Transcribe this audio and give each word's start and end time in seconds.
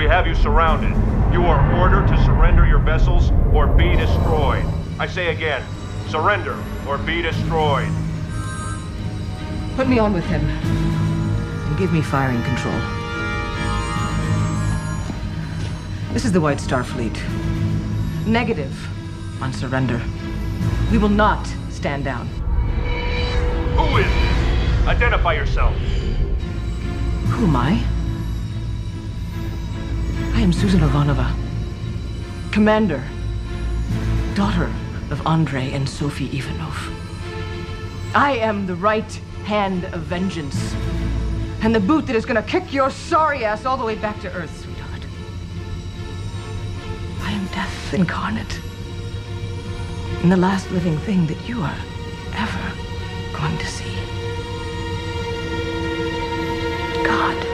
We 0.00 0.06
have 0.06 0.26
you 0.26 0.34
surrounded. 0.34 0.96
You 1.30 1.42
are 1.44 1.78
ordered 1.78 2.08
to 2.08 2.24
surrender 2.24 2.66
your 2.66 2.78
vessels 2.78 3.32
or 3.52 3.66
be 3.66 3.94
destroyed. 3.96 4.64
I 4.98 5.06
say 5.06 5.26
again, 5.26 5.62
surrender 6.08 6.56
or 6.88 6.96
be 6.96 7.20
destroyed. 7.20 7.92
Put 9.76 9.90
me 9.90 9.98
on 9.98 10.14
with 10.14 10.24
him. 10.24 10.42
And 10.42 11.78
give 11.78 11.92
me 11.92 12.00
firing 12.00 12.42
control. 12.44 12.72
This 16.14 16.24
is 16.24 16.32
the 16.32 16.40
White 16.40 16.60
Star 16.60 16.82
Fleet. 16.82 17.22
Negative 18.26 18.72
on 19.42 19.52
surrender. 19.52 20.00
We 20.90 20.96
will 20.96 21.10
not 21.10 21.46
stand 21.68 22.04
down. 22.04 22.26
Who 23.76 23.98
is 23.98 24.06
this? 24.06 24.86
Identify 24.86 25.34
yourself. 25.34 25.76
Who 27.34 27.44
am 27.44 27.54
I? 27.54 27.99
I 30.40 30.42
am 30.42 30.54
Susan 30.54 30.80
Ivanova, 30.80 31.30
commander, 32.50 33.04
daughter 34.34 34.72
of 35.10 35.20
Andrei 35.26 35.70
and 35.72 35.86
Sophie 35.86 36.34
Ivanov. 36.34 36.78
I 38.14 38.38
am 38.38 38.64
the 38.66 38.74
right 38.74 39.12
hand 39.44 39.84
of 39.92 40.00
vengeance, 40.00 40.74
and 41.60 41.74
the 41.74 41.80
boot 41.80 42.06
that 42.06 42.16
is 42.16 42.24
going 42.24 42.42
to 42.42 42.48
kick 42.48 42.72
your 42.72 42.90
sorry 42.90 43.44
ass 43.44 43.66
all 43.66 43.76
the 43.76 43.84
way 43.84 43.96
back 43.96 44.18
to 44.22 44.32
Earth, 44.32 44.62
sweetheart. 44.62 45.04
I 47.20 47.32
am 47.32 47.46
death 47.48 47.92
incarnate, 47.92 48.60
and 50.22 50.32
the 50.32 50.38
last 50.38 50.70
living 50.70 50.96
thing 51.00 51.26
that 51.26 51.46
you 51.46 51.60
are 51.60 51.78
ever 52.32 52.72
going 53.36 53.58
to 53.58 53.66
see. 53.66 53.94
God 57.04 57.49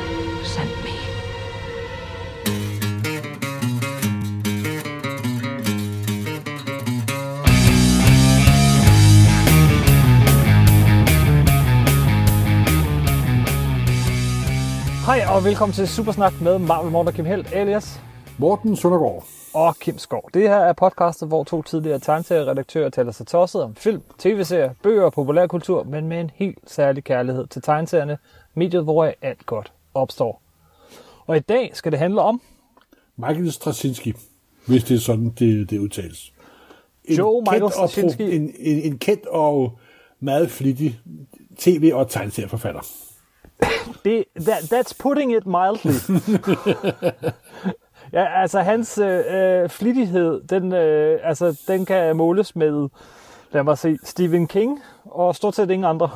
og 15.36 15.44
velkommen 15.44 15.74
til 15.74 15.88
Supersnak 15.88 16.40
med 16.40 16.58
Marvel 16.58 16.92
Morten 16.92 17.08
og 17.08 17.14
Kim 17.14 17.24
Helt, 17.24 17.52
alias 17.52 18.00
Morten 18.38 18.76
Søndergaard. 18.76 19.24
og 19.54 19.76
Kim 19.76 19.98
Skov. 19.98 20.30
Det 20.34 20.42
her 20.42 20.56
er 20.56 20.72
podcastet, 20.72 21.28
hvor 21.28 21.44
to 21.44 21.62
tidligere 21.62 21.98
tegneserieredaktører 21.98 22.90
taler 22.90 23.12
sig 23.12 23.26
tosset 23.26 23.62
om 23.62 23.74
film, 23.74 24.02
tv-serier, 24.18 24.74
bøger 24.82 25.02
og 25.02 25.12
populærkultur, 25.12 25.82
men 25.82 26.08
med 26.08 26.20
en 26.20 26.30
helt 26.34 26.58
særlig 26.66 27.04
kærlighed 27.04 27.46
til 27.46 27.62
tegneserierne, 27.62 28.18
mediet, 28.54 28.84
hvor 28.84 29.12
alt 29.22 29.46
godt 29.46 29.72
opstår. 29.94 30.42
Og 31.26 31.36
i 31.36 31.40
dag 31.40 31.70
skal 31.74 31.92
det 31.92 31.98
handle 31.98 32.20
om 32.20 32.40
Michael 33.16 33.52
Straczynski, 33.52 34.14
hvis 34.66 34.84
det 34.84 34.94
er 34.94 35.00
sådan, 35.00 35.30
det, 35.38 35.70
det 35.70 35.78
udtales. 35.78 36.32
En 37.04 37.16
Joe 37.16 37.40
Michael 37.40 37.72
Straczynski. 37.72 38.36
En, 38.36 38.42
en, 38.58 38.78
en 38.82 38.98
kendt 38.98 39.26
og 39.26 39.78
meget 40.20 40.50
flittig 40.50 41.00
tv- 41.58 41.90
og 41.94 42.10
tegneserieforfatter. 42.10 43.05
Det, 44.04 44.24
that, 44.40 44.62
That's 44.72 45.02
putting 45.02 45.36
it 45.36 45.46
mildly. 45.46 46.20
ja, 48.12 48.40
altså 48.40 48.60
hans 48.60 48.98
øh, 48.98 49.24
øh, 49.30 49.68
flittighed, 49.68 50.40
den, 50.42 50.72
øh, 50.72 51.20
altså, 51.22 51.60
den 51.68 51.86
kan 51.86 52.16
måles 52.16 52.56
med, 52.56 52.88
lad 53.52 53.62
mig 53.62 53.78
se, 53.78 53.98
Stephen 54.04 54.46
King 54.46 54.80
og 55.04 55.36
stort 55.36 55.54
set 55.54 55.70
ingen 55.70 55.84
andre. 55.84 56.10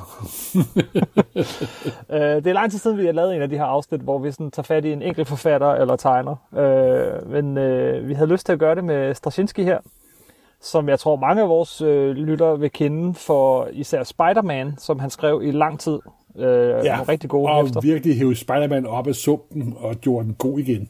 øh, 2.10 2.20
det 2.20 2.46
er 2.46 2.52
lang 2.52 2.70
tid 2.70 2.78
siden, 2.78 2.98
vi 2.98 3.06
har 3.06 3.12
lavet 3.12 3.36
en 3.36 3.42
af 3.42 3.48
de 3.48 3.56
her 3.56 3.64
afsnit, 3.64 4.00
hvor 4.00 4.18
vi 4.18 4.32
sådan 4.32 4.50
tager 4.50 4.64
fat 4.64 4.84
i 4.84 4.92
en 4.92 5.02
enkelt 5.02 5.28
forfatter 5.28 5.70
eller 5.70 5.96
tegner. 5.96 6.36
Øh, 6.56 7.30
men 7.30 7.58
øh, 7.58 8.08
vi 8.08 8.14
havde 8.14 8.30
lyst 8.30 8.46
til 8.46 8.52
at 8.52 8.58
gøre 8.58 8.74
det 8.74 8.84
med 8.84 9.14
Straczynski 9.14 9.64
her, 9.64 9.78
som 10.60 10.88
jeg 10.88 10.98
tror 10.98 11.16
mange 11.16 11.42
af 11.42 11.48
vores 11.48 11.80
øh, 11.80 12.10
lyttere 12.10 12.58
vil 12.58 12.70
kende 12.70 13.14
for 13.14 13.68
især 13.72 14.02
Spider-Man, 14.02 14.74
som 14.78 14.98
han 14.98 15.10
skrev 15.10 15.42
i 15.44 15.50
lang 15.50 15.80
tid. 15.80 15.98
Øh, 16.36 16.84
ja, 16.84 17.02
rigtig 17.08 17.30
gode 17.30 17.52
og 17.52 17.64
hæfter. 17.64 17.80
virkelig 17.80 18.16
hævde 18.16 18.36
Spider-Man 18.36 18.86
op 18.86 19.06
af 19.06 19.14
sumpen 19.14 19.74
og 19.80 19.96
gjorde 19.96 20.26
den 20.26 20.34
god 20.34 20.58
igen. 20.58 20.88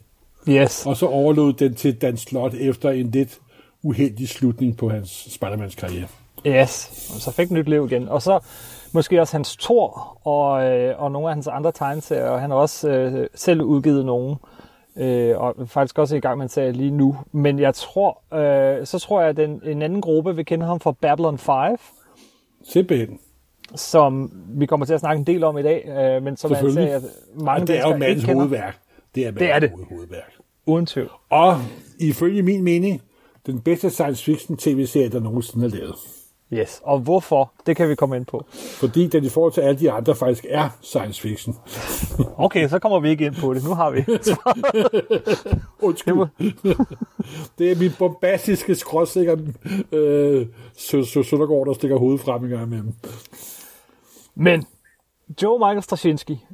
Yes. 0.49 0.85
Og 0.85 0.97
så 0.97 1.05
overlod 1.05 1.53
den 1.53 1.75
til 1.75 2.01
Dan 2.01 2.17
Slot 2.17 2.53
efter 2.53 2.89
en 2.89 3.11
lidt 3.11 3.39
uheldig 3.83 4.29
slutning 4.29 4.77
på 4.77 4.89
hans 4.89 5.09
Spider-Mans 5.09 5.75
karriere. 5.75 6.07
Yes, 6.47 7.11
og 7.15 7.21
så 7.21 7.31
fik 7.31 7.51
nyt 7.51 7.69
liv 7.69 7.85
igen. 7.85 8.09
Og 8.09 8.21
så 8.21 8.39
måske 8.91 9.21
også 9.21 9.37
hans 9.37 9.57
Thor 9.57 10.17
og, 10.27 10.63
øh, 10.65 11.01
og 11.01 11.11
nogle 11.11 11.27
af 11.29 11.33
hans 11.35 11.47
andre 11.47 11.71
tegneserier. 11.71 12.29
Og 12.29 12.41
han 12.41 12.49
har 12.49 12.57
også 12.57 12.89
øh, 12.89 13.27
selv 13.35 13.61
udgivet 13.61 14.05
nogle. 14.05 14.35
Øh, 14.97 15.37
og 15.37 15.55
faktisk 15.67 15.99
også 15.99 16.15
i 16.15 16.19
gang 16.19 16.37
med 16.37 16.45
en 16.45 16.49
serie 16.49 16.71
lige 16.71 16.91
nu. 16.91 17.17
Men 17.31 17.59
jeg 17.59 17.75
tror, 17.75 18.21
øh, 18.33 18.85
så 18.85 18.99
tror 18.99 19.21
jeg, 19.21 19.29
at 19.29 19.37
den, 19.37 19.61
en 19.65 19.81
anden 19.81 20.01
gruppe 20.01 20.35
vil 20.35 20.45
kende 20.45 20.65
ham 20.65 20.79
fra 20.79 20.91
Babylon 20.91 21.37
5, 21.37 21.77
Simpelthen. 22.63 23.19
Som 23.75 24.31
vi 24.47 24.65
kommer 24.65 24.85
til 24.85 24.93
at 24.93 24.99
snakke 24.99 25.19
en 25.19 25.25
del 25.27 25.43
om 25.43 25.57
i 25.57 25.61
dag. 25.61 25.87
Øh, 25.87 26.23
men 26.23 26.37
som 26.37 26.51
er 26.51 26.55
en 26.55 26.73
serie, 26.73 27.01
mange 27.35 27.61
Og 27.61 27.67
det 27.67 27.77
er 27.77 27.87
jo 27.89 27.97
mandens 27.97 28.23
hovedværk. 28.23 28.77
Det 29.15 29.27
er, 29.27 29.31
Det 29.31 29.51
er 29.51 29.59
det. 29.59 29.71
hovedværk. 29.89 30.33
Uden 30.65 30.85
tvivl. 30.85 31.09
Og 31.29 31.57
ifølge 31.99 32.41
min 32.41 32.63
mening, 32.63 33.01
den 33.45 33.59
bedste 33.61 33.89
science 33.89 34.23
fiction 34.23 34.57
tv-serie, 34.57 35.09
der 35.09 35.19
nogensinde 35.19 35.65
er 35.65 35.69
lavet. 35.69 35.95
Yes. 36.53 36.81
Og 36.83 36.99
hvorfor? 36.99 37.51
Det 37.65 37.75
kan 37.75 37.89
vi 37.89 37.95
komme 37.95 38.15
ind 38.17 38.25
på. 38.25 38.45
Fordi 38.53 39.07
den 39.07 39.23
i 39.23 39.29
forhold 39.29 39.53
til 39.53 39.61
alle 39.61 39.79
de 39.79 39.91
andre 39.91 40.15
faktisk 40.15 40.45
er 40.49 40.69
science 40.81 41.21
fiction. 41.21 41.55
Okay, 42.37 42.69
så 42.69 42.79
kommer 42.79 42.99
vi 42.99 43.09
ikke 43.09 43.25
ind 43.25 43.35
på 43.35 43.53
det. 43.53 43.63
Nu 43.63 43.73
har 43.73 43.91
vi. 43.91 43.99
Undskyld. 45.87 46.15
det 47.57 47.71
er 47.71 47.75
min 47.79 47.91
bombastiske 47.99 48.75
skråsikker 48.75 49.37
øh, 49.91 50.45
Sø- 50.77 51.03
Sø- 51.03 51.23
Søndergaard, 51.23 51.65
der 51.67 51.73
stikker 51.73 51.97
hovedet 51.97 52.21
frem 52.21 52.43
en 52.43 52.49
gang 52.49 52.63
imellem. 52.63 52.93
Men 54.35 54.65
Joe 55.41 55.59
Michael 55.59 55.83
Straczynski, 55.83 56.45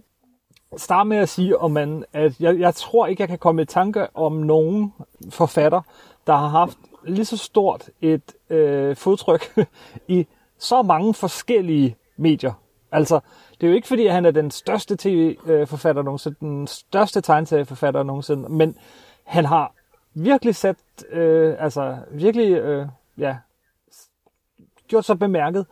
start 0.78 1.08
med 1.08 1.18
at 1.18 1.30
sige, 1.30 1.58
om 1.58 1.72
man, 1.72 2.06
at 2.14 2.40
jeg, 2.40 2.60
jeg 2.60 2.76
tror 2.76 3.08
ikke, 3.08 3.22
jeg 3.22 3.30
kan 3.30 3.40
komme 3.40 3.62
i 3.62 3.66
tanke 3.66 4.16
om 4.16 4.34
nogen 4.34 4.94
forfatter, 5.30 5.82
der 6.28 6.36
har 6.36 6.48
haft 6.48 6.78
lige 7.04 7.26
så 7.26 7.38
stort 7.38 7.90
et 8.02 8.34
øh, 8.50 8.96
fodtryk 8.96 9.58
i 10.08 10.28
så 10.58 10.82
mange 10.82 11.14
forskellige 11.14 11.96
medier. 12.18 12.54
Altså, 12.92 13.20
det 13.62 13.68
er 13.68 13.72
jo 13.72 13.76
ikke 13.76 13.88
fordi, 13.88 14.08
at 14.08 14.14
han 14.14 14.26
er 14.26 14.32
den 14.32 14.52
største 14.52 14.96
tv-forfatter 15.00 16.02
nogensinde, 16.02 16.38
den 16.40 16.68
største 16.68 17.22
tegneserieforfatter 17.22 18.04
nogensinde, 18.04 18.50
men 18.50 18.78
han 19.24 19.46
har 19.46 19.74
virkelig 20.14 20.56
sat, 20.56 20.78
øh, 21.10 21.56
altså 21.60 21.98
virkelig, 22.12 22.52
øh, 22.52 22.88
ja, 23.18 23.38
gjort 24.88 25.06
sig 25.06 25.20
bemærket 25.20 25.66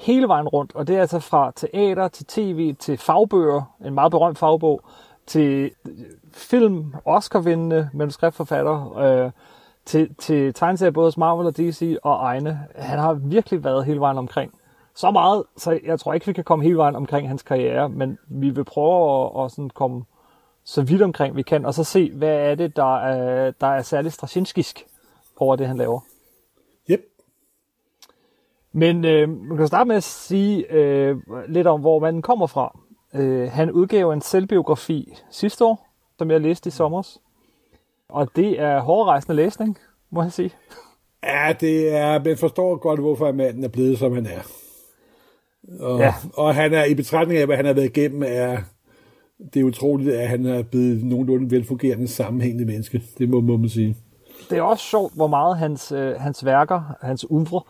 hele 0.00 0.28
vejen 0.28 0.48
rundt, 0.48 0.74
og 0.74 0.86
det 0.86 0.96
er 0.96 1.00
altså 1.00 1.18
fra 1.18 1.52
teater 1.56 2.08
til 2.08 2.26
tv 2.26 2.74
til 2.74 2.98
fagbøger, 2.98 3.62
en 3.84 3.94
meget 3.94 4.10
berømt 4.10 4.38
fagbog, 4.38 4.80
til 5.26 5.70
øh, 5.88 5.92
film, 6.32 6.94
Oscar-vindende 7.04 7.90
manuskriptforfatter, 7.92 8.98
øh, 8.98 9.30
til, 9.84 10.14
til 10.14 10.54
tegneserier 10.54 10.90
både 10.90 11.06
hos 11.06 11.16
Marvel 11.16 11.46
og 11.46 11.56
DC 11.56 11.96
og 12.02 12.14
egne. 12.14 12.60
Han 12.76 12.98
har 12.98 13.12
virkelig 13.12 13.64
været 13.64 13.84
hele 13.84 14.00
vejen 14.00 14.18
omkring. 14.18 14.54
Så 14.94 15.10
meget, 15.10 15.44
så 15.56 15.80
jeg 15.84 16.00
tror 16.00 16.12
ikke, 16.12 16.26
vi 16.26 16.32
kan 16.32 16.44
komme 16.44 16.64
hele 16.64 16.76
vejen 16.76 16.96
omkring 16.96 17.28
hans 17.28 17.42
karriere, 17.42 17.88
men 17.88 18.18
vi 18.28 18.50
vil 18.50 18.64
prøve 18.64 19.24
at, 19.24 19.44
at 19.44 19.50
sådan 19.50 19.70
komme 19.70 20.04
så 20.64 20.82
vidt 20.82 21.02
omkring 21.02 21.36
vi 21.36 21.42
kan, 21.42 21.66
og 21.66 21.74
så 21.74 21.84
se, 21.84 22.10
hvad 22.10 22.50
er 22.50 22.54
det, 22.54 22.76
der 22.76 22.96
er, 22.96 23.50
der 23.50 23.66
er 23.66 23.82
særligt 23.82 24.14
straczynskisk 24.14 24.86
over 25.36 25.56
det, 25.56 25.66
han 25.66 25.76
laver. 25.76 26.00
Men 28.72 29.04
øh, 29.04 29.28
man 29.28 29.56
kan 29.56 29.66
starte 29.66 29.88
med 29.88 29.96
at 29.96 30.02
sige 30.02 30.72
øh, 30.72 31.16
lidt 31.48 31.66
om, 31.66 31.80
hvor 31.80 31.98
man 31.98 32.22
kommer 32.22 32.46
fra. 32.46 32.78
Øh, 33.14 33.50
han 33.50 33.70
udgav 33.70 34.10
en 34.10 34.20
selvbiografi 34.20 35.14
sidste 35.30 35.64
år, 35.64 35.88
som 36.18 36.30
jeg 36.30 36.40
læste 36.40 36.68
i 36.68 36.70
sommer. 36.70 37.18
Og 38.08 38.36
det 38.36 38.60
er 38.60 38.80
hårdrejsende 38.80 39.36
læsning, 39.36 39.78
må 40.10 40.22
jeg 40.22 40.32
sige. 40.32 40.50
Ja, 41.24 41.52
det 41.60 41.96
er, 41.96 42.24
man 42.24 42.36
forstår 42.36 42.76
godt, 42.76 43.00
hvorfor 43.00 43.32
manden 43.32 43.64
er 43.64 43.68
blevet, 43.68 43.98
som 43.98 44.14
han 44.14 44.26
er. 44.26 44.40
Og, 45.80 45.98
ja. 45.98 46.14
og 46.34 46.54
han 46.54 46.74
er 46.74 46.84
i 46.84 46.94
betragtning 46.94 47.40
af, 47.40 47.46
hvad 47.46 47.56
han 47.56 47.64
har 47.64 47.72
været 47.72 47.96
igennem, 47.96 48.22
er 48.26 48.56
det 49.54 49.60
er 49.60 49.64
utroligt, 49.64 50.14
at 50.14 50.28
han 50.28 50.46
er 50.46 50.62
blevet 50.62 51.04
nogenlunde 51.04 51.50
velfungerende 51.50 52.08
sammenhængende 52.08 52.64
menneske. 52.64 53.02
Det 53.18 53.28
må, 53.28 53.40
må 53.40 53.56
man 53.56 53.68
sige. 53.68 53.96
Det 54.50 54.58
er 54.58 54.62
også 54.62 54.84
sjovt, 54.84 55.14
hvor 55.14 55.26
meget 55.26 55.58
hans, 55.58 55.92
øh, 55.92 56.20
hans 56.20 56.44
værker, 56.44 56.96
hans 57.02 57.30
uvre, 57.30 57.62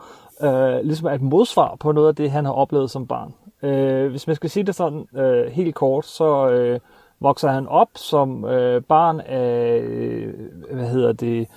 øh, 0.43 0.85
ligesom 0.85 1.07
er 1.07 1.13
et 1.13 1.23
modsvar 1.23 1.77
på 1.81 1.93
noget 1.93 2.09
af 2.09 2.17
det, 2.17 2.31
han 2.31 2.45
har 2.45 2.53
oplevet 2.53 2.91
som 2.91 3.07
barn. 3.07 3.35
Øh, 3.63 4.11
hvis 4.11 4.27
man 4.27 4.37
skal 4.37 4.51
sige 4.51 4.67
det 4.67 4.75
sådan 4.75 5.07
øh, 5.17 5.47
helt 5.47 5.75
kort, 5.75 6.07
så 6.07 6.49
øh, 6.49 6.81
vokser 7.21 7.49
han 7.51 7.69
op 7.69 7.89
som 7.95 8.45
øh, 8.45 8.83
barn 8.83 9.21
af, 9.21 9.79
øh, 9.79 10.35
hvad 10.73 10.89
hedder 10.89 11.13
det, 11.13 11.49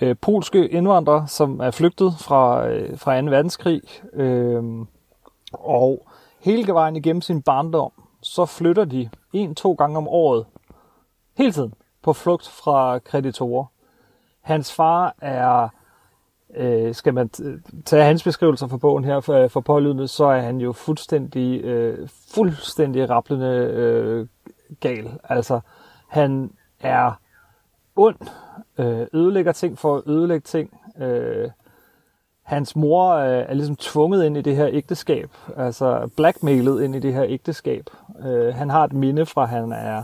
øh, 0.00 0.16
polske 0.20 0.68
indvandrere, 0.68 1.28
som 1.28 1.60
er 1.60 1.70
flygtet 1.70 2.14
fra, 2.20 2.68
øh, 2.68 2.98
fra 2.98 3.20
2. 3.20 3.26
verdenskrig. 3.26 3.82
Øh, 4.12 4.62
og 5.52 6.06
hele 6.40 6.72
vejen 6.72 6.96
igennem 6.96 7.22
sin 7.22 7.42
barndom, 7.42 7.92
så 8.20 8.46
flytter 8.46 8.84
de 8.84 9.08
en-to 9.32 9.72
gange 9.72 9.98
om 9.98 10.08
året. 10.08 10.46
Hele 11.36 11.52
tiden. 11.52 11.74
på 12.02 12.12
flugt 12.12 12.48
fra 12.48 12.98
kreditorer. 12.98 13.64
Hans 14.40 14.72
far 14.72 15.14
er, 15.20 15.68
øh, 16.56 16.94
skal 16.94 17.14
man 17.14 17.30
tage 17.84 18.04
hans 18.04 18.24
beskrivelser 18.24 18.66
fra 18.66 18.76
bogen 18.76 19.04
her 19.04 19.20
for, 19.20 19.48
for 19.48 19.60
pålydende, 19.60 20.08
så 20.08 20.24
er 20.24 20.40
han 20.40 20.58
jo 20.58 20.72
fuldstændig, 20.72 21.64
øh, 21.64 22.08
fuldstændig 22.34 23.10
rapplende 23.10 23.70
øh, 23.74 24.26
gal. 24.80 25.10
Altså, 25.24 25.60
han 26.08 26.50
er 26.80 27.20
ond, 27.96 28.16
øh, 28.78 29.06
ødelægger 29.12 29.52
ting 29.52 29.78
for 29.78 29.96
at 29.96 30.02
ødelægge 30.06 30.44
ting. 30.44 30.80
Øh, 30.98 31.50
hans 32.42 32.76
mor 32.76 33.14
øh, 33.14 33.44
er 33.48 33.54
ligesom 33.54 33.76
tvunget 33.76 34.24
ind 34.24 34.36
i 34.36 34.42
det 34.42 34.56
her 34.56 34.68
ægteskab, 34.70 35.30
altså 35.56 36.10
blackmailet 36.16 36.82
ind 36.82 36.96
i 36.96 36.98
det 36.98 37.14
her 37.14 37.24
ægteskab. 37.28 37.90
Øh, 38.20 38.54
han 38.54 38.70
har 38.70 38.84
et 38.84 38.92
minde 38.92 39.26
fra, 39.26 39.44
han 39.44 39.72
er 39.72 40.02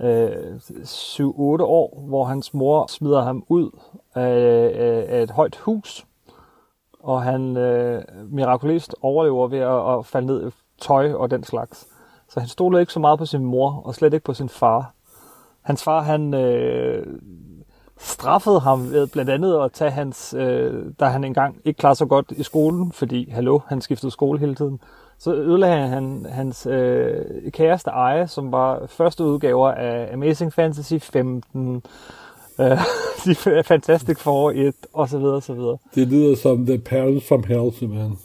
øh, 0.00 0.56
7-8 0.84 1.22
år, 1.62 2.04
hvor 2.08 2.24
hans 2.24 2.54
mor 2.54 2.86
smider 2.86 3.22
ham 3.22 3.44
ud 3.48 3.70
af, 4.14 4.70
øh, 4.70 5.04
af 5.08 5.22
et 5.22 5.30
højt 5.30 5.56
hus, 5.56 6.06
og 7.00 7.22
han 7.22 7.56
øh, 7.56 8.02
mirakuløst 8.30 8.94
overlever 9.02 9.48
ved 9.48 9.58
at, 9.58 9.98
at 9.98 10.06
falde 10.06 10.26
ned 10.26 10.48
i 10.48 10.52
tøj 10.80 11.12
og 11.12 11.30
den 11.30 11.44
slags. 11.44 11.86
Så 12.28 12.40
han 12.40 12.48
stoler 12.48 12.78
ikke 12.78 12.92
så 12.92 13.00
meget 13.00 13.18
på 13.18 13.26
sin 13.26 13.44
mor, 13.44 13.82
og 13.84 13.94
slet 13.94 14.14
ikke 14.14 14.24
på 14.24 14.34
sin 14.34 14.48
far. 14.48 14.92
Hans 15.62 15.84
far, 15.84 16.02
han 16.02 16.34
øh, 16.34 17.06
straffede 17.98 18.60
ham 18.60 18.90
ved 18.90 19.06
blandt 19.06 19.30
andet 19.30 19.64
at 19.64 19.72
tage 19.72 19.90
hans, 19.90 20.34
øh, 20.38 20.84
da 21.00 21.04
han 21.04 21.24
engang 21.24 21.56
ikke 21.64 21.78
klarede 21.78 21.98
så 21.98 22.06
godt 22.06 22.30
i 22.30 22.42
skolen, 22.42 22.92
fordi, 22.92 23.30
hallo, 23.30 23.60
han 23.66 23.80
skiftede 23.80 24.12
skole 24.12 24.38
hele 24.38 24.54
tiden, 24.54 24.80
så 25.18 25.34
ødelagde 25.34 25.88
han 25.88 26.26
hans 26.30 26.66
øh, 26.66 27.14
kæreste 27.50 27.90
Eje, 27.90 28.28
som 28.28 28.52
var 28.52 28.86
første 28.86 29.24
udgaver 29.24 29.70
af 29.70 30.12
Amazing 30.12 30.52
Fantasy 30.52 30.94
15, 31.00 31.82
øh, 32.60 32.66
de 33.24 33.34
Fantastic 33.64 34.18
Four 34.18 34.52
1, 34.54 34.74
og 34.92 35.08
så 35.08 35.18
videre, 35.18 35.34
og 35.34 35.42
så 35.42 35.54
videre. 35.54 35.78
Det 35.94 36.08
lyder 36.08 36.36
som 36.36 36.66
The 36.66 36.78
Parents 36.78 37.28
from 37.28 37.44
Hell, 37.44 37.72
simpelthen. 37.72 38.18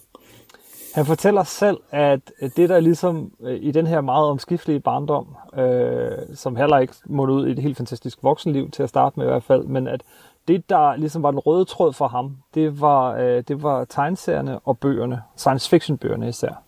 Han 0.96 1.06
fortæller 1.06 1.44
selv, 1.44 1.78
at 1.92 2.20
det 2.56 2.70
der 2.70 2.80
ligesom 2.80 3.32
øh, 3.42 3.58
i 3.62 3.72
den 3.72 3.88
her 3.88 4.02
meget 4.02 4.28
omskiftelige 4.28 4.80
barndom, 4.80 5.36
øh, 5.58 6.12
som 6.36 6.56
heller 6.56 6.78
ikke 6.78 6.94
måtte 7.06 7.34
ud 7.34 7.48
i 7.48 7.52
et 7.52 7.60
helt 7.60 7.78
fantastisk 7.78 8.24
voksenliv 8.24 8.72
til 8.72 8.84
at 8.84 8.90
starte 8.90 9.20
med 9.20 9.26
i 9.26 9.30
hvert 9.30 9.44
fald, 9.44 9.64
men 9.64 9.88
at 9.88 10.04
det, 10.48 10.70
der 10.70 10.96
ligesom 10.96 11.24
var 11.24 11.32
den 11.32 11.40
røde 11.40 11.66
tråd 11.66 11.94
for 11.94 12.08
ham, 12.08 12.38
det 12.54 12.82
var, 12.82 13.16
øh, 13.16 13.44
det 13.48 13.64
var 13.64 13.86
tegneserierne 13.86 14.60
og 14.60 14.78
bøgerne, 14.78 15.22
science 15.38 15.70
fiction 15.70 15.98
bøgerne 15.98 16.30
især. 16.30 16.64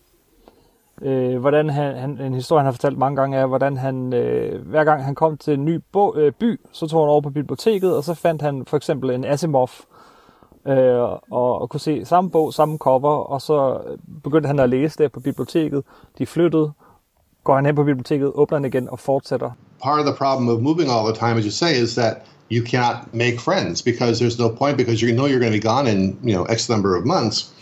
Øh, 1.04 1.38
hvordan 1.38 1.70
han, 1.70 1.96
han, 1.96 2.20
en 2.20 2.34
historie, 2.34 2.60
han 2.60 2.66
har 2.66 2.72
fortalt 2.72 2.98
mange 2.98 3.16
gange, 3.16 3.38
er, 3.38 3.46
hvordan 3.46 3.76
han, 3.76 4.12
øh, 4.12 4.68
hver 4.68 4.84
gang 4.84 5.04
han 5.04 5.14
kom 5.14 5.36
til 5.36 5.54
en 5.54 5.64
ny 5.64 5.80
bo, 5.92 6.16
øh, 6.16 6.32
by, 6.32 6.60
så 6.72 6.86
tog 6.86 7.02
han 7.02 7.10
over 7.10 7.20
på 7.20 7.30
biblioteket, 7.30 7.96
og 7.96 8.04
så 8.04 8.14
fandt 8.14 8.42
han 8.42 8.64
for 8.66 8.76
eksempel 8.76 9.10
en 9.10 9.24
Asimov, 9.24 9.70
øh, 10.68 11.02
og, 11.30 11.60
og 11.60 11.70
kunne 11.70 11.80
se 11.80 12.04
samme 12.04 12.30
bog, 12.30 12.54
samme 12.54 12.78
cover, 12.78 13.16
og 13.16 13.40
så 13.40 13.80
øh, 13.86 13.98
begyndte 14.22 14.46
han 14.46 14.58
at 14.58 14.70
læse 14.70 14.98
der 14.98 15.08
på 15.08 15.20
biblioteket. 15.20 15.82
De 16.18 16.26
flyttede, 16.26 16.72
går 17.44 17.54
han 17.54 17.66
hen 17.66 17.74
på 17.74 17.84
biblioteket, 17.84 18.32
åbner 18.34 18.58
den 18.58 18.64
igen 18.64 18.88
og 18.90 18.98
fortsætter. 18.98 19.50
Part 19.82 20.00
of 20.00 20.06
the 20.06 20.16
problem 20.16 20.48
of 20.48 20.60
moving 20.60 20.90
all 20.90 21.12
the 21.12 21.16
time, 21.26 21.38
as 21.38 21.44
you 21.44 21.50
say, 21.50 21.82
is 21.82 21.94
that 21.94 22.14
you 22.50 22.66
cannot 22.66 22.96
make 23.12 23.40
friends 23.40 23.82
because 23.82 24.20
there's 24.20 24.38
no 24.38 24.48
point 24.48 24.76
because 24.76 25.02
you 25.04 25.12
know 25.12 25.26
you're 25.26 25.40
going 25.40 25.52
to 25.52 25.60
be 25.60 25.68
gone 25.74 25.86
in 25.92 26.18
you 26.28 26.34
know 26.34 26.44
X 26.44 26.68
number 26.70 26.96
of 26.98 27.04
months. 27.04 27.53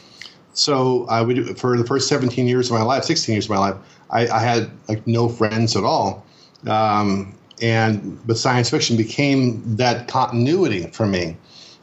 So 0.52 1.06
I 1.06 1.22
would 1.22 1.58
for 1.58 1.76
the 1.76 1.84
first 1.84 2.08
17 2.08 2.46
years 2.46 2.70
of 2.70 2.76
my 2.76 2.82
life, 2.82 3.04
16 3.04 3.32
years 3.32 3.46
of 3.46 3.50
my 3.50 3.58
life, 3.58 3.76
I, 4.10 4.28
I 4.28 4.38
had 4.40 4.70
like 4.88 5.06
no 5.06 5.28
friends 5.28 5.76
at 5.76 5.84
all. 5.84 6.24
Um, 6.66 7.34
and 7.60 8.24
but 8.26 8.36
science 8.36 8.70
fiction 8.70 8.96
became 8.96 9.62
that 9.76 10.08
continuity 10.08 10.88
for 10.88 11.06
me 11.06 11.36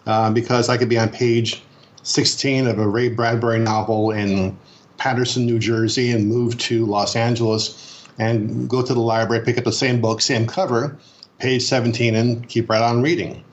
uh, 0.05 0.29
because 0.31 0.69
I 0.69 0.77
could 0.77 0.89
be 0.89 0.97
on 0.97 1.09
page 1.09 1.63
16 2.03 2.67
of 2.67 2.79
a 2.79 2.87
Ray 2.87 3.09
Bradbury 3.09 3.59
novel 3.59 4.11
in 4.11 4.57
Patterson, 4.97 5.45
New 5.45 5.59
Jersey, 5.59 6.11
and 6.11 6.27
move 6.27 6.57
to 6.59 6.85
Los 6.85 7.15
Angeles 7.15 8.07
and 8.19 8.69
go 8.69 8.81
to 8.81 8.93
the 8.93 8.99
library, 8.99 9.43
pick 9.43 9.57
up 9.57 9.63
the 9.63 9.71
same 9.71 10.01
book, 10.01 10.21
same 10.21 10.45
cover, 10.45 10.97
page 11.39 11.63
17, 11.63 12.15
and 12.15 12.47
keep 12.49 12.69
right 12.69 12.81
on 12.81 13.01
reading. 13.01 13.43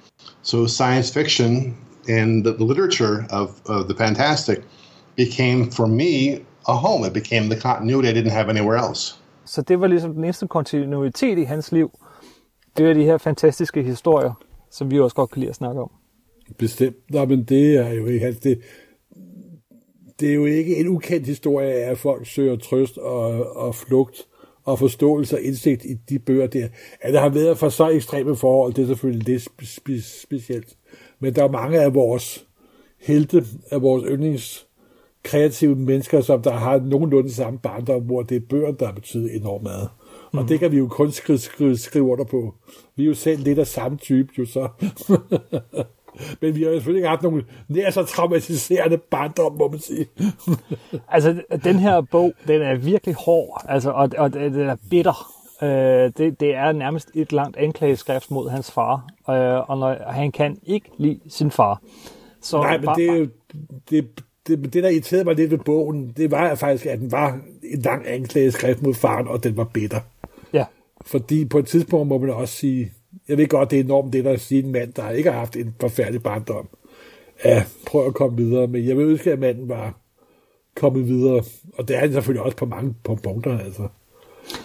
So 0.43 0.67
science 0.67 1.11
fiction 1.11 1.77
and 2.09 2.45
the, 2.45 2.53
the 2.53 2.65
literature 2.65 3.27
of, 3.31 3.61
of 3.67 3.89
the 3.89 3.95
fantastic 3.95 4.65
became 5.17 5.73
for 5.73 5.87
me 5.87 6.41
a 6.69 6.75
home. 6.75 7.07
It 7.07 7.13
became 7.13 7.45
the 7.55 7.61
continuity 7.61 8.09
I 8.09 8.13
didn't 8.13 8.33
have 8.33 8.51
anywhere 8.51 8.89
else. 8.89 9.17
Så 9.45 9.63
det 9.63 9.81
var 9.81 9.87
ligesom 9.87 10.15
den 10.15 10.25
eneste 10.25 10.47
kontinuitet 10.47 11.39
i 11.39 11.43
hans 11.43 11.73
liv. 11.73 11.91
Det 12.77 12.91
er 12.91 12.95
de 12.95 13.05
her 13.05 13.19
fantastiske 13.19 13.83
historier, 13.83 14.33
som 14.71 14.91
vi 14.91 15.01
også 15.01 15.17
godt 15.17 15.31
kan 15.31 15.41
lide 15.41 15.51
at 15.51 15.57
snakke 15.57 15.81
om. 15.81 15.91
Bestemt. 16.59 16.97
Nå, 17.11 17.25
men 17.25 17.45
det 17.45 17.77
er 17.77 17.93
jo 17.93 18.07
ikke... 18.07 18.27
Altså 18.27 18.41
det, 18.45 18.61
det 20.21 20.31
er 20.31 20.35
jo 20.35 20.45
ikke 20.45 20.77
en 20.77 20.89
ukendt 20.89 21.27
historie 21.27 21.73
af, 21.73 21.91
at 21.91 21.99
folk 21.99 22.27
søger 22.27 22.57
trøst 22.57 22.99
og, 22.99 23.57
og 23.57 23.75
flugt 23.75 24.27
og 24.65 24.79
forståelse 24.79 25.37
og 25.37 25.43
indsigt 25.43 25.85
i 25.85 25.95
de 26.09 26.19
bøger 26.19 26.47
der. 26.47 26.69
At 27.01 27.15
der 27.15 27.21
har 27.21 27.29
været 27.29 27.59
for 27.59 27.69
så 27.69 27.89
ekstreme 27.89 28.37
forhold, 28.37 28.75
det 28.75 28.83
er 28.83 28.87
selvfølgelig 28.87 29.29
lidt 29.29 29.49
spe- 29.63 30.21
specielt. 30.27 30.77
Men 31.21 31.35
der 31.35 31.45
er 31.45 31.51
mange 31.51 31.81
af 31.81 31.95
vores 31.95 32.47
helte, 33.01 33.45
af 33.71 33.83
vores 33.83 34.05
yndlings 34.09 34.66
kreative 35.27 35.77
mennesker, 35.77 36.21
som 36.21 36.43
der 36.43 36.53
har 36.53 36.79
nogenlunde 36.79 37.35
samme 37.35 37.59
barndom, 37.59 38.03
hvor 38.03 38.23
det 38.23 38.37
er 38.37 38.47
bøger, 38.49 38.73
der 38.73 38.93
betyder 38.93 39.29
enormt 39.33 39.63
meget. 39.63 39.89
Og 40.33 40.43
mm. 40.43 40.47
det 40.47 40.59
kan 40.59 40.73
vi 40.73 40.77
jo 40.77 40.89
kun 40.89 41.11
skrive, 41.11 41.39
skrive, 41.39 41.77
skrive 41.77 42.05
under 42.05 42.25
på. 42.25 42.55
Vi 42.97 43.03
er 43.03 43.07
jo 43.07 43.15
selv 43.15 43.43
lidt 43.43 43.59
af 43.59 43.67
samme 43.67 43.99
type, 43.99 44.29
jo 44.39 44.47
så. 44.47 44.69
Men 46.41 46.55
vi 46.55 46.63
har 46.63 46.71
jo 46.71 46.77
selvfølgelig 46.77 46.99
ikke 46.99 47.09
haft 47.09 47.23
nogen 47.23 47.43
nær 47.69 47.91
så 47.91 48.05
traumatiserende 48.05 48.99
barndom, 48.99 49.53
må 49.59 49.69
man 49.69 49.79
sige. 49.79 50.07
altså, 51.09 51.43
den 51.65 51.79
her 51.79 52.01
bog, 52.01 52.33
den 52.47 52.63
er 52.63 52.75
virkelig 52.75 53.15
hård, 53.15 53.65
altså, 53.69 53.91
og, 53.91 54.11
og 54.19 54.33
den 54.33 54.61
er 54.61 54.77
bitter. 54.91 55.33
Øh, 55.63 56.13
det, 56.19 56.41
det 56.41 56.55
er 56.55 56.73
nærmest 56.73 57.11
et 57.15 57.33
langt 57.33 57.57
anklageskrift 57.57 58.31
mod 58.31 58.51
hans 58.51 58.71
far, 58.71 59.07
øh, 59.31 59.71
og 59.71 59.79
når, 59.79 60.13
han 60.13 60.33
kan 60.33 60.59
ikke 60.67 60.91
lide 60.99 61.21
sin 61.29 61.51
far. 61.51 61.83
Så 62.43 62.61
Nej, 62.61 62.79
men 62.79 62.89
det 62.97 63.11
er 63.11 63.17
jo, 63.17 63.29
det, 63.91 64.25
det, 64.47 64.73
det, 64.73 64.83
der 64.83 64.89
irriterede 64.89 65.25
mig 65.25 65.35
lidt 65.35 65.51
ved 65.51 65.59
bogen, 65.59 66.13
det 66.17 66.31
var 66.31 66.55
faktisk, 66.55 66.87
at 66.87 66.99
den 66.99 67.13
var 67.13 67.41
en 67.63 67.83
lang 67.83 68.09
anklageskrift 68.09 68.83
mod 68.83 68.95
faren, 68.95 69.29
og 69.29 69.45
den 69.45 69.57
var 69.57 69.65
bitter. 69.65 70.01
Ja. 70.53 70.65
Fordi 71.07 71.45
på 71.45 71.59
et 71.59 71.67
tidspunkt 71.67 72.09
må 72.09 72.19
man 72.19 72.31
også 72.31 72.55
sige, 72.55 72.93
jeg 73.29 73.37
ved 73.37 73.49
godt, 73.49 73.71
det 73.71 73.81
er 73.81 73.85
enormt 73.85 74.13
det, 74.13 74.25
der 74.25 74.33
at 74.33 74.41
sige 74.41 74.63
en 74.63 74.73
mand, 74.73 74.93
der 74.93 75.11
ikke 75.11 75.31
har 75.31 75.39
haft 75.39 75.57
en 75.57 75.75
forfærdelig 75.81 76.23
barndom. 76.23 76.69
Ja, 77.45 77.65
prøv 77.87 78.07
at 78.07 78.15
komme 78.15 78.37
videre, 78.37 78.67
men 78.67 78.87
jeg 78.87 78.97
vil 78.97 79.07
ønske, 79.07 79.33
at 79.33 79.39
manden 79.39 79.69
var 79.69 79.95
kommet 80.77 81.09
videre, 81.09 81.43
og 81.75 81.89
det 81.89 81.97
er 81.97 82.01
han 82.01 82.13
selvfølgelig 82.13 82.43
også 82.43 82.57
på 82.57 82.67
mange 82.67 82.95
på 83.05 83.15
punkter, 83.15 83.59
altså. 83.59 83.89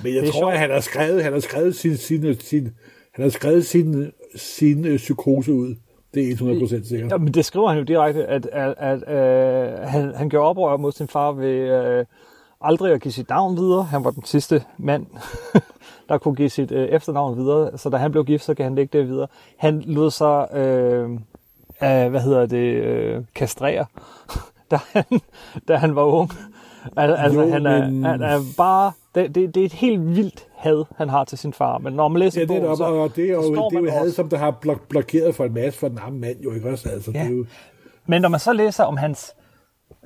Men 0.03 0.15
jeg 0.15 0.24
tror, 0.24 0.39
sjovt. 0.39 0.53
at 0.53 0.60
han 0.60 0.70
har 0.70 0.79
skrevet, 0.79 1.24
han 1.24 1.34
har 1.34 1.39
skrevet 1.39 1.75
sin, 1.75 1.98
sin, 1.98 2.36
sin, 2.39 2.70
han 3.12 3.24
har 3.24 3.29
skrevet 3.29 3.65
sin, 3.65 4.12
sin 4.36 4.86
uh, 4.86 4.96
psykose 4.96 5.53
ud. 5.53 5.75
Det 6.13 6.32
er 6.32 6.36
100% 6.36 6.88
sikkert. 6.88 7.12
Ja, 7.12 7.18
men 7.18 7.34
det 7.34 7.46
skriver 7.46 7.70
han 7.70 7.77
jo 7.77 7.84
direkte, 7.84 8.25
at, 8.25 8.46
at, 8.46 8.74
at 8.77 9.03
at 9.03 9.89
han, 9.89 10.15
han 10.15 10.30
gjorde 10.30 10.50
oprør 10.50 10.77
mod 10.77 10.91
sin 10.91 11.08
far 11.08 11.32
ved 11.32 11.50
øh, 11.50 12.06
aldrig 12.62 12.94
at 12.94 13.01
give 13.01 13.12
sit 13.12 13.30
navn 13.30 13.58
videre. 13.58 13.84
Han 13.84 14.03
var 14.03 14.12
den 14.12 14.25
sidste 14.25 14.63
mand, 14.77 15.06
der 16.10 16.18
kunne 16.18 16.36
give 16.36 16.50
sit 16.50 16.72
øh, 16.72 16.89
efternavn 16.89 17.38
videre. 17.38 17.77
Så 17.77 17.89
da 17.89 17.98
han 17.98 18.12
blev 18.12 18.25
gift, 18.25 18.44
så 18.44 18.53
kan 18.53 18.63
han 18.63 18.77
ikke 18.77 18.98
det 18.98 19.08
videre. 19.08 19.27
Han 19.58 19.82
lod 19.82 20.12
sig, 20.12 20.48
øh, 20.56 21.10
af, 21.82 22.10
hvad 22.10 22.22
hedder 22.22 22.46
det, 22.46 22.84
øh, 22.84 23.24
kastrere, 23.36 23.86
da 24.72 24.80
han, 24.94 25.06
da 25.68 25.75
han 25.75 25.96
var 25.96 26.03
ung. 26.03 26.32
Al- 26.97 27.15
altså, 27.15 27.41
jo, 27.41 27.50
han, 27.50 27.65
er, 27.65 27.89
men... 27.89 28.03
han 28.03 28.21
er 28.21 28.39
bare... 28.57 28.91
Det, 29.15 29.35
det, 29.35 29.55
det 29.55 29.61
er 29.61 29.65
et 29.65 29.73
helt 29.73 30.15
vildt 30.15 30.47
had, 30.55 30.85
han 30.97 31.09
har 31.09 31.23
til 31.23 31.38
sin 31.38 31.53
far. 31.53 31.77
Men 31.77 31.93
når 31.93 32.07
man 32.07 32.19
læser 32.19 32.41
ja, 32.41 32.45
det 32.45 32.55
er 32.55 32.61
bogen, 32.61 32.77
så, 32.77 32.83
og 32.83 33.15
det 33.15 33.25
er 33.25 33.33
jo, 33.33 33.41
det 33.41 33.77
er 33.77 33.79
jo 33.79 33.89
had, 33.91 34.11
som 34.11 34.29
der 34.29 34.38
har 34.38 34.51
blok- 34.65 34.88
blokeret 34.89 35.35
for 35.35 35.45
en 35.45 35.53
masse 35.53 35.79
for 35.79 35.88
den 35.88 35.97
arme 35.97 36.19
mand, 36.19 36.41
jo 36.41 36.51
ikke 36.51 36.69
også? 36.69 36.89
Altså, 36.89 37.11
ja. 37.11 37.19
det 37.19 37.27
er 37.27 37.31
jo... 37.31 37.45
Men 38.05 38.21
når 38.21 38.29
man 38.29 38.39
så 38.39 38.53
læser 38.53 38.83
om 38.83 38.97
hans... 38.97 39.33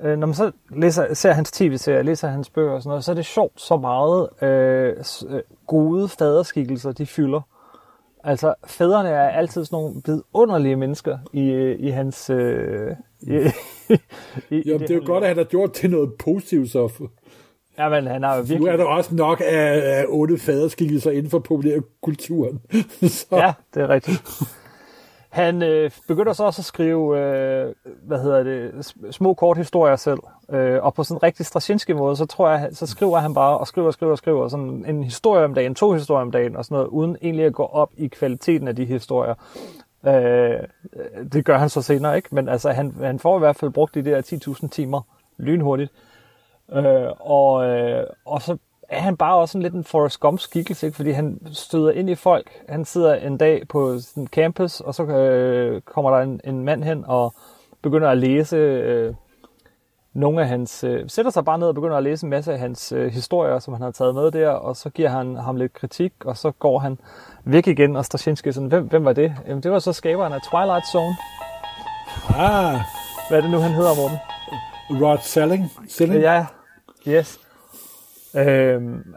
Øh, 0.02 0.18
når 0.18 0.26
man 0.26 0.34
så 0.34 0.50
læser, 0.70 1.14
ser 1.14 1.32
hans 1.32 1.52
tv-serier, 1.52 2.02
læser 2.02 2.28
hans 2.28 2.50
bøger 2.50 2.72
og 2.72 2.82
sådan 2.82 2.90
noget, 2.90 3.04
så 3.04 3.10
er 3.10 3.14
det 3.14 3.26
sjovt 3.26 3.60
så 3.60 3.76
meget 3.76 4.28
øh, 4.42 4.94
øh 5.28 5.40
gode 5.66 6.08
faderskikkelser, 6.08 6.92
de 6.92 7.06
fylder. 7.06 7.40
Altså, 8.24 8.54
fædrene 8.66 9.08
er 9.08 9.28
altid 9.28 9.64
sådan 9.64 9.76
nogle 9.76 10.02
vidunderlige 10.06 10.76
mennesker 10.76 11.18
i, 11.32 11.72
i 11.72 11.90
hans... 11.90 12.30
Øh, 12.30 12.90
i, 14.50 14.68
jo, 14.68 14.78
det 14.78 14.90
er 14.90 14.94
jo 14.94 15.02
godt, 15.06 15.24
at 15.24 15.28
han 15.28 15.36
har 15.36 15.44
gjort 15.44 15.72
til 15.72 15.90
noget 15.90 16.12
positivt, 16.14 16.70
så... 16.70 17.08
Ja, 17.78 17.88
men 17.88 18.06
han 18.06 18.22
har 18.22 18.36
jo 18.36 18.40
virkelig... 18.40 18.60
Nu 18.60 18.66
er 18.66 18.76
der 18.76 18.84
også 18.84 19.14
nok 19.14 19.40
af, 19.40 19.98
af 19.98 20.04
otte 20.08 20.38
faderskikkelser 20.38 21.10
inden 21.10 21.30
for 21.30 21.38
populærkulturen. 21.38 22.60
så. 23.08 23.26
Ja, 23.32 23.52
det 23.74 23.82
er 23.82 23.88
rigtigt. 23.88 24.22
Han 25.36 25.62
øh, 25.62 25.90
begynder 26.08 26.32
så 26.32 26.44
også 26.44 26.60
at 26.60 26.64
skrive, 26.64 27.18
øh, 27.20 27.74
hvad 28.02 28.22
hedder 28.22 28.42
det, 28.42 28.94
små 29.10 29.34
kort 29.34 29.56
historier 29.56 29.96
selv. 29.96 30.18
Øh, 30.50 30.82
og 30.82 30.94
på 30.94 31.04
sådan 31.04 31.16
en 31.16 31.22
rigtig 31.22 31.46
Straczynski 31.46 31.92
måde, 31.92 32.16
så 32.16 32.26
tror 32.26 32.50
jeg, 32.50 32.68
så 32.72 32.86
skriver 32.86 33.18
han 33.18 33.34
bare 33.34 33.58
og 33.58 33.66
skriver 33.66 33.86
og 33.86 33.94
skriver 33.94 34.12
og 34.12 34.18
skriver 34.18 34.48
sådan 34.48 34.84
en 34.88 35.04
historie 35.04 35.44
om 35.44 35.54
dagen, 35.54 35.74
to 35.74 35.92
historier 35.92 36.22
om 36.22 36.30
dagen 36.30 36.56
og 36.56 36.64
sådan 36.64 36.74
noget, 36.74 36.88
uden 36.88 37.16
egentlig 37.22 37.46
at 37.46 37.52
gå 37.52 37.62
op 37.62 37.90
i 37.96 38.06
kvaliteten 38.06 38.68
af 38.68 38.76
de 38.76 38.84
historier. 38.84 39.34
Øh, 40.06 40.60
det 41.32 41.44
gør 41.44 41.58
han 41.58 41.68
så 41.68 41.82
senere, 41.82 42.16
ikke? 42.16 42.34
Men 42.34 42.48
altså, 42.48 42.70
han, 42.70 42.94
han 43.00 43.18
får 43.18 43.36
i 43.36 43.38
hvert 43.38 43.56
fald 43.56 43.70
brugt 43.70 43.94
de 43.94 44.04
der 44.04 44.22
10.000 44.62 44.68
timer 44.68 45.02
lynhurtigt. 45.36 45.92
Øh, 46.72 47.10
og, 47.20 47.66
øh, 47.66 48.06
og 48.24 48.42
så 48.42 48.56
er 48.88 49.00
han 49.00 49.16
bare 49.16 49.36
også 49.36 49.58
en 49.58 49.62
lidt 49.62 49.74
en 49.74 49.84
Forrest 49.84 50.20
Gump 50.20 50.40
skikkelse, 50.40 50.86
ikke? 50.86 50.96
fordi 50.96 51.10
han 51.10 51.40
støder 51.52 51.90
ind 51.90 52.10
i 52.10 52.14
folk. 52.14 52.50
Han 52.68 52.84
sidder 52.84 53.14
en 53.14 53.36
dag 53.36 53.68
på 53.68 53.98
sådan 53.98 54.26
campus, 54.26 54.80
og 54.80 54.94
så 54.94 55.02
øh, 55.04 55.80
kommer 55.80 56.10
der 56.10 56.18
en, 56.18 56.40
en 56.44 56.64
mand 56.64 56.84
hen 56.84 57.04
og 57.06 57.34
begynder 57.82 58.08
at 58.08 58.18
læse 58.18 58.56
øh, 58.56 59.14
nogle 60.16 60.42
af 60.42 60.48
hans... 60.48 60.84
Øh, 60.84 61.04
sætter 61.08 61.30
sig 61.30 61.44
bare 61.44 61.58
ned 61.58 61.66
og 61.66 61.74
begynder 61.74 61.96
at 61.96 62.02
læse 62.02 62.24
en 62.24 62.30
masse 62.30 62.52
af 62.52 62.58
hans 62.58 62.92
øh, 62.92 63.12
historier, 63.12 63.58
som 63.58 63.74
han 63.74 63.82
har 63.82 63.90
taget 63.90 64.14
med 64.14 64.30
der, 64.30 64.48
og 64.48 64.76
så 64.76 64.90
giver 64.90 65.08
han 65.08 65.36
ham 65.36 65.56
lidt 65.56 65.72
kritik, 65.72 66.12
og 66.24 66.36
så 66.36 66.50
går 66.50 66.78
han 66.78 66.98
væk 67.44 67.66
igen, 67.66 67.96
og 67.96 68.04
Straczynski 68.04 68.52
sådan, 68.52 68.68
hvem, 68.68 68.86
hvem 68.86 69.04
var 69.04 69.12
det? 69.12 69.34
Jamen, 69.46 69.62
det 69.62 69.70
var 69.70 69.78
så 69.78 69.92
skaberen 69.92 70.32
af 70.32 70.40
Twilight 70.50 70.86
Zone. 70.92 71.16
Ah, 72.28 72.80
Hvad 73.28 73.38
er 73.38 73.42
det 73.42 73.50
nu, 73.50 73.58
han 73.58 73.70
hedder, 73.70 73.94
Morten? 73.96 74.18
Rod 75.02 75.18
Selling. 75.22 75.72
Selling? 75.88 76.20
Ja, 76.20 76.46
yes. 77.08 77.40
Øhm, 78.36 79.14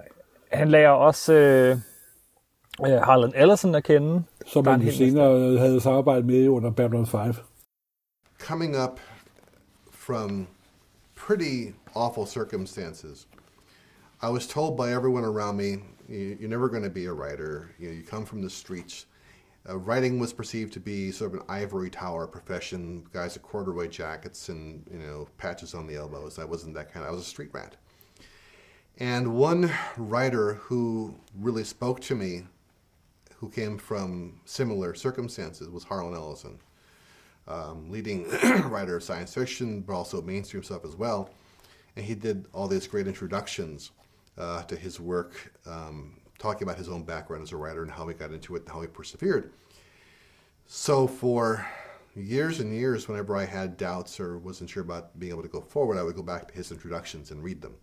han 0.52 0.70
lærer 0.70 0.90
også 0.90 1.34
øh, 1.34 1.78
øh, 2.86 3.02
Harlan 3.02 3.34
Ellison 3.36 3.76
at 3.76 3.84
kende. 3.84 4.24
Som 4.46 4.66
masse 4.66 4.98
senere 4.98 5.58
havde 5.58 5.82
samarbejdet 5.82 6.26
med 6.26 6.48
under 6.48 6.72
Babylon 6.72 7.06
5. 7.06 7.20
coming 8.40 8.76
up 8.84 9.00
from 9.92 10.48
pretty 11.30 11.76
awful 11.94 12.26
circumstances. 12.26 13.28
I 14.20 14.30
was 14.30 14.48
told 14.48 14.76
by 14.76 14.92
everyone 14.92 15.24
around 15.24 15.58
me, 15.58 15.84
"You- 16.08 16.38
you're 16.40 16.50
never 16.50 16.68
going 16.70 16.82
to 16.82 16.90
be 16.90 17.06
a 17.06 17.14
writer. 17.14 17.70
You, 17.78 17.88
know, 17.90 17.94
you 17.94 18.02
come 18.02 18.26
from 18.26 18.42
the 18.42 18.50
streets. 18.50 19.06
Uh, 19.70 19.78
writing 19.78 20.18
was 20.18 20.34
perceived 20.34 20.74
to 20.74 20.80
be 20.80 21.12
sort 21.12 21.36
of 21.36 21.42
an 21.42 21.46
ivory 21.48 21.92
tower 21.92 22.26
profession. 22.26 23.06
Guys 23.14 23.36
with 23.36 23.44
corduroy 23.44 23.88
jackets 23.90 24.50
and 24.50 24.84
you 24.92 24.98
know 24.98 25.28
patches 25.38 25.76
on 25.76 25.86
the 25.86 25.98
elbows. 25.98 26.40
I 26.40 26.46
wasn't 26.46 26.74
that 26.74 26.92
kind. 26.92 27.06
I 27.06 27.12
was 27.12 27.22
a 27.22 27.24
street 27.24 27.52
rat. 27.54 27.76
And 28.98 29.36
one 29.36 29.72
writer 29.98 30.56
who 30.56 31.14
really 31.38 31.64
spoke 31.64 32.00
to 32.00 32.16
me, 32.16 32.48
who 33.36 33.50
came 33.50 33.78
from 33.78 34.42
similar 34.46 34.96
circumstances, 34.96 35.70
was 35.70 35.84
Harlan 35.84 36.16
Ellison 36.16 36.58
um, 37.50 37.90
leading 37.90 38.30
writer 38.70 38.96
of 38.96 39.04
science 39.04 39.34
fiction, 39.34 39.82
but 39.82 39.94
also 39.94 40.22
mainstream 40.22 40.64
stuff 40.64 40.86
as 40.86 40.96
well. 40.96 41.30
And 41.96 42.06
he 42.06 42.16
did 42.16 42.46
all 42.54 42.68
these 42.68 42.88
great 42.88 43.08
introductions 43.08 43.92
uh, 44.38 44.64
to 44.64 44.76
his 44.76 45.00
work, 45.00 45.54
um, 45.66 46.22
talking 46.38 46.64
about 46.64 46.78
his 46.78 46.88
own 46.88 47.04
background 47.04 47.44
as 47.44 47.52
a 47.52 47.58
writer 47.58 47.82
and 47.82 47.92
how 47.92 48.08
he 48.08 48.14
got 48.14 48.32
into 48.32 48.56
it 48.56 48.62
and 48.62 48.70
how 48.70 48.82
he 48.82 48.88
persevered. 48.88 49.52
So 50.68 51.08
for 51.08 51.68
years 52.16 52.60
and 52.60 52.74
years, 52.74 53.08
whenever 53.08 53.36
I 53.36 53.46
had 53.46 53.76
doubts 53.76 54.20
or 54.20 54.38
wasn't 54.38 54.70
sure 54.70 54.84
about 54.84 55.18
being 55.20 55.32
able 55.32 55.42
to 55.42 55.50
go 55.50 55.62
forward, 55.62 55.98
I 55.98 56.04
would 56.04 56.16
go 56.16 56.22
back 56.22 56.48
to 56.50 56.54
his 56.54 56.72
introductions 56.72 57.32
and 57.32 57.44
read 57.44 57.62
them. 57.62 57.76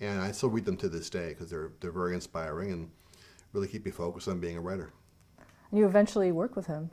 And 0.00 0.20
I 0.20 0.32
still 0.32 0.50
read 0.50 0.64
them 0.64 0.76
to 0.78 0.88
this 0.88 1.08
day 1.08 1.28
because 1.28 1.48
they're 1.48 1.70
they're 1.80 1.92
very 1.92 2.14
inspiring 2.14 2.72
and 2.72 2.90
really 3.52 3.68
keep 3.68 3.84
me 3.84 3.92
focused 3.92 4.26
on 4.26 4.40
being 4.40 4.56
a 4.56 4.60
writer. 4.60 4.92
And 5.70 5.78
you 5.78 5.86
eventually 5.86 6.32
work 6.32 6.56
with 6.56 6.66
him. 6.66 6.90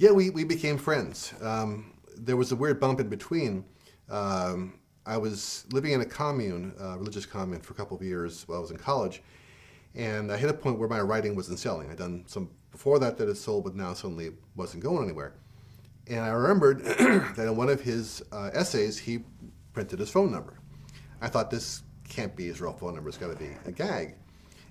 Yeah, 0.00 0.12
we, 0.12 0.30
we 0.30 0.44
became 0.44 0.78
friends. 0.78 1.34
Um, 1.42 1.92
there 2.16 2.38
was 2.38 2.52
a 2.52 2.56
weird 2.56 2.80
bump 2.80 3.00
in 3.00 3.10
between. 3.10 3.66
Um, 4.08 4.78
I 5.04 5.18
was 5.18 5.66
living 5.72 5.92
in 5.92 6.00
a 6.00 6.06
commune, 6.06 6.72
religious 6.96 7.26
commune, 7.26 7.60
for 7.60 7.74
a 7.74 7.76
couple 7.76 7.98
of 7.98 8.02
years 8.02 8.48
while 8.48 8.56
I 8.56 8.60
was 8.62 8.70
in 8.70 8.78
college, 8.78 9.22
and 9.94 10.32
I 10.32 10.38
hit 10.38 10.48
a 10.48 10.54
point 10.54 10.78
where 10.78 10.88
my 10.88 11.02
writing 11.02 11.36
wasn't 11.36 11.58
selling. 11.58 11.90
I'd 11.90 11.98
done 11.98 12.24
some 12.26 12.48
before 12.70 12.98
that 12.98 13.18
that 13.18 13.28
had 13.28 13.36
sold, 13.36 13.64
but 13.64 13.74
now 13.74 13.92
suddenly 13.92 14.28
it 14.28 14.34
wasn't 14.56 14.82
going 14.82 15.04
anywhere. 15.04 15.34
And 16.06 16.20
I 16.20 16.28
remembered 16.28 16.80
that 16.82 17.36
in 17.36 17.54
one 17.54 17.68
of 17.68 17.82
his 17.82 18.22
uh, 18.32 18.48
essays, 18.54 18.96
he 18.96 19.18
printed 19.74 19.98
his 19.98 20.08
phone 20.08 20.32
number. 20.32 20.54
I 21.20 21.28
thought 21.28 21.50
this 21.50 21.82
can't 22.08 22.34
be 22.34 22.46
his 22.46 22.62
real 22.62 22.72
phone 22.72 22.94
number; 22.94 23.10
it's 23.10 23.18
got 23.18 23.32
to 23.32 23.36
be 23.36 23.50
a 23.66 23.70
gag. 23.70 24.14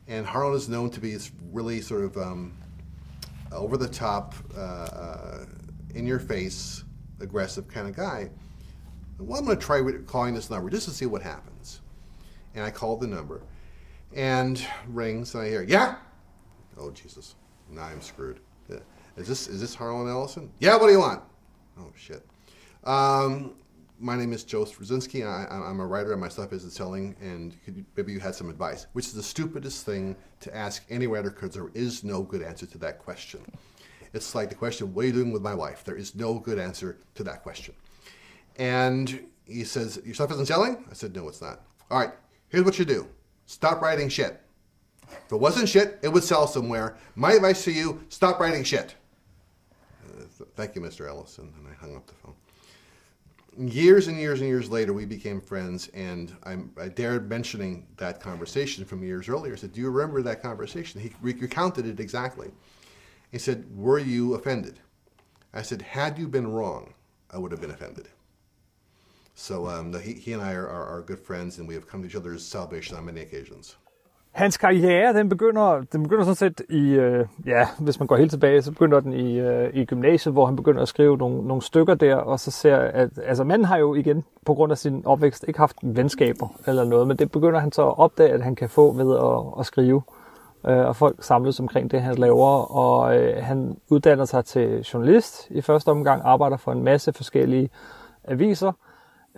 And 0.07 0.25
Harlan 0.25 0.55
is 0.55 0.67
known 0.67 0.89
to 0.89 0.99
be 0.99 1.15
really 1.51 1.81
sort 1.81 2.03
of 2.03 2.17
um, 2.17 2.57
over 3.51 3.77
the 3.77 3.87
top, 3.87 4.35
uh, 4.55 4.59
uh, 4.59 5.45
in 5.95 6.05
your 6.05 6.19
face, 6.19 6.83
aggressive 7.19 7.67
kind 7.67 7.87
of 7.87 7.95
guy. 7.95 8.29
Well, 9.17 9.39
I'm 9.39 9.45
going 9.45 9.57
to 9.57 9.63
try 9.63 9.81
calling 10.05 10.33
this 10.33 10.49
number 10.49 10.69
just 10.69 10.87
to 10.87 10.93
see 10.93 11.05
what 11.05 11.21
happens. 11.21 11.81
And 12.55 12.63
I 12.63 12.71
called 12.71 13.01
the 13.01 13.07
number, 13.07 13.41
and 14.15 14.63
rings, 14.87 15.35
and 15.35 15.43
I 15.43 15.49
hear, 15.49 15.61
"Yeah." 15.61 15.97
Oh 16.77 16.89
Jesus! 16.91 17.35
Now 17.69 17.83
I'm 17.83 18.01
screwed. 18.01 18.39
Uh, 18.71 18.77
Is 19.17 19.27
this 19.27 19.47
is 19.47 19.61
this 19.61 19.75
Harlan 19.75 20.09
Ellison? 20.09 20.49
Yeah. 20.59 20.75
What 20.77 20.87
do 20.87 20.93
you 20.93 20.99
want? 20.99 21.21
Oh 21.79 21.91
shit. 21.95 22.25
Um, 22.85 23.53
my 23.99 24.15
name 24.15 24.31
is 24.31 24.43
Joe 24.43 24.63
Straczynski. 24.63 25.25
I, 25.25 25.45
I'm 25.53 25.79
a 25.79 25.85
writer, 25.85 26.13
and 26.13 26.21
my 26.21 26.29
stuff 26.29 26.53
isn't 26.53 26.71
selling. 26.71 27.15
And 27.21 27.55
you, 27.65 27.85
maybe 27.95 28.13
you 28.13 28.19
had 28.19 28.33
some 28.33 28.49
advice, 28.49 28.87
which 28.93 29.05
is 29.05 29.13
the 29.13 29.23
stupidest 29.23 29.85
thing 29.85 30.15
to 30.39 30.55
ask 30.55 30.83
any 30.89 31.07
writer 31.07 31.29
because 31.29 31.53
there 31.53 31.69
is 31.73 32.03
no 32.03 32.23
good 32.23 32.41
answer 32.41 32.65
to 32.65 32.77
that 32.79 32.99
question. 32.99 33.41
It's 34.13 34.33
like 34.33 34.49
the 34.49 34.55
question, 34.55 34.93
"What 34.93 35.03
are 35.03 35.07
you 35.07 35.13
doing 35.13 35.31
with 35.31 35.41
my 35.41 35.53
wife?" 35.53 35.83
There 35.83 35.95
is 35.95 36.15
no 36.15 36.39
good 36.39 36.57
answer 36.57 36.97
to 37.15 37.23
that 37.25 37.43
question. 37.43 37.75
And 38.57 39.27
he 39.45 39.63
says, 39.63 40.01
"Your 40.05 40.15
stuff 40.15 40.31
isn't 40.31 40.47
selling." 40.47 40.85
I 40.89 40.93
said, 40.93 41.15
"No, 41.15 41.27
it's 41.27 41.41
not." 41.41 41.61
All 41.91 41.99
right. 41.99 42.13
Here's 42.47 42.63
what 42.63 42.79
you 42.79 42.85
do: 42.85 43.07
stop 43.45 43.81
writing 43.81 44.09
shit. 44.09 44.41
If 45.25 45.31
it 45.31 45.39
wasn't 45.39 45.69
shit, 45.69 45.99
it 46.01 46.09
would 46.09 46.23
sell 46.23 46.47
somewhere. 46.47 46.97
My 47.15 47.33
advice 47.33 47.63
to 47.65 47.71
you: 47.71 48.03
stop 48.09 48.39
writing 48.39 48.63
shit. 48.63 48.95
Uh, 50.05 50.23
th- 50.37 50.49
thank 50.55 50.75
you, 50.75 50.81
Mr. 50.81 51.07
Ellison. 51.07 51.53
And 51.57 51.67
I 51.67 51.73
hung 51.73 51.95
up 51.95 52.07
the 52.07 52.13
phone. 52.13 52.35
Years 53.57 54.07
and 54.07 54.17
years 54.17 54.39
and 54.39 54.47
years 54.47 54.69
later, 54.69 54.93
we 54.93 55.05
became 55.05 55.41
friends, 55.41 55.89
and 55.93 56.35
I'm, 56.43 56.71
I 56.79 56.87
dared 56.87 57.29
mentioning 57.29 57.87
that 57.97 58.21
conversation 58.21 58.85
from 58.85 59.03
years 59.03 59.27
earlier. 59.27 59.53
I 59.53 59.57
said, 59.57 59.73
"Do 59.73 59.81
you 59.81 59.89
remember 59.89 60.21
that 60.21 60.41
conversation?" 60.41 61.01
He 61.01 61.11
recounted 61.21 61.85
it 61.85 61.99
exactly. 61.99 62.51
He 63.31 63.37
said, 63.37 63.65
"Were 63.75 63.99
you 63.99 64.35
offended?" 64.35 64.79
I 65.53 65.63
said, 65.63 65.81
"Had 65.81 66.17
you 66.19 66.27
been 66.27 66.47
wrong, 66.47 66.93
I 67.31 67.37
would 67.37 67.51
have 67.51 67.59
been 67.61 67.71
offended." 67.71 68.07
So 69.35 69.67
um, 69.67 69.93
he, 69.99 70.13
he 70.13 70.33
and 70.33 70.41
I 70.41 70.53
are, 70.53 70.67
are, 70.67 70.85
are 70.97 71.01
good 71.01 71.19
friends, 71.19 71.57
and 71.57 71.67
we 71.67 71.73
have 71.73 71.87
come 71.87 72.01
to 72.01 72.07
each 72.07 72.15
other's 72.15 72.45
salvation 72.45 72.97
on 72.97 73.05
many 73.05 73.21
occasions. 73.21 73.75
Hans 74.31 74.57
karriere, 74.57 75.13
den 75.13 75.29
begynder, 75.29 75.81
den 75.91 76.03
begynder 76.03 76.23
sådan 76.23 76.35
set 76.35 76.61
i, 76.69 76.89
øh, 76.89 77.25
ja, 77.45 77.67
hvis 77.79 77.99
man 77.99 78.07
går 78.07 78.17
helt 78.17 78.31
tilbage, 78.31 78.61
så 78.61 78.71
begynder 78.71 78.99
den 78.99 79.13
i, 79.13 79.39
øh, 79.39 79.69
i 79.73 79.85
gymnasiet, 79.85 80.33
hvor 80.33 80.45
han 80.45 80.55
begynder 80.55 80.81
at 80.81 80.87
skrive 80.87 81.17
nogle, 81.17 81.47
nogle 81.47 81.61
stykker 81.61 81.93
der, 81.93 82.15
og 82.15 82.39
så 82.39 82.51
ser 82.51 82.77
at, 82.77 83.09
altså 83.25 83.43
manden 83.43 83.65
har 83.65 83.77
jo 83.77 83.95
igen, 83.95 84.23
på 84.45 84.53
grund 84.53 84.71
af 84.71 84.77
sin 84.77 85.05
opvækst, 85.05 85.45
ikke 85.47 85.59
haft 85.59 85.75
venskaber 85.81 86.47
eller 86.67 86.83
noget, 86.83 87.07
men 87.07 87.17
det 87.17 87.31
begynder 87.31 87.59
han 87.59 87.71
så 87.71 87.87
at 87.87 87.99
opdage, 87.99 88.29
at 88.29 88.43
han 88.43 88.55
kan 88.55 88.69
få 88.69 88.93
ved 88.93 89.15
at, 89.17 89.59
at 89.59 89.65
skrive, 89.65 90.01
øh, 90.67 90.77
og 90.77 90.95
folk 90.95 91.23
samles 91.23 91.59
omkring 91.59 91.91
det, 91.91 92.01
han 92.01 92.15
laver, 92.15 92.75
og 92.75 93.17
øh, 93.17 93.43
han 93.43 93.77
uddanner 93.89 94.25
sig 94.25 94.45
til 94.45 94.81
journalist 94.93 95.47
i 95.49 95.61
første 95.61 95.89
omgang, 95.89 96.21
arbejder 96.25 96.57
for 96.57 96.71
en 96.71 96.83
masse 96.83 97.13
forskellige 97.13 97.69
aviser, 98.23 98.71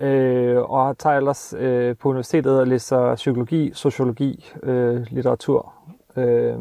øh, 0.02 0.58
og 0.58 0.98
tager 0.98 1.18
ellers 1.18 1.54
øh, 1.58 1.98
på 1.98 2.10
universitetet 2.10 2.60
og 2.60 2.68
læser 2.68 3.16
psykologi, 3.16 3.72
sociologi, 3.74 4.52
øh, 4.64 5.06
litteratur. 5.10 5.74
Øh, 6.18 6.60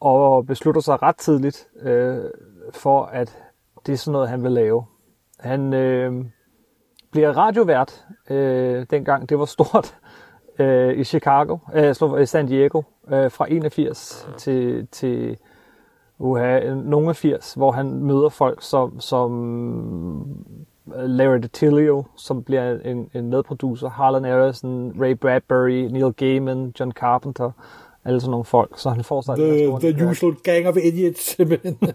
og 0.00 0.46
beslutter 0.46 0.80
sig 0.80 1.02
ret 1.02 1.16
tidligt 1.16 1.68
øh, 1.80 2.24
for, 2.72 3.04
at 3.04 3.38
det 3.86 3.92
er 3.92 3.96
sådan 3.96 4.12
noget, 4.12 4.28
han 4.28 4.42
vil 4.42 4.52
lave. 4.52 4.84
Han 5.40 5.74
øh, 5.74 6.24
bliver 7.10 7.32
radiovært 7.32 8.04
øh, 8.30 8.86
dengang. 8.90 9.28
Det 9.28 9.38
var 9.38 9.44
stort 9.44 9.96
øh, 10.58 10.98
i 10.98 11.04
Chicago, 11.04 11.58
øh, 11.74 12.22
i 12.22 12.26
San 12.26 12.46
Diego, 12.46 12.82
øh, 13.08 13.30
fra 13.30 13.46
81 13.52 14.28
til, 14.38 14.86
til 14.92 15.38
uha, 16.18 16.74
nogle 16.74 17.08
af 17.08 17.16
80, 17.16 17.54
hvor 17.54 17.72
han 17.72 18.04
møder 18.04 18.28
folk 18.28 18.62
som, 18.62 19.00
som 19.00 19.30
Larry 20.86 21.38
DiTilio, 21.42 22.04
som 22.16 22.44
bliver 22.44 22.78
en, 22.84 23.10
en 23.14 23.30
medproducer, 23.30 23.88
Harlan 23.88 24.24
Ellison, 24.24 24.92
Ray 25.00 25.12
Bradbury, 25.12 25.80
Neil 25.90 26.12
Gaiman, 26.12 26.72
John 26.80 26.92
Carpenter, 26.92 27.50
alle 28.04 28.20
sådan 28.20 28.30
nogle 28.30 28.44
folk. 28.44 28.78
Så 28.78 28.90
han 28.90 29.04
får 29.04 29.20
sig 29.22 29.36
The, 29.36 29.46
the 29.66 29.72
netværk. 29.92 30.10
usual 30.10 30.34
gang 30.34 30.68
of 30.68 30.76
idiots, 30.76 31.36
simpelthen. 31.36 31.78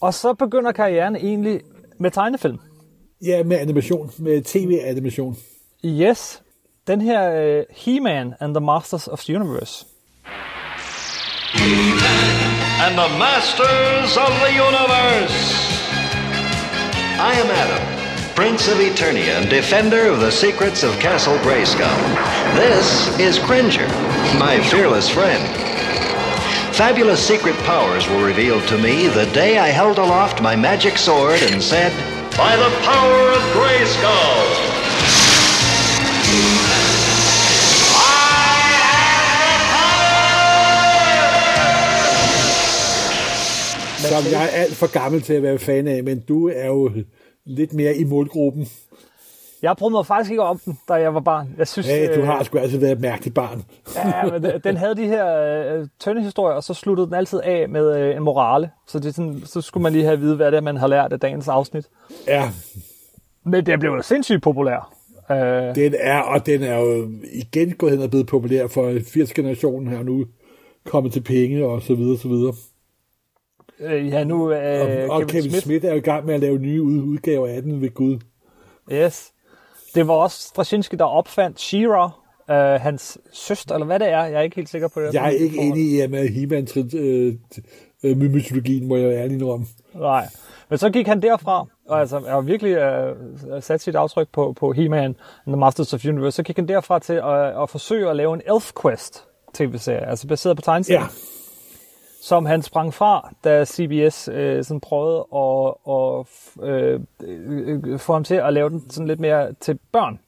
Og 0.00 0.14
så 0.14 0.34
begynder 0.34 0.72
karrieren 0.72 1.16
egentlig 1.16 1.60
med 1.98 2.10
tegnefilm. 2.10 2.58
ja, 3.22 3.44
med 3.44 3.56
animation, 3.56 4.10
med 4.18 4.42
tv-animation. 4.42 5.36
Yes, 5.84 6.42
den 6.86 7.00
her 7.00 7.58
uh, 7.58 7.64
He-Man 7.70 8.34
and 8.40 8.54
the 8.54 8.64
Masters 8.64 9.08
of 9.08 9.20
the 9.24 9.36
Universe. 9.36 9.86
and 12.84 12.94
the 12.96 13.18
masters 13.18 14.16
of 14.16 14.30
the 14.44 14.52
universe. 14.68 15.69
I 17.22 17.34
am 17.34 17.50
Adam, 17.50 18.34
Prince 18.34 18.66
of 18.68 18.78
Eternia 18.78 19.42
and 19.42 19.50
defender 19.50 20.08
of 20.08 20.20
the 20.20 20.32
secrets 20.32 20.82
of 20.82 20.98
Castle 21.00 21.36
Grayskull. 21.40 21.94
This 22.54 23.14
is 23.20 23.38
Cringer, 23.38 23.86
my 24.38 24.58
fearless 24.70 25.10
friend. 25.10 25.44
Fabulous 26.74 27.22
secret 27.22 27.56
powers 27.58 28.08
were 28.08 28.24
revealed 28.24 28.66
to 28.68 28.78
me 28.78 29.06
the 29.08 29.26
day 29.34 29.58
I 29.58 29.66
held 29.66 29.98
aloft 29.98 30.40
my 30.40 30.56
magic 30.56 30.96
sword 30.96 31.42
and 31.42 31.62
said, 31.62 31.92
By 32.38 32.56
the 32.56 32.74
power 32.86 33.32
of 33.32 33.42
Grayskull! 33.52 34.69
Som 44.00 44.32
jeg 44.32 44.42
er 44.44 44.48
alt 44.62 44.74
for 44.74 44.92
gammel 44.92 45.22
til 45.22 45.32
at 45.34 45.42
være 45.42 45.58
fan 45.58 45.88
af, 45.88 46.04
men 46.04 46.20
du 46.20 46.48
er 46.48 46.66
jo 46.66 46.90
lidt 47.46 47.72
mere 47.72 47.96
i 47.96 48.04
målgruppen. 48.04 48.66
Jeg 49.62 49.76
brød 49.78 49.90
mig 49.90 50.06
faktisk 50.06 50.30
ikke 50.30 50.42
om 50.42 50.58
den, 50.64 50.78
da 50.88 50.94
jeg 50.94 51.14
var 51.14 51.20
barn. 51.20 51.54
Jeg 51.58 51.68
synes, 51.68 51.88
Ja, 51.88 52.06
du 52.14 52.20
øh, 52.20 52.26
har 52.26 52.42
sgu 52.42 52.58
altid 52.58 52.78
været 52.78 52.92
et 52.92 53.00
mærkeligt 53.00 53.34
barn. 53.34 53.62
Ja, 53.96 54.30
men 54.32 54.42
den- 54.42 54.60
den 54.64 54.76
havde 54.76 54.96
de 54.96 55.06
her 55.06 55.36
øh, 55.76 55.86
tynde 56.00 56.22
historier, 56.22 56.56
og 56.56 56.64
så 56.64 56.74
sluttede 56.74 57.06
den 57.06 57.14
altid 57.14 57.40
af 57.44 57.68
med 57.68 57.96
øh, 58.00 58.16
en 58.16 58.22
morale. 58.22 58.70
Så, 58.88 58.98
det 58.98 59.14
sådan, 59.14 59.42
så 59.44 59.60
skulle 59.60 59.82
man 59.82 59.92
lige 59.92 60.04
have 60.04 60.12
at 60.12 60.20
vide, 60.20 60.36
hvad 60.36 60.50
det 60.50 60.56
er, 60.56 60.60
man 60.60 60.76
har 60.76 60.86
lært 60.86 61.12
af 61.12 61.20
dagens 61.20 61.48
afsnit. 61.48 61.84
Ja, 62.26 62.50
Men 63.44 63.66
det 63.66 63.80
blev 63.80 63.90
jo 63.92 64.02
sindssygt 64.02 64.42
populær. 64.42 64.94
Øh, 65.30 65.74
den 65.74 65.94
er, 65.98 66.18
og 66.20 66.46
den 66.46 66.62
er 66.62 66.78
jo 66.78 67.08
igen 67.32 67.70
gået 67.72 67.92
hen 67.92 68.02
og 68.02 68.10
blevet 68.10 68.26
populær 68.26 68.66
for 68.66 68.90
80-generationen 68.98 69.88
her 69.88 70.02
nu, 70.02 70.24
kommet 70.86 71.12
til 71.12 71.20
penge 71.20 71.64
og 71.64 71.82
så 71.82 71.94
videre, 71.94 72.18
så 72.18 72.28
videre. 72.28 72.52
Øh, 73.80 74.08
ja, 74.08 74.24
nu 74.24 74.52
øh, 74.52 74.80
Og, 74.80 74.86
Kevin, 74.88 75.10
og 75.10 75.26
Kevin 75.26 75.50
Smith. 75.50 75.64
Smith 75.64 75.84
er 75.84 75.92
i 75.94 76.00
gang 76.00 76.26
med 76.26 76.34
at 76.34 76.40
lave 76.40 76.58
nye 76.58 76.82
ud- 76.82 77.02
udgaver 77.02 77.46
af 77.46 77.62
den 77.62 77.80
ved 77.80 77.94
Gud. 77.94 78.18
Yes. 78.92 79.32
Det 79.94 80.08
var 80.08 80.14
også 80.14 80.40
Straczynski, 80.40 80.96
der 80.96 81.04
opfandt 81.04 81.60
She-Ra, 81.60 82.10
øh, 82.54 82.80
hans 82.80 83.18
søster, 83.32 83.74
eller 83.74 83.86
hvad 83.86 83.98
det 83.98 84.08
er. 84.08 84.24
Jeg 84.24 84.38
er 84.38 84.40
ikke 84.40 84.56
helt 84.56 84.68
sikker 84.68 84.88
på 84.88 85.00
det. 85.00 85.14
Jeg 85.14 85.26
er 85.26 85.30
ikke 85.30 85.58
enig 85.58 85.82
i, 85.92 86.00
at 86.00 86.10
med 86.10 86.28
he 86.28 86.42
øh, 86.98 87.34
øh, 88.04 88.16
mytologien, 88.16 88.88
må 88.88 88.96
jeg 88.96 89.08
være 89.08 89.22
ærlig 89.22 89.42
om. 89.50 89.66
Nej. 89.94 90.28
Men 90.68 90.78
så 90.78 90.90
gik 90.90 91.06
han 91.06 91.22
derfra, 91.22 91.66
og 91.88 92.00
altså 92.00 92.18
har 92.28 92.40
virkelig 92.40 92.70
øh, 92.76 93.16
sat 93.60 93.80
sit 93.80 93.94
aftryk 93.94 94.28
på, 94.32 94.52
på 94.52 94.72
He-Man 94.72 95.04
and 95.04 95.14
the 95.46 95.56
Masters 95.56 95.94
of 95.94 96.04
Universe. 96.04 96.36
Så 96.36 96.42
gik 96.42 96.56
han 96.56 96.68
derfra 96.68 96.98
til 96.98 97.12
at, 97.12 97.62
at 97.62 97.70
forsøge 97.70 98.10
at 98.10 98.16
lave 98.16 98.34
en 98.34 98.42
Elf 98.54 98.72
Quest 98.82 99.24
tv-serie, 99.54 100.08
altså 100.08 100.26
baseret 100.26 100.56
på 100.56 100.62
tegneserien. 100.62 101.02
Ja, 101.02 101.08
som 102.20 102.46
han 102.46 102.62
sprang 102.62 102.94
fra, 102.94 103.34
da 103.44 103.64
CBS 103.64 104.28
øh, 104.32 104.64
sådan 104.64 104.80
prøvede 104.80 105.26
at, 105.36 105.74
at 105.90 106.26
øh, 106.68 107.00
øh, 107.22 107.98
få 107.98 108.12
ham 108.12 108.24
til 108.24 108.34
at 108.34 108.52
lave 108.52 108.70
den 108.70 108.90
sådan 108.90 109.08
lidt 109.08 109.20
mere 109.20 109.52
til 109.60 109.78
børn. 109.92 110.20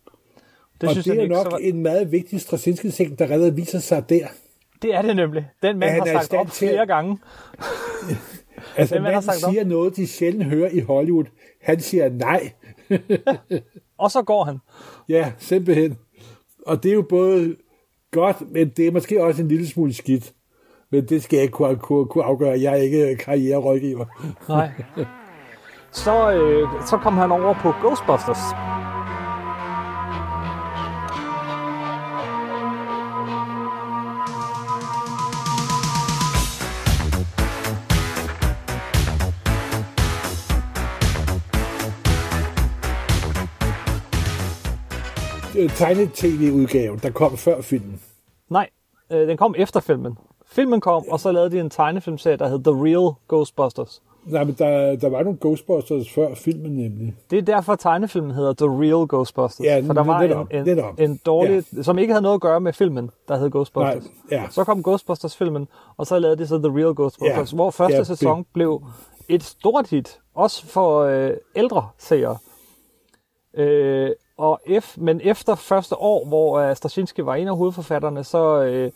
det 0.80 0.88
og 0.88 0.94
det 0.94 1.06
han 1.06 1.18
er 1.18 1.22
så 1.22 1.44
nok 1.44 1.52
var, 1.52 1.58
en 1.58 1.82
meget 1.82 2.12
vigtig 2.12 2.40
strategisk 2.40 2.96
ting, 2.96 3.18
der 3.18 3.24
allerede 3.24 3.54
viser 3.54 3.78
sig 3.78 4.08
der. 4.08 4.26
det 4.82 4.94
er 4.94 5.02
det 5.02 5.16
nemlig. 5.16 5.48
Den 5.62 5.78
mand 5.78 5.92
Ja, 5.92 5.98
han 5.98 6.16
har 6.16 6.22
sagt 6.22 6.34
op 6.34 6.50
til 6.50 6.68
flere 6.68 6.86
gange. 6.86 7.18
Altså, 8.76 8.94
Hvem 8.94 9.04
er 9.04 9.06
der 9.06 9.14
manden 9.14 9.32
sagt 9.32 9.44
op? 9.44 9.52
siger 9.52 9.64
noget, 9.64 9.96
de 9.96 10.06
sjældent 10.06 10.44
hører 10.44 10.70
i 10.70 10.80
Hollywood. 10.80 11.24
Han 11.62 11.80
siger 11.80 12.08
nej. 12.08 12.52
Og 13.98 14.10
så 14.10 14.22
går 14.22 14.44
han. 14.44 14.58
Ja, 15.08 15.32
simpelthen. 15.38 15.98
Og 16.66 16.82
det 16.82 16.88
er 16.88 16.94
jo 16.94 17.06
både 17.08 17.56
godt, 18.10 18.52
men 18.52 18.68
det 18.68 18.86
er 18.86 18.90
måske 18.90 19.24
også 19.24 19.42
en 19.42 19.48
lille 19.48 19.68
smule 19.68 19.94
skidt. 19.94 20.32
Men 20.92 21.04
det 21.04 21.22
skal 21.22 21.36
jeg 21.36 21.42
ikke 21.42 21.52
kunne, 21.52 21.76
kunne, 21.76 22.06
kunne 22.06 22.24
afgøre. 22.24 22.60
Jeg 22.60 22.72
er 22.72 22.76
ikke 22.76 23.16
karriererådgiver. 23.16 24.04
Nej. 24.48 24.70
Så, 25.92 26.32
øh, 26.32 26.68
så 26.86 26.96
kom 26.96 27.14
han 27.16 27.32
over 27.32 27.54
på 27.54 27.72
Ghostbusters. 27.80 28.38
Øh, 45.58 45.70
Tegne-tv-udgaven, 45.70 46.98
der 46.98 47.10
kom 47.10 47.36
før 47.36 47.60
filmen. 47.60 48.00
Nej, 48.50 48.68
øh, 49.12 49.28
den 49.28 49.36
kom 49.36 49.54
efter 49.58 49.80
filmen. 49.80 50.16
Filmen 50.52 50.80
kom, 50.80 51.04
og 51.10 51.20
så 51.20 51.32
lavede 51.32 51.50
de 51.50 51.60
en 51.60 51.70
tegnefilmserie, 51.70 52.36
der 52.36 52.48
hed 52.48 52.64
The 52.64 52.72
Real 52.72 53.14
Ghostbusters. 53.28 54.02
Nej, 54.24 54.44
men 54.44 54.54
der, 54.58 54.96
der 54.96 55.08
var 55.08 55.22
nogle 55.22 55.38
Ghostbusters 55.40 56.10
før 56.10 56.34
filmen 56.34 56.72
nemlig. 56.72 57.14
Det 57.30 57.38
er 57.38 57.42
derfor, 57.42 57.76
tegnefilmen 57.76 58.30
hedder 58.30 58.52
The 58.52 58.66
Real 58.66 59.06
Ghostbusters. 59.08 59.64
Ja, 59.64 59.82
for 59.86 59.92
der 59.92 60.04
var 60.04 60.22
netop, 60.22 60.46
en, 60.50 60.58
en, 60.58 60.64
netop. 60.64 61.00
en 61.00 61.20
dårlig, 61.26 61.64
ja. 61.76 61.82
som 61.82 61.98
ikke 61.98 62.12
havde 62.12 62.22
noget 62.22 62.34
at 62.34 62.40
gøre 62.40 62.60
med 62.60 62.72
filmen, 62.72 63.10
der 63.28 63.36
hed 63.36 63.50
Ghostbusters. 63.50 64.04
Nej, 64.04 64.40
ja. 64.40 64.44
Så 64.50 64.64
kom 64.64 64.82
Ghostbusters-filmen, 64.82 65.68
og 65.96 66.06
så 66.06 66.18
lavede 66.18 66.38
de 66.38 66.46
så 66.46 66.58
The 66.58 66.78
Real 66.78 66.94
Ghostbusters, 66.94 67.52
Ja, 67.52 67.56
hvor 67.56 67.70
første 67.70 67.96
ja, 67.96 68.04
sæson 68.04 68.46
blev 68.54 68.82
et 69.28 69.42
stort 69.42 69.88
hit, 69.88 70.18
også 70.34 70.66
for 70.66 71.00
øh, 71.00 71.30
ældre 71.56 71.88
seere. 71.98 72.36
Øh, 73.56 74.10
og 74.38 74.60
F, 74.80 74.98
men 74.98 75.20
efter 75.24 75.54
første 75.54 75.96
år, 75.96 76.26
hvor 76.26 76.58
øh, 76.58 76.76
Straczynski 76.76 77.24
var 77.24 77.34
en 77.34 77.48
af 77.48 77.56
hovedforfatterne, 77.56 78.24
så, 78.24 78.62
øh, 78.62 78.90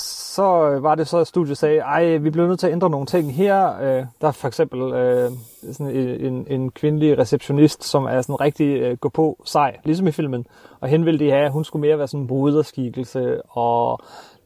så 0.00 0.78
var 0.80 0.94
det 0.94 1.08
så, 1.08 1.18
at 1.18 1.26
studiet 1.26 1.58
sagde, 1.58 1.78
ej, 1.78 2.16
vi 2.16 2.30
bliver 2.30 2.48
nødt 2.48 2.60
til 2.60 2.66
at 2.66 2.72
ændre 2.72 2.90
nogle 2.90 3.06
ting 3.06 3.34
her. 3.34 3.80
Øh, 3.82 4.04
der 4.20 4.28
er 4.28 4.32
for 4.32 4.48
eksempel 4.48 4.80
øh, 4.92 5.30
sådan 5.72 5.96
en, 5.96 6.46
en, 6.48 6.70
kvindelig 6.70 7.18
receptionist, 7.18 7.84
som 7.84 8.04
er 8.04 8.22
sådan 8.22 8.40
rigtig 8.40 8.76
øh, 8.80 8.96
gå 8.96 9.08
på 9.08 9.42
sej, 9.44 9.76
ligesom 9.84 10.06
i 10.06 10.12
filmen. 10.12 10.46
Og 10.80 10.88
hen 10.88 11.06
ville 11.06 11.20
de 11.26 11.30
have, 11.30 11.50
hun 11.50 11.64
skulle 11.64 11.80
mere 11.80 11.98
være 11.98 12.08
sådan 12.08 12.20
en 12.20 12.26
bruderskikkelse, 12.26 13.42
og 13.42 14.00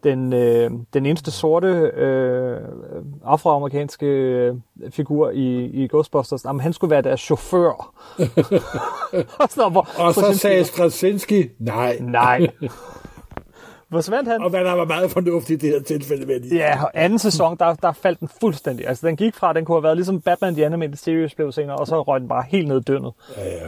den, 0.05 0.33
øh, 0.33 0.71
den 0.95 1.07
eneste 1.07 1.31
sorte 1.31 1.67
øh, 1.97 2.57
afroamerikanske 3.25 4.07
øh, 4.07 4.55
figur 4.91 5.31
i, 5.31 5.65
i 5.65 5.89
Ghostbusters, 5.89 6.45
jamen, 6.45 6.61
han 6.61 6.73
skulle 6.73 6.91
være 6.91 7.03
deres 7.03 7.21
chauffør. 7.21 7.95
og 9.43 9.49
så, 9.49 9.69
hvor, 9.69 9.89
Og 9.99 10.15
så 10.15 10.21
Straczynski- 10.21 10.33
sagde 10.35 10.65
Straczynski 10.65 11.49
nej. 11.59 11.99
Nej. 12.01 12.47
Forsvandt 13.93 14.29
han? 14.29 14.43
Og 14.43 14.51
hvad 14.51 14.65
der 14.65 14.73
var 14.73 14.85
meget 14.85 15.11
fornuftigt 15.11 15.63
i 15.63 15.67
det 15.67 15.75
her 15.75 15.83
tilfælde 15.83 16.27
med 16.27 16.41
det. 16.41 16.57
Ja, 16.57 16.85
og 16.85 16.91
anden 16.95 17.19
sæson, 17.19 17.57
der, 17.59 17.75
der 17.75 17.93
faldt 17.93 18.21
den 18.21 18.29
fuldstændig. 18.41 18.89
Altså, 18.89 19.07
den 19.07 19.17
gik 19.17 19.35
fra, 19.35 19.53
den 19.53 19.65
kunne 19.65 19.77
have 19.77 19.83
været 19.83 19.97
ligesom 19.97 20.21
Batman 20.21 20.55
The 20.55 20.67
Animated 20.67 20.97
Series 20.97 21.35
blev 21.35 21.53
senere, 21.53 21.77
og 21.77 21.87
så 21.87 22.03
røg 22.03 22.21
den 22.21 22.29
bare 22.29 22.45
helt 22.49 22.69
ned 22.69 22.79
i 22.79 22.83
dønnet. 22.83 23.13
Ja, 23.37 23.43
ja. 23.45 23.67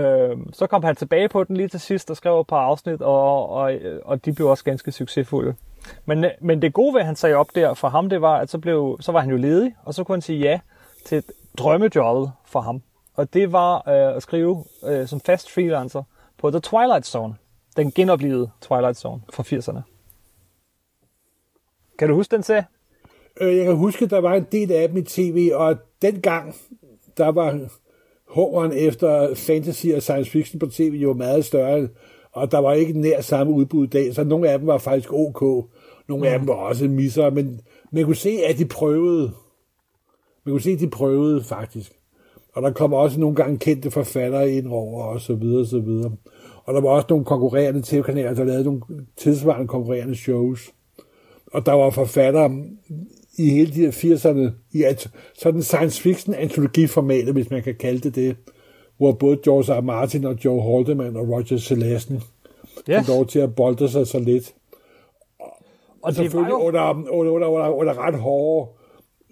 Øhm, 0.00 0.52
så 0.52 0.66
kom 0.66 0.82
han 0.82 0.96
tilbage 0.96 1.28
på 1.28 1.44
den 1.44 1.56
lige 1.56 1.68
til 1.68 1.80
sidst 1.80 2.10
og 2.10 2.16
skrev 2.16 2.40
et 2.40 2.46
par 2.46 2.56
afsnit, 2.56 3.02
og, 3.02 3.50
og, 3.50 3.72
og 4.04 4.24
de 4.24 4.32
blev 4.32 4.48
også 4.48 4.64
ganske 4.64 4.92
succesfulde. 4.92 5.54
Men, 6.06 6.24
men 6.40 6.62
det 6.62 6.72
gode 6.72 6.94
ved, 6.94 7.00
at 7.00 7.06
han 7.06 7.16
sagde 7.16 7.34
op 7.34 7.48
der 7.54 7.74
for 7.74 7.88
ham, 7.88 8.08
det 8.08 8.20
var, 8.20 8.36
at 8.36 8.50
så, 8.50 8.58
blev, 8.58 8.96
så 9.00 9.12
var 9.12 9.20
han 9.20 9.30
jo 9.30 9.36
ledig, 9.36 9.74
og 9.84 9.94
så 9.94 10.04
kunne 10.04 10.16
han 10.16 10.22
sige 10.22 10.38
ja 10.38 10.60
til 11.06 11.18
et 11.18 11.24
drømmejob 11.58 12.28
for 12.46 12.60
ham. 12.60 12.82
Og 13.14 13.34
det 13.34 13.52
var 13.52 13.76
øh, 13.88 14.16
at 14.16 14.22
skrive 14.22 14.64
øh, 14.86 15.06
som 15.06 15.20
fast 15.20 15.54
freelancer 15.54 16.02
på 16.38 16.50
The 16.50 16.60
Twilight 16.60 17.06
Zone. 17.06 17.34
Den 17.76 17.90
genoplevede 17.90 18.50
Twilight 18.60 18.98
Zone 18.98 19.20
fra 19.32 19.42
80'erne. 19.42 19.80
Kan 21.98 22.08
du 22.08 22.14
huske 22.14 22.36
den 22.36 22.42
serie? 22.42 22.66
Øh, 23.40 23.56
Jeg 23.56 23.64
kan 23.64 23.76
huske, 23.76 24.06
der 24.06 24.18
var 24.18 24.34
en 24.34 24.46
del 24.52 24.72
af 24.72 24.88
dem 24.88 24.96
i 24.96 25.02
tv, 25.02 25.50
og 25.54 25.76
dengang, 26.02 26.54
der 27.16 27.28
var 27.28 27.60
håren 28.28 28.72
efter 28.72 29.34
fantasy 29.34 29.86
og 29.86 30.02
science 30.02 30.30
fiction 30.30 30.58
på 30.58 30.66
tv 30.66 30.98
jo 31.02 31.12
meget 31.12 31.44
større, 31.44 31.88
og 32.32 32.52
der 32.52 32.58
var 32.58 32.72
ikke 32.72 33.00
nær 33.00 33.20
samme 33.20 33.52
udbud 33.52 33.84
i 33.84 33.90
dag, 33.90 34.14
så 34.14 34.24
nogle 34.24 34.50
af 34.50 34.58
dem 34.58 34.66
var 34.66 34.78
faktisk 34.78 35.12
ok. 35.12 35.68
Nogle 36.08 36.28
af 36.28 36.38
dem 36.38 36.48
var 36.48 36.54
også 36.54 36.88
misser, 36.88 37.30
men 37.30 37.60
man 37.90 38.04
kunne 38.04 38.16
se, 38.16 38.38
at 38.48 38.58
de 38.58 38.64
prøvede. 38.64 39.32
Man 40.44 40.52
kunne 40.52 40.60
se, 40.62 40.70
at 40.70 40.80
de 40.80 40.90
prøvede 40.90 41.44
faktisk. 41.44 41.92
Og 42.52 42.62
der 42.62 42.72
kom 42.72 42.92
også 42.92 43.20
nogle 43.20 43.36
gange 43.36 43.58
kendte 43.58 43.90
forfattere 43.90 44.50
ind 44.50 44.66
over, 44.68 45.04
og 45.04 45.20
så 45.20 45.34
videre, 45.34 45.60
og 45.60 45.66
så 45.66 45.80
videre. 45.80 46.12
Og 46.64 46.74
der 46.74 46.80
var 46.80 46.88
også 46.88 47.06
nogle 47.10 47.24
konkurrerende 47.24 47.82
tv-kanaler, 47.84 48.34
der 48.34 48.44
lavede 48.44 48.64
nogle 48.64 48.80
tilsvarende 49.16 49.68
konkurrerende 49.68 50.16
shows. 50.16 50.70
Og 51.46 51.66
der 51.66 51.72
var 51.72 51.90
forfattere 51.90 52.64
i 53.38 53.50
hele 53.50 53.72
de 53.72 53.80
her 53.80 53.90
80'erne, 53.90 54.50
i 54.72 54.82
at, 54.82 55.10
sådan 55.34 55.62
science 55.62 56.02
fiction 56.02 56.34
antologiformatet, 56.34 57.32
hvis 57.32 57.50
man 57.50 57.62
kan 57.62 57.74
kalde 57.74 58.00
det 58.00 58.14
det, 58.14 58.36
hvor 58.96 59.12
både 59.12 59.38
George 59.44 59.80
R. 59.80 59.80
Martin 59.80 60.24
og 60.24 60.44
Joe 60.44 60.62
Haldeman 60.62 61.16
og 61.16 61.28
Roger 61.28 61.56
Selazny 61.56 62.16
Ja. 62.88 63.00
fik 63.00 63.08
lov 63.08 63.26
til 63.26 63.38
at 63.38 63.54
bolde 63.54 63.88
sig 63.88 64.06
så 64.06 64.18
lidt. 64.18 64.54
Og 65.40 65.52
var 66.02 66.12
Selvfølgelig 66.12 66.50
jo, 66.50 66.58
under, 66.58 67.10
under, 67.10 67.32
under, 67.32 67.48
under, 67.48 67.68
under 67.68 68.06
ret 68.06 68.14
hårde, 68.14 68.70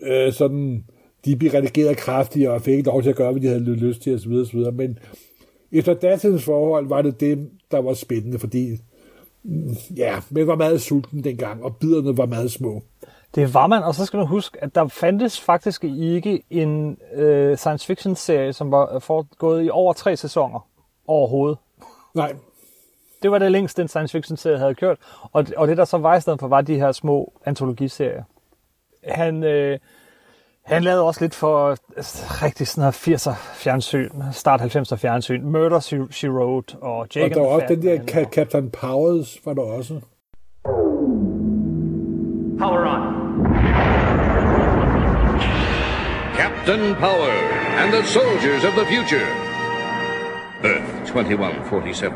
øh, 0.02 0.32
sådan, 0.32 0.84
de 1.24 1.36
blev 1.36 1.50
redigeret 1.50 1.96
kraftigt 1.96 2.48
og 2.48 2.62
fik 2.62 2.74
ikke 2.74 2.88
lov 2.88 3.02
til 3.02 3.10
at 3.10 3.16
gøre, 3.16 3.32
hvad 3.32 3.42
de 3.42 3.48
havde 3.48 3.60
lyst 3.60 4.02
til 4.02 4.14
osv. 4.14 4.32
osv. 4.32 4.72
Men 4.72 4.98
efter 5.72 5.94
datidens 5.94 6.44
forhold 6.44 6.87
var 6.87 7.02
det 7.02 7.20
det, 7.20 7.50
der 7.70 7.82
var 7.82 7.94
spændende, 7.94 8.38
fordi 8.38 8.78
ja, 9.96 10.16
man 10.30 10.46
var 10.46 10.54
meget 10.56 10.82
sulten 10.82 11.24
dengang, 11.24 11.64
og 11.64 11.76
biderne 11.76 12.16
var 12.16 12.26
meget 12.26 12.52
små. 12.52 12.82
Det 13.35 13.54
var 13.54 13.66
man, 13.66 13.82
og 13.82 13.94
så 13.94 14.04
skal 14.04 14.18
du 14.20 14.24
huske, 14.24 14.62
at 14.64 14.74
der 14.74 14.88
fandtes 14.88 15.40
faktisk 15.40 15.85
ikke 15.85 16.42
en 16.50 16.98
øh, 17.14 17.56
science 17.56 17.87
fiction 17.87 18.16
serie, 18.16 18.52
som 18.52 18.70
var 18.70 18.98
foregået 18.98 19.66
i 19.66 19.70
over 19.70 19.92
tre 19.92 20.16
sæsoner 20.16 20.68
overhovedet. 21.06 21.58
Nej, 22.14 22.35
Det 23.22 23.30
var 23.30 23.38
det 23.38 23.52
længste, 23.52 23.82
en 23.82 23.88
science 23.88 24.12
fiction 24.12 24.37
serie 24.37 24.58
havde 24.58 24.74
kørt. 24.74 24.98
Og, 25.32 25.46
og 25.56 25.68
det, 25.68 25.76
der 25.76 25.85
så 25.85 25.98
var 25.98 26.16
i 26.16 26.20
stedet 26.20 26.40
for, 26.40 26.48
var 26.48 26.61
de 26.61 26.74
her 26.74 26.92
små 26.92 27.32
antologiserier. 27.44 28.22
Han, 29.08 29.42
øh, 29.42 29.78
han 30.64 30.85
lavede 30.85 31.03
også 31.03 31.20
lidt 31.20 31.35
for 31.35 31.77
rigtig 32.44 32.68
sådan 32.68 32.85
her 32.85 32.90
80'er 33.16 33.35
fjernsyn, 33.55 34.11
start 34.33 34.61
90'er 34.61 34.96
fjernsyn. 34.96 35.42
Murder, 35.44 35.81
She, 36.11 36.31
Wrote 36.31 36.77
og 36.81 36.96
og 36.98 37.07
Jake 37.16 37.35
der 37.35 37.40
var 37.40 37.46
and 37.46 37.55
også 37.55 37.66
the 37.66 37.77
den 37.77 37.83
der 37.83 37.98
Man. 37.98 38.25
Captain 38.33 38.70
Powers, 38.70 39.38
var 39.44 39.55
der 39.55 39.62
også. 39.62 40.01
Power 42.59 42.87
on. 42.94 43.03
Captain 46.37 46.94
Power 46.94 47.33
and 47.81 47.92
the 47.92 48.05
soldiers 48.05 48.64
of 48.64 48.72
the 48.81 48.87
future. 48.94 49.27
Earth 50.64 51.07
2147. 51.07 52.14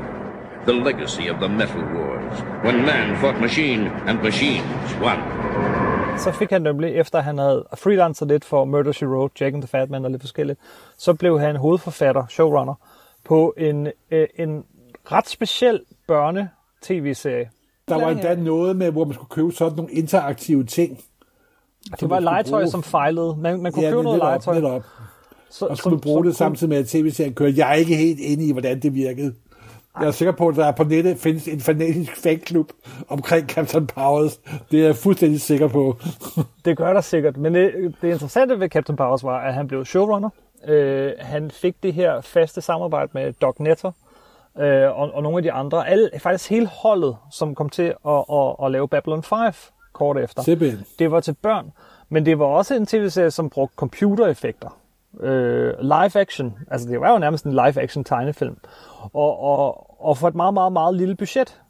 The 0.66 0.72
legacy 0.72 1.28
of 1.32 1.36
the 1.40 1.48
Metal 1.48 1.84
Wars, 1.94 2.42
when 2.64 2.76
man 2.84 3.16
fought 3.16 3.40
machine 3.40 3.90
and 4.08 4.22
machines 4.22 4.96
won. 5.00 5.35
Så 6.18 6.32
fik 6.32 6.50
han 6.50 6.62
nemlig, 6.62 6.94
efter 6.94 7.20
han 7.20 7.38
havde 7.38 7.64
freelancer 7.74 8.26
lidt 8.26 8.44
for 8.44 8.64
Murder, 8.64 8.92
She 8.92 9.08
Wrote, 9.08 9.34
Jack 9.44 9.54
and 9.54 9.62
the 9.62 9.68
Fat 9.68 9.90
Man 9.90 10.04
og 10.04 10.10
lidt 10.10 10.22
forskelligt, 10.22 10.58
så 10.98 11.14
blev 11.14 11.40
han 11.40 11.56
hovedforfatter, 11.56 12.26
showrunner, 12.30 12.74
på 13.24 13.54
en, 13.58 13.88
øh, 14.10 14.26
en 14.36 14.64
ret 15.12 15.28
speciel 15.28 15.80
børne-tv-serie. 16.08 17.50
Der 17.88 17.94
var 17.94 18.10
endda 18.10 18.34
noget 18.34 18.76
med, 18.76 18.90
hvor 18.90 19.04
man 19.04 19.14
skulle 19.14 19.28
købe 19.30 19.52
sådan 19.52 19.76
nogle 19.76 19.92
interaktive 19.92 20.64
ting. 20.64 21.00
Det 22.00 22.10
var 22.10 22.20
legetøj, 22.20 22.60
bruge. 22.60 22.70
som 22.70 22.82
fejlede. 22.82 23.36
Man, 23.38 23.62
man 23.62 23.72
kunne 23.72 23.84
Ja, 23.84 23.90
købe 23.90 24.02
noget 24.02 24.18
legetøj. 24.18 24.54
netop. 24.54 24.82
Så, 25.50 25.66
Og 25.66 25.76
skulle 25.78 25.94
man 25.94 26.00
bruge 26.00 26.24
det 26.24 26.36
samtidig 26.36 26.68
med, 26.68 26.76
at 26.78 26.86
tv-serien 26.86 27.34
kørte. 27.34 27.54
Jeg 27.56 27.70
er 27.70 27.74
ikke 27.74 27.96
helt 27.96 28.20
inde 28.20 28.44
i, 28.46 28.52
hvordan 28.52 28.80
det 28.80 28.94
virkede. 28.94 29.34
Jeg 30.00 30.06
er 30.06 30.10
sikker 30.10 30.32
på, 30.32 30.48
at 30.48 30.56
der 30.56 30.70
på 30.70 30.84
nettet 30.84 31.18
findes 31.18 31.48
en 31.48 31.60
fanatisk 31.60 32.16
fanklub 32.22 32.72
omkring 33.08 33.48
Captain 33.48 33.86
Powers. 33.86 34.40
Det 34.70 34.80
er 34.80 34.84
jeg 34.84 34.96
fuldstændig 34.96 35.40
sikker 35.40 35.68
på. 35.68 35.96
Det 36.64 36.76
gør 36.76 36.92
der 36.92 37.00
sikkert, 37.00 37.36
men 37.36 37.54
det, 37.54 37.94
det 38.02 38.12
interessante 38.12 38.60
ved 38.60 38.68
Captain 38.68 38.96
Powers 38.96 39.24
var, 39.24 39.38
at 39.38 39.54
han 39.54 39.68
blev 39.68 39.84
showrunner. 39.84 40.30
Øh, 40.66 41.12
han 41.18 41.50
fik 41.50 41.82
det 41.82 41.94
her 41.94 42.20
faste 42.20 42.60
samarbejde 42.60 43.10
med 43.14 43.32
Doc 43.32 43.56
Netter 43.58 43.92
øh, 44.58 44.98
og, 44.98 45.14
og 45.14 45.22
nogle 45.22 45.38
af 45.38 45.42
de 45.42 45.52
andre. 45.52 45.88
Alle, 45.88 46.10
faktisk 46.18 46.50
hele 46.50 46.66
holdet, 46.66 47.16
som 47.30 47.54
kom 47.54 47.68
til 47.68 47.94
at, 48.06 48.24
at, 48.32 48.56
at 48.64 48.70
lave 48.72 48.88
Babylon 48.88 49.22
5 49.22 49.38
kort 49.92 50.18
efter. 50.18 50.42
Simpelthen. 50.42 50.84
Det 50.98 51.10
var 51.10 51.20
til 51.20 51.34
børn, 51.42 51.72
men 52.08 52.26
det 52.26 52.38
var 52.38 52.46
også 52.46 52.74
en 52.74 52.86
tv-serie, 52.86 53.30
som 53.30 53.50
brugte 53.50 53.74
computereffekter. 53.76 54.78
Øh, 55.20 55.74
live 55.80 56.16
action, 56.20 56.58
altså 56.70 56.88
det 56.88 57.00
var 57.00 57.12
jo 57.12 57.18
nærmest 57.18 57.44
en 57.44 57.52
live 57.52 57.80
action 57.82 58.04
tegnefilm. 58.04 58.56
Og, 59.12 59.40
og, 59.40 59.85
og 60.06 60.18
for 60.18 60.28
et 60.28 60.34
meget, 60.34 60.54
meget, 60.54 60.72
meget 60.72 60.94
lille 60.94 61.16
budget. 61.16 61.60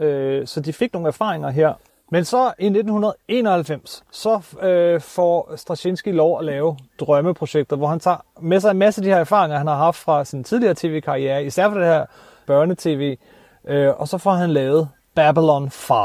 Øh, 0.00 0.46
så 0.46 0.60
de 0.60 0.72
fik 0.72 0.92
nogle 0.92 1.08
erfaringer 1.08 1.50
her. 1.50 1.72
Men 2.12 2.24
så 2.24 2.52
i 2.58 2.66
1991, 2.66 4.02
så 4.12 4.40
øh, 4.62 5.00
får 5.00 5.52
Straczynski 5.56 6.12
lov 6.12 6.38
at 6.38 6.44
lave 6.44 6.76
drømmeprojekter, 7.00 7.76
hvor 7.76 7.86
han 7.86 8.00
tager 8.00 8.16
med 8.40 8.60
sig 8.60 8.70
en 8.70 8.78
masse 8.78 9.00
af 9.00 9.02
de 9.04 9.08
her 9.10 9.16
erfaringer, 9.16 9.58
han 9.58 9.66
har 9.66 9.76
haft 9.76 9.96
fra 9.96 10.24
sin 10.24 10.44
tidligere 10.44 10.74
tv-karriere, 10.74 11.44
især 11.44 11.68
for 11.68 11.78
det 11.78 11.86
her 11.86 12.06
børnetv, 12.46 13.16
øh, 13.68 14.00
og 14.00 14.08
så 14.08 14.18
får 14.18 14.32
han 14.32 14.50
lavet 14.50 14.88
Babylon 15.14 15.70
5. 15.70 15.96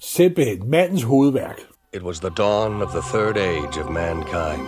Simpelthen 0.00 0.70
mandens 0.70 1.02
hovedværk. 1.02 1.58
It 1.94 2.02
was 2.02 2.20
the 2.20 2.30
dawn 2.30 2.82
of 2.82 2.90
the 2.90 3.18
third 3.18 3.36
age 3.36 3.84
of 3.84 3.90
mankind, 3.90 4.62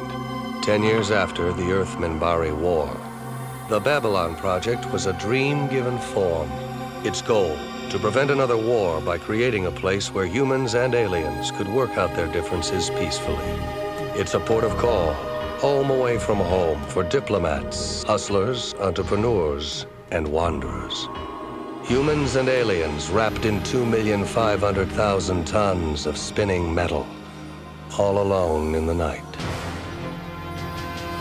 ten 0.64 0.84
years 0.84 1.10
after 1.10 1.52
the 1.52 1.72
Earth-Minbari 1.72 2.64
War. 2.64 3.09
The 3.70 3.78
Babylon 3.78 4.34
Project 4.34 4.90
was 4.90 5.06
a 5.06 5.12
dream 5.12 5.68
given 5.68 5.96
form. 5.96 6.50
Its 7.04 7.22
goal, 7.22 7.56
to 7.90 8.00
prevent 8.00 8.32
another 8.32 8.56
war 8.56 9.00
by 9.00 9.16
creating 9.16 9.66
a 9.66 9.70
place 9.70 10.12
where 10.12 10.26
humans 10.26 10.74
and 10.74 10.92
aliens 10.92 11.52
could 11.52 11.68
work 11.68 11.96
out 11.96 12.12
their 12.16 12.26
differences 12.26 12.90
peacefully. 12.90 13.54
It's 14.18 14.34
a 14.34 14.40
port 14.40 14.64
of 14.64 14.76
call, 14.76 15.12
home 15.60 15.88
away 15.88 16.18
from 16.18 16.38
home 16.38 16.82
for 16.86 17.04
diplomats, 17.04 18.02
hustlers, 18.02 18.74
entrepreneurs, 18.80 19.86
and 20.10 20.26
wanderers. 20.26 21.08
Humans 21.84 22.34
and 22.34 22.48
aliens 22.48 23.08
wrapped 23.08 23.44
in 23.44 23.60
2,500,000 23.60 25.46
tons 25.46 26.06
of 26.06 26.18
spinning 26.18 26.74
metal, 26.74 27.06
all 27.96 28.20
alone 28.20 28.74
in 28.74 28.86
the 28.86 28.94
night. 28.94 29.22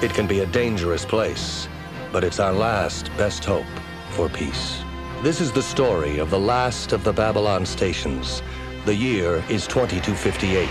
It 0.01 0.15
can 0.15 0.25
be 0.25 0.39
a 0.39 0.47
dangerous 0.47 1.05
place, 1.05 1.68
but 2.11 2.23
it's 2.23 2.39
our 2.39 2.53
last 2.53 3.11
best 3.17 3.45
hope 3.45 3.65
for 4.11 4.29
peace. 4.29 4.81
This 5.21 5.41
is 5.41 5.51
the 5.51 5.61
story 5.61 6.17
of 6.17 6.29
the 6.29 6.39
last 6.39 6.93
of 6.93 7.03
the 7.03 7.13
Babylon 7.13 7.65
stations. 7.65 8.41
The 8.85 8.95
year 8.95 9.43
is 9.49 9.67
2258. 9.67 10.69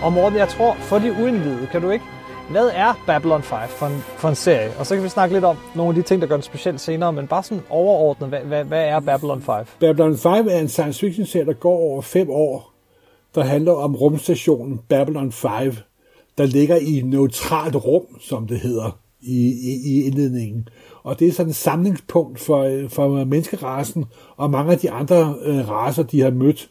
Og 0.02 0.12
Morten, 0.12 0.38
jeg 0.38 0.48
tror, 0.48 0.74
for 0.74 0.98
de 0.98 1.12
uindvidede, 1.12 1.66
kan 1.66 1.82
du 1.82 1.90
ikke? 1.90 2.04
Hvad 2.50 2.70
er 2.74 2.94
Babylon 3.06 3.42
5 3.42 3.58
for 3.68 3.86
en, 3.86 3.98
for 4.16 4.28
en 4.28 4.34
serie? 4.34 4.72
Og 4.78 4.86
så 4.86 4.94
kan 4.94 5.04
vi 5.04 5.08
snakke 5.08 5.34
lidt 5.34 5.44
om 5.44 5.56
nogle 5.76 5.88
af 5.88 5.94
de 5.94 6.02
ting, 6.02 6.22
der 6.22 6.28
gør 6.28 6.34
den 6.36 6.42
specielt 6.42 6.80
senere, 6.80 7.12
men 7.12 7.26
bare 7.26 7.42
sådan 7.42 7.62
overordnet, 7.68 8.28
hvad, 8.28 8.40
hvad, 8.40 8.64
hvad 8.64 8.84
er 8.84 9.00
Babylon 9.00 9.42
5? 9.42 9.54
Babylon 9.80 10.16
5 10.16 10.48
er 10.50 10.58
en 10.58 10.68
science 10.68 11.00
fiction 11.00 11.26
serie, 11.26 11.46
der 11.46 11.52
går 11.52 11.76
over 11.76 12.02
fem 12.02 12.30
år, 12.30 12.72
der 13.34 13.42
handler 13.42 13.72
om 13.72 13.96
rumstationen 13.96 14.80
Babylon 14.88 15.32
5, 15.32 15.74
der 16.38 16.46
ligger 16.46 16.76
i 16.76 16.98
et 16.98 17.04
neutralt 17.04 17.76
rum, 17.76 18.20
som 18.20 18.46
det 18.46 18.60
hedder 18.60 18.98
i, 19.20 19.46
i, 19.46 19.94
i 19.94 20.04
indledningen. 20.04 20.68
Og 21.02 21.18
det 21.18 21.28
er 21.28 21.32
sådan 21.32 21.50
et 21.50 21.56
samlingspunkt 21.56 22.40
for, 22.40 22.88
for 22.88 23.24
menneskerasen 23.24 24.04
og 24.36 24.50
mange 24.50 24.72
af 24.72 24.78
de 24.78 24.90
andre 24.90 25.34
øh, 25.42 25.68
raser, 25.68 26.02
de 26.02 26.20
har 26.20 26.30
mødt, 26.30 26.70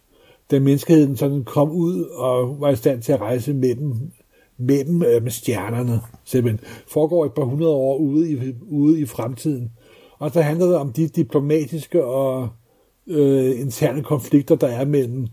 da 0.51 0.59
menneskeheden 0.59 1.17
sådan 1.17 1.43
kom 1.43 1.71
ud 1.71 2.03
og 2.03 2.61
var 2.61 2.69
i 2.69 2.75
stand 2.75 3.01
til 3.01 3.11
at 3.11 3.21
rejse 3.21 3.53
mellem, 3.53 4.11
mellem 4.60 5.04
øh, 5.04 5.24
med 5.24 5.32
stjernerne. 5.32 6.02
Simpelthen 6.26 6.67
foregår 6.88 7.26
et 7.26 7.34
par 7.34 7.43
hundrede 7.43 7.74
år 7.74 7.98
ude 7.98 8.32
i, 8.32 8.54
ude 8.62 9.00
i 9.00 9.06
fremtiden. 9.06 9.72
Og 10.19 10.32
så 10.32 10.41
handler 10.41 10.65
det 10.65 10.76
om 10.76 10.91
de 10.91 11.08
diplomatiske 11.08 12.06
og 12.06 12.50
øh, 13.08 13.60
interne 13.60 14.04
konflikter, 14.04 14.56
der 14.56 14.67
er 14.67 14.86
mellem 14.86 15.28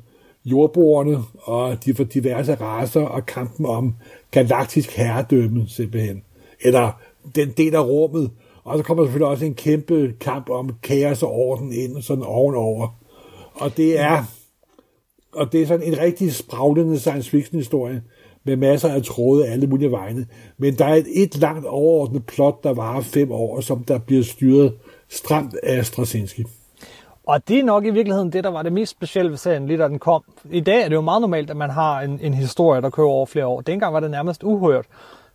jordboerne 0.45 1.19
og 1.37 1.85
de 1.85 1.95
for 1.95 2.05
diverse 2.05 2.55
raser 2.55 3.03
og 3.03 3.27
kampen 3.27 3.67
om 3.67 3.95
galaktisk 4.31 4.97
herredømme 4.97 5.65
simpelthen. 5.69 6.23
Eller 6.61 7.01
den 7.35 7.51
del 7.57 7.75
af 7.75 7.85
rummet. 7.85 8.31
Og 8.65 8.79
så 8.79 8.85
kommer 8.85 9.03
der 9.03 9.09
selvfølgelig 9.09 9.31
også 9.31 9.45
en 9.45 9.55
kæmpe 9.55 10.15
kamp 10.21 10.51
om 10.51 10.71
kaos 10.83 11.23
og 11.23 11.33
orden 11.33 11.73
ind 11.73 12.03
sådan 12.03 12.25
ovenover. 12.25 12.99
Og 13.55 13.77
det 13.77 14.01
er 14.01 14.25
og 15.33 15.53
det 15.53 15.63
er 15.63 15.67
sådan 15.67 15.93
en 15.93 15.99
rigtig 15.99 16.35
spraglende 16.35 16.99
science 16.99 17.31
fiction 17.31 17.59
historie 17.59 18.03
med 18.47 18.57
masser 18.57 18.89
af 18.89 19.03
tråde 19.03 19.47
alle 19.47 19.67
mulige 19.67 19.91
vegne. 19.91 20.27
Men 20.59 20.75
der 20.75 20.85
er 20.85 20.95
et, 20.95 21.07
et 21.15 21.37
langt 21.37 21.67
overordnet 21.67 22.27
plot, 22.27 22.65
der 22.65 22.75
varer 22.75 23.01
fem 23.01 23.33
år, 23.33 23.61
som 23.61 23.85
der 23.85 23.99
bliver 23.99 24.25
styret 24.25 24.73
stramt 25.09 25.55
af 25.63 25.87
Straczynski. 25.87 26.45
Og 27.27 27.49
det 27.49 27.59
er 27.59 27.65
nok 27.65 27.85
i 27.85 27.91
virkeligheden 27.91 28.33
det, 28.33 28.45
der 28.45 28.51
var 28.51 28.63
det 28.63 28.73
mest 28.73 28.91
specielle 28.91 29.31
ved 29.31 29.39
serien, 29.39 29.67
lige 29.67 29.79
da 29.79 29.89
den 29.89 29.99
kom. 29.99 30.23
I 30.51 30.61
dag 30.61 30.83
er 30.83 30.89
det 30.89 30.95
jo 30.95 31.01
meget 31.01 31.21
normalt, 31.21 31.51
at 31.51 31.57
man 31.57 31.71
har 31.71 32.01
en, 32.01 32.21
en 32.23 32.35
historie, 32.35 32.83
der 32.83 32.91
kører 32.91 33.07
over 33.07 33.27
flere 33.27 33.47
år. 33.47 33.61
Dengang 33.61 33.95
var 33.95 34.01
det 34.01 34.11
nærmest 34.11 34.43
uhørt. 34.43 34.87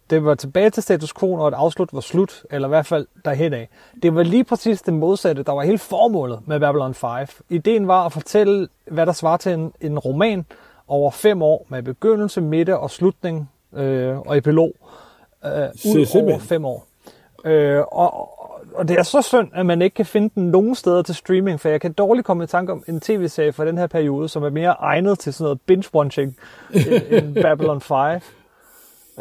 Det 0.09 0.25
var 0.25 0.35
tilbage 0.35 0.69
til 0.69 0.83
status 0.83 1.13
quo, 1.13 1.35
når 1.35 1.47
et 1.47 1.53
afslut 1.53 1.89
var 1.93 1.99
slut, 1.99 2.43
eller 2.49 2.67
i 2.67 2.69
hvert 2.69 2.85
fald 2.85 3.07
derhen 3.25 3.53
af. 3.53 3.69
Det 4.03 4.15
var 4.15 4.23
lige 4.23 4.43
præcis 4.43 4.81
det 4.81 4.93
modsatte, 4.93 5.43
der 5.43 5.51
var 5.51 5.63
hele 5.63 5.77
formålet 5.77 6.39
med 6.45 6.59
Babylon 6.59 6.93
5. 6.93 7.09
Ideen 7.49 7.87
var 7.87 8.05
at 8.05 8.11
fortælle, 8.11 8.67
hvad 8.91 9.05
der 9.05 9.11
svarer 9.11 9.37
til 9.37 9.51
en, 9.51 9.71
en 9.81 9.99
roman 9.99 10.45
over 10.91 11.11
fem 11.11 11.41
år, 11.41 11.65
med 11.69 11.83
begyndelse, 11.83 12.41
midte 12.41 12.77
og 12.77 12.91
slutning 12.91 13.49
øh, 13.75 14.19
og 14.19 14.37
epilog, 14.37 14.73
øh, 15.45 15.51
ud 15.51 16.05
over 16.15 16.39
fem 16.39 16.65
år. 16.65 16.87
Øh, 17.45 17.79
og, 17.91 18.29
og 18.75 18.87
det 18.87 18.99
er 18.99 19.03
så 19.03 19.21
synd, 19.21 19.49
at 19.53 19.65
man 19.65 19.81
ikke 19.81 19.93
kan 19.93 20.05
finde 20.05 20.29
den 20.35 20.43
nogen 20.51 20.75
steder 20.75 21.01
til 21.01 21.15
streaming, 21.15 21.59
for 21.59 21.69
jeg 21.69 21.81
kan 21.81 21.93
dårligt 21.93 22.25
komme 22.25 22.43
i 22.43 22.47
tanke 22.47 22.71
om 22.71 22.83
en 22.87 22.99
tv-serie 22.99 23.53
fra 23.53 23.65
den 23.65 23.77
her 23.77 23.87
periode, 23.87 24.29
som 24.29 24.43
er 24.43 24.49
mere 24.49 24.75
egnet 24.79 25.19
til 25.19 25.33
sådan 25.33 25.43
noget 25.43 25.59
binge-watching 25.71 26.35
end- 27.17 27.41
Babylon 27.41 27.81
5. 27.81 27.97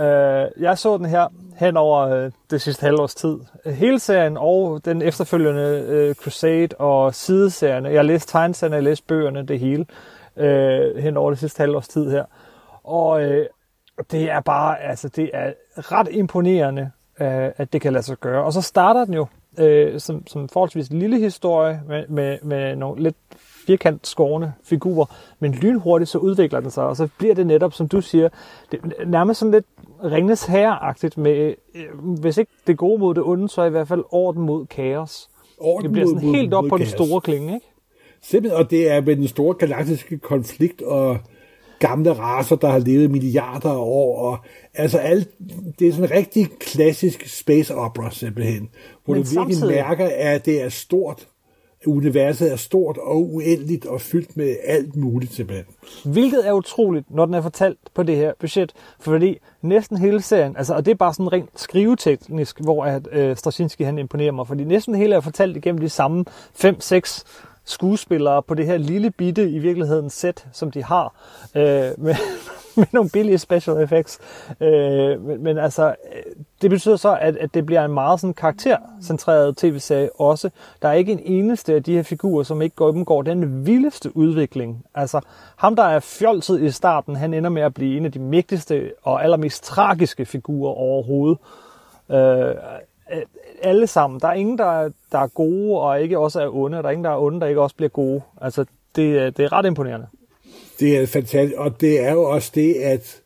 Øh, 0.04 0.46
jeg 0.60 0.78
så 0.78 0.96
den 0.96 1.06
her 1.06 1.26
hen 1.56 1.76
over 1.76 1.98
øh, 2.08 2.30
det 2.50 2.60
sidste 2.60 2.84
halvårs 2.84 3.14
tid. 3.14 3.38
Hele 3.66 3.98
serien 3.98 4.36
og 4.40 4.80
den 4.84 5.02
efterfølgende 5.02 5.84
øh, 5.88 6.14
Crusade 6.14 6.68
og 6.78 7.14
sideserierne. 7.14 7.88
Jeg 7.88 7.98
har 7.98 8.02
læst 8.02 8.28
tegneserierne, 8.28 8.76
jeg 8.76 8.82
har 8.82 8.90
læst 8.90 9.06
bøgerne, 9.06 9.42
det 9.46 9.58
hele, 9.58 9.86
øh, 10.40 10.96
hen 10.96 11.16
over 11.16 11.30
det 11.30 11.38
sidste 11.38 11.60
halvårs 11.60 11.88
tid 11.88 12.10
her. 12.10 12.24
Og 12.84 13.22
øh, 13.22 13.46
det 14.10 14.30
er 14.30 14.40
bare, 14.40 14.80
altså 14.80 15.08
det 15.08 15.30
er 15.34 15.52
ret 15.76 16.08
imponerende, 16.10 16.90
øh, 17.20 17.50
at 17.56 17.72
det 17.72 17.80
kan 17.80 17.92
lade 17.92 18.02
sig 18.04 18.16
gøre. 18.16 18.44
Og 18.44 18.52
så 18.52 18.62
starter 18.62 19.04
den 19.04 19.14
jo 19.14 19.26
øh, 19.58 20.00
som, 20.00 20.26
som 20.26 20.48
forholdsvis 20.48 20.90
lille 20.90 21.18
historie 21.18 21.80
med, 21.88 22.04
med, 22.08 22.38
med 22.42 22.76
nogle 22.76 23.02
lidt 23.02 23.16
firkant 23.66 24.06
skårende 24.06 24.52
figurer, 24.64 25.06
men 25.38 25.52
lynhurtigt 25.52 26.10
så 26.10 26.18
udvikler 26.18 26.60
den 26.60 26.70
sig, 26.70 26.84
og 26.84 26.96
så 26.96 27.08
bliver 27.18 27.34
det 27.34 27.46
netop, 27.46 27.72
som 27.72 27.88
du 27.88 28.00
siger, 28.00 28.28
det, 28.72 28.80
nærmest 29.06 29.40
sådan 29.40 29.52
lidt 29.52 29.66
Ringnes 30.04 30.44
herreagtigt 30.46 31.18
med, 31.18 31.54
øh, 31.74 31.98
hvis 32.20 32.38
ikke 32.38 32.52
det 32.66 32.76
gode 32.76 32.98
mod 32.98 33.14
det 33.14 33.22
onde, 33.22 33.48
så 33.48 33.62
i 33.62 33.70
hvert 33.70 33.88
fald 33.88 34.04
orden 34.10 34.42
mod 34.42 34.66
kaos. 34.66 35.28
Orden 35.58 35.84
det 35.84 35.92
bliver 35.92 36.06
sådan 36.08 36.26
mod- 36.26 36.34
helt 36.34 36.54
op 36.54 36.64
mod 36.64 36.70
på 36.70 36.76
den 36.76 36.86
kaos. 36.86 36.92
store 36.94 37.20
klinge, 37.20 37.54
ikke? 37.54 37.66
Simpelthen, 38.22 38.58
og 38.64 38.70
det 38.70 38.90
er 38.90 39.00
med 39.00 39.16
den 39.16 39.28
store 39.28 39.54
galaktiske 39.54 40.18
konflikt 40.18 40.82
og 40.82 41.18
gamle 41.78 42.12
raser, 42.12 42.56
der 42.56 42.68
har 42.68 42.78
levet 42.78 43.10
milliarder 43.10 43.70
af 43.70 43.76
år, 43.78 44.18
og 44.30 44.38
altså 44.74 44.98
alt, 44.98 45.28
det 45.78 45.88
er 45.88 45.92
sådan 45.92 46.04
en 46.04 46.10
rigtig 46.10 46.48
klassisk 46.60 47.38
space 47.38 47.74
opera 47.74 48.10
simpelthen, 48.10 48.68
hvor 49.04 49.14
Men 49.14 49.22
du 49.22 49.28
virkelig 49.30 49.56
samtidig- 49.56 49.74
mærker, 49.84 50.10
at 50.16 50.46
det 50.46 50.62
er 50.62 50.68
stort, 50.68 51.26
universet 51.86 52.52
er 52.52 52.56
stort 52.56 52.98
og 52.98 53.34
uendeligt 53.34 53.86
og 53.86 54.00
fyldt 54.00 54.36
med 54.36 54.56
alt 54.64 54.96
muligt 54.96 55.32
simpelthen. 55.34 55.66
Hvilket 56.04 56.48
er 56.48 56.52
utroligt, 56.52 57.10
når 57.10 57.24
den 57.26 57.34
er 57.34 57.42
fortalt 57.42 57.78
på 57.94 58.02
det 58.02 58.16
her 58.16 58.32
budget, 58.40 58.72
fordi 59.00 59.38
næsten 59.62 59.96
hele 59.98 60.22
serien, 60.22 60.56
altså, 60.56 60.74
og 60.74 60.84
det 60.84 60.90
er 60.90 60.96
bare 60.96 61.14
sådan 61.14 61.32
rent 61.32 61.60
skriveteknisk, 61.60 62.60
hvor 62.60 62.84
at, 62.84 63.08
øh, 63.12 63.36
Straczynski 63.36 63.82
han 63.82 63.98
imponerer 63.98 64.32
mig, 64.32 64.46
fordi 64.46 64.64
næsten 64.64 64.94
hele 64.94 65.14
er 65.14 65.20
fortalt 65.20 65.56
igennem 65.56 65.80
de 65.80 65.88
samme 65.88 66.24
5-6 66.54 67.24
skuespillere 67.64 68.42
på 68.42 68.54
det 68.54 68.66
her 68.66 68.76
lille 68.76 69.10
bitte 69.10 69.50
i 69.50 69.58
virkeligheden 69.58 70.10
sæt, 70.10 70.46
som 70.52 70.70
de 70.70 70.84
har, 70.84 71.14
øh, 71.54 71.62
med, 72.04 72.14
med 72.76 72.86
nogle 72.92 73.10
billige 73.10 73.38
special 73.38 73.82
effects. 73.82 74.18
Øh, 74.60 75.22
men, 75.22 75.42
men 75.42 75.58
altså, 75.58 75.94
det 76.62 76.70
betyder 76.70 76.96
så, 76.96 77.18
at, 77.20 77.36
at 77.36 77.54
det 77.54 77.66
bliver 77.66 77.84
en 77.84 77.92
meget 77.92 78.20
sådan 78.20 78.34
karaktercentreret 78.34 79.56
tv-serie 79.56 80.20
også. 80.20 80.50
Der 80.82 80.88
er 80.88 80.92
ikke 80.92 81.12
en 81.12 81.20
eneste 81.24 81.74
af 81.74 81.82
de 81.82 81.94
her 81.94 82.02
figurer, 82.02 82.42
som 82.42 82.62
ikke 82.62 82.84
gennemgår 82.84 83.22
den 83.22 83.66
vildeste 83.66 84.16
udvikling. 84.16 84.84
Altså, 84.94 85.20
ham 85.56 85.76
der 85.76 85.84
er 85.84 86.00
fjolset 86.00 86.62
i 86.62 86.70
starten, 86.70 87.16
han 87.16 87.34
ender 87.34 87.50
med 87.50 87.62
at 87.62 87.74
blive 87.74 87.96
en 87.96 88.04
af 88.04 88.12
de 88.12 88.18
mægtigste 88.18 88.92
og 89.02 89.24
allermest 89.24 89.64
tragiske 89.64 90.26
figurer 90.26 90.72
overhovedet. 90.72 91.38
Øh, 92.10 92.54
alle 93.62 93.86
sammen. 93.86 94.20
Der 94.20 94.28
er 94.28 94.32
ingen, 94.32 94.58
der 94.58 94.64
er, 94.82 94.90
der 95.12 95.18
er 95.18 95.26
gode 95.26 95.80
og 95.80 96.02
ikke 96.02 96.18
også 96.18 96.40
er 96.40 96.48
onde. 96.54 96.76
Der 96.78 96.84
er 96.84 96.90
ingen, 96.90 97.04
der 97.04 97.10
er 97.10 97.18
onde, 97.22 97.40
der 97.40 97.46
ikke 97.46 97.60
også 97.62 97.76
bliver 97.76 97.88
gode. 97.88 98.20
Altså, 98.40 98.64
det, 98.96 99.18
er- 99.18 99.30
det 99.30 99.44
er 99.44 99.52
ret 99.52 99.66
imponerende. 99.66 100.06
Det 100.80 100.98
er 100.98 101.06
fantastisk, 101.06 101.58
og 101.60 101.80
det 101.80 102.00
er 102.04 102.12
jo 102.12 102.22
også 102.22 102.52
det, 102.54 102.74
at 102.74 103.20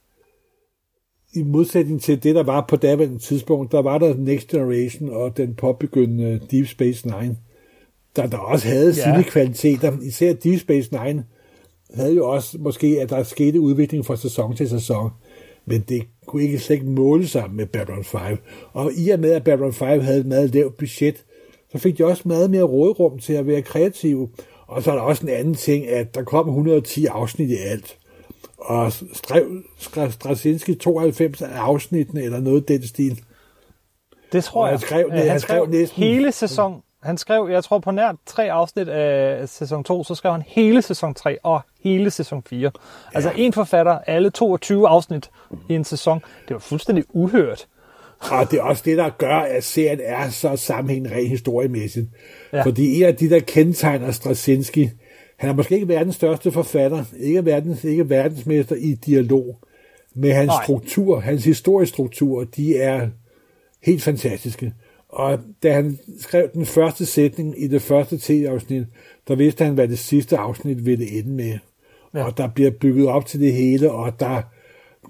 i 1.35 1.43
modsætning 1.43 2.03
til 2.03 2.23
det, 2.23 2.35
der 2.35 2.43
var 2.43 2.65
på 2.69 2.77
daværende 2.77 3.19
tidspunkt, 3.19 3.73
der 3.73 3.83
var 3.83 3.99
der 3.99 4.15
Next 4.15 4.49
Generation 4.49 5.11
og 5.11 5.37
den 5.37 5.55
påbegyndende 5.55 6.41
Deep 6.51 6.67
Space 6.67 7.07
Nine, 7.07 7.37
der, 8.17 8.27
der 8.27 8.39
også 8.39 8.69
havde 8.69 8.87
Ja. 8.87 8.93
sine 8.93 9.25
kvaliteter. 9.25 9.93
Især 10.03 10.33
Deep 10.33 10.61
Space 10.61 10.91
Nine 11.05 11.25
havde 11.95 12.15
jo 12.15 12.29
også 12.31 12.59
måske, 12.61 12.99
at 13.01 13.11
der 13.11 13.23
skete 13.23 13.61
udvikling 13.61 14.07
fra 14.07 14.17
sæson 14.17 14.57
til 14.57 14.69
sæson, 14.69 15.11
men 15.67 15.81
det 15.89 16.03
kunne 16.27 16.43
ikke 16.43 16.59
slet 16.59 16.77
ikke 16.77 16.91
måle 16.91 17.29
sig 17.29 17.45
med 17.53 17.67
Babylon 17.67 18.05
5. 18.05 18.21
Og 18.73 18.93
i 18.97 19.11
og 19.11 19.21
med, 19.21 19.31
at 19.33 19.45
Babylon 19.45 19.73
5 19.73 20.01
havde 20.01 20.21
et 20.21 20.27
meget 20.27 20.55
lavt 20.55 20.77
budget, 20.77 21.25
så 21.73 21.79
fik 21.79 21.99
de 21.99 22.05
også 22.05 22.23
meget 22.27 22.51
mere 22.51 22.63
rådrum 22.63 23.19
til 23.19 23.33
at 23.33 23.47
være 23.47 23.63
kreative. 23.63 24.29
Og 24.67 24.83
så 24.83 24.91
er 24.91 24.95
der 24.95 25.03
også 25.03 25.23
en 25.23 25.33
anden 25.33 25.55
ting, 25.55 25.89
at 25.89 26.15
der 26.15 26.23
kom 26.23 26.49
110 26.49 27.07
afsnit 27.07 27.51
i 27.51 27.57
alt. 27.57 27.99
Og 28.59 28.93
skrev 29.13 30.11
Straczynski 30.13 30.75
92 30.75 31.43
af 31.43 31.49
afsnittene, 31.59 32.23
eller 32.23 32.41
noget 32.41 32.69
den 32.69 32.87
stil. 32.87 33.21
Det 34.33 34.45
tror 34.45 34.61
Og 34.63 34.67
jeg. 34.69 34.79
han 34.79 34.81
skrev- 34.81 35.11
han 35.11 35.29
han 35.29 35.41
skrev 35.41 35.65
skrev 35.67 35.81
næsten- 35.81 36.03
hele 36.03 36.33
sæson. 36.33 36.81
Han 37.05 37.19
skrev, 37.19 37.49
jeg 37.51 37.65
tror 37.65 37.79
på 37.79 37.91
nær 37.91 38.13
tre 38.27 38.53
afsnit 38.53 38.89
af 38.89 39.49
sæson 39.49 39.85
2, 39.85 40.05
så 40.05 40.15
skrev 40.15 40.33
han 40.33 40.43
hele 40.47 40.83
sæson 40.83 41.15
3 41.15 41.39
og 41.43 41.61
hele 41.83 42.11
sæson 42.11 42.43
4. 42.47 42.71
Altså 43.15 43.33
en 43.37 43.53
forfatter, 43.53 43.99
alle 44.07 44.31
22 44.31 44.89
afsnit 44.89 45.31
i 45.69 45.75
en 45.75 45.85
sæson. 45.85 46.23
Det 46.49 46.55
var 46.55 46.61
fuldstændig 46.61 47.05
uhørt. 47.09 47.67
Og 48.21 48.51
det 48.51 48.59
er 48.59 48.63
også 48.63 48.83
det, 48.85 48.99
der 48.99 49.11
gør, 49.11 49.37
at 49.37 49.65
serien 49.65 50.01
er 50.03 50.31
så 50.31 50.57
sammenhængende 50.57 51.17
rent 51.17 51.29
historiemæssigt. 51.29 52.07
Ja. 52.53 52.57
Ja. 52.57 52.63
Fordi 52.65 53.01
en 53.03 53.07
af 53.07 53.17
de, 53.17 53.31
der 53.31 53.41
kendetegner 53.41 54.11
Straczynski, 54.11 54.91
han 55.39 55.51
er 55.51 55.55
måske 55.55 55.75
ikke 55.75 55.89
verdens 55.89 56.15
største 56.15 56.51
forfatter, 56.51 57.05
ikke, 57.21 57.45
verdens, 57.45 57.85
ikke 57.85 58.11
verdensmester 58.11 58.77
i 58.77 58.95
dialog, 58.95 59.59
men 60.15 60.33
hans 60.33 60.49
Nej. 60.49 60.63
struktur, 60.65 61.21
hans 61.21 61.45
historiestruktur, 61.45 62.45
de 62.45 62.77
er 62.79 63.09
helt 63.83 64.03
fantastiske. 64.03 64.73
Og 65.15 65.39
da 65.63 65.73
han 65.73 65.99
skrev 66.21 66.49
den 66.55 66.67
første 66.67 67.07
sætning 67.07 67.63
i 67.63 67.67
det 67.67 67.83
første 67.83 68.19
tv-afsnit, 68.19 68.87
der 69.29 69.35
vidste 69.35 69.65
han, 69.65 69.75
hvad 69.75 69.89
det 69.89 69.99
sidste 69.99 70.39
afsnit 70.39 70.87
ville 70.87 71.11
ende 71.11 71.31
med. 71.31 71.59
Ja. 72.15 72.25
Og 72.25 72.39
der 72.39 72.49
bliver 72.49 72.71
bygget 72.71 73.09
op 73.09 73.27
til 73.27 73.41
det 73.41 73.53
hele, 73.53 73.93
og 73.93 74.21
der 74.21 74.43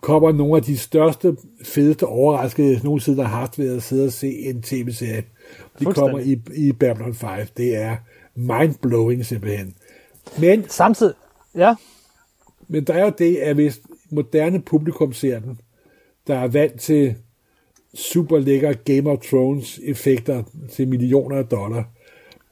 kommer 0.01 0.33
nogle 0.33 0.57
af 0.57 0.63
de 0.63 0.79
største, 0.79 1.37
fedeste 1.65 2.07
overraskelser, 2.07 2.85
nogensinde 2.85 3.23
har 3.25 3.39
haft 3.39 3.59
ved 3.59 3.77
at 3.77 3.83
sidde 3.83 4.07
og 4.07 4.13
se 4.13 4.29
en 4.39 4.63
tv-serie. 4.63 5.25
De 5.79 5.85
kommer 5.85 6.19
i, 6.19 6.41
i 6.55 6.73
Babylon 6.73 7.15
5. 7.15 7.31
Det 7.57 7.77
er 7.77 7.97
mind-blowing 8.35 9.25
simpelthen. 9.25 9.75
Men, 10.39 10.65
Samtidig, 10.69 11.15
ja, 11.55 11.75
men 12.69 12.85
der 12.85 12.95
er 12.95 13.05
jo 13.05 13.13
det, 13.19 13.37
at 13.37 13.55
hvis 13.55 13.81
moderne 14.11 14.63
publikum 14.63 15.13
ser 15.13 15.39
den, 15.39 15.61
der 16.27 16.39
er 16.39 16.49
vant 16.49 16.81
til 16.81 17.15
super 17.95 18.39
lækker 18.39 18.73
Game 18.73 19.11
of 19.11 19.19
Thrones 19.19 19.81
effekter 19.85 20.43
til 20.73 20.89
millioner 20.89 21.37
af 21.37 21.45
dollar, 21.45 21.85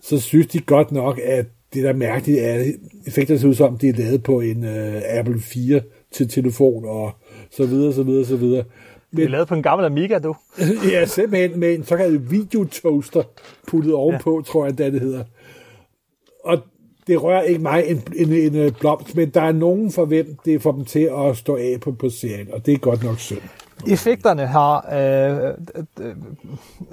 så 0.01 0.21
synes 0.21 0.47
de 0.47 0.61
godt 0.61 0.93
nok, 0.93 1.21
at 1.25 1.47
det 1.75 1.83
der 1.83 1.89
er 1.89 1.95
mærkeligt 1.95 2.41
er, 2.41 2.55
at 2.55 2.67
effekter 3.07 3.37
ser 3.37 3.49
ud 3.49 3.55
som, 3.55 3.79
de 3.79 3.89
er 3.89 3.93
lavet 3.93 4.23
på 4.23 4.41
en 4.41 4.65
uh, 4.65 5.19
Apple 5.19 5.41
4 5.41 5.81
til 6.13 6.29
telefon 6.29 6.85
og 6.85 7.13
så 7.51 7.67
videre, 7.67 7.93
så 7.93 8.03
videre, 8.03 8.25
så 8.25 8.37
videre. 8.37 8.65
det 9.17 9.25
er 9.25 9.29
lavet 9.29 9.49
på 9.49 9.55
en 9.55 9.63
gammel 9.63 9.87
Amiga, 9.87 10.19
du. 10.19 10.35
ja, 10.93 11.05
simpelthen 11.05 11.61
med 11.61 11.75
en 11.75 11.85
såkaldt 11.85 12.31
videotoaster 12.31 13.23
puttet 13.69 13.95
ovenpå, 13.95 14.39
ja. 14.39 14.43
tror 14.43 14.67
jeg, 14.67 14.79
det 14.79 15.01
hedder. 15.01 15.25
Og 16.45 16.59
det 17.07 17.23
rører 17.23 17.43
ikke 17.43 17.63
mig 17.63 17.85
en, 17.87 18.03
en, 18.17 18.33
en, 18.33 18.55
en 18.55 18.73
blomst, 18.81 19.17
men 19.17 19.31
der 19.31 19.41
er 19.41 19.53
nogen 19.53 19.93
for 19.93 20.05
hvem 20.05 20.37
det 20.45 20.63
får 20.63 20.73
dem 20.73 20.85
til 20.85 21.11
at 21.19 21.37
stå 21.37 21.57
af 21.57 21.77
på, 21.81 21.93
på 21.93 22.11
serien, 22.11 22.49
og 22.53 22.67
det 22.67 22.75
er 22.75 22.79
godt 22.79 23.05
nok 23.05 23.19
synd. 23.19 23.43
Effekterne 23.87 24.47
har 24.47 24.87
øh, 24.93 25.55
øh, 26.01 26.17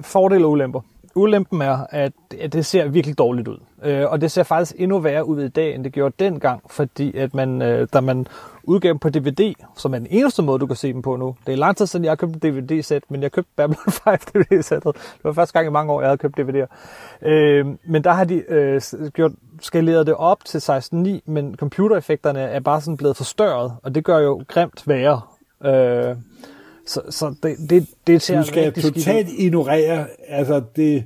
fordele 0.01 0.45
og 0.45 0.51
ulemper. 0.51 0.81
Ulempen 1.15 1.61
er, 1.61 1.85
at 1.89 2.13
det 2.53 2.65
ser 2.65 2.87
virkelig 2.87 3.17
dårligt 3.17 3.47
ud. 3.47 3.57
Øh, 3.83 4.05
og 4.11 4.21
det 4.21 4.31
ser 4.31 4.43
faktisk 4.43 4.75
endnu 4.77 4.99
værre 4.99 5.25
ud 5.25 5.41
i 5.41 5.47
dag, 5.47 5.75
end 5.75 5.83
det 5.83 5.93
gjorde 5.93 6.15
dengang, 6.19 6.61
fordi 6.69 7.17
at 7.17 7.33
man, 7.33 7.61
øh, 7.61 7.87
da 7.93 8.01
man 8.01 8.27
udgav 8.63 8.89
dem 8.89 8.99
på 8.99 9.09
DVD, 9.09 9.53
som 9.77 9.93
er 9.93 9.97
den 9.97 10.07
eneste 10.09 10.41
måde, 10.41 10.59
du 10.59 10.65
kan 10.65 10.75
se 10.75 10.93
dem 10.93 11.01
på 11.01 11.15
nu. 11.15 11.35
Det 11.47 11.53
er 11.53 11.57
lang 11.57 11.77
tid 11.77 11.85
siden, 11.85 12.03
jeg 12.03 12.11
har 12.11 12.15
købt 12.15 12.33
en 12.33 12.39
DVD-sæt, 12.39 13.03
men 13.09 13.21
jeg 13.21 13.31
købte 13.31 13.51
Babylon 13.55 13.91
5 13.91 14.17
DVD-sættet. 14.33 14.95
Det 14.95 15.23
var 15.23 15.33
første 15.33 15.53
gang 15.53 15.67
i 15.67 15.71
mange 15.71 15.93
år, 15.93 16.01
jeg 16.01 16.09
havde 16.09 16.17
købt 16.17 16.39
DVD'er. 16.39 16.67
Øh, 17.27 17.65
men 17.83 18.03
der 18.03 18.11
har 18.11 18.23
de 18.23 18.43
øh, 18.49 18.81
gjort, 19.13 19.31
skaleret 19.61 20.07
det 20.07 20.15
op 20.15 20.45
til 20.45 20.57
16.9, 20.57 21.19
men 21.25 21.55
computereffekterne 21.55 22.39
er 22.39 22.59
bare 22.59 22.81
sådan 22.81 22.97
blevet 22.97 23.17
forstørret, 23.17 23.73
og 23.83 23.95
det 23.95 24.05
gør 24.05 24.17
jo 24.17 24.43
grimt 24.47 24.87
værre. 24.87 25.21
Øh, 25.65 26.15
så, 26.89 27.01
så 27.09 27.35
det, 27.43 27.69
det, 27.69 27.87
det 28.07 28.21
ser 28.21 28.37
Du 28.37 28.43
skal 28.43 28.63
rigtig 28.63 28.83
skidt 28.83 28.95
totalt 28.95 29.29
ignorere, 29.29 30.05
altså 30.27 30.61
det... 30.75 31.03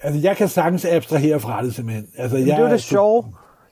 Altså, 0.00 0.20
jeg 0.20 0.36
kan 0.36 0.48
sagtens 0.48 0.84
abstrahere 0.84 1.40
fra 1.40 1.62
det, 1.62 1.74
simpelthen. 1.74 2.06
Altså, 2.18 2.36
Men 2.36 2.46
jeg, 2.46 2.56
det 2.56 2.62
er 2.62 2.66
jo 2.66 2.72
det 2.72 2.82
sjove. 2.82 3.24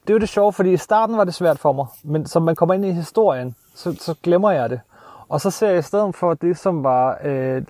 Det 0.02 0.10
er 0.10 0.14
jo 0.14 0.18
det 0.18 0.28
sjove, 0.28 0.52
fordi 0.52 0.72
i 0.72 0.76
starten 0.76 1.16
var 1.16 1.24
det 1.24 1.34
svært 1.34 1.58
for 1.58 1.72
mig, 1.72 1.86
men 2.04 2.26
som 2.26 2.42
man 2.42 2.54
kommer 2.54 2.74
ind 2.74 2.84
i 2.84 2.92
historien, 2.92 3.54
så, 3.74 3.96
så 4.00 4.14
glemmer 4.22 4.50
jeg 4.50 4.70
det. 4.70 4.80
Og 5.28 5.40
så 5.40 5.50
ser 5.50 5.68
jeg 5.68 5.78
i 5.78 5.82
stedet 5.82 6.14
for 6.14 6.34
det, 6.34 6.58
som 6.58 6.84
var 6.84 7.18
øh, 7.24 7.56
øh, 7.56 7.62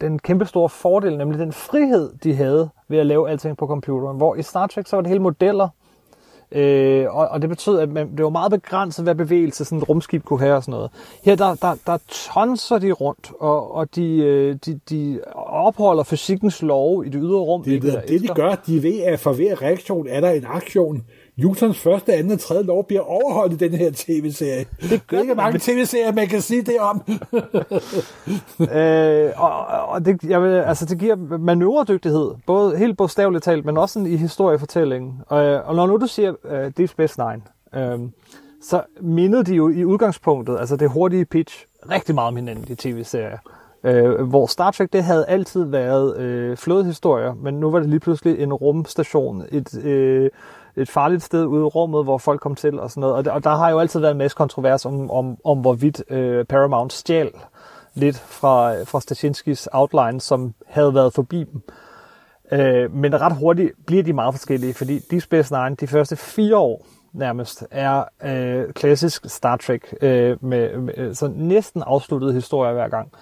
den 0.00 0.18
kæmpe 0.18 0.46
store 0.46 0.68
fordel, 0.68 1.18
nemlig 1.18 1.38
den 1.38 1.52
frihed, 1.52 2.12
de 2.24 2.34
havde 2.34 2.68
ved 2.88 2.98
at 2.98 3.06
lave 3.06 3.30
alting 3.30 3.56
på 3.56 3.66
computeren. 3.66 4.16
Hvor 4.16 4.34
i 4.34 4.42
Star 4.42 4.66
Trek, 4.66 4.86
så 4.86 4.96
var 4.96 5.00
det 5.00 5.08
hele 5.08 5.22
modeller, 5.22 5.68
Øh, 6.52 7.06
og, 7.10 7.28
og 7.28 7.42
det 7.42 7.48
betød, 7.48 7.78
at 7.78 7.88
man, 7.88 8.16
det 8.16 8.24
var 8.24 8.30
meget 8.30 8.50
begrænset, 8.50 9.04
hvad 9.04 9.14
bevægelse 9.14 9.64
sådan 9.64 9.78
et 9.78 9.88
rumskib 9.88 10.24
kunne 10.24 10.40
have 10.40 10.56
og 10.56 10.62
sådan 10.62 10.72
noget. 10.72 10.90
Her 11.24 11.36
der, 11.36 11.54
der, 11.54 11.74
der 11.86 11.98
tonser 12.08 12.78
de 12.78 12.92
rundt, 12.92 13.32
og, 13.40 13.74
og 13.74 13.94
de, 13.94 14.16
øh, 14.16 14.56
de, 14.66 14.80
de 14.90 15.20
opholder 15.34 16.02
fysikkens 16.02 16.62
lov 16.62 17.04
i 17.04 17.08
det 17.08 17.20
ydre 17.22 17.38
rum. 17.38 17.62
Det 17.62 17.76
er 17.76 17.80
det, 17.80 18.08
det, 18.08 18.22
de 18.22 18.28
gør. 18.28 18.54
De 18.66 18.82
ved, 18.82 19.02
at 19.02 19.20
for 19.20 19.32
hver 19.32 19.62
reaktion 19.62 20.06
er 20.08 20.20
der 20.20 20.30
en 20.30 20.44
aktion. 20.46 21.04
Newtons 21.36 21.78
første, 21.78 22.12
anden 22.12 22.32
og 22.32 22.40
tredje 22.40 22.62
lov 22.62 22.86
bliver 22.86 23.00
overholdt 23.00 23.52
i 23.52 23.56
den 23.56 23.74
her 23.74 23.90
tv-serie. 23.94 24.66
Det 24.90 25.06
gør 25.06 25.20
ikke 25.20 25.34
mange 25.34 25.58
tv-serier, 25.58 26.12
man 26.12 26.26
kan 26.26 26.40
sige 26.40 26.62
det 26.62 26.80
om. 26.80 27.02
øh, 28.78 29.30
og, 29.36 29.66
og 29.66 30.04
det, 30.04 30.24
jeg 30.24 30.42
vil, 30.42 30.48
altså, 30.48 30.84
det 30.84 30.98
giver 30.98 31.38
manøvredygtighed, 31.38 32.30
både 32.46 32.76
helt 32.76 32.96
bogstaveligt 32.96 33.44
talt, 33.44 33.64
men 33.64 33.76
også 33.76 34.00
i 34.00 34.16
historiefortællingen. 34.16 35.20
Og, 35.26 35.38
og 35.38 35.74
når 35.74 35.86
nu 35.86 35.96
du 35.96 36.06
siger 36.06 36.34
uh, 36.44 36.72
Deep 36.76 36.88
Space 36.88 37.20
Nine, 37.20 37.42
øh, 37.84 38.08
så 38.62 38.82
mindede 39.00 39.44
de 39.44 39.54
jo 39.54 39.68
i 39.68 39.84
udgangspunktet, 39.84 40.58
altså 40.58 40.76
det 40.76 40.90
hurtige 40.90 41.24
pitch, 41.24 41.66
rigtig 41.90 42.14
meget 42.14 42.28
om 42.28 42.36
hinanden 42.36 42.64
i 42.68 42.74
tv-serier. 42.74 43.38
Øh, 43.84 44.28
hvor 44.28 44.46
Star 44.46 44.70
Trek, 44.70 44.92
det 44.92 45.04
havde 45.04 45.26
altid 45.26 45.64
været 45.64 46.16
øh, 46.16 46.56
flådehistorier, 46.56 47.34
men 47.34 47.54
nu 47.54 47.70
var 47.70 47.78
det 47.78 47.88
lige 47.88 48.00
pludselig 48.00 48.40
en 48.40 48.52
rumstation, 48.52 49.44
et, 49.52 49.84
øh, 49.84 50.30
et 50.76 50.90
farligt 50.90 51.22
sted 51.22 51.46
ude 51.46 51.60
i 51.60 51.64
rummet, 51.64 52.04
hvor 52.04 52.18
folk 52.18 52.40
kom 52.40 52.54
til 52.54 52.80
og 52.80 52.90
sådan 52.90 53.00
noget. 53.00 53.16
Og 53.16 53.24
der, 53.24 53.30
og 53.30 53.44
der 53.44 53.50
har 53.50 53.70
jo 53.70 53.78
altid 53.78 54.00
været 54.00 54.12
en 54.12 54.18
masse 54.18 54.36
kontrovers 54.36 54.86
om, 54.86 55.10
om, 55.10 55.36
om 55.44 55.58
hvorvidt 55.58 56.02
øh, 56.10 56.44
Paramount 56.44 56.92
stjal 56.92 57.30
lidt 57.94 58.16
fra, 58.16 58.82
fra 58.82 59.00
Stasinskis 59.00 59.68
outline, 59.72 60.20
som 60.20 60.54
havde 60.66 60.94
været 60.94 61.12
forbi 61.12 61.44
dem. 61.44 61.62
Øh, 62.52 62.94
men 62.94 63.20
ret 63.20 63.36
hurtigt 63.36 63.72
bliver 63.86 64.02
de 64.02 64.12
meget 64.12 64.34
forskellige, 64.34 64.74
fordi 64.74 64.98
Deep 64.98 65.22
Space 65.22 65.54
Nine, 65.54 65.76
de 65.76 65.86
første 65.86 66.16
fire 66.16 66.56
år 66.56 66.86
nærmest, 67.12 67.66
er 67.70 68.04
øh, 68.24 68.72
klassisk 68.72 69.30
Star 69.30 69.56
Trek 69.56 69.94
øh, 70.02 70.44
med, 70.44 70.78
med 70.78 71.14
så 71.14 71.32
næsten 71.34 71.82
afsluttede 71.86 72.32
historier 72.32 72.72
hver 72.72 72.88
gang. 72.88 73.12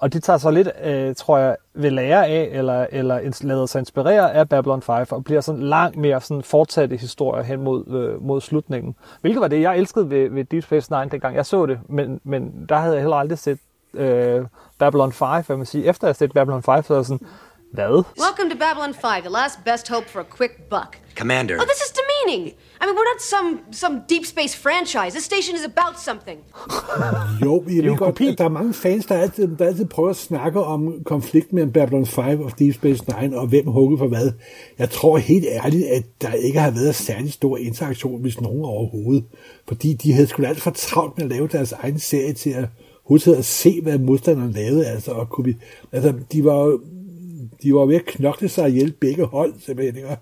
Og 0.00 0.12
de 0.12 0.20
tager 0.20 0.38
så 0.38 0.50
lidt, 0.50 0.68
øh, 0.84 1.14
tror 1.14 1.38
jeg, 1.38 1.56
ved 1.74 1.90
lære 1.90 2.26
af, 2.26 2.48
eller, 2.52 2.86
eller 2.92 3.42
lader 3.42 3.66
sig 3.66 3.78
inspirere 3.78 4.34
af 4.34 4.48
Babylon 4.48 4.82
5, 4.82 5.06
og 5.10 5.24
bliver 5.24 5.40
sådan 5.40 5.62
langt 5.62 5.96
mere 5.96 6.20
sådan 6.20 6.42
fortsatte 6.42 6.96
historier 6.96 7.42
hen 7.42 7.60
mod, 7.60 7.86
øh, 7.86 8.22
mod 8.22 8.40
slutningen. 8.40 8.96
Hvilket 9.20 9.40
var 9.40 9.48
det, 9.48 9.60
jeg 9.60 9.78
elskede 9.78 10.10
ved, 10.10 10.30
ved 10.30 10.44
Deep 10.44 10.64
Space 10.64 10.92
Nine, 10.92 11.10
dengang 11.10 11.36
jeg 11.36 11.46
så 11.46 11.66
det, 11.66 11.78
men, 11.88 12.20
men 12.24 12.66
der 12.68 12.76
havde 12.76 12.94
jeg 12.94 13.02
heller 13.02 13.16
aldrig 13.16 13.38
set 13.38 13.58
øh, 13.94 14.44
Babylon 14.78 15.12
5, 15.12 15.28
hvad 15.46 15.56
man 15.56 15.66
sige. 15.66 15.84
Efter 15.84 16.08
jeg 16.08 16.16
set 16.16 16.32
Babylon 16.32 16.62
5, 16.62 16.82
så 16.82 16.94
er 16.94 16.98
jeg 16.98 17.04
sådan, 17.04 17.26
hvad? 17.72 18.04
Welcome 18.16 18.50
to 18.50 18.56
Babylon 18.56 18.94
5, 18.94 19.22
the 19.22 19.30
last 19.30 19.64
best 19.64 19.88
hope 19.88 20.06
for 20.08 20.20
a 20.20 20.24
quick 20.24 20.68
buck. 20.68 20.98
Commander. 21.16 21.56
Oh, 21.60 21.66
this 21.72 21.80
is 21.86 21.92
demeaning. 22.00 22.54
I 22.80 22.86
mean, 22.86 22.96
we're 22.96 23.10
not 23.12 23.20
some 23.20 23.60
some 23.72 24.02
deep 24.08 24.24
space 24.26 24.54
franchise. 24.54 25.12
This 25.12 25.24
station 25.24 25.54
is 25.54 25.64
about 25.64 26.00
something. 26.00 26.38
jo, 27.44 27.64
jeg 27.68 27.84
ved 27.84 27.96
godt, 27.96 28.20
at 28.20 28.38
der 28.38 28.44
er 28.44 28.48
mange 28.48 28.74
fans, 28.74 29.06
der 29.06 29.14
altid, 29.14 29.56
der 29.56 29.66
altid 29.66 29.84
prøver 29.84 30.10
at 30.10 30.16
snakke 30.16 30.60
om 30.60 31.04
konflikten 31.04 31.54
mellem 31.54 31.72
Babylon 31.72 32.06
5 32.06 32.40
og 32.40 32.58
Deep 32.58 32.74
Space 32.74 33.04
Nine, 33.08 33.38
og 33.38 33.46
hvem 33.46 33.66
hugger 33.66 33.98
for 33.98 34.06
hvad. 34.06 34.32
Jeg 34.78 34.90
tror 34.90 35.18
helt 35.18 35.46
ærligt, 35.64 35.86
at 35.86 36.04
der 36.22 36.32
ikke 36.32 36.60
har 36.60 36.70
været 36.70 36.94
særlig 36.94 37.32
stor 37.32 37.56
interaktion, 37.56 38.20
hvis 38.20 38.40
nogen 38.40 38.64
overhovedet. 38.64 39.24
Fordi 39.68 39.94
de 39.94 40.12
havde 40.12 40.26
sgu 40.26 40.42
alt 40.42 40.60
for 40.60 40.70
travlt 40.70 41.18
med 41.18 41.24
at 41.24 41.30
lave 41.30 41.48
deres 41.48 41.72
egen 41.72 41.98
serie 41.98 42.32
til 42.32 42.50
at 42.50 42.64
huske 43.04 43.36
at 43.36 43.44
se, 43.44 43.80
hvad 43.82 43.98
modstanderne 43.98 44.52
lavede. 44.52 44.86
Altså, 44.86 45.12
og 45.12 45.28
kunne 45.28 45.44
vi, 45.44 45.56
altså, 45.92 46.14
de 46.32 46.44
var 46.44 46.78
de 47.62 47.74
var 47.74 47.86
ved 47.86 47.96
at 47.96 48.04
knokle 48.06 48.48
sig 48.48 48.68
ihjel 48.68 48.92
begge 49.00 49.24
hold, 49.24 49.52
simpelthen. 49.58 49.96
Ikke? 49.96 50.16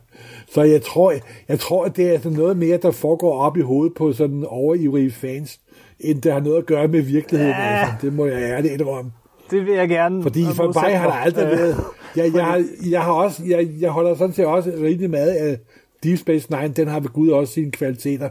Så 0.52 0.62
jeg 0.62 0.82
tror, 0.82 1.14
jeg 1.48 1.60
tror, 1.60 1.84
at 1.84 1.96
det 1.96 2.14
er 2.14 2.18
sådan 2.18 2.38
noget 2.38 2.56
mere, 2.56 2.76
der 2.76 2.90
foregår 2.90 3.38
op 3.38 3.56
i 3.56 3.60
hovedet 3.60 3.94
på 3.94 4.12
sådan 4.12 4.44
overivrige 4.48 5.10
fans, 5.10 5.60
end 6.00 6.22
det 6.22 6.32
har 6.32 6.40
noget 6.40 6.58
at 6.58 6.66
gøre 6.66 6.88
med 6.88 7.00
virkeligheden. 7.00 7.54
Ja. 7.54 7.80
Altså. 7.80 8.06
Det 8.06 8.12
må 8.12 8.26
jeg 8.26 8.42
ærligt 8.42 8.72
indrømme. 8.72 9.12
Det 9.50 9.66
vil 9.66 9.74
jeg 9.74 9.88
gerne. 9.88 10.22
Fordi 10.22 10.44
for 10.54 10.82
mig 10.82 10.98
har 10.98 11.06
der 11.06 11.14
aldrig 11.14 11.46
været... 11.46 11.76
Jeg, 12.16 12.34
jeg, 12.34 12.44
har, 12.44 12.64
jeg, 12.90 13.02
har 13.02 13.12
også, 13.12 13.42
jeg, 13.46 13.68
jeg 13.80 13.90
holder 13.90 14.14
sådan 14.14 14.34
set 14.34 14.46
også 14.46 14.72
rigtig 14.82 15.10
meget 15.10 15.30
af 15.30 15.58
Deep 16.02 16.18
Space 16.18 16.52
Nine. 16.52 16.68
Den 16.68 16.88
har 16.88 17.00
ved 17.00 17.08
Gud 17.08 17.28
også 17.28 17.52
sine 17.52 17.70
kvaliteter. 17.70 18.28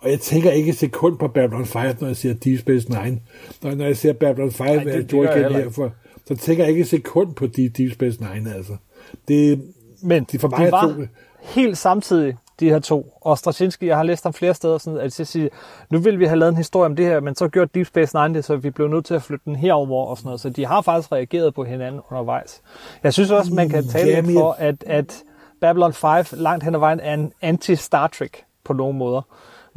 Og 0.00 0.10
jeg 0.10 0.20
tænker 0.20 0.50
ikke 0.50 0.70
et 0.70 0.76
sekund 0.76 1.18
på 1.18 1.28
Babylon 1.28 1.66
5, 1.66 1.96
når 2.00 2.06
jeg 2.06 2.16
siger 2.16 2.34
Deep 2.34 2.60
Space 2.60 2.88
Nine. 2.88 3.20
Når, 3.62 3.74
når 3.74 3.84
jeg 3.84 3.96
ser 3.96 4.12
Babylon 4.12 4.50
5, 4.50 4.66
Nej, 4.66 4.84
det, 4.84 5.10
det 5.10 5.16
jeg 5.16 5.50
her 5.50 5.70
for, 5.70 5.92
så 6.28 6.36
tænker 6.36 6.64
jeg 6.64 6.70
ikke 6.70 6.80
et 6.80 6.88
sekund 6.88 7.34
på 7.34 7.46
Deep 7.46 7.92
Space 7.92 8.18
Nine. 8.20 8.54
Altså. 8.54 8.76
Det, 9.28 9.62
Men 10.02 10.24
det 10.24 10.40
for 10.40 10.48
mig 10.48 10.66
de 10.66 10.72
var 10.72 10.82
to, 10.82 11.02
helt 11.40 11.78
samtidig, 11.78 12.36
de 12.60 12.68
her 12.68 12.78
to. 12.78 13.18
Og 13.20 13.38
Straczynski, 13.38 13.86
jeg 13.86 13.96
har 13.96 14.02
læst 14.02 14.24
ham 14.24 14.32
flere 14.32 14.54
steder, 14.54 14.78
sådan, 14.78 15.00
at 15.00 15.12
sige, 15.12 15.50
nu 15.90 15.98
vil 15.98 16.18
vi 16.18 16.26
have 16.26 16.38
lavet 16.38 16.50
en 16.50 16.56
historie 16.56 16.86
om 16.86 16.96
det 16.96 17.06
her, 17.06 17.20
men 17.20 17.34
så 17.34 17.48
gjorde 17.48 17.70
Deep 17.74 17.86
Space 17.86 18.16
Nine 18.16 18.34
det, 18.34 18.44
så 18.44 18.56
vi 18.56 18.70
blev 18.70 18.88
nødt 18.88 19.04
til 19.04 19.14
at 19.14 19.22
flytte 19.22 19.44
den 19.44 19.56
herover 19.56 20.06
og 20.06 20.16
sådan 20.16 20.26
noget. 20.28 20.40
Så 20.40 20.50
de 20.50 20.66
har 20.66 20.82
faktisk 20.82 21.12
reageret 21.12 21.54
på 21.54 21.64
hinanden 21.64 22.00
undervejs. 22.10 22.62
Jeg 23.02 23.12
synes 23.12 23.30
også, 23.30 23.54
man 23.54 23.68
kan 23.68 23.88
tale 23.88 24.10
Jamen, 24.10 24.34
for, 24.34 24.56
at, 24.58 24.84
at 24.86 25.22
Babylon 25.60 25.92
5 25.92 26.24
langt 26.32 26.64
hen 26.64 26.74
ad 26.74 26.80
vejen 26.80 27.00
er 27.00 27.14
en 27.14 27.32
anti-Star 27.42 28.06
Trek 28.06 28.44
på 28.64 28.72
nogle 28.72 28.98
måder 28.98 29.22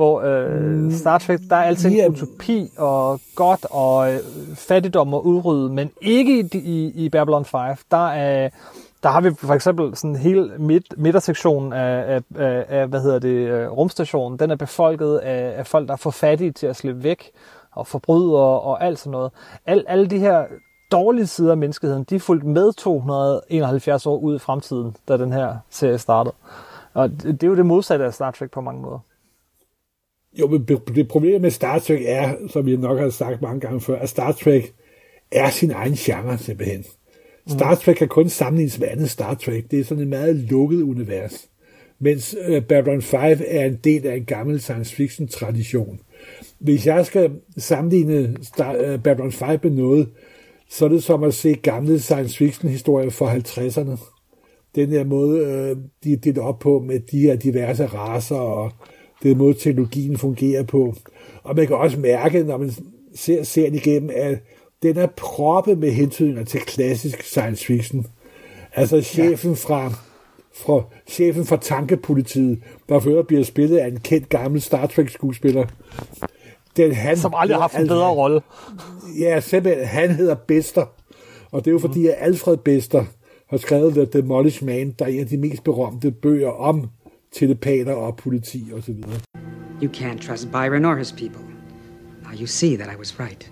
hvor 0.01 0.21
øh, 0.21 0.61
mm. 0.61 0.91
Star 0.91 1.17
Trek, 1.17 1.39
der 1.49 1.55
er 1.55 1.63
altid 1.63 1.91
yeah. 1.91 2.11
utopi 2.11 2.69
og 2.77 3.19
godt 3.35 3.65
og 3.69 4.13
øh, 4.13 4.19
fattigdom 4.55 5.13
og 5.13 5.25
udrydde, 5.25 5.73
men 5.73 5.91
ikke 6.01 6.39
i, 6.39 6.57
i, 6.57 6.91
i 7.05 7.09
Babylon 7.09 7.45
5. 7.45 7.59
Der 7.91 8.07
er 8.07 8.49
der 9.03 9.09
har 9.09 9.21
vi 9.21 9.31
for 9.33 9.53
eksempel 9.53 9.95
sådan 9.95 10.15
hele 10.15 10.51
midt, 10.57 10.93
midtersektionen 10.97 11.73
af, 11.73 12.15
af, 12.15 12.21
af, 12.35 12.65
af, 12.69 12.87
hvad 12.87 13.01
hedder 13.01 13.19
det, 13.19 13.49
øh, 13.49 13.71
rumstationen. 13.71 14.39
Den 14.39 14.51
er 14.51 14.55
befolket 14.55 15.17
af, 15.17 15.53
af 15.57 15.67
folk, 15.67 15.87
der 15.87 15.93
er 15.93 15.97
for 15.97 16.11
fattige 16.11 16.51
til 16.51 16.67
at 16.67 16.75
slippe 16.75 17.03
væk, 17.03 17.31
og 17.71 17.87
forbrydere 17.87 18.59
og 18.59 18.83
alt 18.83 18.99
sådan 18.99 19.11
noget. 19.11 19.31
Al, 19.65 19.85
alle 19.87 20.07
de 20.07 20.19
her 20.19 20.45
dårlige 20.91 21.27
sider 21.27 21.51
af 21.51 21.57
menneskeheden, 21.57 22.03
de 22.03 22.15
er 22.15 22.19
fulgt 22.19 22.43
med 22.43 22.73
271 22.73 24.05
år 24.05 24.17
ud 24.17 24.35
i 24.35 24.39
fremtiden, 24.39 24.95
da 25.07 25.17
den 25.17 25.33
her 25.33 25.55
serie 25.69 25.97
startede. 25.97 26.35
Og 26.93 27.09
det, 27.09 27.23
det 27.23 27.43
er 27.43 27.47
jo 27.47 27.55
det 27.55 27.65
modsatte 27.65 28.05
af 28.05 28.13
Star 28.13 28.31
Trek 28.31 28.51
på 28.51 28.61
mange 28.61 28.81
måder. 28.81 28.99
Jo, 30.39 30.47
men 30.47 30.65
det 30.95 31.07
problem 31.07 31.41
med 31.41 31.51
Star 31.51 31.79
Trek 31.79 32.01
er, 32.05 32.35
som 32.49 32.67
jeg 32.67 32.77
nok 32.77 32.99
har 32.99 33.09
sagt 33.09 33.41
mange 33.41 33.59
gange 33.59 33.81
før, 33.81 33.99
at 33.99 34.09
Star 34.09 34.31
Trek 34.31 34.73
er 35.31 35.49
sin 35.49 35.71
egen 35.71 35.93
genre 35.93 36.37
simpelthen. 36.37 36.85
Star 37.47 37.75
Trek 37.75 37.95
kan 37.95 38.07
kun 38.07 38.29
sammenlignes 38.29 38.79
med 38.79 38.87
andet 38.87 39.09
Star 39.09 39.33
Trek. 39.33 39.71
Det 39.71 39.79
er 39.79 39.83
sådan 39.83 40.03
et 40.03 40.07
meget 40.07 40.35
lukket 40.35 40.81
univers. 40.81 41.47
Mens 41.99 42.35
uh, 42.49 42.63
Babylon 42.63 43.01
5 43.01 43.39
er 43.47 43.65
en 43.65 43.79
del 43.83 44.07
af 44.07 44.15
en 44.15 44.25
gammel 44.25 44.61
science 44.61 44.95
fiction 44.95 45.27
tradition. 45.27 45.99
Hvis 46.59 46.87
jeg 46.87 47.05
skal 47.05 47.31
sammenligne 47.57 48.37
Star, 48.41 48.93
uh, 48.93 49.03
Babylon 49.03 49.31
5 49.31 49.59
med 49.63 49.71
noget, 49.71 50.09
så 50.69 50.85
er 50.85 50.89
det 50.89 51.03
som 51.03 51.23
at 51.23 51.33
se 51.33 51.53
gamle 51.53 51.99
science 51.99 52.37
fiction 52.37 52.71
historier 52.71 53.09
fra 53.09 53.35
50'erne. 53.35 53.99
Den 54.75 54.91
der 54.91 55.03
måde, 55.03 55.41
uh, 55.41 55.83
de 56.03 56.13
er 56.13 56.17
delt 56.17 56.37
op 56.37 56.59
på 56.59 56.79
med 56.79 56.99
de 56.99 57.19
her 57.19 57.35
diverse 57.35 57.85
raser 57.85 58.35
og 58.35 58.71
den 59.23 59.37
måde, 59.37 59.53
teknologien 59.53 60.17
fungerer 60.17 60.63
på. 60.63 60.95
Og 61.43 61.55
man 61.55 61.67
kan 61.67 61.75
også 61.75 61.99
mærke, 61.99 62.43
når 62.43 62.57
man 62.57 62.71
ser 63.15 63.43
serien 63.43 63.75
igennem, 63.75 64.09
at 64.15 64.39
den 64.83 64.97
er 64.97 65.07
proppet 65.17 65.77
med 65.77 65.91
hentydninger 65.91 66.43
til 66.43 66.59
klassisk 66.59 67.23
science 67.23 67.65
fiction. 67.65 68.05
Altså 68.73 69.01
chefen 69.01 69.55
fra, 69.55 69.93
fra, 70.53 70.83
chefen 71.07 71.45
fra 71.45 71.57
tankepolitiet, 71.57 72.59
der 72.89 72.99
før 72.99 73.21
bliver 73.21 73.43
spillet 73.43 73.77
af 73.77 73.87
en 73.87 73.99
kendt 73.99 74.29
gammel 74.29 74.61
Star 74.61 74.85
Trek-skuespiller. 74.87 75.65
Den, 76.77 76.91
han, 76.91 77.17
Som 77.17 77.33
aldrig 77.35 77.55
har 77.55 77.61
haft 77.61 77.77
en 77.77 77.87
bedre 77.87 78.09
rolle. 78.09 78.41
Ja, 79.19 79.39
simpelthen, 79.39 79.85
han 79.85 80.11
hedder 80.11 80.35
Bester. 80.35 80.85
Og 81.51 81.65
det 81.65 81.67
er 81.67 81.71
jo 81.71 81.79
fordi, 81.79 82.07
at 82.07 82.15
Alfred 82.17 82.57
Bester 82.57 83.05
har 83.49 83.57
skrevet 83.57 83.93
The 83.93 84.05
Demolished 84.05 84.67
Man, 84.67 84.95
der 84.99 85.05
er 85.05 85.09
en 85.09 85.19
af 85.19 85.27
de 85.27 85.37
mest 85.37 85.63
berømte 85.63 86.11
bøger 86.11 86.49
om 86.49 86.89
telepater 87.31 87.93
og 87.93 88.15
politi 88.17 88.71
og 88.73 88.83
så 88.83 88.91
videre. 88.91 89.19
You 89.81 89.89
can't 89.89 90.21
trust 90.21 90.51
Byron 90.51 90.85
or 90.85 90.97
his 90.97 91.11
people. 91.11 91.43
Now 92.23 92.33
you 92.33 92.47
see 92.47 92.75
that 92.77 92.89
I 92.89 92.95
was 92.95 93.19
right. 93.19 93.49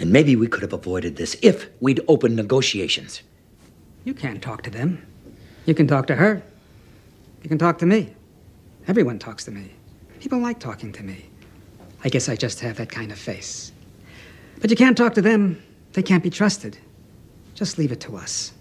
And 0.00 0.12
maybe 0.12 0.36
we 0.36 0.46
could 0.46 0.62
have 0.62 0.72
avoided 0.72 1.16
this 1.16 1.36
if 1.42 1.68
we'd 1.80 2.00
opened 2.08 2.36
negotiations. 2.36 3.22
You 4.04 4.14
can't 4.14 4.42
talk 4.42 4.62
to 4.62 4.70
them. 4.70 4.98
You 5.66 5.74
can 5.74 5.86
talk 5.86 6.06
to 6.06 6.14
her. 6.14 6.42
You 7.42 7.48
can 7.48 7.58
talk 7.58 7.78
to 7.78 7.86
me. 7.86 8.12
Everyone 8.86 9.18
talks 9.18 9.44
to 9.44 9.50
me. 9.50 9.72
People 10.20 10.38
like 10.38 10.58
talking 10.60 10.92
to 10.92 11.02
me. 11.02 11.16
I 12.04 12.08
guess 12.08 12.28
I 12.28 12.36
just 12.36 12.60
have 12.60 12.76
that 12.76 12.90
kind 12.90 13.12
of 13.12 13.18
face. 13.18 13.72
But 14.60 14.70
you 14.70 14.76
can't 14.76 14.96
talk 14.96 15.14
to 15.14 15.22
them. 15.22 15.62
They 15.92 16.02
can't 16.02 16.22
be 16.22 16.30
trusted. 16.30 16.78
Just 17.54 17.78
leave 17.78 17.92
it 17.92 18.00
to 18.00 18.16
us. 18.16 18.52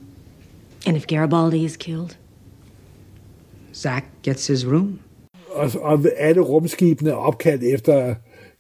And 0.86 0.98
if 0.98 1.08
Garibaldi 1.08 1.66
is 1.66 1.78
killed? 1.78 2.16
Zack 3.78 4.06
gets 4.24 4.48
his 4.48 4.68
room. 4.68 5.00
Og, 5.50 5.72
og 5.82 6.00
alle 6.18 6.42
rumskibene 6.42 7.10
er 7.10 7.16
opkaldt 7.16 7.64
efter 7.64 8.16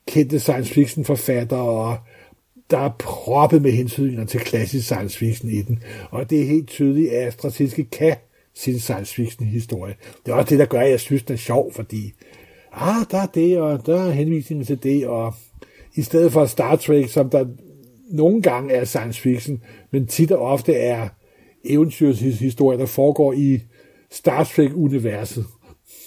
kendte 0.08 0.40
science 0.40 0.74
fiction 0.74 1.06
forfattere, 1.06 1.60
og 1.60 1.98
der 2.72 2.78
er 2.78 2.96
proppet 3.00 3.62
med 3.62 3.72
hensynninger 3.72 4.26
til 4.26 4.40
klassisk 4.40 4.86
science 4.86 5.18
fiction 5.18 5.52
i 5.52 5.62
den. 5.62 5.84
Og 6.12 6.30
det 6.30 6.42
er 6.42 6.46
helt 6.46 6.68
tydeligt, 6.68 7.12
at 7.12 7.34
Straczynski 7.34 7.84
kan 7.84 8.16
sin 8.56 8.80
science 8.80 9.16
fiction 9.16 9.48
historie. 9.48 9.96
Det 10.26 10.32
er 10.32 10.36
også 10.36 10.50
det, 10.50 10.60
der 10.60 10.66
gør, 10.66 10.80
at 10.80 10.90
jeg 10.90 11.00
synes, 11.00 11.24
den 11.24 11.34
er 11.34 11.38
sjov, 11.38 11.74
fordi 11.74 12.14
ah, 12.72 13.06
der 13.12 13.18
er 13.18 13.26
det, 13.26 13.58
og 13.58 13.86
der 13.86 14.02
er 14.02 14.12
henvisninger 14.12 14.66
til 14.66 14.84
det, 14.84 15.08
og 15.08 15.34
i 15.96 16.02
stedet 16.02 16.32
for 16.32 16.46
Star 16.46 16.76
Trek, 16.76 17.10
som 17.10 17.30
der 17.30 17.46
nogle 18.10 18.42
gange 18.42 18.74
er 18.74 18.86
science 18.86 19.22
fiction, 19.22 19.62
men 19.92 20.08
tit 20.08 20.32
og 20.32 20.42
ofte 20.42 20.74
er 20.74 21.08
eventyrshistorie, 21.66 22.78
der 22.78 22.86
foregår 22.86 23.34
i 23.34 23.60
Star 24.12 24.44
Trek-universet. 24.44 25.46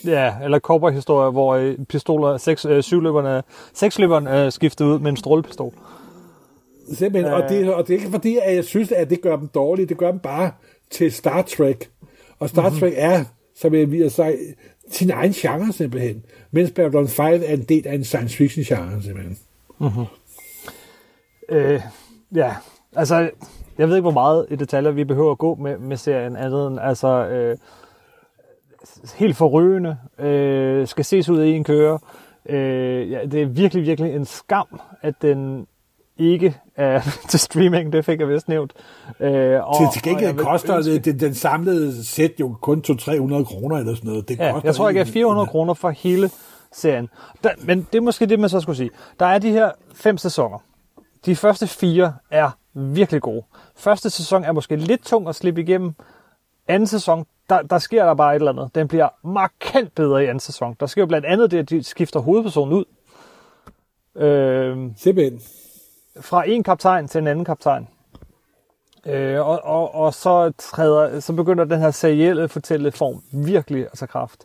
Ja, 0.05 0.35
eller 0.45 0.59
cowboy-historier, 0.59 1.31
hvor 1.31 1.55
øh, 1.55 1.79
pistoler, 1.89 2.37
seks, 2.37 2.65
øh, 2.65 2.83
syvløberne, 2.83 3.43
seksløberen 3.75 4.27
er 4.27 4.47
øh, 4.47 4.53
skiftet 4.53 4.85
ud 4.85 4.99
med 4.99 5.11
en 5.11 5.17
strålepistol. 5.17 5.73
Simpelthen, 6.93 7.33
og, 7.35 7.49
det, 7.49 7.75
og 7.75 7.87
det 7.87 7.95
er 7.95 7.99
ikke 7.99 8.11
fordi, 8.11 8.39
at 8.43 8.55
jeg 8.55 8.65
synes, 8.65 8.93
at 8.93 9.11
det 9.11 9.21
gør 9.23 9.37
dem 9.37 9.49
dårlige, 9.49 9.87
det 9.87 9.99
gør 9.99 10.11
dem 10.11 10.21
bare 10.21 10.51
til 10.91 11.13
Star 11.13 11.43
Trek. 11.43 11.91
Og 12.39 12.49
Star 12.49 12.63
mm-hmm. 12.63 12.81
Trek 12.81 12.93
er, 12.97 13.25
som 13.57 13.75
jeg 13.75 13.91
vil 13.91 14.11
sige, 14.11 14.37
sin 14.91 15.11
egen 15.11 15.33
genre 15.33 15.73
simpelthen. 15.73 16.25
Mens 16.51 16.71
Babylon 16.71 17.09
5 17.09 17.43
er 17.47 17.55
en 17.55 17.63
del 17.63 17.87
af 17.87 17.95
en 17.95 18.05
science 18.05 18.37
fiction 18.37 18.65
genre 18.65 19.03
simpelthen. 19.03 19.39
Mm-hmm. 19.81 20.05
Øh, 21.49 21.81
ja, 22.35 22.55
altså, 22.97 23.31
jeg 23.79 23.89
ved 23.89 23.97
ikke, 23.97 24.03
hvor 24.03 24.11
meget 24.11 24.47
i 24.51 24.57
detaljer 24.57 24.91
vi 24.91 25.05
behøver 25.05 25.31
at 25.31 25.39
gå 25.39 25.55
med, 25.55 25.79
med 25.79 25.97
serien, 25.97 26.37
andet 26.37 26.67
end, 26.67 26.79
altså, 26.81 27.27
øh, 27.27 27.57
helt 29.17 29.37
forrygende, 29.37 29.97
øh, 30.19 30.87
skal 30.89 31.05
ses 31.05 31.29
ud 31.29 31.39
af 31.39 31.47
en 31.47 31.65
køre. 31.65 31.99
Øh, 32.49 33.11
ja, 33.11 33.25
det 33.25 33.43
er 33.43 33.47
virkelig, 33.47 33.87
virkelig 33.87 34.15
en 34.15 34.25
skam, 34.25 34.81
at 35.03 35.15
den 35.23 35.67
ikke 36.19 36.57
er 36.77 37.01
til 37.31 37.41
streaming, 37.41 37.93
det 37.93 38.05
fik 38.05 38.21
jeg 38.21 38.29
vist 38.29 38.49
nævnt. 38.49 38.73
Øh, 39.21 39.69
og, 39.69 39.77
til, 39.77 39.87
til 39.93 40.03
gengæld 40.03 40.37
koster 40.37 40.77
ønske... 40.77 40.99
det, 40.99 41.21
den, 41.21 41.35
samlede 41.35 42.05
sæt 42.05 42.33
jo 42.41 42.57
kun 42.61 42.83
200-300 42.87 43.45
kroner 43.45 43.77
eller 43.77 43.95
sådan 43.95 44.09
noget. 44.09 44.29
Det 44.29 44.39
ja, 44.39 44.53
koster 44.53 44.69
jeg 44.69 44.75
tror, 44.75 44.89
jeg 44.89 44.95
gav 44.95 45.07
400 45.07 45.47
kroner 45.47 45.75
for 45.75 45.91
hele 45.91 46.31
serien. 46.73 47.09
Der, 47.45 47.51
men 47.59 47.87
det 47.93 47.99
er 47.99 48.03
måske 48.03 48.27
det, 48.27 48.41
man 48.41 48.49
så 48.49 48.61
skulle 48.61 48.77
sige. 48.77 48.91
Der 49.21 49.27
er 49.27 49.39
de 49.39 49.51
her 49.51 49.71
fem 49.95 50.19
sæsoner. 50.19 50.59
De 51.27 51.37
første 51.37 51.67
fire 51.67 52.15
er 52.31 52.51
virkelig 52.75 53.23
gode. 53.23 53.43
Første 53.77 54.11
sæson 54.11 54.45
er 54.45 54.53
måske 54.53 54.77
lidt 54.77 55.05
tung 55.05 55.29
at 55.29 55.35
slippe 55.35 55.61
igennem. 55.61 55.95
Anden 56.71 56.87
sæson, 56.87 57.27
der, 57.49 57.63
der 57.63 57.79
sker 57.79 58.05
der 58.05 58.15
bare 58.15 58.33
et 58.37 58.41
eller 58.41 58.53
andet. 58.53 58.75
Den 58.75 58.89
bliver 58.89 59.09
markant 59.25 59.95
bedre 59.95 60.25
i 60.25 60.27
anden 60.27 60.41
sæson. 60.41 60.77
Der 60.81 60.87
sker 60.87 61.03
jo 61.03 61.07
blandt 61.07 61.27
andet 61.27 61.51
det, 61.51 61.59
at 61.59 61.71
de 61.71 61.83
skifter 61.83 62.21
hovedpersonen 62.21 62.75
ud. 62.75 62.85
Øh, 64.17 64.91
Simpelthen. 64.97 65.41
Fra 66.21 66.49
en 66.49 66.63
kaptajn 66.63 67.09
til 67.09 67.19
en 67.19 67.27
anden 67.27 67.45
kaptajn. 67.45 67.89
Øh, 69.07 69.47
og, 69.47 69.65
og, 69.65 69.95
og 69.95 70.15
så, 70.15 70.53
træder, 70.59 71.21
så 71.21 71.33
begynder 71.33 71.65
den 71.65 71.81
her 71.81 71.91
serielle 71.91 72.49
fortælleform 72.49 73.23
virkelig 73.33 73.87
at 73.93 73.99
tage 73.99 74.07
kraft. 74.07 74.45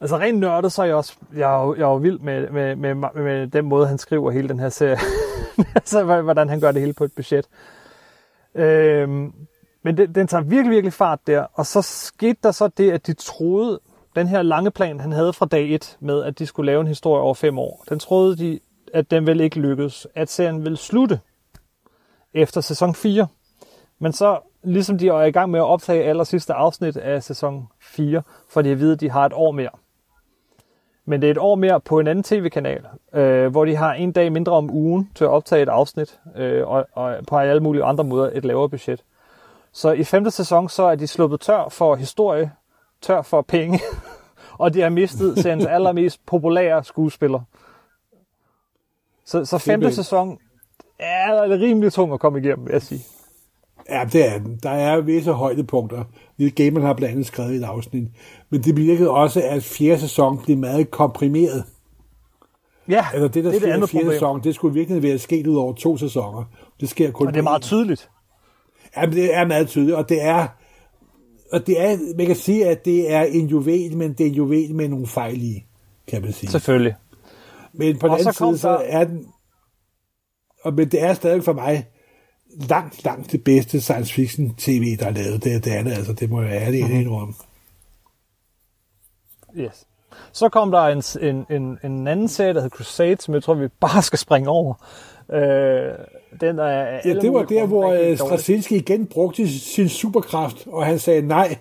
Altså 0.00 0.18
rent 0.18 0.38
nørdet, 0.38 0.72
så 0.72 0.82
er 0.82 0.86
jeg 0.86 0.94
også 0.94 1.16
jeg 1.36 1.58
er 1.58 1.62
jo, 1.62 1.74
jeg 1.74 1.82
er 1.82 1.88
jo 1.88 1.96
vild 1.96 2.18
med, 2.18 2.50
med, 2.50 2.76
med, 2.76 2.94
med 3.14 3.46
den 3.46 3.64
måde, 3.64 3.86
han 3.86 3.98
skriver 3.98 4.30
hele 4.30 4.48
den 4.48 4.60
her 4.60 4.68
serie. 4.68 4.98
altså, 5.74 6.04
hvordan 6.22 6.48
han 6.48 6.60
gør 6.60 6.72
det 6.72 6.80
hele 6.80 6.92
på 6.92 7.04
et 7.04 7.12
budget. 7.16 7.48
Øhm, 8.54 9.32
men 9.82 9.96
det, 9.96 10.14
den 10.14 10.26
tager 10.26 10.42
virkelig, 10.42 10.70
virkelig 10.70 10.92
fart 10.92 11.20
der. 11.26 11.46
Og 11.52 11.66
så 11.66 11.82
skete 11.82 12.38
der 12.42 12.50
så 12.50 12.68
det, 12.68 12.90
at 12.90 13.06
de 13.06 13.12
troede, 13.12 13.80
den 14.16 14.26
her 14.26 14.42
lange 14.42 14.70
plan, 14.70 15.00
han 15.00 15.12
havde 15.12 15.32
fra 15.32 15.46
dag 15.46 15.74
1 15.74 15.96
med, 16.00 16.24
at 16.24 16.38
de 16.38 16.46
skulle 16.46 16.66
lave 16.66 16.80
en 16.80 16.86
historie 16.86 17.22
over 17.22 17.34
fem 17.34 17.58
år, 17.58 17.84
den 17.88 17.98
troede 17.98 18.36
de, 18.36 18.60
at 18.94 19.10
den 19.10 19.26
ville 19.26 19.44
ikke 19.44 19.60
lykkes. 19.60 20.06
At 20.14 20.30
serien 20.30 20.64
ville 20.64 20.76
slutte 20.76 21.20
efter 22.34 22.60
sæson 22.60 22.94
4. 22.94 23.26
Men 23.98 24.12
så, 24.12 24.38
ligesom 24.62 24.98
de 24.98 25.08
er 25.08 25.22
i 25.22 25.30
gang 25.30 25.50
med 25.50 25.60
at 25.60 25.64
optage 25.64 26.04
aller 26.04 26.24
sidste 26.24 26.54
afsnit 26.54 26.96
af 26.96 27.22
sæson 27.22 27.68
4, 27.80 28.22
for 28.48 28.62
de 28.62 28.80
ved, 28.80 28.92
at 28.92 29.00
de 29.00 29.10
har 29.10 29.26
et 29.26 29.32
år 29.32 29.52
mere. 29.52 29.70
Men 31.04 31.20
det 31.22 31.26
er 31.26 31.30
et 31.30 31.38
år 31.38 31.54
mere 31.54 31.80
på 31.80 31.98
en 31.98 32.06
anden 32.06 32.22
tv-kanal, 32.22 32.86
øh, 33.14 33.46
hvor 33.46 33.64
de 33.64 33.76
har 33.76 33.94
en 33.94 34.12
dag 34.12 34.32
mindre 34.32 34.52
om 34.52 34.70
ugen 34.70 35.10
til 35.14 35.24
at 35.24 35.30
optage 35.30 35.62
et 35.62 35.68
afsnit, 35.68 36.20
øh, 36.36 36.68
og, 36.68 36.86
og 36.92 37.16
på 37.28 37.38
alle 37.38 37.62
mulige 37.62 37.84
andre 37.84 38.04
måder 38.04 38.30
et 38.34 38.44
lavere 38.44 38.68
budget. 38.68 39.04
Så 39.78 39.92
i 39.92 40.04
femte 40.04 40.30
sæson, 40.30 40.68
så 40.68 40.82
er 40.82 40.94
de 40.94 41.06
sluppet 41.06 41.40
tør 41.40 41.68
for 41.68 41.94
historie, 41.94 42.50
tør 43.02 43.22
for 43.22 43.42
penge, 43.42 43.80
og 44.62 44.74
de 44.74 44.80
har 44.80 44.88
mistet 44.88 45.38
seriens 45.42 45.66
allermest 45.66 46.26
populære 46.26 46.84
skuespiller. 46.84 47.40
Så, 49.24 49.44
så 49.44 49.58
femte 49.58 49.94
sæson 49.94 50.38
er 50.98 51.60
rimelig 51.60 51.92
tung 51.92 52.12
at 52.12 52.20
komme 52.20 52.38
igennem, 52.38 52.66
vil 52.66 52.72
jeg 52.72 52.82
sige. 52.82 53.00
Ja, 53.88 54.04
det 54.12 54.28
er 54.28 54.38
den. 54.38 54.58
Der 54.62 54.70
er 54.70 55.00
visse 55.00 55.32
højdepunkter. 55.32 56.04
Neil 56.38 56.54
Gaiman 56.54 56.82
har 56.82 56.94
blandt 56.94 57.12
andet 57.12 57.26
skrevet 57.26 57.56
et 57.56 57.64
afsnit. 57.64 58.08
Men 58.50 58.62
det 58.62 58.76
virkede 58.76 59.10
også, 59.10 59.42
at 59.44 59.62
fjerde 59.62 60.00
sæson 60.00 60.38
blev 60.38 60.56
meget 60.56 60.90
komprimeret. 60.90 61.64
Ja, 62.88 63.06
altså 63.12 63.28
det, 63.28 63.44
der 63.44 63.50
det 63.50 63.62
er 63.62 63.66
det 63.66 63.72
andet 63.72 63.90
fjerde 63.90 64.04
problem. 64.04 64.16
sæson, 64.16 64.42
det 64.44 64.54
skulle 64.54 64.74
virkelig 64.74 65.02
være 65.02 65.18
sket 65.18 65.46
ud 65.46 65.56
over 65.56 65.72
to 65.72 65.96
sæsoner. 65.96 66.44
Det 66.80 66.88
sker 66.88 67.10
kun 67.10 67.26
Og 67.26 67.32
det 67.32 67.38
er 67.38 67.44
meget 67.44 67.62
tydeligt. 67.62 68.10
Ja, 68.96 69.06
men 69.06 69.12
det 69.12 69.34
er 69.34 69.46
meget 69.46 69.68
tydeligt, 69.68 69.96
og 69.96 70.08
det 70.08 70.22
er, 70.22 70.46
og 71.52 71.66
det 71.66 71.80
er, 71.80 71.98
man 72.16 72.26
kan 72.26 72.36
sige, 72.36 72.66
at 72.66 72.84
det 72.84 73.12
er 73.12 73.22
en 73.22 73.46
juvel, 73.46 73.96
men 73.96 74.12
det 74.12 74.20
er 74.20 74.28
en 74.28 74.34
juvel 74.34 74.74
med 74.74 74.88
nogle 74.88 75.06
fejl 75.06 75.42
i, 75.42 75.64
kan 76.06 76.22
man 76.22 76.32
sige. 76.32 76.50
Selvfølgelig. 76.50 76.94
Men 77.72 77.98
på 77.98 78.08
den 78.08 78.14
anden 78.18 78.32
side, 78.32 78.58
så 78.58 78.82
er 78.84 79.04
den, 79.04 79.26
og, 80.62 80.74
men 80.74 80.90
det 80.90 81.02
er 81.02 81.14
stadig 81.14 81.44
for 81.44 81.52
mig, 81.52 81.86
langt, 82.68 83.04
langt 83.04 83.32
det 83.32 83.44
bedste 83.44 83.80
science 83.80 84.14
fiction 84.14 84.54
tv, 84.54 84.96
der 84.96 85.06
er 85.06 85.10
lavet. 85.10 85.44
Det, 85.44 85.64
det 85.64 85.76
er 85.76 85.82
det, 85.82 85.92
altså. 85.92 86.12
Det 86.12 86.30
må 86.30 86.42
jeg 86.42 86.62
ærligt 86.62 86.84
mm-hmm. 86.84 87.00
indrømme. 87.00 87.34
Yes. 89.56 89.86
Så 90.32 90.48
kom 90.48 90.70
der 90.70 90.80
en, 90.80 91.02
en, 91.20 91.46
en, 91.50 91.78
en 91.84 92.06
anden 92.06 92.28
serie, 92.28 92.54
der 92.54 92.60
hedder 92.60 92.76
Crusade, 92.76 93.16
som 93.20 93.34
jeg 93.34 93.42
tror, 93.42 93.54
vi 93.54 93.68
bare 93.80 94.02
skal 94.02 94.18
springe 94.18 94.48
over. 94.48 94.74
Øh, 95.32 95.94
den 96.40 96.58
er 96.58 97.00
ja, 97.04 97.14
det 97.14 97.32
var 97.32 97.42
der, 97.42 97.66
hvor 97.66 98.16
Straczynski 98.16 98.76
igen 98.76 99.06
brugte 99.06 99.48
sin 99.48 99.88
superkraft, 99.88 100.66
og 100.66 100.86
han 100.86 100.98
sagde 100.98 101.22
nej. 101.22 101.56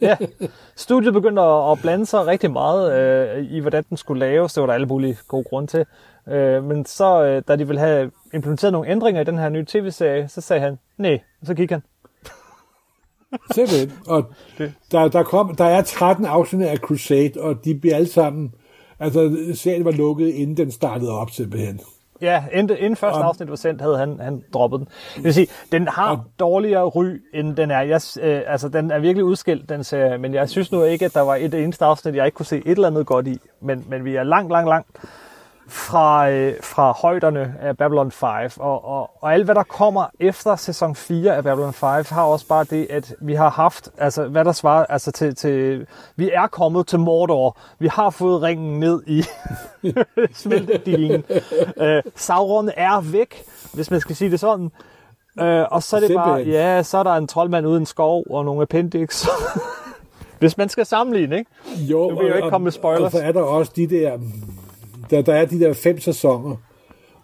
ja, 0.00 0.16
studiet 0.76 1.12
begyndte 1.12 1.42
at 1.42 1.78
blande 1.82 2.06
sig 2.06 2.26
rigtig 2.26 2.50
meget 2.50 2.92
øh, 2.92 3.52
i, 3.52 3.58
hvordan 3.58 3.84
den 3.88 3.96
skulle 3.96 4.20
laves. 4.20 4.52
Det 4.52 4.60
var 4.60 4.66
der 4.66 4.74
alle 4.74 4.86
mulige 4.86 5.18
gode 5.28 5.44
grunde 5.44 5.66
til. 5.66 5.86
Øh, 6.28 6.64
men 6.64 6.84
så, 6.84 7.24
øh, 7.24 7.42
da 7.48 7.56
de 7.56 7.66
ville 7.66 7.80
have 7.80 8.10
implementeret 8.34 8.72
nogle 8.72 8.90
ændringer 8.90 9.20
i 9.20 9.24
den 9.24 9.38
her 9.38 9.48
nye 9.48 9.64
tv-serie, 9.64 10.28
så 10.28 10.40
sagde 10.40 10.62
han, 10.62 10.78
nej, 10.98 11.20
og 11.40 11.46
så 11.46 11.54
gik 11.54 11.70
han. 11.70 11.82
Simpelthen. 13.54 13.92
Og 14.06 14.24
der, 14.92 15.08
der, 15.08 15.22
kom, 15.22 15.54
der 15.54 15.64
er 15.64 15.82
13 15.82 16.26
afsnit 16.26 16.66
af 16.66 16.76
Crusade, 16.76 17.32
og 17.40 17.64
de 17.64 17.74
bliver 17.74 17.96
alle 17.96 18.08
sammen... 18.08 18.54
Altså, 18.98 19.36
serien 19.54 19.84
var 19.84 19.90
lukket, 19.90 20.28
inden 20.28 20.56
den 20.56 20.70
startede 20.70 21.10
op, 21.10 21.30
simpelthen. 21.30 21.80
Ja, 22.20 22.44
inden, 22.52 22.76
inden 22.76 22.96
første 22.96 23.16
og, 23.16 23.26
afsnit 23.26 23.50
var 23.50 23.56
sendt, 23.56 23.80
havde 23.80 23.98
han, 23.98 24.20
han 24.20 24.44
droppet 24.52 24.80
den. 24.80 24.88
Det 25.16 25.24
vil 25.24 25.34
sige, 25.34 25.46
den 25.72 25.88
har 25.88 26.10
og, 26.10 26.24
dårligere 26.38 26.84
ry, 26.84 27.04
end 27.34 27.56
den 27.56 27.70
er. 27.70 27.80
Jeg, 27.80 28.00
øh, 28.20 28.42
altså, 28.46 28.68
den 28.68 28.90
er 28.90 28.98
virkelig 28.98 29.24
udskilt, 29.24 29.68
den 29.68 29.84
serie, 29.84 30.18
men 30.18 30.34
jeg 30.34 30.48
synes 30.48 30.72
nu 30.72 30.82
ikke, 30.82 31.04
at 31.04 31.14
der 31.14 31.20
var 31.20 31.34
et 31.34 31.54
eneste 31.54 31.84
afsnit, 31.84 32.14
jeg 32.14 32.26
ikke 32.26 32.36
kunne 32.36 32.46
se 32.46 32.56
et 32.56 32.66
eller 32.66 32.88
andet 32.88 33.06
godt 33.06 33.26
i. 33.26 33.40
Men, 33.60 33.84
men 33.88 34.04
vi 34.04 34.16
er 34.16 34.22
langt, 34.22 34.52
langt, 34.52 34.68
langt 34.68 34.88
fra, 35.68 36.30
øh, 36.30 36.54
fra 36.62 36.92
højderne 36.92 37.54
af 37.60 37.76
Babylon 37.76 38.10
5, 38.10 38.28
og, 38.56 38.84
og, 38.84 39.10
og 39.22 39.34
alt 39.34 39.44
hvad 39.44 39.54
der 39.54 39.62
kommer 39.62 40.06
efter 40.20 40.56
sæson 40.56 40.94
4 40.94 41.36
af 41.36 41.44
Babylon 41.44 41.72
5, 41.72 42.04
har 42.08 42.22
også 42.22 42.46
bare 42.48 42.64
det, 42.64 42.86
at 42.90 43.14
vi 43.20 43.34
har 43.34 43.50
haft, 43.50 43.90
altså 43.98 44.24
hvad 44.24 44.44
der 44.44 44.52
svarer, 44.52 44.86
altså 44.88 45.12
til, 45.12 45.34
til 45.34 45.86
vi 46.16 46.30
er 46.30 46.46
kommet 46.46 46.86
til 46.86 46.98
Mordor, 46.98 47.58
vi 47.78 47.86
har 47.86 48.10
fået 48.10 48.42
ringen 48.42 48.80
ned 48.80 49.02
i 49.06 49.24
smeltedilen, 50.42 51.24
øh, 51.82 52.02
Sauron 52.14 52.70
er 52.76 53.00
væk, 53.00 53.44
hvis 53.74 53.90
man 53.90 54.00
skal 54.00 54.16
sige 54.16 54.30
det 54.30 54.40
sådan, 54.40 54.70
øh, 55.40 55.64
og 55.70 55.82
så 55.82 55.96
er 55.96 56.00
det 56.00 56.14
bare, 56.14 56.40
ja, 56.40 56.82
så 56.82 56.98
er 56.98 57.02
der 57.02 57.14
en 57.14 57.26
troldmand 57.26 57.66
uden 57.66 57.86
skov 57.86 58.24
og 58.30 58.44
nogle 58.44 58.62
appendix, 58.62 59.26
hvis 60.40 60.56
man 60.56 60.68
skal 60.68 60.86
sammenligne, 60.86 61.38
ikke? 61.38 61.50
Jo, 61.76 62.10
nu 62.10 62.18
vil 62.18 62.26
jeg 62.26 62.36
ikke 62.36 62.50
komme 62.50 62.64
med 62.64 62.72
spoilers. 62.72 63.02
Og 63.02 63.10
så 63.10 63.26
er 63.26 63.32
der 63.32 63.42
også 63.42 63.72
de 63.76 63.86
der 63.86 64.18
der, 65.10 65.22
der 65.22 65.34
er 65.34 65.44
de 65.44 65.60
der 65.60 65.72
fem 65.72 66.00
sæsoner, 66.00 66.56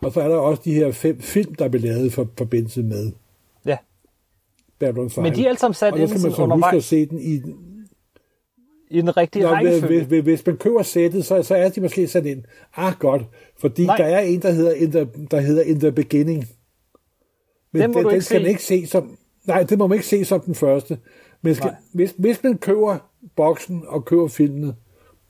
og 0.00 0.12
så 0.12 0.20
er 0.20 0.28
der 0.28 0.36
også 0.36 0.62
de 0.64 0.74
her 0.74 0.92
fem 0.92 1.20
film, 1.20 1.54
der 1.54 1.64
er 1.64 1.68
blevet 1.68 1.88
lavet 1.88 2.12
for 2.12 2.28
forbindelse 2.38 2.82
med 2.82 3.12
ja. 3.66 3.76
Babylon 4.78 5.10
5. 5.10 5.22
Men 5.22 5.34
de 5.34 5.44
er 5.44 5.48
alle 5.48 5.58
sammen 5.58 5.74
sat 5.74 5.96
ind 5.96 6.08
sådan 6.08 6.22
man 6.22 6.32
så 6.32 6.46
huske 6.46 6.76
at 6.76 6.84
se 6.84 7.06
den 7.06 7.20
i, 7.20 7.42
i 8.90 9.00
den 9.00 9.16
rigtige 9.16 9.42
Nå, 9.42 9.48
rækkefølge. 9.48 10.04
Hvis, 10.04 10.22
hvis 10.22 10.46
man 10.46 10.56
køber 10.56 10.82
sættet, 10.82 11.24
så, 11.24 11.42
så 11.42 11.54
er 11.54 11.68
de 11.68 11.80
måske 11.80 12.08
sat 12.08 12.26
ind. 12.26 12.42
Ah, 12.76 12.94
godt. 12.98 13.22
Fordi 13.58 13.86
Nej. 13.86 13.96
der 13.96 14.04
er 14.04 14.20
en, 14.20 14.42
der 14.42 14.50
hedder 14.50 14.72
In 14.72 14.92
the, 14.92 15.08
der 15.30 15.40
hedder 15.40 15.62
In 15.62 15.80
the 15.80 15.92
Beginning. 15.92 16.44
Men 17.72 17.82
den, 17.82 17.94
den, 17.94 18.04
den 18.04 18.22
skal 18.22 18.36
se. 18.36 18.42
man 18.42 18.50
ikke 18.50 18.62
se 18.62 18.86
som... 18.86 19.18
Nej, 19.46 19.62
det 19.62 19.78
må 19.78 19.86
man 19.86 19.96
ikke 19.96 20.06
se 20.06 20.24
som 20.24 20.40
den 20.40 20.54
første. 20.54 20.98
Men 21.42 21.54
skal, 21.54 21.70
hvis, 21.92 22.14
hvis 22.18 22.42
man 22.42 22.58
køber 22.58 22.98
boksen 23.36 23.82
og 23.86 24.04
køber 24.04 24.28
filmene, 24.28 24.74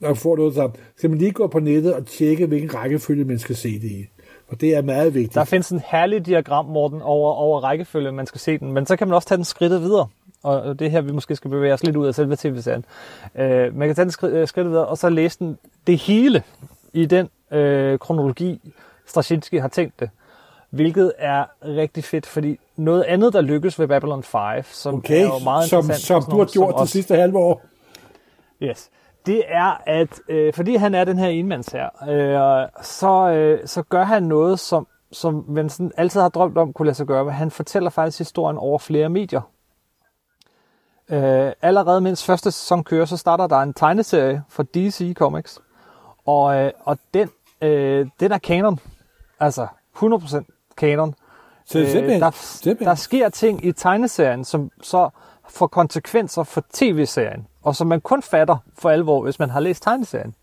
og 0.02 0.18
får 0.18 0.36
noget 0.36 0.54
sammen, 0.54 0.76
skal 0.96 1.10
man 1.10 1.18
lige 1.18 1.30
gå 1.30 1.46
på 1.46 1.58
nettet 1.58 1.94
og 1.94 2.06
tjekke, 2.06 2.46
hvilken 2.46 2.74
rækkefølge 2.74 3.24
man 3.24 3.38
skal 3.38 3.56
se 3.56 3.80
det 3.80 3.90
i. 3.90 4.06
Og 4.48 4.60
det 4.60 4.74
er 4.76 4.82
meget 4.82 5.14
vigtigt. 5.14 5.34
Der 5.34 5.44
findes 5.44 5.70
en 5.70 5.82
herlig 5.86 6.26
diagram, 6.26 6.64
Morten, 6.64 7.02
over, 7.02 7.32
over 7.32 7.60
rækkefølge, 7.60 8.12
man 8.12 8.26
skal 8.26 8.40
se 8.40 8.58
den. 8.58 8.72
Men 8.72 8.86
så 8.86 8.96
kan 8.96 9.08
man 9.08 9.14
også 9.14 9.28
tage 9.28 9.36
den 9.36 9.44
skridtet 9.44 9.82
videre. 9.82 10.06
Og 10.42 10.78
det 10.78 10.90
her, 10.90 11.00
vi 11.00 11.12
måske 11.12 11.36
skal 11.36 11.50
bevæge 11.50 11.74
os 11.74 11.82
lidt 11.82 11.96
ud 11.96 12.06
af 12.06 12.14
selve 12.14 12.36
tv-serien. 12.36 12.84
Uh, 13.34 13.76
man 13.76 13.88
kan 13.88 13.94
tage 13.94 14.04
den 14.04 14.10
skridtet 14.10 14.38
øh, 14.38 14.48
skridt 14.48 14.68
videre, 14.68 14.86
og 14.86 14.98
så 14.98 15.08
læse 15.08 15.38
den, 15.38 15.58
det 15.86 15.98
hele 15.98 16.42
i 16.92 17.06
den 17.06 17.28
uh, 17.50 17.98
kronologi, 17.98 18.72
Straczynski 19.06 19.56
har 19.56 19.68
tænkt 19.68 20.00
det. 20.00 20.10
Hvilket 20.70 21.12
er 21.18 21.44
rigtig 21.64 22.04
fedt, 22.04 22.26
fordi 22.26 22.58
noget 22.76 23.02
andet, 23.02 23.32
der 23.32 23.40
lykkes 23.40 23.78
ved 23.78 23.88
Babylon 23.88 24.22
5, 24.22 24.64
som 24.72 24.94
okay, 24.94 25.20
er 25.20 25.22
jo 25.22 25.38
meget 25.38 25.68
som, 25.68 25.78
interessant. 25.78 26.24
Som 26.24 26.32
du 26.32 26.38
har 26.38 26.44
gjort 26.52 26.74
det 26.80 26.88
sidste 26.88 27.16
halve 27.16 27.38
år. 27.38 27.62
Yes 28.62 28.90
det 29.26 29.42
er, 29.48 29.80
at 29.86 30.20
øh, 30.28 30.54
fordi 30.54 30.74
han 30.76 30.94
er 30.94 31.04
den 31.04 31.18
her 31.18 31.28
enmands 31.28 31.68
her, 31.68 31.88
øh, 32.08 32.68
så, 32.84 33.30
øh, 33.30 33.66
så 33.66 33.82
gør 33.82 34.04
han 34.04 34.22
noget, 34.22 34.60
som, 34.60 34.86
som 35.12 35.44
man 35.48 35.68
sådan 35.70 35.92
altid 35.96 36.20
har 36.20 36.28
drømt 36.28 36.58
om 36.58 36.72
kunne 36.72 36.86
lade 36.86 36.94
sig 36.96 37.06
gøre. 37.06 37.30
Han 37.30 37.50
fortæller 37.50 37.90
faktisk 37.90 38.18
historien 38.18 38.58
over 38.58 38.78
flere 38.78 39.08
medier. 39.08 39.40
Øh, 41.10 41.52
allerede 41.62 42.00
mens 42.00 42.24
første 42.26 42.50
sæson 42.50 42.84
kører, 42.84 43.04
så 43.04 43.16
starter 43.16 43.46
der 43.46 43.56
en 43.56 43.74
tegneserie 43.74 44.42
fra 44.48 44.62
DC 44.74 45.14
Comics. 45.16 45.60
Og, 46.26 46.56
øh, 46.56 46.72
og 46.84 46.98
den, 47.14 47.28
øh, 47.62 48.06
den 48.20 48.32
er 48.32 48.38
kanon. 48.38 48.78
Altså 49.40 49.66
100% 49.96 50.44
kanon. 50.76 51.14
Så 51.64 51.78
det 51.78 51.86
er 51.86 51.90
simpelthen- 51.92 52.20
der, 52.20 52.84
der 52.84 52.94
sker 52.94 53.28
ting 53.28 53.64
i 53.64 53.72
tegneserien, 53.72 54.44
som 54.44 54.70
så 54.82 55.08
får 55.54 55.66
konsekvenser 55.66 56.42
for 56.42 56.64
tv-serien, 56.72 57.46
og 57.62 57.76
som 57.76 57.86
man 57.86 58.00
kun 58.00 58.22
fatter 58.22 58.56
for 58.78 58.90
alvor, 58.90 59.22
hvis 59.22 59.38
man 59.38 59.50
har 59.50 59.60
læst 59.60 59.82
tegneserien 59.82 60.34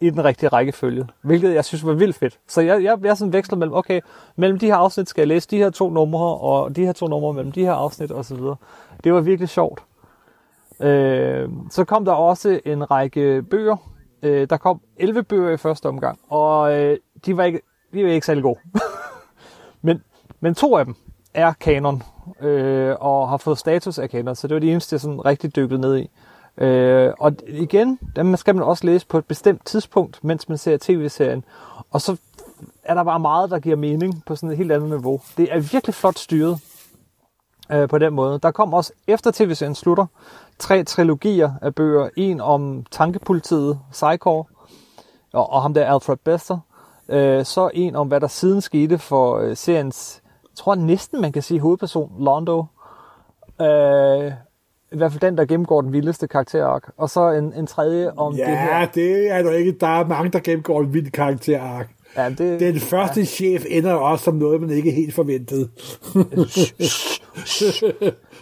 i 0.00 0.10
den 0.10 0.24
rigtige 0.24 0.48
rækkefølge, 0.48 1.06
hvilket 1.22 1.54
jeg 1.54 1.64
synes 1.64 1.86
var 1.86 1.92
vildt 1.92 2.16
fedt. 2.16 2.38
Så 2.48 2.60
jeg, 2.60 2.84
jeg, 2.84 2.98
jeg 3.02 3.16
sådan 3.16 3.32
veksler 3.32 3.58
mellem, 3.58 3.74
okay, 3.74 4.00
mellem 4.36 4.58
de 4.58 4.66
her 4.66 4.76
afsnit 4.76 5.08
skal 5.08 5.22
jeg 5.22 5.28
læse 5.28 5.48
de 5.48 5.56
her 5.56 5.70
to 5.70 5.90
numre, 5.90 6.36
og 6.36 6.76
de 6.76 6.84
her 6.84 6.92
to 6.92 7.06
numre 7.06 7.32
mellem 7.32 7.52
de 7.52 7.64
her 7.64 7.72
afsnit 7.72 8.12
osv. 8.12 8.38
Det 9.04 9.12
var 9.12 9.20
virkelig 9.20 9.48
sjovt. 9.48 9.82
Øh, 10.80 11.48
så 11.70 11.84
kom 11.84 12.04
der 12.04 12.12
også 12.12 12.60
en 12.64 12.90
række 12.90 13.42
bøger. 13.42 13.76
Øh, 14.22 14.46
der 14.50 14.56
kom 14.56 14.80
11 14.96 15.22
bøger 15.22 15.50
i 15.50 15.56
første 15.56 15.86
omgang, 15.86 16.18
og 16.28 16.72
øh, 16.72 16.98
de 17.26 17.36
var 17.36 17.44
ikke, 17.44 17.60
de 17.92 18.04
var 18.04 18.10
ikke 18.10 18.26
særlig 18.26 18.42
gode. 18.42 18.58
men, 19.86 20.02
men 20.40 20.54
to 20.54 20.76
af 20.76 20.84
dem 20.84 20.94
er 21.34 21.52
kanon, 21.52 22.02
øh, 22.40 22.96
og 23.00 23.28
har 23.28 23.36
fået 23.36 23.58
status 23.58 23.98
af 23.98 24.10
kender, 24.10 24.34
så 24.34 24.48
det 24.48 24.54
var 24.54 24.60
det 24.60 24.70
eneste, 24.72 24.94
jeg 24.94 25.00
sådan 25.00 25.24
rigtig 25.24 25.56
dykkede 25.56 25.80
ned 25.80 25.98
i. 25.98 26.10
Øh, 26.58 27.12
og 27.18 27.32
igen, 27.48 27.98
dem 28.16 28.36
skal 28.36 28.54
man 28.54 28.64
også 28.64 28.86
læse 28.86 29.06
på 29.06 29.18
et 29.18 29.24
bestemt 29.24 29.66
tidspunkt, 29.66 30.24
mens 30.24 30.48
man 30.48 30.58
ser 30.58 30.78
tv-serien. 30.80 31.44
Og 31.90 32.00
så 32.00 32.16
er 32.84 32.94
der 32.94 33.04
bare 33.04 33.20
meget, 33.20 33.50
der 33.50 33.58
giver 33.58 33.76
mening 33.76 34.22
på 34.26 34.36
sådan 34.36 34.50
et 34.50 34.56
helt 34.56 34.72
andet 34.72 34.90
niveau. 34.90 35.20
Det 35.36 35.48
er 35.50 35.60
virkelig 35.60 35.94
flot 35.94 36.18
styret 36.18 36.60
øh, 37.72 37.88
på 37.88 37.98
den 37.98 38.14
måde. 38.14 38.38
Der 38.42 38.50
kom 38.50 38.74
også, 38.74 38.92
efter 39.06 39.30
tv-serien 39.30 39.74
slutter, 39.74 40.06
tre 40.58 40.84
trilogier 40.84 41.52
af 41.62 41.74
bøger. 41.74 42.08
En 42.16 42.40
om 42.40 42.84
tankepolitiet, 42.90 43.80
Psychor, 43.90 44.48
og, 45.32 45.50
og 45.52 45.62
ham 45.62 45.74
der 45.74 45.94
Alfred 45.94 46.16
Bester. 46.16 46.58
Øh, 47.08 47.44
så 47.44 47.70
en 47.74 47.96
om, 47.96 48.08
hvad 48.08 48.20
der 48.20 48.28
siden 48.28 48.60
skete 48.60 48.98
for 48.98 49.38
øh, 49.38 49.56
seriens, 49.56 50.19
tror 50.56 50.74
næsten 50.74 51.20
man 51.20 51.32
kan 51.32 51.42
sige 51.42 51.60
hovedperson, 51.60 52.12
Londo. 52.18 52.64
Øh, 53.60 54.32
I 54.92 54.96
hvert 54.96 55.12
fald 55.12 55.20
den, 55.20 55.38
der 55.38 55.44
gennemgår 55.44 55.80
den 55.80 55.92
vildeste 55.92 56.28
karakterark. 56.28 56.92
Og 56.96 57.10
så 57.10 57.30
en, 57.30 57.52
en 57.54 57.66
tredje 57.66 58.10
om 58.16 58.32
det 58.34 58.46
her. 58.46 58.78
Ja, 58.78 58.88
det 58.94 59.30
er 59.30 59.42
der 59.42 59.52
ikke. 59.52 59.72
Der 59.72 59.86
er 59.86 60.06
mange, 60.06 60.30
der 60.30 60.40
gennemgår 60.40 60.80
en 60.80 60.94
vild 60.94 61.10
karakterark. 61.10 61.90
Ja, 62.16 62.28
det, 62.28 62.60
Den 62.60 62.80
første 62.80 63.20
ja. 63.20 63.26
chef 63.26 63.64
ender 63.68 63.92
også 63.92 64.24
som 64.24 64.34
noget, 64.34 64.60
man 64.60 64.70
ikke 64.70 64.90
helt 64.90 65.14
forventede. 65.14 65.60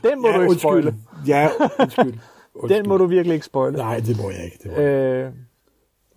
Den 0.03 0.23
må 0.23 0.29
ja, 0.29 0.37
du 0.37 0.41
ikke 0.41 0.51
undskyld. 0.51 0.59
spoile. 0.59 0.95
Ja, 1.27 1.49
undskyld. 1.81 2.15
Den 2.75 2.89
må 2.89 2.97
du 2.97 3.07
virkelig 3.07 3.35
ikke 3.35 3.47
spoile. 3.47 3.77
Nej, 3.77 4.01
det 4.01 4.17
må 4.23 4.31
jeg 4.31 4.45
ikke. 4.45 4.59
Det 4.63 4.71
må 4.71 4.83
jeg. 4.83 4.91
Øh, 4.93 5.33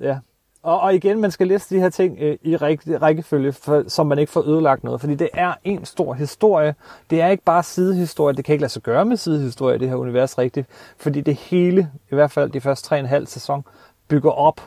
ja. 0.02 0.18
Og, 0.64 0.80
og 0.80 0.96
igen, 0.96 1.22
man 1.22 1.32
skal 1.32 1.48
læse 1.48 1.76
de 1.76 1.80
her 1.80 1.90
ting 1.90 2.18
øh, 2.20 2.38
i 2.42 2.56
række, 2.56 2.98
rækkefølge, 2.98 3.54
for, 3.54 3.84
så 3.88 4.04
man 4.04 4.20
ikke 4.20 4.32
får 4.32 4.48
ødelagt 4.48 4.84
noget. 4.84 5.02
Fordi 5.02 5.16
det 5.16 5.30
er 5.34 5.54
en 5.64 5.86
stor 5.86 6.14
historie. 6.14 6.76
Det 7.10 7.22
er 7.22 7.28
ikke 7.28 7.44
bare 7.44 7.64
sidehistorie. 7.64 8.36
Det 8.36 8.46
kan 8.46 8.54
ikke 8.54 8.62
lade 8.62 8.72
sig 8.72 8.82
gøre 8.82 9.06
med 9.06 9.18
sidehistorie 9.18 9.76
i 9.76 9.80
det 9.80 9.90
her 9.90 9.96
univers 9.96 10.38
rigtigt. 10.38 10.68
Fordi 10.98 11.22
det 11.22 11.36
hele, 11.36 11.90
i 12.12 12.16
hvert 12.16 12.32
fald 12.32 12.52
de 12.52 12.62
første 12.62 12.88
tre 12.88 12.96
og 12.96 13.00
en 13.00 13.06
halv 13.06 13.28
sæson, 13.28 13.64
bygger 14.08 14.32
op 14.32 14.62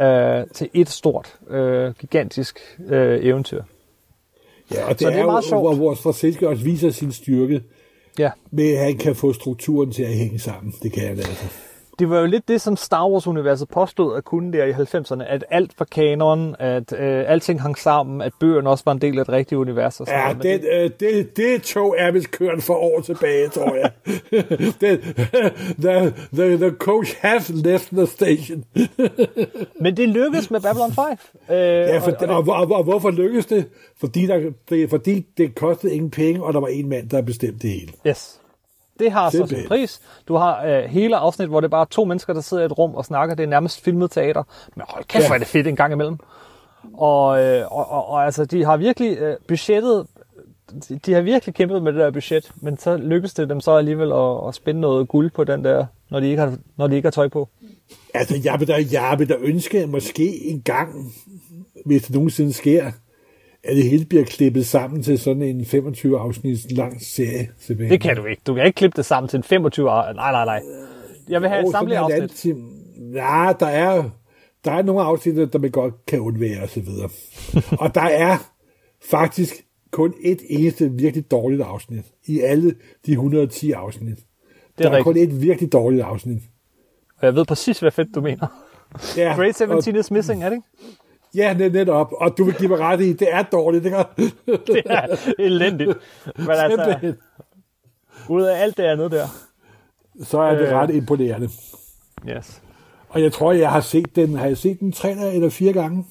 øh, 0.00 0.44
til 0.54 0.68
et 0.74 0.88
stort, 0.88 1.38
øh, 1.48 1.94
gigantisk 1.94 2.58
øh, 2.86 3.24
eventyr. 3.24 3.62
Ja, 4.74 4.84
og 4.84 4.90
det, 4.90 5.00
Så 5.00 5.06
er, 5.06 5.10
det 5.12 5.20
er 5.20 5.26
meget 5.26 5.44
jo, 5.44 5.48
sjovt. 5.48 5.62
hvor, 5.62 5.74
hvor 5.74 5.94
Straczynski 5.94 6.44
også 6.44 6.64
viser 6.64 6.90
sin 6.90 7.12
styrke. 7.12 7.62
Ja. 8.18 8.30
Med 8.50 8.72
at 8.72 8.84
han 8.84 8.96
kan 8.96 9.16
få 9.16 9.32
strukturen 9.32 9.92
til 9.92 10.02
at 10.02 10.14
hænge 10.14 10.38
sammen. 10.38 10.74
Det 10.82 10.92
kan 10.92 11.02
han 11.02 11.18
altså. 11.18 11.46
Det 11.98 12.10
var 12.10 12.20
jo 12.20 12.26
lidt 12.26 12.48
det, 12.48 12.60
som 12.60 12.76
Star 12.76 13.08
Wars-universet 13.08 13.68
påstod 13.68 14.16
at 14.16 14.24
kunne 14.24 14.52
der 14.52 14.64
i 14.64 14.72
90'erne, 14.72 15.22
at 15.22 15.44
alt 15.50 15.72
var 15.78 15.84
kanon, 15.84 16.56
at 16.58 16.92
øh, 16.92 17.24
alting 17.30 17.62
hang 17.62 17.78
sammen, 17.78 18.22
at 18.22 18.32
bøgerne 18.40 18.70
også 18.70 18.84
var 18.86 18.92
en 18.92 19.00
del 19.00 19.18
af 19.18 19.22
et 19.22 19.28
rigtigt 19.28 19.58
univers. 19.58 20.00
Og 20.00 20.06
sådan 20.06 20.20
Ja, 20.20 20.32
noget. 20.32 20.62
Det, 20.62 20.68
øh, 20.72 20.90
det, 21.00 21.36
det 21.36 21.62
tog 21.62 21.94
er 21.98 22.10
vist 22.10 22.30
kørt 22.30 22.62
for 22.62 22.74
år 22.74 23.00
tilbage, 23.00 23.48
tror 23.48 23.74
jeg. 23.74 23.90
den, 24.80 24.98
the, 25.80 26.14
the, 26.34 26.56
the 26.56 26.70
coach 26.78 27.16
has 27.20 27.50
left 27.50 27.88
the 27.92 28.06
station. 28.06 28.64
Men 29.82 29.96
det 29.96 30.08
lykkedes 30.08 30.50
med 30.50 30.60
Babylon 30.60 30.92
5. 30.92 31.04
Øh, 31.50 31.56
ja, 31.56 31.98
for, 31.98 32.10
og, 32.10 32.28
og, 32.28 32.44
og, 32.48 32.60
og, 32.60 32.72
og 32.72 32.84
hvorfor 32.84 33.10
lykkedes 33.10 33.46
det? 33.46 33.64
Fordi, 34.00 34.26
der, 34.26 34.50
det? 34.68 34.90
fordi 34.90 35.26
det 35.36 35.54
kostede 35.54 35.94
ingen 35.94 36.10
penge, 36.10 36.44
og 36.44 36.52
der 36.54 36.60
var 36.60 36.68
en 36.68 36.88
mand, 36.88 37.08
der 37.10 37.22
bestemte 37.22 37.58
det 37.58 37.70
hele. 37.70 37.92
Yes. 38.06 38.40
Det 38.98 39.12
har 39.12 39.30
så 39.30 39.46
sin 39.46 39.68
pris. 39.68 40.00
Du 40.28 40.34
har 40.34 40.64
øh, 40.64 40.84
hele 40.84 41.16
afsnit, 41.16 41.48
hvor 41.48 41.60
det 41.60 41.64
er 41.66 41.70
bare 41.70 41.86
to 41.90 42.04
mennesker, 42.04 42.32
der 42.32 42.40
sidder 42.40 42.62
i 42.62 42.66
et 42.66 42.78
rum 42.78 42.94
og 42.94 43.04
snakker. 43.04 43.34
Det 43.34 43.42
er 43.42 43.48
nærmest 43.48 43.80
filmet 43.80 44.10
teater. 44.10 44.42
Men 44.74 44.84
hold 44.88 45.04
kæft, 45.04 45.26
hvor 45.26 45.34
er 45.34 45.38
det 45.38 45.46
fedt 45.46 45.66
en 45.66 45.76
gang 45.76 45.92
imellem. 45.92 46.18
Og, 46.94 47.44
øh, 47.44 47.72
og, 47.72 47.90
og, 47.90 48.08
og 48.08 48.24
altså, 48.24 48.44
de 48.44 48.64
har 48.64 48.76
virkelig 48.76 49.18
øh, 49.18 49.36
budgettet, 49.48 50.06
de, 50.88 50.98
de 51.06 51.12
har 51.12 51.20
virkelig 51.20 51.54
kæmpet 51.54 51.82
med 51.82 51.92
det 51.92 52.00
der 52.00 52.10
budget, 52.10 52.52
men 52.56 52.78
så 52.78 52.96
lykkes 52.96 53.34
det 53.34 53.48
dem 53.48 53.60
så 53.60 53.72
alligevel 53.72 54.12
at, 54.12 54.48
at 54.48 54.54
spænde 54.54 54.80
noget 54.80 55.08
guld 55.08 55.30
på 55.30 55.44
den 55.44 55.64
der, 55.64 55.86
når 56.10 56.20
de 56.20 56.26
ikke 56.26 56.42
har, 56.42 56.56
når 56.76 56.86
de 56.86 56.96
ikke 56.96 57.06
har 57.06 57.10
tøj 57.10 57.28
på. 57.28 57.48
Altså, 58.14 58.40
jeg 58.44 58.60
vil 58.60 58.68
da, 58.68 58.74
jeg 58.92 59.14
vil 59.18 59.28
da 59.28 59.34
ønske, 59.40 59.82
at 59.82 59.88
måske 59.88 60.44
en 60.44 60.62
gang, 60.62 61.12
hvis 61.86 62.02
det 62.02 62.14
nogensinde 62.14 62.52
sker, 62.52 62.90
at 63.68 63.76
det 63.76 63.84
hele 63.84 64.04
bliver 64.04 64.24
klippet 64.24 64.66
sammen 64.66 65.02
til 65.02 65.18
sådan 65.18 65.42
en 65.42 65.64
25 65.64 66.18
afsnits 66.18 66.66
lang 66.70 67.02
serie. 67.02 67.48
Simpelthen. 67.58 67.90
Det 67.92 68.00
kan 68.00 68.16
du 68.16 68.24
ikke. 68.24 68.42
Du 68.46 68.54
kan 68.54 68.66
ikke 68.66 68.76
klippe 68.76 68.96
det 68.96 69.04
sammen 69.04 69.28
til 69.28 69.36
en 69.36 69.42
25 69.42 69.90
år. 69.90 70.12
Nej, 70.12 70.32
nej, 70.32 70.44
nej. 70.44 70.62
Jeg 71.28 71.40
vil 71.40 71.48
have 71.48 71.66
et 71.66 71.70
samlet 71.70 71.96
afsnit. 71.96 72.54
Ja, 73.14 73.52
der 73.60 73.66
er, 73.66 74.10
der 74.64 74.72
er 74.72 74.82
nogle 74.82 75.02
afsnit, 75.02 75.52
der 75.52 75.58
man 75.58 75.70
godt 75.70 76.06
kan 76.06 76.20
undvære 76.20 76.62
og 76.62 76.68
så 76.68 76.80
videre. 76.80 77.08
og 77.84 77.94
der 77.94 78.00
er 78.00 78.36
faktisk 79.10 79.54
kun 79.90 80.14
et 80.22 80.38
eneste 80.48 80.90
virkelig 80.92 81.30
dårligt 81.30 81.62
afsnit 81.62 82.04
i 82.26 82.40
alle 82.40 82.74
de 83.06 83.12
110 83.12 83.72
afsnit. 83.72 84.16
Det 84.78 84.86
er 84.86 84.90
der 84.90 84.98
er 84.98 85.02
kun 85.02 85.14
rigtigt. 85.14 85.32
et 85.32 85.42
virkelig 85.42 85.72
dårligt 85.72 86.02
afsnit. 86.02 86.42
Og 87.18 87.26
jeg 87.26 87.34
ved 87.34 87.44
præcis, 87.44 87.80
hvad 87.80 87.90
fedt 87.90 88.14
du 88.14 88.20
mener. 88.20 88.46
Ja, 89.16 89.34
Grade 89.36 89.52
17 89.52 89.96
is 90.00 90.10
missing, 90.10 90.44
er 90.44 90.48
det 90.48 90.56
ikke? 90.56 90.98
Ja, 91.34 91.54
net, 91.54 91.72
netop. 91.72 92.12
Og 92.12 92.38
du 92.38 92.44
vil 92.44 92.54
give 92.54 92.68
mig 92.68 92.78
ret 92.78 93.00
i, 93.00 93.12
det 93.12 93.28
er 93.34 93.42
dårligt. 93.42 93.84
Det, 93.84 93.92
det 94.66 94.82
er 94.86 95.16
elendigt. 95.38 95.98
Men 96.36 96.50
altså, 96.50 97.14
ud 98.28 98.42
af 98.42 98.62
alt 98.62 98.76
det 98.76 98.82
andet 98.82 99.10
der. 99.10 99.26
Så 100.22 100.38
er 100.40 100.54
det 100.54 100.66
Øh. 100.68 100.72
ret 100.72 100.90
imponerende. 100.90 101.48
Yes. 102.28 102.62
Og 103.08 103.22
jeg 103.22 103.32
tror, 103.32 103.52
jeg 103.52 103.70
har 103.70 103.80
set 103.80 104.16
den, 104.16 104.36
har 104.36 104.46
jeg 104.46 104.56
set 104.56 104.80
den 104.80 104.92
tre 104.92 105.34
eller 105.34 105.50
fire 105.50 105.72
gange? 105.72 106.04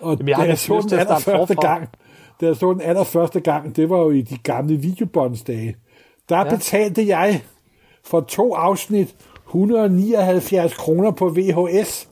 Og 0.00 0.16
Jamen, 0.16 0.28
jeg 0.28 0.36
har 0.36 0.42
da 0.42 0.48
jeg 0.48 0.58
så 0.58 0.86
den 0.90 0.98
allerførste 0.98 1.54
gang, 1.54 1.88
da 2.40 2.46
jeg 2.46 2.56
så 2.56 2.72
den 2.72 2.80
allerførste 2.80 3.40
gang, 3.40 3.76
det 3.76 3.90
var 3.90 3.98
jo 3.98 4.10
i 4.10 4.22
de 4.22 4.38
gamle 4.38 4.76
videobåndsdage. 4.76 5.76
Der 6.28 6.38
ja. 6.38 6.48
betalte 6.54 7.06
jeg 7.06 7.42
for 8.04 8.20
to 8.20 8.54
afsnit 8.54 9.14
179 9.46 10.74
kroner 10.74 11.10
på 11.10 11.28
VHS. 11.28 12.08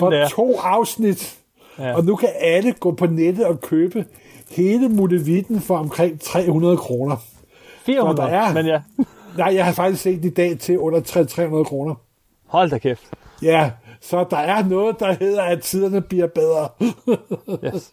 for 0.00 0.28
to 0.28 0.58
afsnit. 0.62 1.38
Ja. 1.78 1.96
Og 1.96 2.04
nu 2.04 2.16
kan 2.16 2.28
alle 2.40 2.72
gå 2.72 2.92
på 2.92 3.06
nettet 3.06 3.46
og 3.46 3.60
købe 3.60 4.04
hele 4.50 4.88
Mulevitten 4.88 5.60
for 5.60 5.76
omkring 5.78 6.20
300 6.20 6.76
kroner. 6.76 7.16
400, 7.86 8.16
Så 8.16 8.22
der 8.22 8.28
er- 8.28 8.52
men 8.54 8.66
ja. 8.66 8.80
Nej, 9.38 9.54
jeg 9.54 9.64
har 9.64 9.72
faktisk 9.72 10.02
set 10.02 10.24
i 10.24 10.30
dag 10.30 10.58
til 10.58 10.78
under 10.78 11.00
300 11.00 11.64
kroner. 11.64 11.94
Hold 12.46 12.70
da 12.70 12.78
kæft. 12.78 13.02
Ja, 13.42 13.70
så 14.00 14.24
der 14.30 14.36
er 14.36 14.64
noget, 14.64 15.00
der 15.00 15.12
hedder, 15.12 15.42
at 15.42 15.62
tiderne 15.62 16.00
bliver 16.00 16.26
bedre. 16.26 16.68
Yes. 17.74 17.92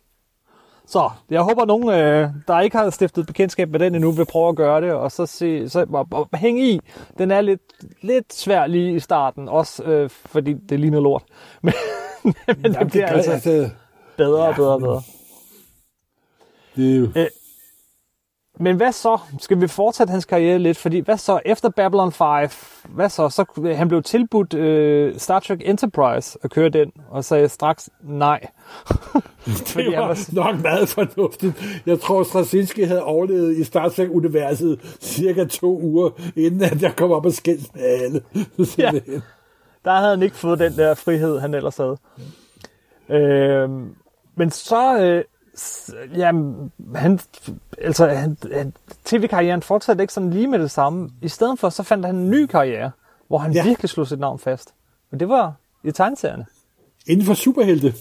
Så, 0.90 1.10
jeg 1.30 1.42
håber, 1.42 1.66
nogen, 1.66 1.90
øh, 1.90 2.30
der 2.48 2.60
ikke 2.60 2.78
har 2.78 2.90
stiftet 2.90 3.26
bekendtskab 3.28 3.70
med 3.70 3.80
den 3.80 3.96
endnu, 3.96 4.12
vil 4.12 4.26
prøve 4.26 4.50
at 4.50 4.56
gøre 4.56 4.82
det, 4.82 4.92
og 4.94 5.12
så, 5.12 5.26
se, 5.26 5.70
så 5.70 5.86
og, 5.94 6.08
og 6.12 6.30
hænge 6.38 6.70
i. 6.70 6.80
Den 7.18 7.32
er 7.32 7.42
lidt, 7.42 7.62
lidt 8.02 8.34
svær 8.34 8.68
lige 8.68 8.96
i 8.96 9.00
starten, 9.00 9.50
også 9.50 9.84
øh, 9.84 10.10
fordi 10.10 10.54
det 10.54 10.80
ligner 10.80 11.00
lort. 11.00 11.24
Men, 11.64 11.74
men 12.48 12.64
det 12.64 12.74
Jamen, 12.76 12.90
bliver 12.90 13.08
gør- 13.08 13.16
altså, 13.16 13.32
altså, 13.32 13.70
bedre 14.18 14.48
og 14.48 14.56
bedre 14.56 14.72
og 14.74 14.80
bedre. 14.82 15.02
det 16.76 16.94
er 16.96 17.00
jo... 17.00 17.08
Øh, 17.16 17.26
Men 18.62 18.76
hvad 18.76 18.92
så? 18.92 19.18
Skal 19.40 19.62
vi 19.62 19.68
fortsætte 19.68 20.12
hans 20.12 20.26
karriere 20.26 20.60
lidt? 20.60 20.78
Fordi 20.78 21.00
hvad 21.00 21.18
så 21.18 21.40
efter 21.46 21.70
Babylon 21.70 22.12
5? 22.12 22.28
Hvad 22.90 23.10
så? 23.10 23.30
så 23.30 23.72
han 23.76 23.88
blev 23.88 24.04
tilbudt 24.04 24.54
øh, 24.54 25.18
Star 25.18 25.40
Trek 25.40 25.62
Enterprise 25.66 26.40
at 26.44 26.52
køre 26.52 26.70
den, 26.70 26.92
og 27.10 27.26
sagde 27.26 27.50
straks 27.50 27.90
nej. 28.02 28.40
Det 29.76 29.98
var 29.98 30.34
nok 30.34 30.62
meget 30.62 30.90
fornuftigt. 30.90 31.82
Jeg 31.86 32.00
tror, 32.00 32.24
Straczynski 32.24 32.84
havde 32.84 33.04
overlevet 33.04 33.58
i 33.58 33.64
Star 33.64 33.90
Trek-universet 33.90 34.98
cirka 35.02 35.46
to 35.46 35.80
uger, 35.82 36.10
inden 36.36 36.64
at 36.64 36.82
jeg 36.82 36.96
kom 36.96 37.12
op 37.12 37.26
og 37.26 37.34
skændes 37.34 37.74
med 37.74 37.84
alle. 37.84 38.22
Ja. 38.78 38.92
Der 39.86 39.92
havde 39.96 40.10
han 40.10 40.24
ikke 40.24 40.36
fået 40.36 40.60
den 40.60 40.74
der 40.78 40.94
frihed, 40.94 41.40
han 41.40 41.54
ellers 41.54 41.78
havde. 41.78 41.98
Øh, 43.10 43.70
men 44.36 44.52
så, 44.52 45.00
øh, 45.00 45.24
Jamen, 46.18 46.72
han, 46.96 47.20
altså, 47.78 48.08
han, 48.08 48.38
han, 48.54 48.74
tv-karrieren 49.06 49.62
fortsatte 49.62 50.04
ikke 50.04 50.14
sådan 50.14 50.30
lige 50.30 50.48
med 50.48 50.60
det 50.60 50.72
samme. 50.72 51.10
I 51.22 51.28
stedet 51.28 51.60
for, 51.60 51.70
så 51.70 51.84
fandt 51.84 52.06
han 52.06 52.16
en 52.16 52.30
ny 52.30 52.46
karriere, 52.46 52.92
hvor 53.28 53.38
han 53.38 53.52
ja. 53.52 53.64
virkelig 53.64 53.90
slog 53.90 54.08
sit 54.08 54.20
navn 54.20 54.40
fast. 54.40 54.74
Og 55.12 55.20
det 55.20 55.30
var 55.30 55.54
i 55.84 55.92
tegneserierne. 55.92 56.46
Inden 57.08 57.26
for 57.26 57.34
superhelte. 57.34 57.94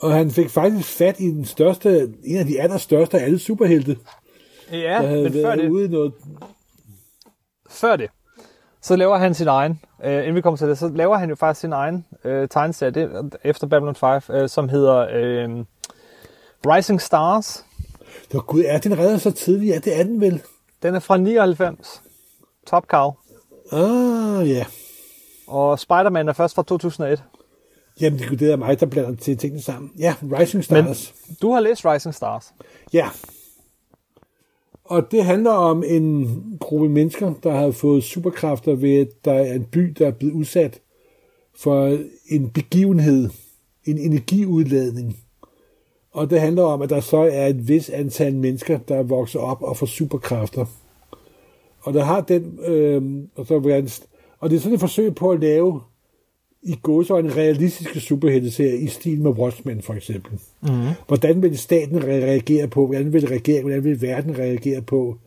Og 0.00 0.12
han 0.12 0.30
fik 0.30 0.50
faktisk 0.50 0.98
fat 0.98 1.20
i 1.20 1.30
den 1.30 1.44
største, 1.44 2.12
en 2.24 2.36
af 2.36 2.46
de 2.46 2.60
allerstørste 2.60 3.18
af 3.18 3.24
alle 3.24 3.38
superhelte. 3.38 3.96
Ja, 4.72 5.02
men 5.02 5.32
før 5.32 5.54
det, 5.54 5.68
ude 5.68 5.88
noget... 5.88 6.12
før 7.70 7.96
det, 7.96 8.10
så 8.82 8.96
laver 8.96 9.16
han 9.16 9.34
sin 9.34 9.48
egen, 9.48 9.80
øh, 10.04 10.18
inden 10.18 10.34
vi 10.34 10.40
kommer 10.40 10.56
til 10.56 10.68
det, 10.68 10.78
så 10.78 10.88
laver 10.88 11.16
han 11.16 11.28
jo 11.28 11.34
faktisk 11.34 11.60
sin 11.60 11.72
egen 11.72 12.06
øh, 12.24 12.48
tegneserie, 12.48 12.90
det, 12.90 13.34
efter 13.44 13.66
Babylon 13.66 13.94
5, 13.94 14.20
øh, 14.30 14.48
som 14.48 14.68
hedder 14.68 15.06
øh, 15.12 15.64
Rising 16.66 17.00
Stars. 17.00 17.64
Var 18.32 18.40
gud, 18.40 18.64
er 18.66 18.78
den 18.78 18.98
reddet 18.98 19.20
så 19.20 19.30
tidligt? 19.30 19.74
Ja, 19.74 19.78
det 19.78 20.00
er 20.00 20.02
den 20.02 20.20
vel. 20.20 20.42
Den 20.82 20.94
er 20.94 20.98
fra 20.98 21.16
99. 21.16 22.02
Top 22.66 22.86
Cow. 22.86 23.12
Ah, 23.72 24.48
ja. 24.50 24.66
Og 25.46 25.78
Spider-Man 25.78 26.28
er 26.28 26.32
først 26.32 26.54
fra 26.54 26.62
2001. 26.62 27.22
Jamen, 28.00 28.18
det, 28.18 28.40
det 28.40 28.52
er 28.52 28.56
mig, 28.56 28.80
der 28.80 28.86
blander 28.86 29.16
til 29.16 29.36
tingene 29.36 29.62
sammen. 29.62 29.92
Ja, 29.98 30.14
Rising 30.22 30.64
Stars. 30.64 31.14
Men 31.28 31.36
du 31.42 31.52
har 31.52 31.60
læst 31.60 31.84
Rising 31.84 32.14
Stars. 32.14 32.54
Ja. 32.92 33.08
Og 34.84 35.10
det 35.10 35.24
handler 35.24 35.50
om 35.50 35.84
en 35.86 36.42
gruppe 36.60 36.88
mennesker, 36.88 37.34
der 37.42 37.52
har 37.52 37.70
fået 37.70 38.04
superkræfter 38.04 38.74
ved, 38.74 39.00
at 39.00 39.24
der 39.24 39.32
er 39.32 39.54
en 39.54 39.64
by, 39.64 39.94
der 39.98 40.06
er 40.06 40.10
blevet 40.10 40.32
udsat 40.34 40.80
for 41.56 41.98
en 42.28 42.50
begivenhed, 42.50 43.30
en 43.84 43.98
energiudladning. 43.98 45.16
Og 46.12 46.30
det 46.30 46.40
handler 46.40 46.62
om, 46.62 46.82
at 46.82 46.90
der 46.90 47.00
så 47.00 47.16
er 47.16 47.46
et 47.46 47.68
vis 47.68 47.90
antal 47.90 48.34
mennesker, 48.34 48.78
der 48.78 49.02
vokser 49.02 49.38
op 49.40 49.62
og 49.62 49.76
får 49.76 49.86
superkræfter. 49.86 50.66
Og 51.80 51.94
der 51.94 52.04
har 52.04 52.20
den, 52.20 52.58
øh, 52.66 53.02
og, 53.34 53.46
så, 53.46 53.54
og 54.38 54.50
det 54.50 54.56
er 54.56 54.60
sådan 54.60 54.74
et 54.74 54.80
forsøg 54.80 55.14
på 55.14 55.30
at 55.30 55.40
lave 55.40 55.80
i 56.62 56.78
så 56.82 57.16
en 57.18 57.36
realistisk 57.36 58.00
superhelteserie 58.00 58.78
i 58.78 58.86
stil 58.86 59.20
med 59.20 59.30
Watchmen 59.30 59.82
for 59.82 59.94
eksempel. 59.94 60.32
Mhm. 60.60 60.88
Hvordan 61.06 61.42
vil 61.42 61.58
staten 61.58 61.98
re- 61.98 62.06
reagere 62.06 62.68
på, 62.68 62.86
hvordan 62.86 63.12
vil 63.12 63.28
regeringen, 63.28 63.64
hvordan 63.64 63.84
vil 63.84 64.02
verden 64.02 64.38
reagere 64.38 64.82
på, 64.82 65.18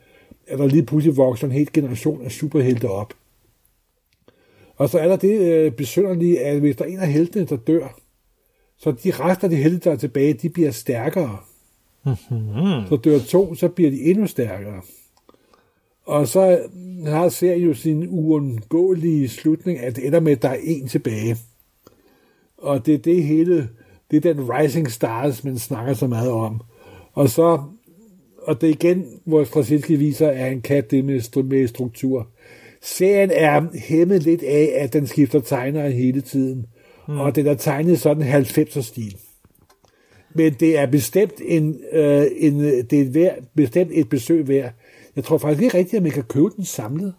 at 0.48 0.60
der 0.60 0.68
lige 0.68 0.86
pludselig 0.86 1.18
vokser 1.18 1.48
en 1.48 1.54
hel 1.54 1.70
generation 1.74 2.22
af 2.22 2.32
superhelte 2.32 2.90
op. 2.90 3.14
Og 4.76 4.90
så 4.90 5.00
er 5.00 5.08
der 5.08 5.16
det 5.16 5.40
øh, 5.40 5.72
besynderlige, 5.72 6.40
at 6.40 6.60
hvis 6.60 6.76
der 6.76 6.86
er 6.86 6.90
en 6.90 7.00
af 7.00 7.12
heltene, 7.12 7.46
der 7.46 7.56
dør, 7.56 8.00
så 8.78 8.92
de 8.92 9.12
rester 9.12 9.48
de 9.48 9.56
helte, 9.56 9.90
der 9.90 9.92
er 9.92 9.96
tilbage, 10.00 10.34
de 10.34 10.50
bliver 10.50 10.72
stærkere. 10.72 11.38
Mm-hmm. 12.06 12.88
Så 12.90 13.00
dør 13.04 13.20
to, 13.20 13.56
så 13.56 13.68
bliver 13.68 13.92
de 13.92 14.02
endnu 14.02 14.28
stærkere. 14.28 14.82
Og 16.06 16.28
så 16.28 16.60
har 17.06 17.30
serien 17.30 17.64
jo 17.64 17.74
sin 17.74 18.08
uundgåelige 18.10 19.30
slutning, 19.30 19.80
at 19.80 19.96
det 19.96 20.08
ender 20.08 20.20
med, 20.20 20.32
at 20.32 20.42
der 20.42 20.50
er 20.50 20.60
en 20.64 20.88
tilbage. 20.88 21.38
Og 22.58 22.86
det 22.86 22.94
er 22.94 22.98
det 22.98 23.24
hele, 23.24 23.70
det 24.12 24.26
er 24.26 24.34
den 24.34 24.50
Rising 24.50 24.92
Stars, 24.92 25.44
man 25.44 25.58
snakker 25.58 25.94
så 25.94 26.08
meget 26.08 26.32
om. 26.32 26.62
Og 27.14 27.30
så, 27.30 27.62
og 28.38 28.62
det 28.62 28.70
er 28.70 28.74
igen, 28.74 29.06
hvor 29.26 29.44
Straczynski 29.44 29.96
viser, 29.96 30.30
at 30.30 30.38
han 30.38 30.62
kan 30.62 30.84
det 30.92 31.06
med, 31.06 31.44
med 31.44 31.68
struktur. 31.68 32.28
Serien 32.82 33.32
er 33.34 33.66
hæmmet 33.74 34.24
lidt 34.24 34.44
af, 34.44 34.74
at 34.76 34.94
den 34.94 35.08
skifter 35.08 35.40
tegnere 35.40 35.92
hele 35.92 36.22
tiden. 36.22 36.66
Mm. 37.08 37.20
Og 37.20 37.36
den 37.36 37.47
er 37.47 37.54
tegnet 37.54 37.99
sådan 37.99 38.24
en 38.24 38.34
90'er 38.34 38.82
stil. 38.82 39.18
Men 40.36 40.54
det 40.54 40.78
er 40.78 40.86
bestemt 40.86 41.41
en, 41.45 41.80
øh, 41.91 42.26
en 42.38 42.60
det 42.62 42.93
er 43.01 43.12
værd, 43.12 43.38
bestemt 43.56 43.91
et 43.93 44.10
besøg 44.10 44.47
værd. 44.47 44.72
Jeg 45.16 45.24
tror 45.24 45.38
faktisk 45.38 45.64
ikke 45.64 45.78
rigtigt, 45.78 45.97
at 45.97 46.04
man 46.04 46.12
kan 46.12 46.24
købe 46.24 46.49
den 46.56 46.66
samlet. 46.66 47.14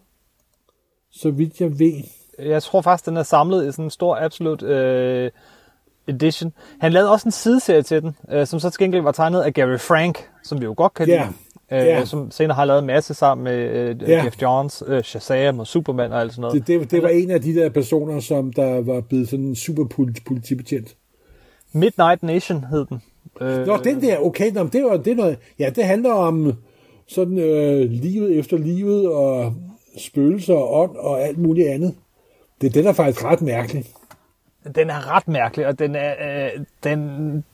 Så 1.13 1.31
vidt 1.31 1.61
jeg 1.61 1.79
ved. 1.79 2.03
Jeg 2.39 2.63
tror 2.63 2.81
faktisk, 2.81 3.07
den 3.07 3.17
er 3.17 3.23
samlet 3.23 3.69
i 3.69 3.73
sådan 3.73 3.85
en 3.85 3.91
stor 3.91 4.17
Absolute 4.17 4.67
øh, 4.67 5.31
Edition. 6.09 6.53
Han 6.81 6.93
lavede 6.93 7.11
også 7.11 7.29
en 7.29 7.33
sideserie 7.33 7.83
til 7.83 8.03
den, 8.03 8.17
øh, 8.31 8.47
som 8.47 8.61
så 8.61 8.71
til 8.71 8.79
gengæld 8.79 9.03
var 9.03 9.13
tegnet 9.13 9.43
af 9.43 9.55
Gary 9.55 9.79
Frank, 9.79 10.29
som 10.43 10.61
vi 10.61 10.65
jo 10.65 10.75
godt 10.77 10.95
kan 10.95 11.07
lide. 11.07 11.19
Ja. 11.75 11.81
Øh, 11.83 11.87
Ja. 11.87 12.05
Som 12.05 12.31
senere 12.31 12.55
har 12.55 12.65
lavet 12.65 12.79
en 12.81 12.87
masse 12.87 13.15
sammen 13.15 13.45
med 13.45 13.59
øh, 14.03 14.09
Ja. 14.09 14.25
Jeff 14.25 14.43
Johns, 14.43 14.83
øh, 14.87 15.03
Shazam 15.03 15.59
og 15.59 15.67
Superman 15.67 16.13
og 16.13 16.21
alt 16.21 16.33
sådan 16.33 16.41
noget. 16.43 16.67
Det, 16.67 16.81
det, 16.81 16.91
det 16.91 17.03
var 17.03 17.09
en 17.09 17.31
af 17.31 17.43
de 17.43 17.55
der 17.55 17.69
personer, 17.69 18.21
som 18.21 18.53
der 18.53 18.81
var 18.83 19.01
blevet 19.01 19.29
sådan 19.29 19.45
en 19.45 19.57
super 19.57 19.85
politi- 19.85 20.23
politibetjent. 20.27 20.97
Midnight 21.73 22.23
Nation 22.23 22.65
hed 22.71 22.87
den. 22.87 23.03
Øh, 23.41 23.67
Nå, 23.67 23.77
den 23.85 24.01
der, 24.03 24.19
okay, 24.19 24.53
nå, 24.53 24.65
det 24.67 24.85
var 24.85 24.97
det 24.97 25.11
er 25.11 25.15
noget, 25.17 25.39
ja, 25.59 25.71
det 25.77 25.85
handler 25.85 26.13
om 26.13 26.53
sådan 27.09 27.39
øh, 27.39 27.91
livet 27.91 28.39
efter 28.39 28.57
livet, 28.59 29.09
og 29.09 29.55
spøgelser 29.99 30.55
og 30.55 30.81
ånd 30.81 30.97
og 30.97 31.23
alt 31.23 31.39
muligt 31.39 31.69
andet. 31.69 31.95
Det, 32.61 32.75
den 32.75 32.87
er 32.87 32.93
faktisk 32.93 33.25
ret 33.25 33.43
mærkelig. 33.43 33.85
Den 34.75 34.91
er 34.91 35.17
ret 35.17 35.29
mærkelig, 35.29 35.67
og 35.67 35.79
den 35.79 35.95
er, 35.95 36.15
øh, 36.21 36.51
den, 36.85 37.45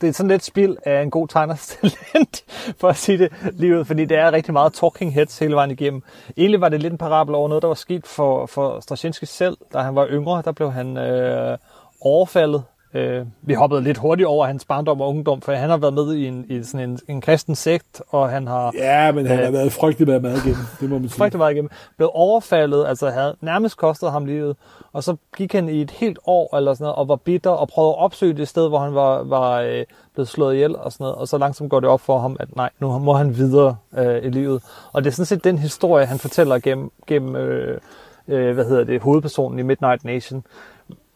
det 0.00 0.08
er 0.08 0.12
sådan 0.12 0.30
lidt 0.30 0.44
spil 0.44 0.76
af 0.84 1.02
en 1.02 1.10
god 1.10 1.28
tegners 1.28 1.66
talent, 1.80 2.44
for 2.78 2.88
at 2.88 2.96
sige 2.96 3.18
det 3.18 3.32
lige 3.52 3.78
ud, 3.78 3.84
fordi 3.84 4.04
det 4.04 4.18
er 4.18 4.32
rigtig 4.32 4.52
meget 4.52 4.72
talking 4.72 5.14
heads 5.14 5.38
hele 5.38 5.54
vejen 5.54 5.70
igennem. 5.70 6.02
Egentlig 6.36 6.60
var 6.60 6.68
det 6.68 6.82
lidt 6.82 6.92
en 6.92 6.98
parabel 6.98 7.34
over 7.34 7.48
noget, 7.48 7.62
der 7.62 7.68
var 7.68 7.74
sket 7.74 8.06
for, 8.06 8.46
for 8.46 8.80
Straczynski 8.80 9.26
selv, 9.26 9.56
da 9.72 9.78
han 9.78 9.94
var 9.94 10.06
yngre. 10.10 10.42
Der 10.44 10.52
blev 10.52 10.72
han 10.72 10.96
øh, 10.96 11.58
overfaldet. 12.00 12.64
Øh, 12.94 13.26
vi 13.42 13.54
hoppede 13.54 13.82
lidt 13.82 13.98
hurtigt 13.98 14.26
over 14.26 14.46
hans 14.46 14.64
barndom 14.64 15.00
og 15.00 15.08
ungdom, 15.08 15.40
for 15.40 15.52
han 15.52 15.70
har 15.70 15.76
været 15.76 15.94
med 15.94 16.14
i 16.14 16.26
en, 16.26 16.44
i 16.48 16.62
sådan 16.62 16.90
en, 16.90 16.98
en 17.08 17.20
kristen 17.20 17.54
sekt, 17.54 18.02
og 18.08 18.30
han 18.30 18.46
har... 18.46 18.72
Ja, 18.78 19.12
men 19.12 19.26
han 19.26 19.38
øh, 19.38 19.44
har 19.44 19.52
været 19.52 19.72
frygtelig 19.72 20.08
meget 20.08 20.22
meget 20.22 20.36
igennem, 20.36 20.64
det 20.80 20.90
må 20.90 20.98
man 20.98 21.08
sige. 21.08 21.18
frygtelig 21.18 21.38
meget 21.38 21.52
igennem, 21.52 21.70
blev 21.96 22.10
overfaldet, 22.14 22.86
altså 22.86 23.10
havde 23.10 23.36
nærmest 23.40 23.76
kostet 23.76 24.10
ham 24.10 24.24
livet, 24.24 24.56
og 24.92 25.04
så 25.04 25.16
gik 25.36 25.52
han 25.52 25.68
i 25.68 25.80
et 25.80 25.90
helt 25.90 26.18
år 26.26 26.56
eller 26.56 26.74
sådan 26.74 26.84
noget, 26.84 26.96
og 26.96 27.08
var 27.08 27.16
bitter, 27.16 27.50
og 27.50 27.68
prøvede 27.68 27.92
at 27.92 27.98
opsøge 27.98 28.32
det 28.32 28.48
sted, 28.48 28.68
hvor 28.68 28.78
han 28.78 28.94
var, 28.94 29.22
var 29.22 29.60
øh, 29.60 29.84
blevet 30.14 30.28
slået 30.28 30.54
ihjel 30.54 30.76
og 30.76 30.92
sådan 30.92 31.04
noget, 31.04 31.16
og 31.16 31.28
så 31.28 31.38
langsomt 31.38 31.70
går 31.70 31.80
det 31.80 31.88
op 31.88 32.00
for 32.00 32.18
ham, 32.18 32.36
at 32.40 32.56
nej, 32.56 32.70
nu 32.80 32.98
må 32.98 33.12
han 33.12 33.36
videre 33.36 33.76
øh, 33.98 34.24
i 34.24 34.28
livet. 34.30 34.62
Og 34.92 35.04
det 35.04 35.10
er 35.10 35.14
sådan 35.14 35.26
set 35.26 35.44
den 35.44 35.58
historie, 35.58 36.06
han 36.06 36.18
fortæller 36.18 36.58
gennem, 36.58 36.90
gennem 37.06 37.36
øh, 37.36 37.80
øh, 38.28 38.54
hvad 38.54 38.64
hedder 38.64 38.84
det, 38.84 39.02
hovedpersonen 39.02 39.58
i 39.58 39.62
Midnight 39.62 40.04
Nation. 40.04 40.44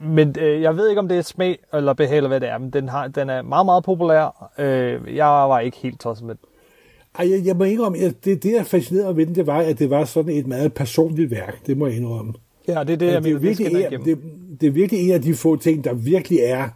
Men 0.01 0.35
øh, 0.41 0.63
jeg 0.63 0.77
ved 0.77 0.89
ikke, 0.89 0.99
om 0.99 1.09
det 1.09 1.19
er 1.19 1.23
smag 1.23 1.59
eller 1.75 1.93
behag, 1.93 2.17
eller 2.17 2.29
hvad 2.29 2.41
det 2.41 2.49
er, 2.49 2.59
men 2.59 2.71
den, 2.71 2.89
har, 2.89 3.09
den 3.09 3.31
er 3.31 3.43
meget, 3.43 3.67
meget 3.67 3.85
populær. 3.85 4.53
Øh, 4.59 5.17
jeg 5.17 5.27
var 5.27 5.61
ikke 5.61 5.77
helt 5.77 6.01
tosset 6.01 6.27
med 6.27 6.35
den. 6.35 6.45
Ej, 7.19 7.31
jeg, 7.31 7.47
jeg 7.47 7.57
må 7.57 7.65
indrømme, 7.65 7.99
at 7.99 8.25
det, 8.25 8.43
det, 8.43 8.53
der 8.53 8.63
fascinerede 8.63 9.17
ved 9.17 9.27
den, 9.27 9.35
det 9.35 9.47
var, 9.47 9.59
at 9.59 9.79
det 9.79 9.91
var 9.91 10.05
sådan 10.05 10.33
et 10.33 10.47
meget 10.47 10.75
personligt 10.75 11.31
værk. 11.31 11.67
Det 11.67 11.77
må 11.77 11.87
jeg 11.87 11.97
indrømme. 11.97 12.33
Ja, 12.69 12.85
det 12.85 12.93
er 12.93 12.97
det, 12.97 13.07
jeg 13.07 13.15
er 13.15 13.21
mener, 13.21 13.39
det 13.39 13.43
virkelig 13.43 14.01
det, 14.05 14.19
det 14.61 14.67
er 14.67 14.71
virkelig 14.71 15.01
en 15.09 15.15
af 15.15 15.23
de 15.23 15.35
få 15.35 15.57
ting, 15.57 15.85
der 15.85 15.95
virkelig 15.95 16.39
er 16.43 16.69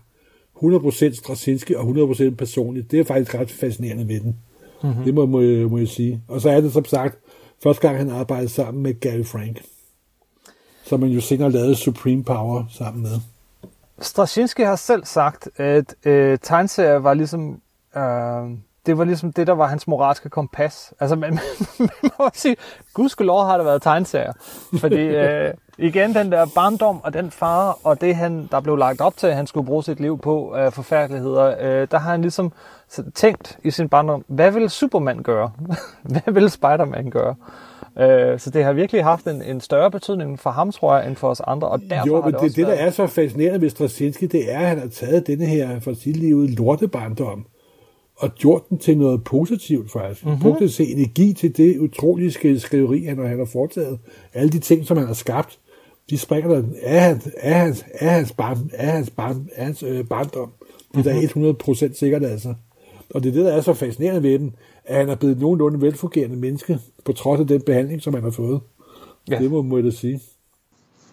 100% 0.57 1.15
Straczynski 1.15 1.75
og 1.75 1.83
100% 1.83 2.35
personligt. 2.35 2.91
Det 2.91 3.01
er 3.01 3.05
faktisk 3.05 3.35
ret 3.35 3.51
fascinerende 3.51 4.09
ved 4.09 4.21
den. 4.21 4.37
Mhm. 4.83 4.91
Mm-hmm. 4.91 5.05
Det 5.05 5.15
må, 5.15 5.27
må, 5.27 5.41
jeg, 5.41 5.71
må 5.71 5.79
jeg 5.79 5.89
sige. 5.89 6.23
Og 6.29 6.41
så 6.41 6.51
er 6.51 6.61
det 6.61 6.73
som 6.73 6.85
sagt 6.85 7.19
første 7.63 7.89
gang, 7.89 7.99
han 7.99 8.11
arbejdede 8.11 8.49
sammen 8.49 8.83
med 8.83 9.01
Gary 9.01 9.25
Frank. 9.25 9.63
Som 10.85 11.01
man 11.01 11.09
jo 11.09 11.21
senere 11.21 11.51
lavede 11.51 11.77
Supreme 11.77 12.25
Power 12.25 12.65
sammen 12.71 13.03
med. 13.03 13.21
Straczynski 14.01 14.63
har 14.63 14.77
selv 14.77 15.05
sagt, 15.05 15.49
at 15.57 15.95
øh, 16.05 16.39
tegneserier 16.43 16.97
var 16.97 17.15
ligesom, 17.15 17.61
øh, 17.97 18.03
det 18.87 18.99
var 18.99 19.05
ligesom 19.05 19.33
det, 19.33 19.47
der 19.47 19.53
var 19.53 19.67
hans 19.67 19.89
moralske 19.89 20.29
kompas. 20.29 20.95
Altså, 21.01 21.17
man, 21.17 21.33
man 21.79 22.11
må 22.19 22.31
sige, 22.35 22.57
gudskelov 22.95 23.45
har 23.45 23.57
det 23.57 23.67
været 23.67 23.83
tegneserier. 23.83 24.33
Fordi 24.79 25.01
øh, 25.25 25.55
igen, 25.79 26.15
den 26.15 26.33
der 26.33 26.47
barndom 26.55 27.01
og 27.05 27.13
den 27.13 27.31
far, 27.31 27.79
og 27.85 28.01
det, 28.01 28.17
han, 28.17 28.49
der 28.51 28.61
blev 28.61 28.77
lagt 28.77 29.01
op 29.01 29.17
til, 29.17 29.27
at 29.27 29.37
han 29.37 29.47
skulle 29.47 29.67
bruge 29.67 29.85
sit 29.85 30.01
liv 30.01 30.19
på 30.19 30.53
af 30.53 30.73
forfærdeligheder, 30.73 31.57
øh, 31.61 31.89
der 31.91 31.99
har 31.99 32.11
han 32.11 32.23
ligesom 32.23 32.53
tænkt 33.15 33.59
i 33.65 33.71
sin 33.71 33.89
barndom, 33.89 34.25
hvad 34.29 34.51
vil 34.51 34.71
Superman 34.71 35.23
gøre? 35.23 35.53
hvad 36.03 36.33
vil 36.33 36.51
Spider-Man 36.51 37.11
gøre? 37.11 37.35
Øh, 38.01 38.39
så 38.41 38.51
det 38.51 38.65
har 38.65 38.73
virkelig 38.73 39.05
haft 39.05 39.27
en, 39.27 39.43
en 39.43 39.61
større 39.61 39.91
betydning 39.91 40.39
for 40.41 40.51
ham, 40.51 40.73
tror 40.73 40.97
jeg, 40.99 41.09
end 41.09 41.17
for 41.17 41.29
os 41.29 41.41
andre. 41.41 41.69
Og 41.69 41.81
derfor 41.91 42.07
jo, 42.07 42.23
men 42.25 42.33
det, 42.35 42.41
det, 42.41 42.57
det, 42.57 42.67
der 42.67 42.73
er 42.73 42.91
så 42.91 43.07
fascinerende 43.07 43.61
ved 43.61 43.71
Straczynski, 43.71 44.27
det 44.27 44.53
er, 44.53 44.59
at 44.59 44.67
han 44.69 44.79
har 44.79 44.87
taget 44.89 45.27
denne 45.27 45.47
her 45.47 45.81
for 45.81 45.93
sit 45.95 46.17
liv 46.17 46.47
lortebarndom 46.49 47.47
og 48.17 48.35
gjort 48.35 48.63
den 48.71 48.79
til 48.79 48.99
noget 48.99 49.25
positivt 49.25 49.93
faktisk. 49.93 50.25
Mhm. 50.25 50.31
Mm-hmm. 50.35 50.43
Brugt 50.59 50.73
til 50.73 50.93
energi 50.97 51.33
til 51.33 51.57
det 51.57 51.79
utrolige 51.79 52.29
sk- 52.31 52.59
skriveri, 52.59 53.05
han, 53.05 53.19
han 53.27 53.39
har 53.39 53.45
foretaget. 53.53 53.99
Alle 54.35 54.51
de 54.51 54.59
ting, 54.59 54.87
som 54.87 54.97
han 54.97 55.07
har 55.07 55.15
skabt, 55.15 55.59
de 56.11 56.19
springer 56.19 56.51
der 56.51 56.63
af 56.83 57.01
hans, 57.01 57.29
af 57.41 57.55
hans, 57.61 57.85
af 58.01 58.11
hans, 58.11 58.33
barn, 58.33 58.71
af 58.75 58.93
hans, 58.93 59.11
barn, 59.11 59.49
af 59.57 59.65
hans 59.65 59.83
øh, 59.83 60.05
barndom. 60.05 60.51
Det 60.95 61.07
er 61.07 61.15
Mhm. 61.35 61.45
da 61.45 61.85
100% 61.89 61.99
sikkert 61.99 62.25
altså. 62.25 62.55
Og 63.15 63.23
det 63.23 63.29
er 63.29 63.33
det, 63.33 63.45
der 63.45 63.53
er 63.53 63.61
så 63.61 63.75
fascinerende 63.75 64.23
ved 64.23 64.39
den, 64.39 64.55
at 64.85 64.97
han 64.97 65.09
er 65.09 65.15
blevet 65.15 65.39
nogenlunde 65.39 65.81
velfungerende 65.81 66.37
menneske, 66.37 66.79
på 67.05 67.13
trods 67.13 67.41
af 67.41 67.47
den 67.47 67.63
behandling, 67.63 68.03
som 68.03 68.15
han 68.15 68.23
har 68.23 68.31
fået. 68.31 68.61
Ja. 69.31 69.39
Det 69.39 69.51
må, 69.51 69.63
må 69.63 69.77
jeg 69.77 69.85
da 69.85 69.91
sige. 69.91 70.21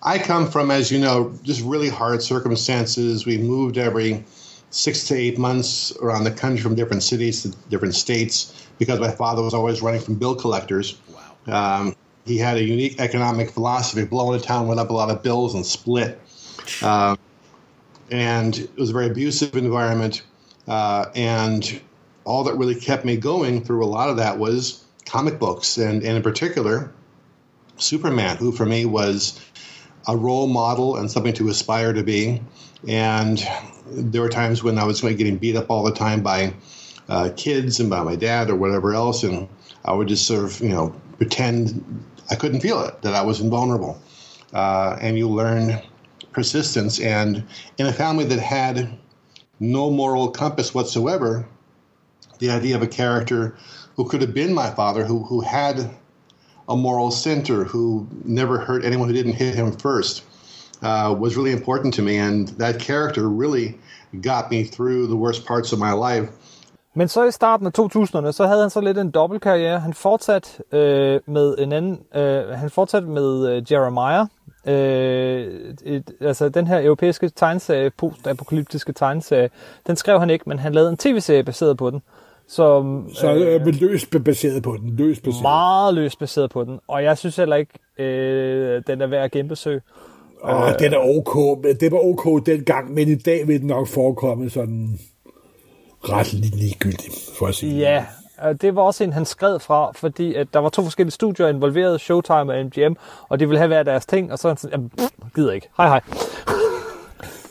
I 0.05 0.17
come 0.25 0.47
from, 0.47 0.71
as 0.71 0.89
you 0.89 0.99
know, 0.99 1.31
just 1.47 1.61
really 1.61 1.89
hard 1.89 2.21
circumstances. 2.21 3.27
We 3.27 3.37
moved 3.37 3.77
every 3.77 4.23
six 4.71 5.07
to 5.07 5.15
eight 5.15 5.37
months 5.37 5.93
around 6.01 6.23
the 6.25 6.35
country 6.35 6.61
from 6.61 6.75
different 6.75 7.03
cities 7.03 7.43
to 7.43 7.49
different 7.69 7.95
states 7.95 8.67
because 8.77 8.99
my 8.99 9.11
father 9.11 9.43
was 9.43 9.53
always 9.53 9.81
running 9.81 10.01
from 10.01 10.15
bill 10.15 10.35
collectors. 10.35 10.97
Wow. 11.47 11.81
Um, 11.81 11.95
he 12.25 12.37
had 12.37 12.57
a 12.57 12.63
unique 12.63 12.99
economic 12.99 13.49
philosophy. 13.49 14.05
Blowing 14.05 14.39
a 14.39 14.43
town 14.43 14.67
went 14.67 14.79
up 14.79 14.89
a 14.89 14.93
lot 14.93 15.09
of 15.09 15.21
bills 15.21 15.55
and 15.55 15.65
split. 15.65 16.19
Uh, 16.81 17.15
and 18.11 18.57
it 18.59 18.77
was 18.77 18.91
a 18.91 18.93
very 18.93 19.07
abusive 19.07 19.55
environment. 19.55 20.23
Uh, 20.67 21.05
and 21.15 21.81
all 22.29 22.43
that 22.43 22.55
really 22.55 22.75
kept 22.75 23.03
me 23.03 23.17
going 23.17 23.63
through 23.63 23.83
a 23.83 23.87
lot 23.87 24.07
of 24.07 24.17
that 24.17 24.37
was 24.37 24.85
comic 25.05 25.39
books, 25.39 25.77
and, 25.77 26.03
and 26.03 26.17
in 26.17 26.21
particular, 26.21 26.93
Superman, 27.77 28.37
who 28.37 28.51
for 28.51 28.67
me 28.67 28.85
was 28.85 29.41
a 30.07 30.15
role 30.15 30.45
model 30.45 30.97
and 30.97 31.09
something 31.09 31.33
to 31.33 31.49
aspire 31.49 31.91
to 31.91 32.03
be. 32.03 32.39
And 32.87 33.43
there 33.87 34.21
were 34.21 34.29
times 34.29 34.61
when 34.63 34.77
I 34.77 34.83
was 34.83 35.01
getting 35.01 35.37
beat 35.37 35.55
up 35.55 35.71
all 35.71 35.83
the 35.83 35.91
time 35.91 36.21
by 36.21 36.53
uh, 37.09 37.31
kids 37.35 37.79
and 37.79 37.89
by 37.89 38.03
my 38.03 38.15
dad 38.15 38.51
or 38.51 38.55
whatever 38.55 38.93
else, 38.93 39.23
and 39.23 39.49
I 39.83 39.93
would 39.93 40.07
just 40.07 40.27
sort 40.27 40.45
of, 40.45 40.61
you 40.61 40.69
know, 40.69 40.93
pretend 41.17 41.83
I 42.29 42.35
couldn't 42.35 42.61
feel 42.61 42.83
it, 42.83 43.01
that 43.01 43.15
I 43.15 43.23
was 43.23 43.41
invulnerable. 43.41 43.99
Uh, 44.53 44.97
and 45.01 45.17
you 45.17 45.27
learn 45.27 45.81
persistence. 46.31 46.99
And 46.99 47.43
in 47.79 47.87
a 47.87 47.93
family 47.93 48.25
that 48.25 48.39
had 48.39 48.99
no 49.59 49.89
moral 49.89 50.29
compass 50.29 50.75
whatsoever, 50.75 51.47
the 52.39 52.49
idea 52.49 52.75
of 52.75 52.81
a 52.81 52.87
character 52.87 53.55
who 53.95 54.05
could 54.05 54.21
have 54.21 54.33
been 54.33 54.53
my 54.53 54.69
father, 54.69 55.05
who, 55.05 55.23
who 55.23 55.41
had 55.41 55.89
a 56.67 56.75
moral 56.75 57.11
center, 57.11 57.63
who 57.63 58.07
never 58.23 58.57
hurt 58.59 58.85
anyone 58.85 59.07
who 59.09 59.13
didn't 59.13 59.33
hit 59.33 59.55
him 59.55 59.71
first, 59.71 60.23
uh, 60.81 61.15
was 61.19 61.35
really 61.35 61.51
important 61.51 61.93
to 61.95 62.01
me. 62.01 62.17
And 62.17 62.47
that 62.59 62.79
character 62.79 63.27
really 63.27 63.77
got 64.21 64.49
me 64.51 64.63
through 64.63 65.07
the 65.07 65.15
worst 65.15 65.45
parts 65.45 65.73
of 65.73 65.79
my 65.79 65.91
life. 65.91 66.29
Men 66.93 67.07
så 67.07 67.23
i 67.23 67.31
starten 67.31 67.67
af 67.67 67.71
2000'erne, 67.79 68.31
så 68.31 68.47
havde 68.47 68.61
han 68.61 68.69
så 68.69 68.81
lidt 68.81 68.97
en 68.97 69.11
dobbeltkarriere. 69.11 69.79
Han 69.79 69.93
fortsat 69.93 70.61
øh, 70.71 71.19
med 71.27 71.55
en 71.57 71.71
anden, 71.71 71.99
øh, 72.15 72.49
han 72.49 72.69
fortsat 72.69 73.03
med 73.03 73.49
øh, 73.49 73.71
Jeremiah, 73.71 74.25
øh, 74.65 75.73
et, 75.83 76.11
altså 76.21 76.49
den 76.49 76.67
her 76.67 76.85
europæiske 76.85 77.29
tegneserie, 77.29 77.89
post-apokalyptiske 77.89 78.93
tegneserie, 78.93 79.49
den 79.87 79.95
skrev 79.95 80.19
han 80.19 80.29
ikke, 80.29 80.43
men 80.47 80.59
han 80.59 80.73
lavede 80.73 80.91
en 80.91 80.97
tv-serie 80.97 81.43
baseret 81.43 81.77
på 81.77 81.89
den. 81.89 82.01
Som, 82.49 83.09
så 83.13 83.33
øh, 83.35 83.55
øh, 83.55 83.75
løst 83.81 84.23
baseret 84.25 84.63
på 84.63 84.77
den. 84.81 84.95
Løst 84.95 85.23
baseret. 85.23 85.41
Meget 85.41 85.93
løst 85.93 86.19
baseret 86.19 86.51
på 86.51 86.63
den. 86.63 86.79
Og 86.87 87.03
jeg 87.03 87.17
synes 87.17 87.35
heller 87.35 87.55
ikke, 87.55 87.73
øh, 87.97 88.83
den 88.87 89.01
er 89.01 89.07
værd 89.07 89.23
at 89.23 89.31
genbesøge. 89.31 89.81
Og 90.41 90.67
øh, 90.67 90.79
den 90.79 90.93
er 90.93 90.97
ok. 90.97 91.63
Det 91.79 91.91
var 91.91 91.97
ok 91.97 92.45
dengang, 92.45 92.93
men 92.93 93.07
i 93.07 93.15
dag 93.15 93.47
vil 93.47 93.59
den 93.59 93.67
nok 93.67 93.87
forekomme 93.87 94.49
sådan 94.49 94.99
ret 96.01 96.33
ligegyldig, 96.33 97.11
for 97.37 97.47
at 97.47 97.55
sige 97.55 97.79
Ja, 97.79 98.05
det 98.61 98.75
var 98.75 98.81
også 98.81 99.03
en, 99.03 99.13
han 99.13 99.25
skred 99.25 99.59
fra, 99.59 99.91
fordi 99.95 100.35
at 100.35 100.47
der 100.53 100.59
var 100.59 100.69
to 100.69 100.83
forskellige 100.83 101.11
studier 101.11 101.47
involveret, 101.47 102.01
Showtime 102.01 102.53
og 102.53 102.65
MGM, 102.65 102.93
og 103.29 103.39
de 103.39 103.47
ville 103.47 103.57
have 103.57 103.67
hver 103.67 103.83
deres 103.83 104.05
ting, 104.05 104.31
og 104.31 104.39
så 104.39 104.55
sådan, 104.55 104.71
jamen, 104.71 104.89
pff, 104.89 105.11
gider 105.35 105.51
ikke. 105.51 105.69
Hej 105.77 105.87
hej. 105.87 106.01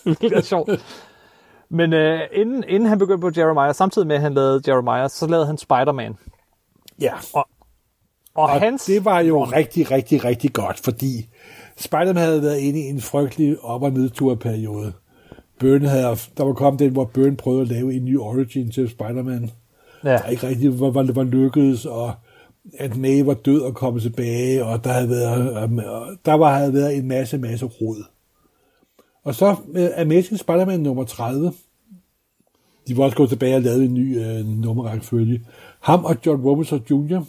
det 0.21 0.33
er 0.33 0.41
sjovt. 0.41 0.71
Men 1.71 1.93
øh, 1.93 2.21
inden, 2.33 2.65
inden 2.69 2.89
han 2.89 2.99
begyndte 2.99 3.21
på 3.21 3.31
Jeremiah, 3.37 3.75
samtidig 3.75 4.09
med 4.09 4.17
at 4.17 4.23
han 4.23 4.35
lavede 4.35 4.63
Jeremiah, 4.67 5.11
så 5.11 5.27
lavede 5.27 5.47
han 5.47 5.59
Spider-Man. 5.59 6.15
Ja. 7.01 7.13
Og, 7.33 7.49
og, 8.35 8.43
og 8.43 8.61
hans... 8.61 8.85
det 8.85 9.05
var 9.05 9.21
jo 9.21 9.45
rigtig, 9.45 9.91
rigtig, 9.91 10.25
rigtig 10.25 10.53
godt, 10.53 10.81
fordi 10.81 11.29
Spider-Man 11.77 12.17
havde 12.17 12.43
været 12.43 12.59
inde 12.59 12.81
i 12.81 12.83
en 12.83 13.01
frygtelig 13.01 13.61
op- 13.65 13.83
og 13.83 13.93
nedturperiode. 13.93 14.93
Byrne 15.61 15.89
havde, 15.89 16.17
der 16.37 16.45
var 16.45 16.53
kommet 16.53 16.81
den, 16.81 16.93
hvor 16.93 17.05
Byrne 17.05 17.37
prøvede 17.37 17.63
at 17.63 17.69
lave 17.69 17.95
en 17.95 18.05
ny 18.05 18.19
origin 18.19 18.71
til 18.71 18.89
Spider-Man. 18.89 19.51
Ja. 20.05 20.11
Der 20.11 20.27
ikke 20.27 20.49
rigtig 20.49 20.81
var, 20.81 20.91
var, 20.91 21.13
var 21.13 21.25
lykkedes, 21.25 21.87
og 21.87 22.13
at 22.79 22.97
May 22.97 23.23
var 23.25 23.35
død 23.35 23.61
og 23.61 23.75
kommet 23.75 24.03
tilbage, 24.03 24.65
og 24.65 24.85
der 24.85 24.91
havde 24.93 25.11
været, 25.11 25.65
um, 25.65 25.81
der 26.25 26.33
var, 26.33 26.55
havde 26.55 26.75
været 26.75 26.97
en 26.97 27.09
masse, 27.09 27.39
masse 27.39 27.67
rod. 27.67 28.05
Og 29.29 29.35
så 29.35 29.57
med 29.67 29.93
Amazing 29.97 30.39
Spider-Man 30.39 30.81
nummer 30.81 31.05
30, 31.05 31.53
de 32.89 32.97
var 32.97 33.05
også 33.05 33.17
gået 33.17 33.29
tilbage 33.29 33.57
og 33.57 33.63
lavet 33.63 33.85
en 33.85 33.95
ny 33.95 34.19
øh, 34.19 34.47
nummerrækkefølge. 34.47 35.47
Ham 35.81 36.05
og 36.05 36.17
John 36.27 36.43
Robinson 36.43 36.83
Jr., 36.91 37.25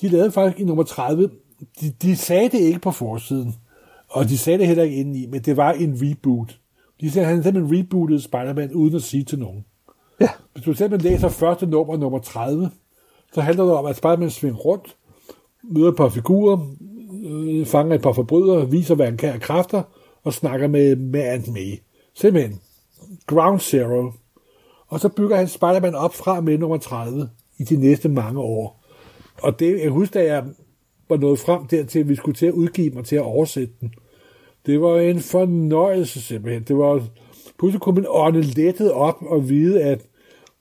de 0.00 0.08
lavede 0.08 0.32
faktisk 0.32 0.60
i 0.60 0.64
nummer 0.64 0.84
30, 0.84 1.30
de, 1.80 1.90
de 2.02 2.16
sagde 2.16 2.48
det 2.48 2.58
ikke 2.58 2.78
på 2.78 2.90
forsiden, 2.90 3.54
og 4.08 4.28
de 4.28 4.38
sagde 4.38 4.58
det 4.58 4.66
heller 4.66 4.84
ikke 4.84 4.96
indeni, 4.96 5.26
men 5.26 5.40
det 5.40 5.56
var 5.56 5.72
en 5.72 5.98
reboot. 6.02 6.58
De 7.00 7.10
sagde, 7.10 7.26
at 7.26 7.34
han 7.34 7.42
simpelthen 7.42 7.78
rebootede 7.78 8.20
Spider-Man 8.20 8.72
uden 8.72 8.94
at 8.94 9.02
sige 9.02 9.24
til 9.24 9.38
nogen. 9.38 9.64
Ja. 10.20 10.28
Hvis 10.52 10.64
du 10.64 10.74
simpelthen 10.74 11.12
læser 11.12 11.28
første 11.28 11.66
nummer, 11.66 11.96
nummer 11.96 12.18
30, 12.18 12.70
så 13.34 13.40
handler 13.40 13.64
det 13.64 13.72
om, 13.72 13.86
at 13.86 13.96
Spider-Man 13.96 14.30
svinger 14.30 14.58
rundt, 14.58 14.96
møder 15.62 15.88
et 15.88 15.96
par 15.96 16.08
figurer, 16.08 16.58
øh, 17.24 17.66
fanger 17.66 17.94
et 17.94 18.02
par 18.02 18.12
forbrydere, 18.12 18.70
viser, 18.70 18.94
hvad 18.94 19.06
han 19.06 19.16
kan 19.16 19.32
af 19.32 19.40
kræfter, 19.40 19.82
og 20.26 20.32
snakker 20.32 20.68
med, 20.68 20.96
med 20.96 21.28
Aunt 21.28 21.48
May. 21.48 21.74
Simpelthen. 22.14 22.60
Ground 23.26 23.60
Zero. 23.60 24.12
Og 24.88 25.00
så 25.00 25.08
bygger 25.08 25.36
han 25.36 25.48
Spider-Man 25.48 25.94
op 25.94 26.14
fra 26.14 26.40
med 26.40 26.58
nummer 26.58 26.76
30 26.76 27.28
i 27.58 27.64
de 27.64 27.76
næste 27.76 28.08
mange 28.08 28.40
år. 28.40 28.84
Og 29.42 29.58
det, 29.58 29.80
jeg 29.80 29.90
husker, 29.90 30.20
da 30.20 30.26
jeg 30.26 30.44
var 31.08 31.16
nået 31.16 31.38
frem 31.38 31.66
dertil, 31.66 31.98
at 31.98 32.08
vi 32.08 32.14
skulle 32.14 32.34
til 32.34 32.46
at 32.46 32.52
udgive 32.52 32.90
mig 32.90 33.04
til 33.04 33.16
at 33.16 33.22
oversætte 33.22 33.74
den. 33.80 33.94
Det 34.66 34.80
var 34.80 34.98
en 34.98 35.20
fornøjelse 35.20 36.22
simpelthen. 36.22 36.62
Det 36.62 36.76
var, 36.76 37.06
pludselig 37.58 37.80
kunne 37.80 37.94
man 37.94 38.06
ånde 38.08 38.42
lettet 38.42 38.92
op 38.92 39.22
og 39.22 39.48
vide, 39.48 39.82
at 39.82 40.06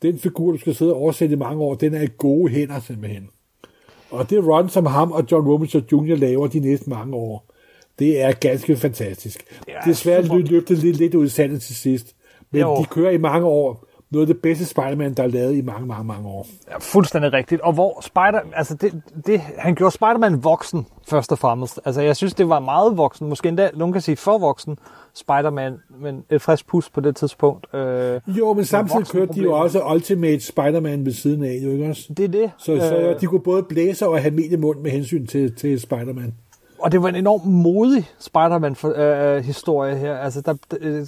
den 0.01 0.20
figur, 0.20 0.51
du 0.51 0.57
skal 0.57 0.76
sidde 0.76 0.93
og 0.93 1.01
oversætte 1.01 1.34
i 1.34 1.38
mange 1.38 1.63
år, 1.63 1.76
den 1.76 1.93
er 1.93 2.01
i 2.01 2.09
gode 2.18 2.51
hænder 2.51 2.80
simpelthen. 2.80 3.30
Og 4.11 4.30
det 4.30 4.47
run, 4.47 4.70
som 4.70 4.86
ham 4.86 5.11
og 5.11 5.24
John 5.32 5.47
Robinson 5.47 5.84
Jr. 5.91 6.16
laver 6.16 6.47
de 6.47 6.59
næste 6.59 6.89
mange 6.89 7.16
år, 7.16 7.55
det 8.00 8.22
er 8.22 8.32
ganske 8.32 8.78
fantastisk. 8.78 9.43
Det 9.66 9.74
er 9.76 9.82
Desværre 9.82 10.22
løb 10.22 10.68
det 10.68 10.78
lidt, 10.78 10.98
lidt 10.98 11.16
ud 11.16 11.26
i 11.26 11.30
sandet 11.30 11.62
til 11.62 11.76
sidst. 11.76 12.16
Men 12.52 12.62
jo. 12.62 12.76
de 12.76 12.86
kører 12.86 13.12
i 13.12 13.18
mange 13.18 13.46
år. 13.48 13.86
Noget 14.12 14.30
af 14.30 14.34
det 14.34 14.41
bedste 14.41 14.66
Spider-Man, 14.66 15.14
der 15.14 15.24
er 15.24 15.28
lavet 15.28 15.56
i 15.56 15.62
mange, 15.62 15.88
mange, 15.88 16.04
mange 16.04 16.30
år. 16.30 16.48
Ja, 16.72 16.78
fuldstændig 16.78 17.34
rigtigt. 17.34 17.62
Og 17.62 17.74
hvor 17.74 18.02
Spider, 18.02 18.39
altså 18.54 18.76
det, 18.76 19.02
det, 19.26 19.39
han 19.39 19.76
gjorde 19.76 19.91
Spider-Man 19.91 20.43
voksen, 20.43 20.88
først 21.08 21.32
og 21.32 21.39
fremmest. 21.39 21.80
Altså 21.86 22.02
jeg 22.02 22.16
synes, 22.16 22.34
det 22.34 22.50
var 22.50 22.60
meget 22.60 22.98
voksen. 22.98 23.30
Måske 23.30 23.50
endda, 23.50 23.70
nogen 23.74 23.93
kan 23.93 24.02
sige 24.02 24.16
for 24.16 24.38
voksen. 24.38 24.78
Spider-Man, 25.16 25.74
men 26.02 26.24
et 26.32 26.41
frisk 26.41 26.68
pus 26.68 26.89
på 26.89 27.02
det 27.02 27.16
tidspunkt. 27.16 27.76
Øh, 27.76 28.22
jo, 28.28 28.54
men 28.54 28.66
samtidig 28.66 29.08
kørte 29.08 29.34
de 29.34 29.39
jo 29.41 29.54
også 29.54 29.84
Ultimate 29.93 30.39
Spider-Man 30.39 31.06
ved 31.06 31.14
siden 31.14 31.43
af, 31.43 31.60
jo 31.64 31.72
ikke 31.72 31.89
også? 31.89 32.14
Det 32.18 32.24
er 32.24 32.30
det. 32.30 32.52
Så, 32.58 32.78
så 32.78 32.98
øh, 32.98 33.22
de 33.22 33.26
kunne 33.26 33.41
både 33.41 33.64
blæse 33.64 34.08
og 34.08 34.22
have 34.22 34.58
mund 34.58 34.80
med 34.80 34.91
hensyn 34.91 35.28
til, 35.28 35.56
til 35.56 35.80
Spider-Man 35.80 36.34
og 36.86 36.92
det 36.92 37.02
var 37.02 37.10
en 37.10 37.16
enorm 37.16 37.48
modig 37.48 38.10
Spider-Man-historie 38.20 39.94
øh, 39.94 40.00
her. 40.00 40.18
Altså, 40.18 40.42
der, 40.42 40.56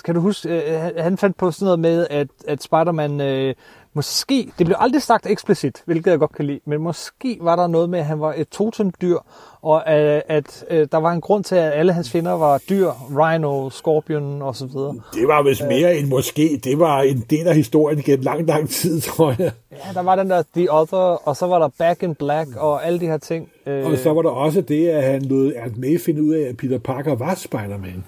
kan 0.05 0.15
du 0.15 0.21
huske, 0.21 0.49
øh, 0.49 1.03
han 1.03 1.17
fandt 1.17 1.37
på 1.37 1.51
sådan 1.51 1.65
noget 1.65 1.79
med, 1.79 2.07
at, 2.09 2.27
at 2.47 2.63
Spider-Man 2.63 3.21
øh, 3.21 3.55
måske, 3.97 4.51
det 4.57 4.65
blev 4.65 4.75
aldrig 4.79 5.01
sagt 5.01 5.25
eksplicit, 5.25 5.83
hvilket 5.85 6.11
jeg 6.11 6.19
godt 6.19 6.35
kan 6.35 6.45
lide, 6.45 6.59
men 6.65 6.81
måske 6.81 7.37
var 7.41 7.55
der 7.55 7.67
noget 7.67 7.89
med, 7.89 7.99
at 7.99 8.05
han 8.05 8.19
var 8.19 8.33
et 8.37 8.49
totemdyr, 8.49 9.17
og 9.61 9.77
øh, 9.77 10.21
at 10.27 10.65
øh, 10.69 10.87
der 10.91 10.97
var 10.97 11.11
en 11.11 11.21
grund 11.21 11.43
til, 11.43 11.55
at 11.55 11.73
alle 11.73 11.93
hans 11.93 12.11
fjender 12.11 12.31
var 12.31 12.57
dyr, 12.69 12.89
Rhino, 12.89 13.69
Scorpion 13.69 14.41
og 14.41 14.55
så 14.55 14.65
videre. 14.65 14.95
Det 15.13 15.27
var 15.27 15.43
vist 15.43 15.63
mere 15.67 15.97
end 15.97 16.07
måske, 16.07 16.59
det 16.63 16.79
var 16.79 17.01
en 17.01 17.25
del 17.29 17.47
af 17.47 17.55
historien 17.55 18.01
gennem 18.01 18.23
lang, 18.23 18.47
lang 18.47 18.69
tid, 18.69 19.01
tror 19.09 19.35
jeg. 19.39 19.51
Ja, 19.71 19.93
der 19.93 20.01
var 20.01 20.15
den 20.15 20.29
der 20.29 20.43
The 20.55 20.73
Other, 20.73 21.27
og 21.27 21.35
så 21.35 21.47
var 21.47 21.59
der 21.59 21.69
Back 21.77 22.03
in 22.03 22.15
Black, 22.15 22.55
og 22.55 22.85
alle 22.85 22.99
de 22.99 23.05
her 23.05 23.17
ting. 23.17 23.49
Øh... 23.65 23.85
Og 23.85 23.97
så 23.97 24.13
var 24.13 24.21
der 24.21 24.29
også 24.29 24.61
det, 24.61 24.87
at 24.87 25.03
han 25.03 25.21
lod 25.21 25.53
Aunt 25.63 25.77
May 25.77 25.99
finde 25.99 26.23
ud 26.23 26.33
af, 26.33 26.49
at 26.49 26.57
Peter 26.57 26.79
Parker 26.79 27.15
var 27.15 27.35
Spider-Man. 27.35 28.03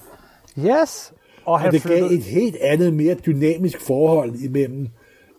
Yes. 0.59 1.13
Og, 1.45 1.53
og 1.65 1.71
det 1.71 1.81
flyttede... 1.81 2.09
gav 2.09 2.17
et 2.17 2.23
helt 2.23 2.55
andet, 2.61 2.93
mere 2.93 3.13
dynamisk 3.13 3.81
forhold 3.81 4.35
imellem 4.35 4.87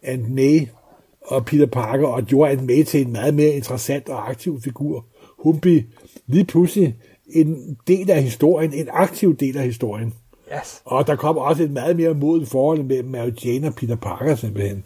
Aunt 0.09 0.35
May 0.35 0.69
og 1.27 1.45
Peter 1.45 1.67
Parker, 1.67 2.07
og 2.07 2.23
gjorde 2.23 2.51
Aunt 2.51 2.67
May 2.67 2.85
til 2.85 3.07
en 3.07 3.13
meget 3.13 3.35
mere 3.35 3.51
interessant 3.51 4.09
og 4.09 4.31
aktiv 4.31 4.61
figur. 4.61 5.05
Hun 5.39 5.61
blev 5.61 5.83
lige 6.27 6.45
pludselig 6.45 6.97
en 7.27 7.79
del 7.87 8.11
af 8.11 8.23
historien, 8.23 8.73
en 8.73 8.89
aktiv 8.93 9.37
del 9.37 9.57
af 9.57 9.65
historien. 9.65 10.15
Yes. 10.59 10.83
Og 10.85 11.07
der 11.07 11.17
kom 11.17 11.39
også 11.39 11.63
et 11.63 11.71
meget 11.71 11.97
mere 11.97 12.15
modigt 12.15 12.51
forhold 12.51 12.83
mellem 12.83 13.09
Mary 13.09 13.31
Jane 13.45 13.67
og 13.67 13.75
Peter 13.75 13.97
Parker 13.97 14.35
simpelthen. 14.35 14.85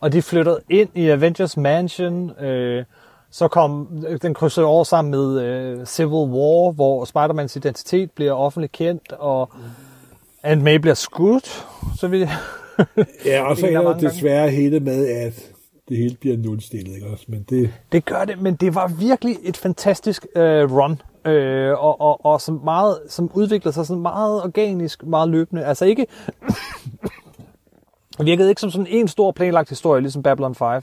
Og 0.00 0.12
de 0.12 0.22
flyttede 0.22 0.60
ind 0.70 0.88
i 0.94 1.08
Avengers 1.08 1.56
Mansion. 1.56 2.30
Øh, 2.40 2.84
så 3.30 3.48
kom 3.48 3.88
den 4.22 4.34
krydsede 4.34 4.66
over 4.66 4.84
sammen 4.84 5.10
med 5.10 5.42
øh, 5.42 5.86
Civil 5.86 6.10
War, 6.10 6.72
hvor 6.72 7.04
Spider-Mans 7.04 7.56
identitet 7.56 8.10
bliver 8.10 8.32
offentligt 8.32 8.72
kendt, 8.72 9.12
og. 9.12 9.50
Aunt 10.42 10.62
May 10.62 10.74
bliver 10.76 10.94
skudt, 10.94 11.66
så 11.96 12.08
vi 12.08 12.28
ja, 13.26 13.42
og 13.42 13.56
så 13.56 13.66
ender 13.66 13.92
det 13.92 14.10
desværre 14.10 14.50
hele 14.50 14.80
med, 14.80 15.06
at 15.08 15.52
det 15.88 15.96
hele 15.96 16.16
bliver 16.20 16.36
nulstillet, 16.36 16.94
ikke 16.94 17.06
også? 17.06 17.24
Men 17.28 17.46
det... 17.50 17.74
det 17.92 18.04
gør 18.04 18.24
det, 18.24 18.42
men 18.42 18.54
det 18.54 18.74
var 18.74 18.88
virkelig 18.88 19.36
et 19.42 19.56
fantastisk 19.56 20.26
øh, 20.36 20.72
run, 20.72 21.02
øh, 21.24 21.84
og, 21.84 22.00
og, 22.00 22.24
og 22.24 22.40
som, 22.40 22.60
meget, 22.64 22.98
som 23.08 23.30
udviklede 23.34 23.74
sig 23.74 23.86
sådan 23.86 24.02
meget 24.02 24.42
organisk, 24.42 25.06
meget 25.06 25.28
løbende. 25.28 25.64
Altså 25.64 25.84
ikke, 25.84 26.06
virkede 28.24 28.48
ikke 28.48 28.60
som 28.60 28.70
sådan 28.70 28.86
en 28.90 29.08
stor 29.08 29.32
planlagt 29.32 29.68
historie, 29.68 30.00
ligesom 30.00 30.22
Babylon 30.22 30.54
5. 30.54 30.82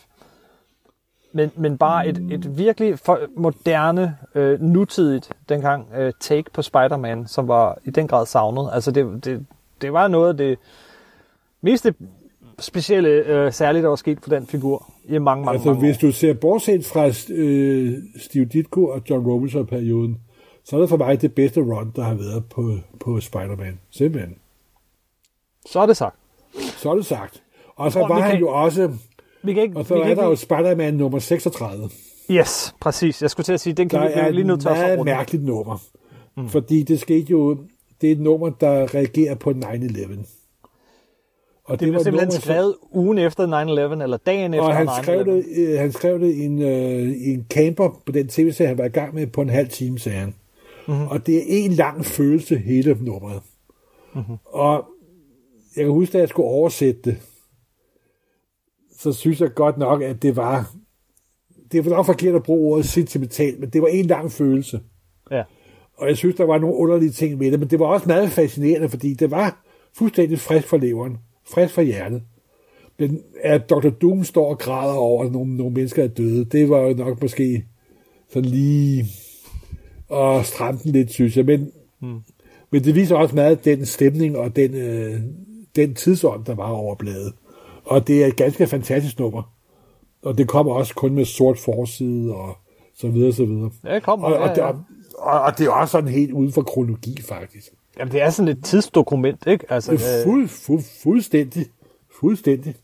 Men, 1.32 1.52
men 1.56 1.78
bare 1.78 2.08
et, 2.08 2.18
et 2.32 2.58
virkelig 2.58 3.00
for, 3.00 3.20
moderne, 3.38 4.18
øh, 4.36 4.62
nutidigt, 4.62 5.32
dengang, 5.50 5.88
øh, 5.98 6.14
take 6.20 6.52
på 6.54 6.62
Spider-Man, 6.62 7.28
som 7.28 7.48
var 7.48 7.78
i 7.84 7.89
den 7.89 8.08
grad 8.08 8.26
savnet. 8.26 8.70
Altså 8.74 8.91
det, 8.91 9.26
det, 9.26 9.46
det 9.82 9.93
var 9.93 10.08
noget 10.08 10.38
det 10.38 10.58
mest 11.66 11.88
specielle, 12.59 13.09
øh, 13.09 13.53
særligt, 13.53 13.84
der 13.84 13.89
var 13.89 13.95
sket 13.95 14.18
for 14.24 14.30
den 14.30 14.47
figur 14.47 14.93
i 15.05 15.11
mange, 15.11 15.22
mange, 15.24 15.51
altså, 15.51 15.70
mange 15.70 15.86
hvis 15.86 15.97
du 15.97 16.11
ser 16.11 16.34
bortset 16.34 16.86
fra 16.86 17.05
øh, 17.34 17.93
Steve 18.18 18.45
Ditko 18.45 18.86
og 18.88 19.01
John 19.09 19.28
Robinson-perioden, 19.28 20.18
så 20.66 20.76
er 20.76 20.80
det 20.80 20.89
for 20.89 20.97
mig 20.97 21.22
det 21.22 21.34
bedste 21.36 21.61
run, 21.61 21.91
der 21.95 22.03
har 22.03 22.13
været 22.13 22.43
på, 22.49 22.76
på 22.99 23.20
Spider-Man. 23.20 23.80
Simpelthen. 23.91 24.36
Så 25.66 25.80
er 25.80 25.86
det 25.86 25.97
sagt. 25.97 26.16
Så 26.78 26.91
er 26.91 26.95
det 26.95 27.05
sagt. 27.05 27.43
Og 27.76 27.91
så 27.91 27.99
Tror, 27.99 28.07
var 28.07 28.20
han 28.20 28.32
kan- 28.32 28.39
jo 28.39 28.47
også... 28.49 28.91
Vi 29.43 29.53
kan 29.53 29.63
ikke, 29.63 29.78
og 29.78 29.86
så 29.86 29.93
vi 29.93 29.99
er 29.99 30.03
kan 30.03 30.11
ikke, 30.11 30.22
der 30.22 30.28
jo 30.28 30.36
Spider-Man 30.36 30.93
nummer 30.93 31.20
36. 31.20 31.89
Yes, 32.32 32.76
præcis. 32.82 33.22
Jeg 33.22 33.30
skulle 33.30 33.43
til 33.45 33.53
at 33.53 33.59
sige, 33.59 33.74
den 33.74 33.89
kan 33.89 33.99
Der 34.01 34.07
vi 34.07 34.13
er 34.16 34.30
lige 34.30 34.41
et 34.41 34.47
nødt 34.47 34.61
til 34.61 34.68
at 34.70 34.78
meget 34.78 34.99
rundt. 34.99 35.09
mærkeligt 35.11 35.43
nummer. 35.45 35.78
Mm. 36.38 36.49
Fordi 36.49 36.84
det 36.84 36.99
skete 36.99 37.32
jo... 37.32 37.57
Det 38.01 38.07
er 38.07 38.11
et 38.11 38.20
nummer, 38.22 38.49
der 38.49 38.95
reagerer 38.95 39.36
på 39.36 39.49
9-11. 39.49 40.45
Og 41.66 41.80
Det 41.80 41.88
blev 41.89 42.03
simpelthen 42.03 42.28
nummer, 42.28 42.39
skrevet 42.39 42.76
ugen 42.91 43.18
efter 43.18 43.47
9-11, 43.99 44.03
eller 44.03 44.18
dagen 44.18 44.53
efter 44.53 44.68
og 44.68 44.76
han 44.76 44.88
9-11. 44.88 45.01
skrev, 45.03 45.26
det, 45.26 45.45
øh, 45.57 45.80
han 45.80 45.91
skrev 45.91 46.20
det 46.20 46.34
i 46.34 46.45
en, 46.45 46.61
øh, 46.61 47.01
i 47.01 47.34
en 47.34 47.45
camper 47.49 48.01
på 48.05 48.11
den 48.11 48.28
tv-serie, 48.28 48.68
han 48.68 48.78
var 48.78 48.86
i 48.86 48.89
gang 48.89 49.16
med 49.16 49.28
på 49.28 49.41
en 49.41 49.49
halv 49.49 49.70
time, 49.70 49.99
sagde 49.99 50.18
han. 50.18 50.28
Mhm. 50.88 50.95
Mm-hmm. 50.95 51.07
Og 51.07 51.28
det 51.28 51.38
er 51.38 51.66
en 51.66 51.72
lang 51.72 52.05
følelse, 52.05 52.57
hele 52.57 52.97
nummeret. 53.01 53.41
Mhm. 54.16 54.38
Og 54.45 54.86
jeg 55.76 55.84
kan 55.86 55.93
huske, 55.93 56.13
da 56.13 56.18
jeg 56.18 56.30
skulle 56.30 56.49
oversætte 56.49 57.01
det, 57.05 57.18
så 58.99 59.13
synes 59.13 59.41
jeg 59.41 59.53
godt 59.53 59.78
nok, 59.78 60.01
at 60.01 60.22
det 60.22 60.36
var... 60.36 60.72
Det 61.72 61.86
var 61.86 61.91
nok 61.91 62.05
forkert 62.05 62.36
at 62.36 62.43
bruge 62.43 62.74
ordet 62.74 62.86
sentimental, 62.86 63.59
men 63.59 63.70
det 63.70 63.82
var 63.82 63.88
en 63.88 64.05
lang 64.05 64.32
følelse. 64.32 64.80
Ja. 65.32 65.43
Og 65.97 66.07
jeg 66.07 66.18
synes, 66.18 66.36
der 66.36 66.43
var 66.43 66.57
nogle 66.57 66.76
underlige 66.76 67.11
ting 67.11 67.38
med 67.38 67.51
det, 67.51 67.59
men 67.59 67.70
det 67.70 67.80
var 67.80 67.86
også 67.86 68.07
meget 68.07 68.30
fascinerende, 68.30 68.89
fordi 68.89 69.13
det 69.13 69.32
var 69.32 69.66
fuldstændig 69.97 70.39
frisk 70.39 70.68
for 70.68 70.78
leveren, 70.78 71.18
frisk 71.54 71.74
for 71.74 71.82
hjertet. 71.82 72.22
Men 73.00 73.22
at 73.43 73.70
Dr. 73.70 73.89
Doom 73.89 74.24
står 74.24 74.50
og 74.50 74.60
græder 74.60 74.93
over, 74.93 75.26
at 75.26 75.32
nogle, 75.32 75.58
nogle 75.58 75.74
mennesker 75.74 76.04
er 76.04 76.08
døde, 76.08 76.46
det 76.46 76.70
var 76.70 76.80
jo 76.80 76.93
nok 76.93 77.22
måske 77.22 77.66
sådan 78.34 78.50
lige 78.50 79.06
og 80.10 80.46
stramme 80.46 80.80
den 80.84 80.91
lidt, 80.91 81.12
synes 81.12 81.38
jeg. 81.38 81.46
Men, 81.46 81.72
Mm. 82.02 82.20
men 82.72 82.84
det 82.84 82.96
viser 82.96 83.16
også 83.16 83.36
meget 83.36 83.66
den 83.66 83.86
stemning 83.86 84.38
og 84.38 84.56
den, 84.56 84.74
øh, 84.74 85.20
den 85.76 85.96
tidsånd, 85.96 86.46
der 86.46 86.56
var 86.56 86.70
over 86.70 86.96
bladet. 86.96 87.34
Og 87.86 88.08
det 88.08 88.24
er 88.24 88.28
et 88.28 88.36
ganske 88.36 88.68
fantastisk 88.68 89.20
nummer. 89.20 89.54
Og 90.24 90.38
det 90.38 90.48
kommer 90.48 90.74
også 90.74 90.96
kun 90.96 91.14
med 91.16 91.26
sort 91.26 91.60
forside 91.60 92.36
og 92.36 92.58
så 92.96 93.08
videre, 93.08 93.34
så 93.34 93.46
videre. 93.46 93.72
Ja, 93.86 93.96
det 93.96 94.04
kommer, 94.04 94.28
Og, 94.28 94.34
og, 94.34 94.48
ja, 94.48 94.54
det, 94.54 94.58
ja. 94.62 94.68
og, 94.68 94.80
og, 95.18 95.41
og 95.41 95.58
det 95.58 95.66
er 95.68 95.72
også 95.72 95.91
sådan 95.91 96.10
helt 96.10 96.32
uden 96.32 96.52
for 96.52 96.62
kronologi, 96.62 97.22
faktisk. 97.22 97.74
Jamen, 98.00 98.12
det 98.12 98.22
er 98.22 98.30
sådan 98.30 98.48
et 98.50 98.64
tidsdokument, 98.64 99.48
ikke? 99.48 99.66
Altså, 99.70 99.91
Det 99.91 100.00
øh, 100.00 100.24
fuld, 100.32 100.48
fuld, 100.48 100.82
fuldstændig. 101.04 101.66
Fuldstændig. 102.20 102.76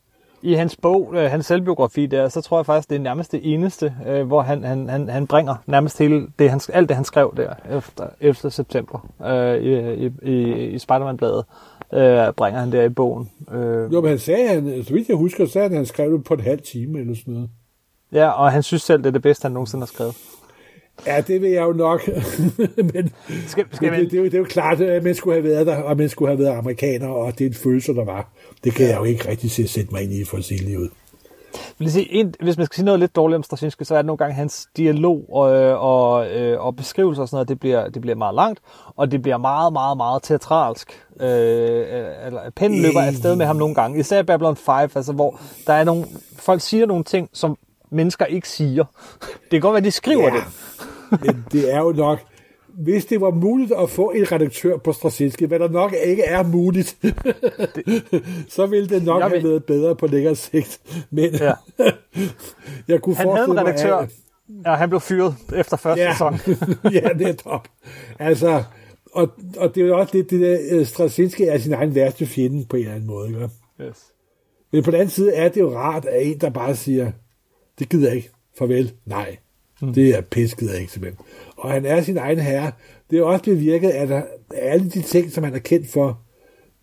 I 0.44 0.54
hans 0.54 0.76
bog, 0.76 1.12
øh, 1.16 1.32
hans 1.32 1.46
selvbiografi 1.46 2.06
der, 2.06 2.30
så 2.30 2.42
tror 2.42 2.58
jeg 2.58 2.66
faktisk, 2.66 2.90
det 2.90 2.96
er 2.96 3.00
nærmest 3.00 3.32
det 3.32 3.54
eneste, 3.54 3.94
øh, 4.08 4.28
hvor 4.28 4.42
han, 4.42 4.64
han, 4.64 4.90
han, 4.90 5.10
han 5.10 5.28
bringer 5.28 5.56
nærmest 5.68 6.00
hele 6.00 6.28
det, 6.40 6.50
han, 6.50 6.62
alt 6.74 6.90
det, 6.90 6.96
han 6.96 7.06
skrev 7.06 7.34
der 7.38 7.54
efter 7.78 8.08
11. 8.22 8.52
september 8.52 9.08
øh, 9.26 9.58
i, 9.64 10.06
i, 10.24 10.66
i, 10.74 10.80
Spider-Man-bladet, 10.80 11.46
øh, 11.94 12.34
bringer 12.34 12.60
han 12.60 12.72
der 12.72 12.84
i 12.84 12.90
bogen. 12.90 13.30
Øh, 13.52 13.94
Jo, 13.94 14.02
men 14.02 14.10
han 14.10 14.20
sagde, 14.20 14.48
han, 14.48 14.84
så 14.84 14.94
vidt 14.94 15.08
jeg 15.10 15.18
husker, 15.18 15.46
så 15.46 15.52
sagde 15.52 15.68
han, 15.68 15.78
han 15.78 15.86
skrev 15.86 16.14
det 16.14 16.24
på 16.24 16.34
en 16.34 16.40
halv 16.40 16.62
time 16.62 17.00
eller 17.00 17.16
sådan 17.16 17.34
noget. 17.34 17.50
ja, 18.12 18.30
og 18.30 18.52
han 18.52 18.64
synes 18.64 18.82
selv, 18.82 19.00
det 19.04 19.08
er 19.08 19.12
det 19.12 19.22
bedste, 19.22 19.44
han 19.46 19.52
nogensinde 19.52 19.82
har 19.82 19.88
skrevet. 19.88 20.16
Ja, 21.08 21.22
det 21.22 21.42
vil 21.42 21.50
jeg 21.50 21.62
jo 21.64 21.74
nok. 21.74 22.02
men 22.94 23.14
skal, 23.48 23.66
skal 23.72 23.92
men 23.92 24.00
det, 24.00 24.12
det, 24.12 24.18
er 24.18 24.22
jo, 24.22 24.26
det 24.26 24.34
er 24.34 24.38
jo 24.38 24.44
klart, 24.50 24.82
at 24.82 25.04
man 25.04 25.16
skulle 25.16 25.36
have 25.42 25.44
været 25.50 25.68
der, 25.68 25.76
og 25.82 25.98
man 25.98 26.10
skulle 26.10 26.32
have 26.32 26.40
været 26.44 26.58
amerikaner, 26.58 27.08
og 27.08 27.40
det 27.40 27.46
er 27.46 27.50
en 27.50 27.54
følelse, 27.56 27.94
der 27.94 28.06
var. 28.06 28.28
Det 28.64 28.74
kan 28.74 28.88
jeg 28.88 28.98
jo 28.98 29.04
ikke 29.04 29.30
rigtig 29.30 29.52
se- 29.52 29.68
sætte 29.68 29.90
mig 29.92 30.04
ind 30.04 30.14
i 30.14 30.26
for 30.26 30.38
at 30.38 30.44
sige 30.44 30.60
lige 30.64 30.80
ud. 30.80 30.90
vil 31.78 31.86
jeg 31.86 31.92
sige, 31.92 32.14
en, 32.14 32.34
hvis 32.42 32.58
man 32.58 32.66
skal 32.66 32.76
sige 32.76 32.86
noget 32.86 33.00
lidt 33.00 33.16
dårligt 33.16 33.36
om 33.36 33.44
Straczynski, 33.44 33.84
så 33.86 33.94
er 33.96 33.98
det 33.98 34.06
nogle 34.06 34.18
gange 34.18 34.34
hans 34.34 34.68
dialog 34.78 35.26
og, 35.32 35.54
øh, 35.54 35.84
og, 35.84 36.28
øh, 36.36 36.66
og 36.66 36.76
beskrivelser 36.76 37.22
og 37.22 37.28
sådan 37.30 37.36
noget, 37.36 37.50
det 37.50 37.60
bliver, 37.60 37.90
det 37.90 38.02
bliver 38.02 38.16
meget 38.16 38.36
langt, 38.36 38.60
og 38.96 39.12
det 39.12 39.22
bliver 39.22 39.38
meget, 39.38 39.74
meget, 39.74 39.98
meget 39.98 40.24
teatralsk. 40.24 41.02
Øh, 41.22 41.28
øh, 41.30 42.06
eller, 42.26 42.42
pennen 42.56 42.82
løber 42.82 43.02
afsted 43.02 43.36
med 43.36 43.46
ham 43.46 43.56
nogle 43.56 43.76
gange, 43.76 44.00
især 44.00 44.22
Babylon 44.24 44.56
5, 44.56 44.90
altså, 44.96 45.12
hvor 45.14 45.40
der 45.68 45.74
er 45.74 45.84
nogle, 45.84 46.06
folk 46.36 46.62
siger 46.62 46.86
nogle 46.86 47.04
ting, 47.04 47.30
som 47.34 47.58
mennesker 47.92 48.26
ikke 48.26 48.50
siger. 48.50 48.84
Det 49.42 49.52
kan 49.52 49.62
godt 49.62 49.74
være, 49.74 49.84
de 49.84 49.92
skriver 49.92 50.24
Ja. 50.24 50.30
det. 50.36 50.44
Men 51.12 51.46
det 51.52 51.74
er 51.74 51.80
jo 51.80 51.92
nok, 51.92 52.20
hvis 52.68 53.06
det 53.06 53.22
var 53.22 53.32
muligt 53.32 53.72
at 53.80 53.90
få 53.90 54.10
en 54.12 54.32
redaktør 54.32 54.78
på 54.78 54.94
Straczynski, 54.94 55.46
hvad 55.46 55.60
der 55.60 55.70
nok 55.70 55.94
ikke 56.06 56.24
er 56.24 56.44
muligt, 56.44 56.98
så 58.56 58.66
ville 58.66 58.90
det 58.90 59.04
nok 59.04 59.22
have 59.22 59.32
vil- 59.42 59.44
været 59.50 59.64
bedre 59.66 59.96
på 59.96 60.08
længere 60.08 60.36
sigt. 60.36 60.82
Men 61.12 61.34
Ja. 61.36 61.54
jeg 62.88 63.02
kunne 63.02 63.16
Han 63.16 63.28
havde 63.28 63.40
en 63.40 63.46
forestille 63.46 63.54
mig, 63.54 63.64
redaktør, 63.64 63.96
at- 63.96 64.10
ja, 64.66 64.74
han 64.76 64.90
blev 64.90 65.00
fyret 65.02 65.36
efter 65.56 65.78
første 65.78 66.04
ja. 66.04 66.12
sæson. 66.14 66.34
ja, 66.94 67.10
det 67.20 67.28
er 67.28 67.34
top. 67.34 67.68
Altså, 68.20 68.64
og, 69.14 69.30
og 69.58 69.76
det 69.76 69.84
er 69.84 69.88
jo 69.88 69.98
også 70.00 70.18
lidt 70.18 70.30
det 70.30 70.42
der, 70.42 70.58
øh, 70.72 70.86
Straczynski 70.86 71.44
er 71.44 71.58
sin 71.58 71.74
egen 71.74 71.96
værste 71.96 72.26
fjende 72.26 72.66
på 72.70 72.76
en 72.76 72.82
eller 72.82 72.94
anden 72.96 73.08
måde. 73.08 73.28
Ikke? 73.28 73.50
Yes. 73.82 73.98
Men 74.74 74.84
på 74.84 74.92
den 74.92 75.00
anden 75.00 75.10
side 75.12 75.34
er 75.34 75.50
det 75.50 75.62
jo 75.62 75.76
rart, 75.78 76.06
at 76.06 76.28
en, 76.28 76.38
der 76.42 76.50
bare 76.50 76.76
siger, 76.76 77.12
det 77.80 77.90
gider 77.90 78.08
jeg 78.08 78.16
ikke, 78.16 78.30
farvel, 78.58 78.92
nej. 79.06 79.38
Mm. 79.82 79.94
Det 79.94 80.10
er 80.18 80.22
pis, 80.22 80.56
gider 80.56 80.72
jeg 80.72 80.82
ikke 80.82 80.94
simpelthen. 80.94 81.26
Og 81.58 81.72
han 81.72 81.86
er 81.86 82.02
sin 82.02 82.18
egen 82.18 82.40
herre. 82.40 82.72
Det 83.12 83.20
er 83.20 83.24
også 83.24 83.44
bevirket, 83.44 83.90
at 83.90 84.10
der, 84.10 84.22
alle 84.56 84.90
de 84.90 85.02
ting, 85.02 85.32
som 85.32 85.44
han 85.44 85.54
er 85.54 85.60
kendt 85.60 85.88
for, 85.90 86.20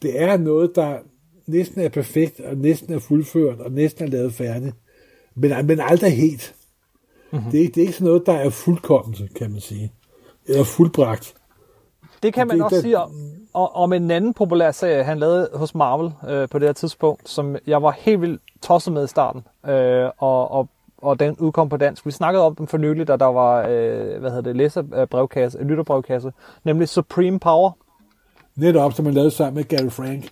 det 0.03 0.21
er 0.23 0.37
noget, 0.37 0.73
der 0.77 0.99
næsten 1.47 1.81
er 1.81 1.89
perfekt, 1.89 2.41
og 2.41 2.57
næsten 2.57 2.93
er 2.95 2.99
fuldført, 2.99 3.61
og 3.61 3.73
næsten 3.73 4.05
er 4.05 4.09
lavet 4.09 4.35
færdigt. 4.35 4.75
Men, 5.35 5.67
men 5.67 5.81
aldrig 5.81 6.13
helt. 6.17 6.55
Mm-hmm. 7.33 7.51
Det, 7.51 7.61
er, 7.65 7.69
det 7.69 7.77
er 7.77 7.81
ikke 7.81 7.93
sådan 7.93 8.07
noget, 8.07 8.27
der 8.27 8.33
er 8.33 8.51
fuldkommet, 8.51 9.29
kan 9.37 9.51
man 9.51 9.61
sige. 9.61 9.93
Eller 10.47 10.65
fuldbragt. 10.65 11.35
Det 12.23 12.35
kan 12.35 12.47
man 12.47 12.57
Det- 12.57 12.65
også 12.65 12.77
det- 12.77 12.83
sige 12.83 12.99
om, 12.99 13.13
om 13.55 13.93
en 13.93 14.11
anden 14.11 14.35
populær 14.35 14.71
serie, 14.71 15.05
han 15.05 15.19
lavede 15.19 15.51
hos 15.55 15.75
Marvel 15.75 16.13
øh, 16.29 16.49
på 16.49 16.59
det 16.59 16.69
her 16.69 16.73
tidspunkt, 16.73 17.29
som 17.29 17.57
jeg 17.67 17.83
var 17.83 17.97
helt 17.99 18.21
vildt 18.21 18.43
tosset 18.63 18.93
med 18.93 19.05
i 19.05 19.07
starten, 19.07 19.43
øh, 19.69 20.11
og, 20.19 20.51
og, 20.51 20.69
og 21.03 21.21
den 21.21 21.37
udkom 21.39 21.69
på 21.69 21.77
dansk. 21.77 22.07
Vi 22.07 22.11
snakkede 22.11 22.45
om 22.45 22.55
den 22.55 22.69
for 22.69 22.79
nylig, 22.79 23.09
da 23.09 23.17
der 23.17 23.27
var, 23.27 23.69
øh, 23.69 24.21
hvad 24.21 24.31
hedder 24.31 24.41
det, 24.41 24.57
læserbrevkasse, 24.57 25.59
lytterbrevkasse, 25.65 26.33
nemlig 26.65 26.89
Supreme 26.89 27.39
Power. 27.39 27.71
Netop, 28.57 28.93
som 28.93 29.05
man 29.05 29.15
lavede 29.15 29.31
sammen 29.31 29.55
med 29.55 29.65
Gary 29.65 29.89
Frank. 29.91 30.31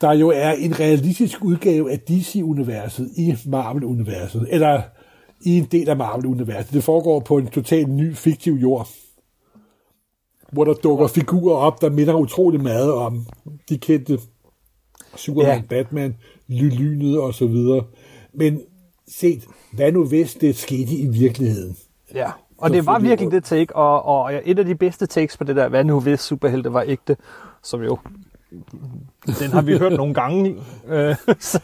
Der 0.00 0.12
jo 0.12 0.28
er 0.28 0.50
en 0.50 0.80
realistisk 0.80 1.44
udgave 1.44 1.92
af 1.92 1.98
DC-universet 2.00 3.10
i 3.16 3.34
Marvel-universet. 3.46 4.46
Eller 4.50 4.82
i 5.44 5.58
en 5.58 5.64
del 5.64 5.88
af 5.88 5.96
Marvel-universet. 5.96 6.72
Det 6.72 6.84
foregår 6.84 7.20
på 7.20 7.38
en 7.38 7.46
totalt 7.46 7.88
ny, 7.88 8.14
fiktiv 8.14 8.52
jord. 8.52 8.88
Hvor 10.52 10.64
der 10.64 10.74
dukker 10.74 11.06
figurer 11.06 11.56
op, 11.56 11.80
der 11.80 11.90
minder 11.90 12.14
utrolig 12.14 12.60
meget 12.62 12.92
om 12.92 13.26
de 13.68 13.78
kendte 13.78 14.18
Superman, 15.16 15.56
Ja. 15.58 15.62
Batman, 15.68 16.16
Ly- 16.48 16.74
Lynet 16.76 17.20
og 17.20 17.34
så 17.34 17.46
videre. 17.46 17.84
Men 18.34 18.60
set, 19.08 19.44
hvad 19.72 19.92
nu 19.92 20.04
hvis 20.04 20.34
det 20.34 20.56
skete 20.56 20.92
i 20.92 21.06
virkeligheden? 21.06 21.76
Ja, 22.14 22.30
og 22.58 22.70
det 22.70 22.86
var 22.86 22.98
virkelig 22.98 23.30
det 23.32 23.44
take, 23.44 23.76
og, 23.76 24.04
og 24.04 24.40
et 24.44 24.58
af 24.58 24.64
de 24.64 24.74
bedste 24.74 25.06
takes 25.06 25.36
på 25.36 25.44
det 25.44 25.56
der, 25.56 25.68
hvad 25.68 25.84
nu 25.84 26.00
hvis 26.00 26.20
superhelte 26.20 26.72
var 26.72 26.84
ægte, 26.86 27.16
som 27.62 27.82
jo, 27.82 27.98
den 29.40 29.50
har 29.50 29.62
vi 29.62 29.78
hørt 29.78 29.92
nogle 29.92 30.14
gange. 30.14 30.56
Øh, 30.88 31.14
så- 31.40 31.60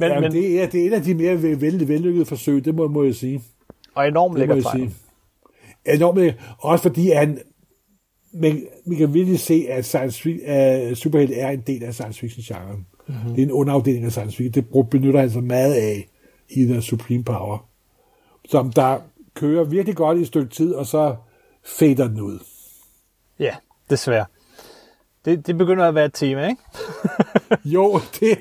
men, 0.00 0.08
Jamen, 0.08 0.20
men, 0.22 0.32
det, 0.32 0.62
er, 0.62 0.66
det 0.68 0.82
er 0.82 0.86
et 0.86 0.92
af 0.92 1.02
de 1.02 1.14
mere 1.14 1.42
vel, 1.42 1.88
vellykkede 1.88 2.24
forsøg, 2.24 2.64
det 2.64 2.74
må, 2.74 2.88
må 2.88 3.04
jeg 3.04 3.14
sige. 3.14 3.42
og 3.94 4.08
enormt 4.08 4.38
lækker 4.38 4.54
jeg 4.54 4.64
tegn. 4.64 4.78
sige. 4.78 5.94
Enormt 5.94 6.18
lækker. 6.18 6.40
Også 6.58 6.82
fordi 6.82 7.10
han, 7.10 7.38
men 8.32 8.62
vi 8.86 8.94
kan 8.94 9.14
virkelig 9.14 9.40
se, 9.40 9.66
at 9.70 9.84
science, 9.84 10.28
fi- 10.28 10.44
at 10.50 10.96
superhelt 10.96 11.32
er 11.34 11.48
en 11.48 11.60
del 11.66 11.84
af 11.84 11.94
science 11.94 12.20
fiction-genren. 12.20 12.86
Mhm. 13.08 13.16
Mm-hmm. 13.16 13.30
Det 13.34 13.38
er 13.42 13.46
en 13.46 13.52
underafdeling 13.52 14.04
af 14.04 14.10
science 14.12 14.36
fiction. 14.36 14.52
Det 14.64 14.90
benytter 14.90 15.20
han 15.20 15.30
sig 15.30 15.44
meget 15.44 15.74
af 15.74 16.08
i 16.50 16.64
The 16.64 16.82
Supreme 16.82 17.24
Power. 17.24 17.58
Som 18.48 18.72
der 18.72 18.98
kører 19.34 19.64
virkelig 19.64 19.96
godt 19.96 20.18
i 20.18 20.20
et 20.20 20.26
stykke 20.26 20.50
tid, 20.54 20.74
og 20.74 20.86
så 20.86 21.16
fader 21.64 22.08
den 22.08 22.20
ud. 22.20 22.38
Ja, 23.38 23.54
desværre. 23.90 24.24
Det, 25.24 25.46
det 25.46 25.58
begynder 25.58 25.84
at 25.88 25.94
være 25.94 26.04
et 26.04 26.14
tema, 26.14 26.48
ikke? 26.48 26.62
jo, 27.74 28.00
det, 28.20 28.38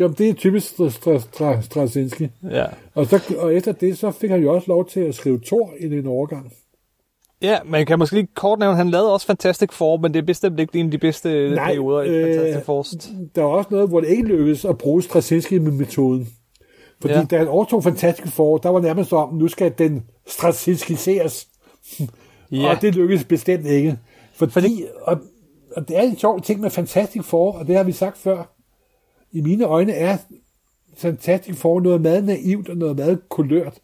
jo, 0.00 0.08
det 0.08 0.28
er 0.28 0.34
typisk 0.34 0.72
Stra- 0.72 0.88
Stra- 0.88 1.18
Stra- 1.18 1.62
Straczynski. 1.62 2.28
Ja. 2.50 2.66
Og, 2.94 3.06
så, 3.06 3.34
og 3.38 3.54
efter 3.54 3.72
det, 3.72 3.98
så 3.98 4.10
fik 4.10 4.30
han 4.30 4.42
jo 4.42 4.54
også 4.54 4.68
lov 4.68 4.88
til 4.88 5.00
at 5.00 5.14
skrive 5.14 5.40
Thor 5.46 5.72
i 5.80 5.84
en 5.84 6.06
overgang. 6.06 6.52
Ja, 7.42 7.58
man 7.64 7.86
kan 7.86 7.98
måske 7.98 8.14
lige 8.16 8.28
kort 8.34 8.58
nævne, 8.58 8.76
han 8.76 8.90
lavede 8.90 9.12
også 9.12 9.26
Fantastic 9.26 9.72
Four, 9.72 9.96
men 9.96 10.14
det 10.14 10.20
er 10.20 10.26
bestemt 10.26 10.60
ikke 10.60 10.78
en 10.78 10.86
af 10.86 10.90
de 10.90 10.98
bedste 10.98 11.50
Nej, 11.50 11.66
perioder 11.66 12.02
i 12.02 12.08
øh, 12.08 12.34
Fantastic 12.36 12.64
Four. 12.66 12.84
Der 13.34 13.42
er 13.42 13.46
også 13.46 13.68
noget, 13.70 13.88
hvor 13.88 14.00
det 14.00 14.08
ikke 14.08 14.22
lykkedes 14.22 14.64
at 14.64 14.78
bruge 14.78 15.02
Straczynski-metoden. 15.02 16.28
Fordi 17.02 17.14
Ja. 17.14 17.24
da 17.24 17.38
han 17.38 17.48
overtog 17.48 17.82
Fantastic 17.84 18.32
Four, 18.32 18.58
der 18.58 18.68
var 18.68 18.80
nærmest 18.80 19.12
om, 19.12 19.34
nu 19.34 19.48
skal 19.48 19.72
den 19.78 20.02
Straczynskiseres. 20.26 21.48
Ja. 22.52 22.70
Og 22.70 22.82
det 22.82 22.94
lykkedes 22.94 23.24
bestemt 23.24 23.66
ikke. 23.66 23.98
Fordi, 24.34 24.52
fordi... 24.52 24.84
Og, 25.00 25.18
og 25.76 25.88
det 25.88 25.96
er 25.98 26.02
en 26.02 26.18
sjov 26.18 26.40
ting 26.40 26.60
med 26.60 26.70
Fantastic 26.70 27.24
Four, 27.24 27.52
og 27.52 27.66
det 27.66 27.76
har 27.76 27.82
vi 27.82 27.92
sagt 27.92 28.18
før. 28.18 28.54
I 29.32 29.40
mine 29.40 29.64
øjne 29.64 29.92
er 29.92 30.16
Fantastic 30.96 31.56
Four 31.56 31.80
noget 31.80 32.00
meget 32.00 32.24
naivt 32.24 32.68
og 32.68 32.76
noget 32.76 32.96
meget 32.96 33.28
kulørt. 33.28 33.78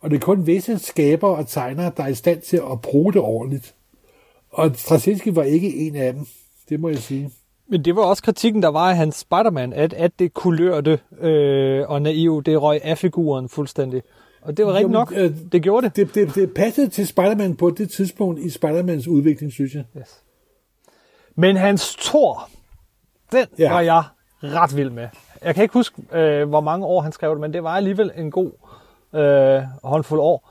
Og 0.00 0.10
det 0.10 0.16
er 0.16 0.20
kun 0.20 0.46
visse 0.46 0.78
skabere 0.78 1.30
og 1.36 1.46
tegnere, 1.48 1.92
der 1.96 2.02
er 2.02 2.08
i 2.08 2.14
stand 2.14 2.40
til 2.40 2.56
at 2.56 2.80
bruge 2.82 3.12
det 3.12 3.20
ordentligt. 3.22 3.74
Og 4.50 4.70
Straczynski 4.76 5.36
var 5.36 5.42
ikke 5.42 5.74
en 5.76 5.96
af 5.96 6.12
dem. 6.12 6.26
Det 6.68 6.80
må 6.80 6.88
jeg 6.88 6.98
sige. 6.98 7.30
Men 7.70 7.84
det 7.84 7.96
var 7.96 8.02
også 8.02 8.22
kritikken, 8.22 8.62
der 8.62 8.68
var 8.68 8.90
af 8.90 8.96
hans 8.96 9.16
Spider-Man, 9.16 9.72
at, 9.72 9.92
at 9.92 10.18
det 10.18 10.34
kulørte 10.34 10.98
øh, 11.20 11.84
og 11.88 12.02
naiv, 12.02 12.42
det 12.42 12.62
røg 12.62 12.80
af 12.84 12.98
figuren 12.98 13.48
fuldstændig. 13.48 14.02
Og 14.42 14.56
det 14.56 14.66
var 14.66 14.72
rigtigt 14.72 14.90
nok. 14.92 15.12
øh, 15.16 15.32
det 15.52 15.62
gjorde 15.62 15.86
det. 15.86 15.96
Det, 15.96 16.14
det, 16.14 16.34
det 16.34 16.54
passede 16.54 16.88
til 16.88 17.06
Spider-Man 17.06 17.56
på 17.56 17.70
det 17.70 17.90
tidspunkt 17.90 18.40
i 18.40 18.48
Spider-Mans 18.48 19.08
udvikling, 19.08 19.52
synes 19.52 19.74
jeg. 19.74 19.84
Yes. 19.98 20.22
Men 21.34 21.56
hans 21.56 21.96
Thor, 21.96 22.48
den. 23.32 23.46
Ja. 23.58 23.72
var 23.72 23.80
jeg 23.80 24.02
ret 24.42 24.76
vild 24.76 24.90
med. 24.90 25.08
Jeg 25.44 25.54
kan 25.54 25.62
ikke 25.62 25.74
huske, 25.74 26.02
øh, 26.12 26.48
hvor 26.48 26.60
mange 26.60 26.86
år 26.86 27.00
han 27.00 27.12
skrev 27.12 27.30
det, 27.30 27.40
men 27.40 27.52
det 27.52 27.64
var 27.64 27.76
alligevel 27.76 28.12
en 28.16 28.30
god 28.30 28.50
øh, 29.14 29.62
håndfuld 29.84 30.20
år. 30.20 30.50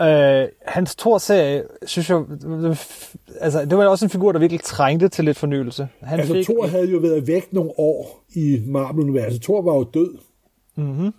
Øh, 0.00 0.48
hans 0.66 0.94
Thor-serie, 0.94 1.62
synes 1.86 2.10
jeg, 2.10 2.24
altså, 3.40 3.64
det 3.64 3.78
var 3.78 3.86
også 3.86 4.04
en 4.04 4.10
figur, 4.10 4.32
der 4.32 4.38
virkelig 4.38 4.60
trængte 4.60 5.08
til 5.08 5.24
lidt 5.24 5.38
fornyelse. 5.38 5.88
Han 6.00 6.20
altså, 6.20 6.34
fik, 6.34 6.44
Thor 6.44 6.66
havde 6.66 6.90
jo 6.90 6.98
været 6.98 7.26
væk 7.26 7.52
nogle 7.52 7.70
år 7.78 8.24
i 8.34 8.62
Marvel-universet. 8.66 9.42
Thor 9.42 9.62
var 9.62 9.74
jo 9.74 9.82
død. 9.94 10.18
Mm-hmm. 10.76 11.12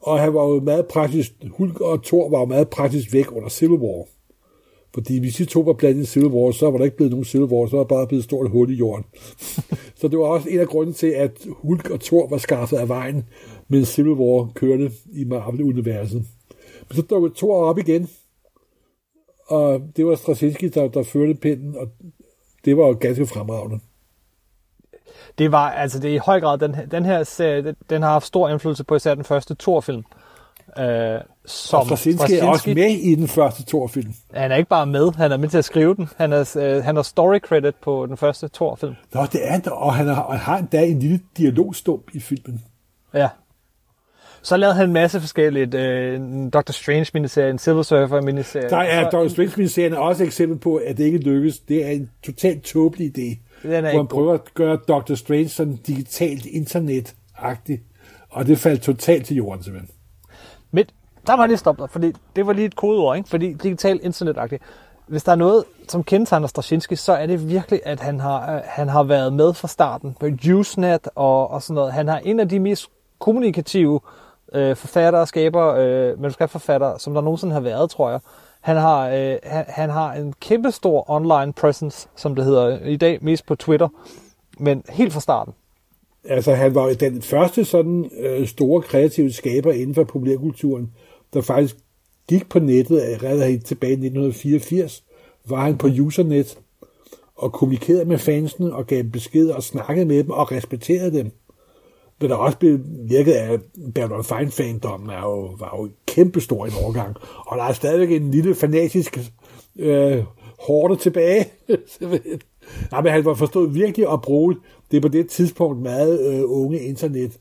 Og 0.00 0.20
han 0.20 0.34
var 0.34 0.44
jo 0.44 0.60
meget 0.60 0.86
praktisk, 0.86 1.32
Hulk 1.50 1.80
og 1.80 2.04
Thor 2.04 2.30
var 2.30 2.38
jo 2.38 2.44
meget 2.44 2.68
praktisk 2.68 3.12
væk 3.12 3.32
under 3.32 3.48
Civil 3.48 3.78
War. 3.78 4.04
Fordi 4.94 5.18
hvis 5.18 5.34
de 5.34 5.44
to 5.44 5.60
var 5.60 5.72
blandet 5.72 6.02
i 6.02 6.06
Civil 6.06 6.28
War, 6.28 6.50
så 6.50 6.70
var 6.70 6.78
der 6.78 6.84
ikke 6.84 6.96
blevet 6.96 7.10
nogen 7.10 7.24
Civil 7.24 7.46
War, 7.46 7.66
så 7.66 7.76
var 7.76 7.84
der 7.84 7.88
bare 7.88 8.06
blevet 8.06 8.20
et 8.20 8.24
stort 8.24 8.50
hul 8.50 8.70
i 8.70 8.74
jorden. 8.74 9.04
så 10.00 10.08
det 10.08 10.18
var 10.18 10.24
også 10.24 10.48
en 10.48 10.60
af 10.60 10.66
grunden 10.66 10.94
til, 10.94 11.06
at 11.06 11.46
Hulk 11.48 11.90
og 11.90 12.00
Thor 12.00 12.28
var 12.28 12.38
skaffet 12.38 12.76
af 12.76 12.88
vejen, 12.88 13.24
mens 13.68 13.88
Civil 13.88 14.12
War 14.12 14.50
kørte 14.54 14.90
i 15.12 15.24
Marvel-universet. 15.24 16.24
Men 16.88 16.96
så 16.96 17.02
dukkede 17.02 17.34
Thor 17.36 17.64
op 17.64 17.78
igen, 17.78 18.08
og 19.46 19.82
det 19.96 20.06
var 20.06 20.14
Straczynski, 20.14 20.68
der, 20.68 20.88
der 20.88 21.02
førte 21.02 21.34
pinden, 21.34 21.76
og 21.76 21.88
det 22.64 22.76
var 22.76 22.86
jo 22.86 22.96
ganske 23.00 23.26
fremragende. 23.26 23.80
det 25.38 25.52
var, 25.52 25.70
altså 25.70 25.98
det 25.98 26.10
er 26.10 26.14
i 26.14 26.18
høj 26.18 26.40
grad, 26.40 26.58
den, 26.58 26.76
den 26.90 27.04
her 27.04 27.22
serie, 27.22 27.62
den, 27.62 27.74
den 27.90 28.02
har 28.02 28.10
haft 28.10 28.26
stor 28.26 28.48
indflydelse 28.48 28.84
på 28.84 28.96
især 28.96 29.14
den 29.14 29.24
første 29.24 29.56
Thor-film. 29.58 30.04
Øh, 30.78 31.20
som 31.46 31.80
Og 31.80 31.86
Straczynski 31.86 32.34
er 32.34 32.48
også 32.48 32.70
med 32.74 32.90
i 32.90 33.14
den 33.14 33.28
første 33.28 33.64
Thor-film. 33.64 34.14
Han 34.34 34.52
er 34.52 34.56
ikke 34.56 34.68
bare 34.68 34.86
med, 34.86 35.12
han 35.16 35.32
er 35.32 35.36
med 35.36 35.48
til 35.48 35.58
at 35.58 35.64
skrive 35.64 35.94
den. 35.94 36.08
Han 36.16 36.32
er, 36.32 36.56
øh, 36.58 36.84
han 36.84 36.96
har 36.96 37.02
story 37.02 37.38
credit 37.38 37.74
på 37.74 38.06
den 38.06 38.16
første 38.16 38.48
Thor-film. 38.48 38.94
Nå, 39.14 39.26
det 39.32 39.48
er 39.48 39.52
han 39.52 39.62
og 39.72 39.94
han 39.94 40.06
har, 40.06 40.22
og 40.22 40.38
har 40.38 40.58
endda 40.58 40.84
en 40.84 40.98
lille 40.98 41.20
dialogstump 41.36 42.10
i 42.14 42.20
filmen. 42.20 42.64
Ja. 43.14 43.28
Så 44.46 44.56
lavede 44.56 44.74
han 44.74 44.86
en 44.86 44.92
masse 44.92 45.20
forskelligt. 45.20 45.74
Øh, 45.74 46.14
en 46.16 46.50
Doctor 46.50 46.72
Strange 46.72 47.10
miniserie, 47.14 47.50
en 47.50 47.58
Silver 47.58 47.82
Surfer 47.82 48.20
miniserie. 48.20 48.68
Der 48.70 48.76
er 48.76 49.10
Så- 49.10 49.18
Dr. 49.18 49.28
Strange-serien 49.28 49.92
er 49.92 49.98
også 49.98 50.22
et 50.22 50.26
eksempel 50.26 50.58
på, 50.58 50.76
at 50.76 50.96
det 50.96 51.04
ikke 51.04 51.18
lykkes. 51.18 51.58
Det 51.58 51.84
er 51.86 51.90
en 51.90 52.10
totalt 52.24 52.62
tåbelig 52.62 53.06
idé, 53.06 53.38
Den 53.62 53.72
er 53.72 53.80
hvor 53.80 53.90
han 53.90 54.06
prøver 54.06 54.34
at 54.34 54.54
gøre 54.54 54.76
Dr. 54.88 55.14
Strange 55.14 55.48
sådan 55.48 55.76
digitalt 55.76 56.46
internet-agtigt. 56.46 57.82
Og 58.30 58.46
det 58.46 58.58
faldt 58.58 58.82
totalt 58.82 59.26
til 59.26 59.36
jorden, 59.36 59.62
simpelthen. 59.62 59.90
Men 60.70 60.84
der 61.26 61.38
jeg 61.38 61.48
lige 61.48 61.58
stoppe 61.58 61.82
dig, 61.82 61.90
fordi 61.90 62.12
det 62.36 62.46
var 62.46 62.52
lige 62.52 62.66
et 62.66 62.76
kodeord, 62.76 63.16
ikke? 63.16 63.28
Fordi 63.28 63.52
digital 63.52 64.00
internetagtigt. 64.02 64.62
Hvis 65.06 65.22
der 65.22 65.32
er 65.32 65.36
noget, 65.36 65.64
som 65.88 66.04
kendetegner 66.04 66.46
Straczynski, 66.46 66.96
så 66.96 67.12
er 67.12 67.26
det 67.26 67.48
virkelig, 67.48 67.80
at 67.84 68.00
han 68.00 68.20
har, 68.20 68.54
øh, 68.56 68.60
han 68.64 68.88
har 68.88 69.02
været 69.02 69.32
med 69.32 69.54
fra 69.54 69.68
starten 69.68 70.16
på 70.20 70.26
Usenet 70.54 71.08
og, 71.14 71.50
og 71.50 71.62
sådan 71.62 71.74
noget. 71.74 71.92
Han 71.92 72.08
har 72.08 72.18
en 72.18 72.40
af 72.40 72.48
de 72.48 72.60
mest 72.60 72.86
kommunikative 73.18 74.00
øh, 74.04 74.25
Øh, 74.54 74.76
forfattere 74.76 75.22
og 75.22 75.28
skaber, 75.28 75.74
øh, 75.74 76.48
forfatter 76.48 76.98
som 76.98 77.14
der 77.14 77.20
nogensinde 77.20 77.52
har 77.52 77.60
været, 77.60 77.90
tror 77.90 78.10
jeg. 78.10 78.20
Han 78.60 78.76
har, 78.76 79.08
øh, 79.08 79.36
han, 79.42 79.64
han 79.68 79.90
har 79.90 80.12
en 80.12 80.34
kæmpestor 80.40 81.10
online 81.10 81.52
presence, 81.52 82.08
som 82.16 82.34
det 82.34 82.44
hedder 82.44 82.84
i 82.84 82.96
dag, 82.96 83.18
mest 83.22 83.46
på 83.46 83.54
Twitter, 83.54 83.88
men 84.58 84.82
helt 84.88 85.12
fra 85.12 85.20
starten. 85.20 85.54
Altså, 86.24 86.54
han 86.54 86.74
var 86.74 86.92
den 87.00 87.22
første 87.22 87.64
sådan 87.64 88.10
øh, 88.18 88.46
store 88.46 88.82
kreative 88.82 89.32
skaber 89.32 89.72
inden 89.72 89.94
for 89.94 90.04
populærkulturen, 90.04 90.92
der 91.34 91.40
faktisk 91.40 91.76
gik 92.28 92.48
på 92.48 92.58
nettet 92.58 92.96
øh, 92.96 93.22
allerede 93.22 93.50
helt 93.50 93.66
tilbage 93.66 93.90
i 93.90 93.94
1984, 93.94 95.04
var 95.48 95.64
han 95.64 95.78
på 95.78 95.86
Usernet 96.00 96.58
og 97.36 97.52
kommunikerede 97.52 98.04
med 98.04 98.18
fansene 98.18 98.74
og 98.74 98.86
gav 98.86 98.98
dem 98.98 99.10
beskeder 99.10 99.54
og 99.54 99.62
snakkede 99.62 100.06
med 100.06 100.24
dem 100.24 100.30
og 100.30 100.52
respekterede 100.52 101.18
dem. 101.18 101.30
Men 102.20 102.30
der 102.30 102.36
også 102.36 102.58
blev 102.58 102.78
virket 103.08 103.32
af 103.32 103.58
Bernard 103.94 104.24
Fine-fandommen 104.24 105.10
er 105.10 105.20
jo, 105.20 105.56
var 105.58 105.76
jo 105.78 105.90
kæmpestor 106.06 106.66
i 106.66 106.68
en 106.68 106.74
overgang. 106.84 107.16
Og 107.46 107.58
der 107.58 107.64
er 107.64 107.72
stadigvæk 107.72 108.10
en 108.10 108.30
lille 108.30 108.54
fanatisk 108.54 109.18
øh, 109.78 110.24
hårde 110.58 110.96
tilbage. 110.96 111.46
Nej, 112.90 113.02
men 113.02 113.12
han 113.12 113.24
var 113.24 113.34
forstået 113.34 113.74
virkelig 113.74 114.12
at 114.12 114.22
bruge 114.22 114.56
det 114.90 115.02
på 115.02 115.08
det 115.08 115.28
tidspunkt 115.28 115.82
meget 115.82 116.34
øh, 116.34 116.42
unge 116.46 116.80
internet 116.80 117.38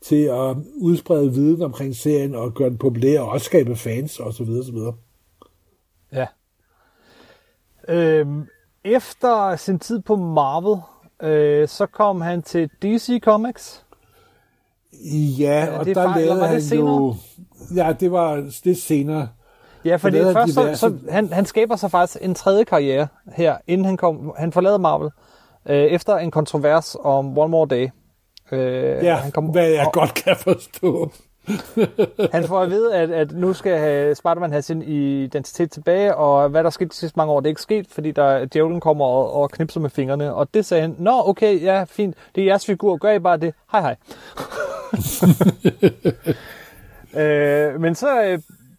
til 0.00 0.24
at 0.24 0.56
udsprede 0.74 1.32
viden 1.32 1.62
omkring 1.62 1.96
serien 1.96 2.34
og 2.34 2.54
gøre 2.54 2.70
den 2.70 2.78
populær 2.78 3.20
og 3.20 3.28
også 3.28 3.44
skabe 3.44 3.76
fans 3.76 4.20
osv. 4.20 4.46
videre. 4.46 4.94
Ja. 6.12 6.26
Øhm, 7.88 8.46
efter 8.84 9.56
sin 9.56 9.78
tid 9.78 10.00
på 10.00 10.16
Marvel, 10.16 10.80
øh, 11.22 11.68
så 11.68 11.86
kom 11.86 12.20
han 12.20 12.42
til 12.42 12.70
DC 12.82 13.20
Comics. 13.22 13.83
Ja, 15.38 15.78
og 15.78 15.84
det 15.86 15.96
der 15.96 16.02
eller 16.02 16.16
lavede 16.26 16.40
det 16.40 16.48
han 16.48 16.62
senere? 16.62 16.86
jo... 16.86 17.14
Ja, 17.76 17.92
det 18.00 18.12
var 18.12 18.50
det 18.64 18.76
senere. 18.82 19.28
Ja, 19.84 19.98
lavede 20.02 20.24
han 20.24 20.34
først 20.34 20.54
så, 20.54 20.60
diverse- 20.72 20.76
så 20.76 21.10
han, 21.10 21.32
han 21.32 21.46
skaber 21.46 21.76
sig 21.76 21.90
faktisk 21.90 22.18
en 22.24 22.34
tredje 22.34 22.64
karriere 22.64 23.06
her, 23.36 23.56
inden 23.66 23.84
han 23.84 23.96
kom, 23.96 24.32
han 24.36 24.52
forlader 24.52 24.78
Marvel, 24.78 25.10
øh, 25.68 25.76
efter 25.84 26.16
en 26.16 26.30
kontrovers 26.30 26.96
om 27.04 27.38
One 27.38 27.50
More 27.50 27.68
Day. 27.68 27.88
Øh, 28.52 29.04
Ja, 29.04 29.14
han 29.14 29.32
kom, 29.32 29.44
hvad 29.44 29.68
jeg 29.68 29.86
godt 29.92 30.14
kan 30.14 30.36
forstå. 30.36 31.10
Han 32.32 32.44
får 32.44 32.60
at 32.60 32.70
vide, 32.70 32.94
at, 32.94 33.10
at 33.10 33.32
nu 33.32 33.52
skal 33.52 34.16
Spider-Man 34.16 34.50
have 34.50 34.62
sin 34.62 34.82
identitet 34.82 35.70
tilbage, 35.70 36.16
og 36.16 36.48
hvad 36.48 36.64
der 36.64 36.70
skete 36.70 36.88
de 36.88 36.94
sidste 36.94 37.16
mange 37.16 37.32
år, 37.32 37.40
det 37.40 37.46
er 37.46 37.50
ikke 37.50 37.62
sket, 37.62 37.86
fordi 37.90 38.10
der 38.10 38.44
djævlen 38.44 38.80
kommer 38.80 39.04
og, 39.04 39.32
og 39.32 39.50
knipser 39.50 39.80
med 39.80 39.90
fingrene. 39.90 40.34
Og 40.34 40.54
det 40.54 40.66
sagde 40.66 40.80
han, 40.80 40.96
nå 40.98 41.22
okay, 41.28 41.62
ja, 41.62 41.84
fint, 41.84 42.16
det 42.34 42.40
er 42.40 42.44
jeres 42.46 42.66
figur, 42.66 42.96
gør 42.96 43.10
I 43.10 43.18
bare 43.18 43.36
det. 43.36 43.54
Hej 43.72 43.80
hej. 43.80 43.96
øh, 47.22 47.80
men 47.80 47.94
så, 47.94 48.22
øh, 48.24 48.38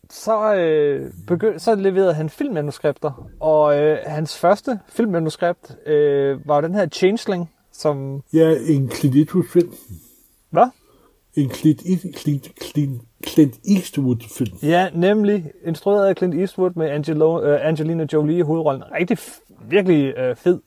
så, 0.09 0.55
øh, 0.55 1.11
begynd, 1.28 1.59
så 1.59 1.76
leverede 1.76 2.13
han 2.13 2.30
filmmanuskripter, 2.30 3.30
og 3.39 3.80
øh, 3.80 3.97
hans 4.05 4.38
første 4.38 4.80
filmmanuskript 4.89 5.88
øh, 5.88 6.47
var 6.47 6.61
den 6.61 6.76
her 6.76 6.88
Changeling, 6.88 7.51
som... 7.72 8.24
Ja, 8.34 8.55
en 8.68 8.91
Clint 8.91 9.16
Eastwood-film. 9.16 9.74
Hvad? 10.49 10.68
En 11.38 11.49
Clint, 11.49 11.81
Clint, 12.15 12.47
Clint, 12.61 13.01
Clint 13.27 13.59
Eastwood-film. 13.69 14.57
Ja, 14.63 14.89
nemlig 14.93 15.51
instrueret 15.65 16.07
af 16.07 16.15
Clint 16.15 16.36
Eastwood 16.36 16.71
med 16.75 16.89
Angelo, 16.89 17.53
uh, 17.53 17.67
Angelina 17.67 18.07
Jolie 18.13 18.38
i 18.38 18.41
hovedrollen. 18.41 18.83
Rigtig, 18.99 19.17
virkelig 19.69 20.13
uh, 20.17 20.36
fed, 20.36 20.59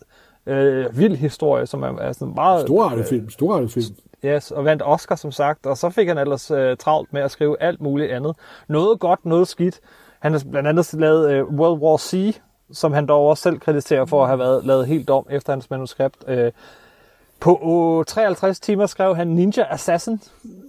uh, 0.46 0.98
vild 0.98 1.16
historie, 1.16 1.66
som 1.66 1.82
er, 1.82 1.98
er 1.98 2.12
sådan 2.12 2.34
meget... 2.34 2.60
Storartet 2.60 3.06
film, 3.06 3.30
storartet 3.30 3.72
film. 3.72 3.96
Yes, 4.24 4.50
og 4.50 4.64
vandt 4.64 4.82
Oscar, 4.84 5.14
som 5.14 5.32
sagt. 5.32 5.66
Og 5.66 5.76
så 5.76 5.90
fik 5.90 6.08
han 6.08 6.18
ellers 6.18 6.50
uh, 6.50 6.58
travlt 6.78 7.12
med 7.12 7.20
at 7.20 7.30
skrive 7.30 7.62
alt 7.62 7.80
muligt 7.80 8.10
andet. 8.10 8.36
Noget 8.68 9.00
godt, 9.00 9.26
noget 9.26 9.48
skidt. 9.48 9.80
Han 10.20 10.32
har 10.32 10.42
blandt 10.50 10.68
andet 10.68 10.94
lavet 10.94 11.42
uh, 11.42 11.54
World 11.58 11.80
War 11.80 11.96
C, 11.96 12.36
som 12.72 12.92
han 12.92 13.06
dog 13.06 13.26
også 13.26 13.42
selv 13.42 13.58
krediterer 13.58 14.04
for 14.04 14.22
at 14.22 14.28
have 14.28 14.38
været 14.38 14.64
lavet 14.64 14.86
helt 14.86 15.10
om 15.10 15.26
efter 15.30 15.52
hans 15.52 15.70
manuskript. 15.70 16.24
Uh, 16.28 16.34
på 17.40 17.58
uh, 17.62 18.04
53 18.04 18.60
timer 18.60 18.86
skrev 18.86 19.16
han 19.16 19.28
Ninja 19.28 19.64
Assassin, 19.70 20.20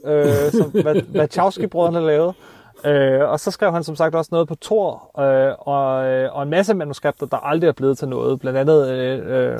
øh, 0.05 0.51
som 0.51 0.73
Wachowski-brødrene 1.15 1.99
lavede. 2.11 2.33
Øh, 2.85 3.29
og 3.29 3.39
så 3.39 3.51
skrev 3.51 3.71
han 3.71 3.83
som 3.83 3.95
sagt 3.95 4.15
også 4.15 4.29
noget 4.31 4.47
på 4.47 4.55
Thor, 4.61 5.19
øh, 5.19 5.53
og, 5.59 6.05
øh, 6.05 6.35
og 6.35 6.43
en 6.43 6.49
masse 6.49 6.73
manuskripter, 6.73 7.25
der 7.25 7.37
aldrig 7.37 7.67
er 7.67 7.71
blevet 7.71 7.97
til 7.97 8.07
noget. 8.07 8.39
Blandt 8.39 8.59
andet 8.59 8.89
øh, 8.89 9.51
øh, 9.51 9.59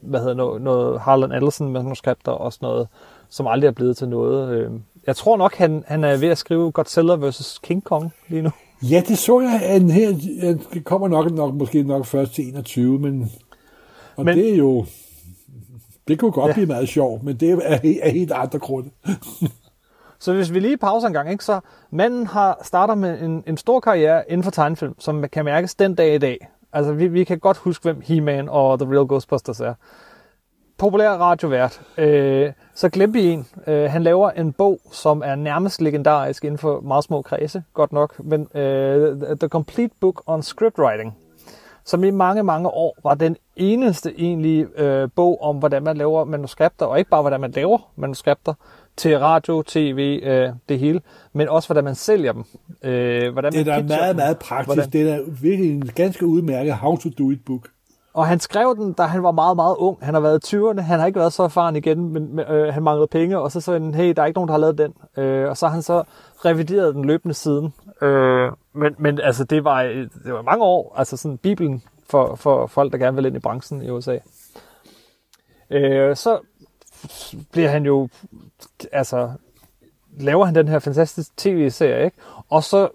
hvad 0.00 0.20
hedder 0.20 0.34
noget, 0.34 0.62
noget 0.62 1.00
Harlan 1.00 1.32
Ellison 1.32 1.72
manuskripter 1.72 2.32
og 2.32 2.52
sådan 2.52 2.66
noget, 2.66 2.88
som 3.28 3.46
aldrig 3.46 3.68
er 3.68 3.72
blevet 3.72 3.96
til 3.96 4.08
noget. 4.08 4.50
Øh, 4.50 4.70
jeg 5.06 5.16
tror 5.16 5.36
nok, 5.36 5.54
han, 5.54 5.84
han 5.86 6.04
er 6.04 6.16
ved 6.16 6.28
at 6.28 6.38
skrive 6.38 6.70
Godzilla 6.72 7.14
vs. 7.14 7.60
King 7.62 7.84
Kong 7.84 8.12
lige 8.28 8.42
nu. 8.42 8.50
Ja, 8.82 9.02
det 9.08 9.18
så 9.18 9.40
jeg. 9.40 9.76
En 9.76 9.90
her, 9.90 10.14
kommer 10.84 11.08
nok, 11.08 11.30
nok 11.30 11.54
måske 11.54 11.82
nok 11.82 12.06
først 12.06 12.34
til 12.34 12.48
21, 12.48 12.98
men, 12.98 13.32
og 14.16 14.24
men, 14.24 14.36
det 14.36 14.52
er 14.52 14.56
jo... 14.56 14.86
Det 16.08 16.18
kunne 16.18 16.32
godt 16.32 16.48
ja. 16.48 16.52
blive 16.52 16.66
meget 16.66 16.88
sjovt, 16.88 17.22
men 17.22 17.36
det 17.36 17.50
er 17.50 17.78
af 18.02 18.10
helt 18.12 18.32
andre 18.32 18.58
grunde. 18.58 18.90
så 20.18 20.32
hvis 20.32 20.54
vi 20.54 20.60
lige 20.60 20.76
pauser 20.76 21.06
en 21.08 21.12
gang, 21.12 21.30
ikke, 21.30 21.44
så 21.44 21.60
manden 21.90 22.26
har 22.26 22.60
starter 22.62 22.94
med 22.94 23.22
en, 23.22 23.44
en 23.46 23.56
stor 23.56 23.80
karriere 23.80 24.22
inden 24.28 24.44
for 24.44 24.50
tegnefilm, 24.50 24.94
som 24.98 25.24
kan 25.32 25.44
mærkes 25.44 25.74
den 25.74 25.94
dag 25.94 26.14
i 26.14 26.18
dag. 26.18 26.48
Altså, 26.72 26.92
vi, 26.92 27.08
vi 27.08 27.24
kan 27.24 27.38
godt 27.38 27.56
huske, 27.56 27.82
hvem 27.82 28.02
He-Man 28.04 28.48
og 28.48 28.78
The 28.78 28.90
Real 28.92 29.06
Ghostbusters 29.06 29.60
er. 29.60 29.74
Populær 30.78 31.10
radiovært. 31.10 31.82
Øh, 31.98 32.52
så 32.74 32.88
glem 32.88 33.14
vi 33.14 33.26
en. 33.26 33.46
Øh, 33.66 33.90
han 33.90 34.02
laver 34.02 34.30
en 34.30 34.52
bog, 34.52 34.80
som 34.92 35.22
er 35.24 35.34
nærmest 35.34 35.80
legendarisk 35.82 36.44
inden 36.44 36.58
for 36.58 36.80
meget 36.80 37.04
små 37.04 37.22
kredse, 37.22 37.62
godt 37.74 37.92
nok. 37.92 38.24
Men 38.24 38.48
øh, 38.54 39.16
The 39.40 39.48
Complete 39.48 39.94
Book 40.00 40.22
on 40.26 40.42
Scriptwriting, 40.42 41.16
som 41.88 42.04
i 42.04 42.10
mange, 42.10 42.42
mange 42.42 42.68
år 42.68 42.96
var 43.02 43.14
den 43.14 43.36
eneste 43.56 44.20
egentlige 44.20 44.66
øh, 44.76 45.08
bog 45.16 45.42
om, 45.42 45.56
hvordan 45.56 45.82
man 45.82 45.96
laver 45.96 46.24
manuskripter, 46.24 46.86
og 46.86 46.98
ikke 46.98 47.10
bare, 47.10 47.20
hvordan 47.20 47.40
man 47.40 47.50
laver 47.50 47.78
manuskripter, 47.96 48.54
til 48.96 49.18
radio, 49.18 49.62
tv, 49.62 50.20
øh, 50.22 50.48
det 50.68 50.78
hele, 50.78 51.00
men 51.32 51.48
også 51.48 51.68
hvordan 51.68 51.84
man 51.84 51.94
sælger 51.94 52.32
dem. 52.32 52.44
Øh, 52.82 53.32
hvordan 53.32 53.52
det 53.52 53.60
er 53.60 53.64
man 53.64 53.88
da 53.88 53.96
meget, 53.96 54.08
dem. 54.08 54.16
meget 54.16 54.38
praktisk. 54.38 54.74
Hvordan... 54.74 54.92
Det 54.92 55.10
er 55.10 55.16
da 55.16 55.22
virkelig 55.42 55.70
en 55.70 55.90
ganske 55.94 56.26
udmærket 56.26 56.74
how 56.74 56.96
to 56.96 57.08
do 57.18 57.30
it 57.30 57.44
book. 57.46 57.68
Og 58.14 58.26
han 58.26 58.40
skrev 58.40 58.76
den, 58.76 58.92
da 58.92 59.02
han 59.02 59.22
var 59.22 59.32
meget, 59.32 59.56
meget 59.56 59.76
ung. 59.76 59.98
Han 60.02 60.14
har 60.14 60.20
været 60.20 60.52
i 60.52 60.56
20'erne, 60.56 60.80
han 60.80 60.98
har 60.98 61.06
ikke 61.06 61.18
været 61.18 61.32
så 61.32 61.42
erfaren 61.42 61.76
igen, 61.76 62.12
men 62.12 62.40
øh, 62.40 62.74
han 62.74 62.82
manglede 62.82 63.06
penge, 63.06 63.38
og 63.38 63.52
så 63.52 63.60
sagde 63.60 63.80
han, 63.80 63.94
hey, 63.94 64.12
der 64.16 64.22
er 64.22 64.26
ikke 64.26 64.36
nogen, 64.36 64.48
der 64.48 64.52
har 64.52 64.60
lavet 64.60 64.78
den. 64.78 64.94
Øh, 65.24 65.48
og 65.48 65.56
så 65.56 65.66
har 65.66 65.72
han 65.72 65.82
så 65.82 66.02
revideret 66.44 66.94
den 66.94 67.04
løbende 67.04 67.34
siden. 67.34 67.74
Øh, 68.02 68.52
men, 68.72 68.94
men 68.98 69.20
altså, 69.20 69.44
det 69.44 69.64
var, 69.64 69.82
det 70.24 70.32
var 70.32 70.42
mange 70.42 70.64
år, 70.64 70.94
altså 70.96 71.16
sådan 71.16 71.38
Bibelen 71.38 71.82
for, 72.10 72.34
for 72.34 72.66
folk, 72.66 72.92
der 72.92 72.98
gerne 72.98 73.16
vil 73.16 73.26
ind 73.26 73.36
i 73.36 73.40
branchen 73.40 73.82
i 73.82 73.90
USA. 73.90 74.18
Øh, 75.70 76.16
så 76.16 76.38
bliver 77.52 77.68
han 77.68 77.86
jo, 77.86 78.08
altså, 78.92 79.30
laver 80.18 80.44
han 80.44 80.54
den 80.54 80.68
her 80.68 80.78
fantastiske 80.78 81.34
tv-serie, 81.36 82.04
ikke? 82.04 82.16
Og 82.48 82.64
så 82.64 82.88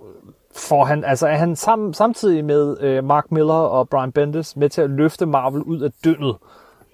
får 0.55 0.85
han, 0.85 1.03
altså 1.03 1.27
er 1.27 1.35
han 1.35 1.55
sam, 1.55 1.93
samtidig 1.93 2.45
med 2.45 2.77
øh, 2.81 3.03
Mark 3.03 3.31
Miller 3.31 3.53
og 3.53 3.89
Brian 3.89 4.11
Bendis 4.11 4.55
med 4.55 4.69
til 4.69 4.81
at 4.81 4.89
løfte 4.89 5.25
Marvel 5.25 5.61
ud 5.61 5.81
af 5.81 5.89
dønnet. 6.03 6.35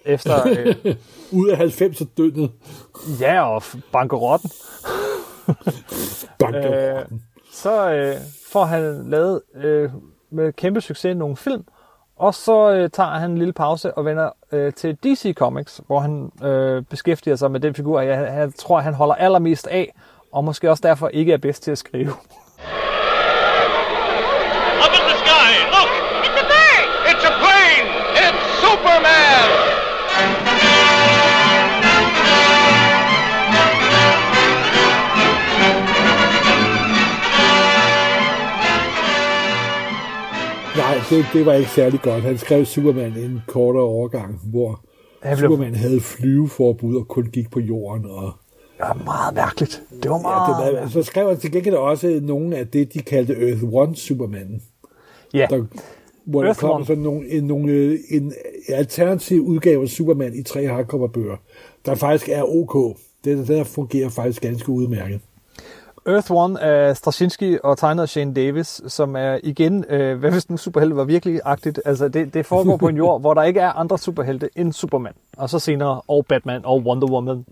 Efter, 0.05 0.47
øh, 0.47 0.95
ud 1.39 1.49
af 1.49 1.57
90 1.57 2.01
dønnet. 2.17 2.51
Ja, 3.19 3.55
og 3.55 3.63
bankerotten. 3.91 4.51
bankerotten. 6.39 7.15
øh, 7.15 7.19
så 7.59 7.89
øh, 7.89 8.15
får 8.51 8.65
han 8.65 9.03
lavet 9.09 9.41
øh, 9.55 9.89
med 10.31 10.53
kæmpe 10.53 10.81
succes 10.81 11.17
nogle 11.17 11.37
film, 11.37 11.63
og 12.17 12.35
så 12.35 12.71
øh, 12.71 12.89
tager 12.89 13.09
han 13.09 13.31
en 13.31 13.37
lille 13.37 13.53
pause 13.53 13.93
og 13.97 14.05
vender 14.05 14.29
øh, 14.51 14.73
til 14.73 14.95
DC 15.03 15.33
Comics, 15.35 15.81
hvor 15.87 15.99
han 15.99 16.31
øh, 16.43 16.83
beskæftiger 16.83 17.35
sig 17.35 17.51
med 17.51 17.59
den 17.59 17.75
figur, 17.75 18.01
jeg, 18.01 18.33
jeg 18.33 18.51
tror, 18.59 18.79
han 18.79 18.93
holder 18.93 19.15
allermest 19.15 19.67
af, 19.67 19.93
og 20.31 20.43
måske 20.43 20.69
også 20.69 20.81
derfor 20.87 21.07
ikke 21.07 21.33
er 21.33 21.37
bedst 21.37 21.63
til 21.63 21.71
at 21.71 21.77
skrive. 21.77 22.09
Up 24.85 24.93
in 24.99 25.03
the 25.09 25.17
sky, 25.23 25.49
look! 25.75 25.91
It's 26.25 26.39
a 26.41 26.45
bird! 26.53 26.85
It's 27.11 27.25
a 27.29 27.33
plane! 27.41 27.87
It's 28.23 28.39
Superman! 28.61 30.58
Nej, 40.75 40.95
det, 41.09 41.25
det 41.33 41.45
var 41.45 41.53
ikke 41.53 41.69
særlig 41.69 42.01
godt. 42.01 42.23
Han 42.23 42.37
skrev 42.37 42.65
Superman 42.65 43.13
i 43.17 43.25
en 43.25 43.41
kortere 43.47 43.83
overgang, 43.83 44.39
hvor 44.43 44.81
blev... 45.21 45.37
Superman 45.37 45.75
havde 45.75 46.01
flyveforbud 46.01 46.95
og 46.95 47.07
kun 47.07 47.25
gik 47.25 47.51
på 47.51 47.59
jorden. 47.59 48.05
Og... 48.05 48.31
Ja, 48.79 48.93
meget 49.05 49.35
mærkeligt. 49.35 49.83
Det 50.03 50.11
var 50.11 50.17
meget... 50.17 50.65
Ja, 50.65 50.71
det 50.71 50.81
var, 50.81 50.89
så 50.89 51.03
skrev 51.03 51.27
han 51.27 51.37
til 51.37 51.51
gengæld 51.51 51.75
også 51.75 52.19
nogle 52.23 52.55
af 52.57 52.67
det, 52.67 52.93
de 52.93 52.99
kaldte 52.99 53.33
Earth 53.33 53.63
One 53.63 53.95
Superman. 53.95 54.61
Ja. 55.33 55.47
Der, 55.49 55.65
hvor 56.25 56.43
Earth 56.43 56.61
der 56.61 56.67
kom 56.67 56.85
sådan 56.85 57.03
nogle, 57.03 57.29
en, 57.29 57.43
nogle, 57.43 57.97
en 58.09 58.33
alternativ 58.67 59.41
udgave 59.41 59.81
af 59.83 59.89
Superman 59.89 60.33
i 60.33 60.43
tre 60.43 60.67
hardcover-bøger, 60.67 61.37
der 61.85 61.95
faktisk 61.95 62.29
er 62.29 62.43
ok. 62.43 62.97
Det 63.25 63.47
der 63.47 63.63
fungerer 63.63 64.09
faktisk 64.09 64.41
ganske 64.41 64.69
udmærket. 64.69 65.19
Earth 66.09 66.31
One 66.31 66.61
af 66.61 66.97
Straczynski 66.97 67.57
og 67.63 67.77
tegnet 67.77 68.03
af 68.03 68.09
Shane 68.09 68.33
Davis, 68.33 68.81
som 68.87 69.15
er 69.15 69.39
igen, 69.43 69.85
øh, 69.89 70.19
hvad 70.19 70.31
hvis 70.31 70.45
den 70.45 70.57
superhelte 70.57 70.95
var 70.95 71.03
virkelig 71.03 71.39
agtigt? 71.45 71.81
Altså, 71.85 72.07
det, 72.07 72.33
det 72.33 72.45
foregår 72.45 72.77
på 72.77 72.87
en 72.87 72.97
jord, 72.97 73.19
hvor 73.21 73.33
der 73.33 73.43
ikke 73.43 73.59
er 73.59 73.71
andre 73.71 73.97
superhelte 73.97 74.49
end 74.55 74.73
Superman. 74.73 75.13
Og 75.37 75.49
så 75.49 75.59
senere, 75.59 76.01
og 76.07 76.25
Batman 76.25 76.61
og 76.65 76.81
Wonder 76.85 77.07
Woman. 77.07 77.45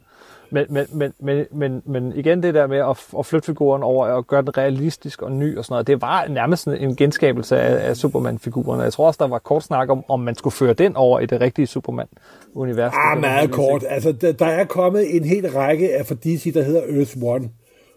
Men, 0.49 0.66
men, 0.70 0.86
men, 0.91 1.14
men, 1.20 1.45
men, 1.51 1.82
men 1.86 2.14
igen 2.16 2.43
det 2.43 2.53
der 2.53 2.68
med 2.68 2.78
at, 2.78 2.97
at 3.20 3.26
flytte 3.26 3.45
figuren 3.45 3.84
over 3.84 4.08
og 4.08 4.28
gøre 4.28 4.41
den 4.41 4.58
realistisk 4.58 5.22
og 5.22 5.32
ny 5.32 5.58
og 5.58 5.66
sådan 5.66 5.74
noget, 5.74 5.88
det 5.88 6.01
var 6.01 6.28
nærmest 6.28 6.68
en 6.68 6.95
genskabelse 6.95 7.60
af, 7.60 7.89
af 7.89 7.97
Superman-figurerne. 7.97 8.84
Jeg 8.84 8.93
tror 8.93 9.08
også, 9.08 9.18
der 9.22 9.28
var 9.28 9.39
kort 9.39 9.64
snak 9.64 9.89
om, 9.89 10.03
om 10.08 10.20
man 10.20 10.36
skulle 10.36 10.53
føre 10.53 10.74
den 10.74 10.95
over 10.95 11.20
i 11.20 11.26
det 11.26 11.41
rigtige 11.41 11.68
Superman-univers. 11.68 12.93
Ah, 12.93 13.22
meget 13.22 13.51
kort. 13.51 13.84
Altså, 13.88 14.12
der, 14.12 14.32
der 14.32 14.45
er 14.45 14.66
kommet 14.66 15.16
en 15.16 15.24
hel 15.24 15.49
række 15.51 15.97
af 15.97 16.05
for 16.05 16.16
DC, 16.16 16.53
der 16.53 16.64
hedder 16.64 16.82
Earth 16.82 17.18
One. 17.22 17.49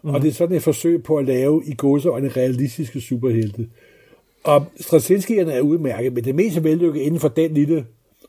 Mm. 0.02 0.10
Og 0.10 0.22
det 0.22 0.28
er 0.28 0.32
sådan 0.32 0.56
et 0.56 0.62
forsøg 0.62 1.02
på 1.02 1.16
at 1.16 1.24
lave 1.24 1.62
i 1.66 1.70
en 1.70 2.36
realistiske 2.36 3.00
superhelte. 3.00 3.66
Og 4.44 4.66
Straczynskierne 4.80 5.52
er 5.52 5.60
udmærket, 5.60 6.12
men 6.12 6.24
det 6.24 6.34
mest 6.34 6.64
vellykket 6.64 7.00
inden 7.00 7.20
for 7.20 7.28
den 7.28 7.54
lille 7.54 7.86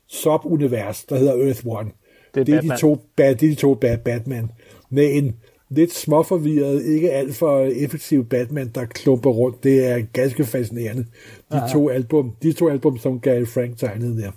sub-univers, 0.07 1.05
der 1.09 1.17
hedder 1.17 1.45
Earth 1.45 1.61
One. 1.65 1.91
Det 2.33 2.41
er, 2.41 2.43
det 2.43 2.55
er, 2.55 2.61
de, 2.61 2.77
to, 2.77 3.01
det 3.17 3.25
er 3.25 3.33
de 3.33 3.55
to 3.55 3.73
Batman. 3.75 4.51
Med 4.89 5.15
en 5.17 5.35
lidt 5.69 5.93
småforvirret, 5.93 6.85
ikke 6.85 7.11
alt 7.11 7.35
for 7.35 7.59
effektiv 7.59 8.25
Batman, 8.25 8.71
der 8.75 8.85
klumper 8.85 9.29
rundt. 9.29 9.63
Det 9.63 9.85
er 9.85 10.01
ganske 10.13 10.45
fascinerende. 10.45 11.05
De 11.51 11.57
Aha. 11.57 11.73
to 11.73 11.89
album, 11.89 12.31
de 12.43 12.53
to 12.53 12.69
album, 12.69 12.97
som 12.97 13.19
Gary 13.19 13.45
Frank 13.45 13.77
tegnede 13.77 14.21
der. 14.21 14.31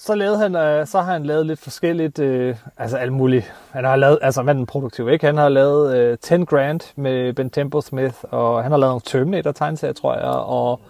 Så, 0.00 0.14
lavede 0.14 0.38
han, 0.38 0.56
øh, 0.56 0.86
så 0.86 1.00
har 1.00 1.12
han 1.12 1.24
lavet 1.24 1.46
lidt 1.46 1.60
forskelligt, 1.60 2.18
øh, 2.18 2.56
altså 2.76 2.96
alt 2.96 3.12
muligt. 3.12 3.52
Han 3.70 3.84
har 3.84 3.96
lavet, 3.96 4.18
altså 4.22 4.42
manden 4.42 4.66
produktiv, 4.66 5.08
ikke? 5.08 5.26
Han 5.26 5.36
har 5.36 5.48
lavet 5.48 5.96
øh, 5.96 6.18
10 6.18 6.44
Grand 6.44 6.80
med 6.96 7.32
Ben 7.32 7.50
Temple 7.50 7.82
Smith, 7.82 8.14
og 8.22 8.62
han 8.62 8.72
har 8.72 8.78
lavet 8.78 8.90
nogle 8.90 9.02
Terminator 9.04 9.52
tegneserier, 9.52 9.92
tror 9.92 10.14
jeg, 10.14 10.24
og 10.24 10.80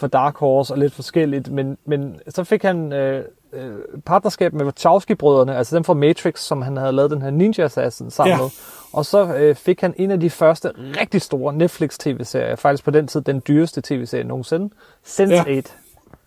for 0.00 0.06
Dark 0.06 0.36
Horse 0.36 0.74
og 0.74 0.78
lidt 0.78 0.94
forskelligt. 0.94 1.50
Men, 1.50 1.78
men 1.84 2.20
så 2.28 2.44
fik 2.44 2.62
han 2.62 2.92
øh, 2.92 3.24
øh, 3.52 3.72
partnerskab 4.06 4.52
med 4.52 4.66
Wachowski-brødrene, 4.66 5.56
altså 5.56 5.76
dem 5.76 5.84
fra 5.84 5.94
Matrix, 5.94 6.40
som 6.40 6.62
han 6.62 6.76
havde 6.76 6.92
lavet 6.92 7.10
den 7.10 7.22
her 7.22 7.30
Ninja 7.30 7.64
Assassin 7.64 8.10
sammen 8.10 8.36
ja. 8.36 8.42
med. 8.42 8.50
Og 8.92 9.06
så 9.06 9.34
øh, 9.34 9.54
fik 9.54 9.80
han 9.80 9.94
en 9.96 10.10
af 10.10 10.20
de 10.20 10.30
første 10.30 10.72
rigtig 11.00 11.22
store 11.22 11.52
Netflix-tv-serier, 11.52 12.56
faktisk 12.56 12.84
på 12.84 12.90
den 12.90 13.06
tid 13.06 13.20
den 13.20 13.42
dyreste 13.48 13.80
tv-serie 13.84 14.24
nogensinde, 14.24 14.74
Sense8. 15.06 15.50
Ja. 15.50 15.62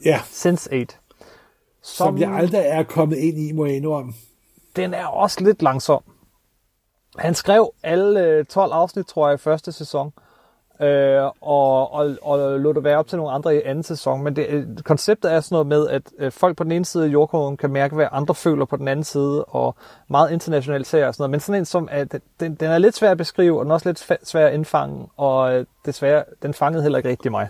ja. 0.06 0.18
Sense8. 0.18 1.05
Som, 1.86 2.08
som 2.08 2.18
jeg 2.18 2.32
aldrig 2.32 2.62
er 2.66 2.84
kommet 2.84 3.18
ind 3.18 3.38
i, 3.38 3.52
må 3.52 3.66
jeg 3.66 3.76
indrømme. 3.76 4.14
Den 4.76 4.94
er 4.94 5.06
også 5.06 5.44
lidt 5.44 5.62
langsom. 5.62 6.04
Han 7.18 7.36
skrev 7.36 7.72
alle 7.84 8.44
12 8.44 8.72
afsnit, 8.74 9.06
tror 9.06 9.28
jeg, 9.28 9.36
i 9.36 9.38
første 9.38 9.72
sæson. 9.72 10.14
Øh, 10.82 11.24
og, 11.42 11.94
og, 11.94 12.18
og 12.22 12.60
lå 12.60 12.74
det 12.74 12.84
være 12.84 12.98
op 12.98 13.08
til 13.08 13.18
nogle 13.18 13.32
andre 13.32 13.56
i 13.56 13.62
anden 13.66 13.84
sæson. 13.84 14.24
Men 14.24 14.36
det, 14.36 14.68
konceptet 14.86 15.32
er 15.32 15.40
sådan 15.40 15.54
noget 15.56 15.68
med, 15.68 15.88
at 15.88 16.02
øh, 16.20 16.32
folk 16.32 16.58
på 16.58 16.64
den 16.64 16.72
ene 16.72 16.86
side 16.86 17.06
af 17.06 17.08
jordkloden 17.08 17.58
kan 17.58 17.72
mærke, 17.72 17.96
hvad 17.96 18.08
andre 18.12 18.36
føler 18.36 18.66
på 18.66 18.78
den 18.78 18.88
anden 18.88 19.04
side, 19.04 19.46
og 19.46 19.76
meget 20.10 20.32
internationalt 20.32 20.88
ser 20.88 21.08
og 21.08 21.14
sådan 21.14 21.22
noget. 21.22 21.32
Men 21.32 21.40
sådan 21.40 21.62
en 21.62 21.66
som, 21.66 21.88
at 21.92 22.12
den, 22.40 22.56
den 22.56 22.70
er 22.70 22.78
lidt 22.78 22.96
svær 22.96 23.12
at 23.12 23.18
beskrive, 23.18 23.60
og 23.60 23.66
den 23.66 23.72
er 23.72 23.76
også 23.76 23.90
lidt 23.90 24.28
svær 24.28 24.48
at 24.48 24.54
indfange, 24.54 25.08
og 25.18 25.56
øh, 25.56 25.66
desværre, 25.86 26.24
den 26.44 26.54
fangede 26.54 26.84
heller 26.84 26.98
ikke 26.98 27.10
rigtig 27.10 27.32
mig. 27.32 27.48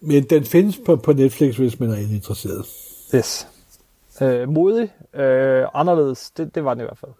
Men 0.00 0.24
den 0.24 0.44
findes 0.44 0.80
på, 0.86 0.96
på 0.96 1.12
Netflix, 1.12 1.56
hvis 1.56 1.80
man 1.80 1.90
er 1.90 1.96
interesseret. 1.96 2.66
Yes. 3.14 3.47
Øh, 4.22 4.48
modig, 4.48 4.92
øh, 5.14 5.66
anderledes, 5.74 6.30
det, 6.30 6.54
det 6.54 6.64
var 6.64 6.74
den 6.74 6.80
i 6.80 6.84
hvert 6.84 6.98
fald. 6.98 7.12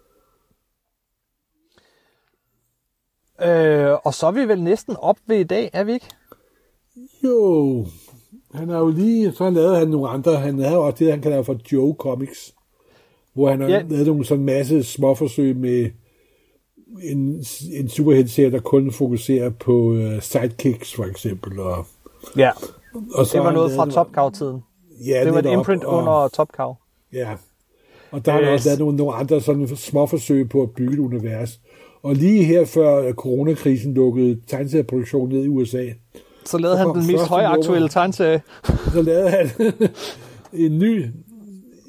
Øh, 3.41 3.97
og 4.03 4.13
så 4.13 4.27
er 4.27 4.31
vi 4.31 4.47
vel 4.47 4.63
næsten 4.63 4.95
op 4.99 5.17
ved 5.25 5.37
i 5.37 5.43
dag, 5.43 5.69
er 5.73 5.83
vi 5.83 5.93
ikke? 5.93 6.09
Jo, 7.23 7.85
han 8.53 8.69
har 8.69 8.79
jo 8.79 8.87
lige, 8.87 9.31
så 9.31 9.49
lavede 9.49 9.77
han 9.77 9.87
nogle 9.87 10.09
andre, 10.09 10.35
han 10.35 10.59
havde 10.59 10.77
også 10.77 10.95
det, 10.99 11.11
han 11.11 11.21
kalder 11.21 11.43
for 11.43 11.57
Joe 11.71 11.95
Comics, 11.95 12.53
hvor 13.33 13.49
han 13.49 13.61
har 13.61 13.67
ja. 13.67 13.81
lavet 13.81 14.07
nogle 14.07 14.25
sådan 14.25 14.45
masse 14.45 14.83
småforsøg 14.83 15.55
med 15.55 15.89
en, 17.03 17.45
en 17.73 17.89
superheltserie, 17.89 18.51
der 18.51 18.59
kun 18.59 18.91
fokuserer 18.91 19.49
på 19.49 19.73
uh, 19.73 20.21
sidekicks, 20.21 20.95
for 20.95 21.05
eksempel. 21.05 21.59
Og, 21.59 21.85
ja, 22.37 22.51
og 23.13 23.25
så 23.25 23.37
det 23.37 23.45
var 23.45 23.51
noget 23.51 23.71
fra 23.75 23.89
Top 23.89 24.11
Cow-tiden. 24.11 24.63
Ja, 25.07 25.25
det 25.25 25.33
var 25.33 25.39
et 25.39 25.45
imprint 25.45 25.83
og, 25.83 25.97
under 25.97 26.27
Top 26.27 26.51
Cow. 26.51 26.75
Ja, 27.13 27.29
og 28.11 28.25
der 28.25 28.33
yes. 28.35 28.39
har 28.39 28.45
han 28.45 28.53
også 28.53 28.69
lavet 28.69 28.79
nogle, 28.79 28.97
nogle 28.97 29.13
andre 29.13 29.41
sådan 29.41 29.67
småforsøg 29.67 30.49
på 30.49 30.61
at 30.61 30.69
bygge 30.71 30.93
et 30.93 30.99
univers. 30.99 31.59
Og 32.03 32.15
lige 32.15 32.43
her 32.43 32.65
før 32.65 33.11
coronakrisen 33.11 33.93
lukkede 33.93 34.39
tegneserieproduktionen 34.47 35.37
ned 35.37 35.45
i 35.45 35.47
USA, 35.47 35.85
Så 36.45 36.57
lavede 36.57 36.77
han 36.77 36.87
den 36.87 37.07
mest 37.07 37.27
højaktuelle 37.27 37.89
tegneserie. 37.89 38.41
så 38.93 39.01
lavede 39.01 39.29
han 39.29 39.49
en 40.65 40.79
ny, 40.79 41.05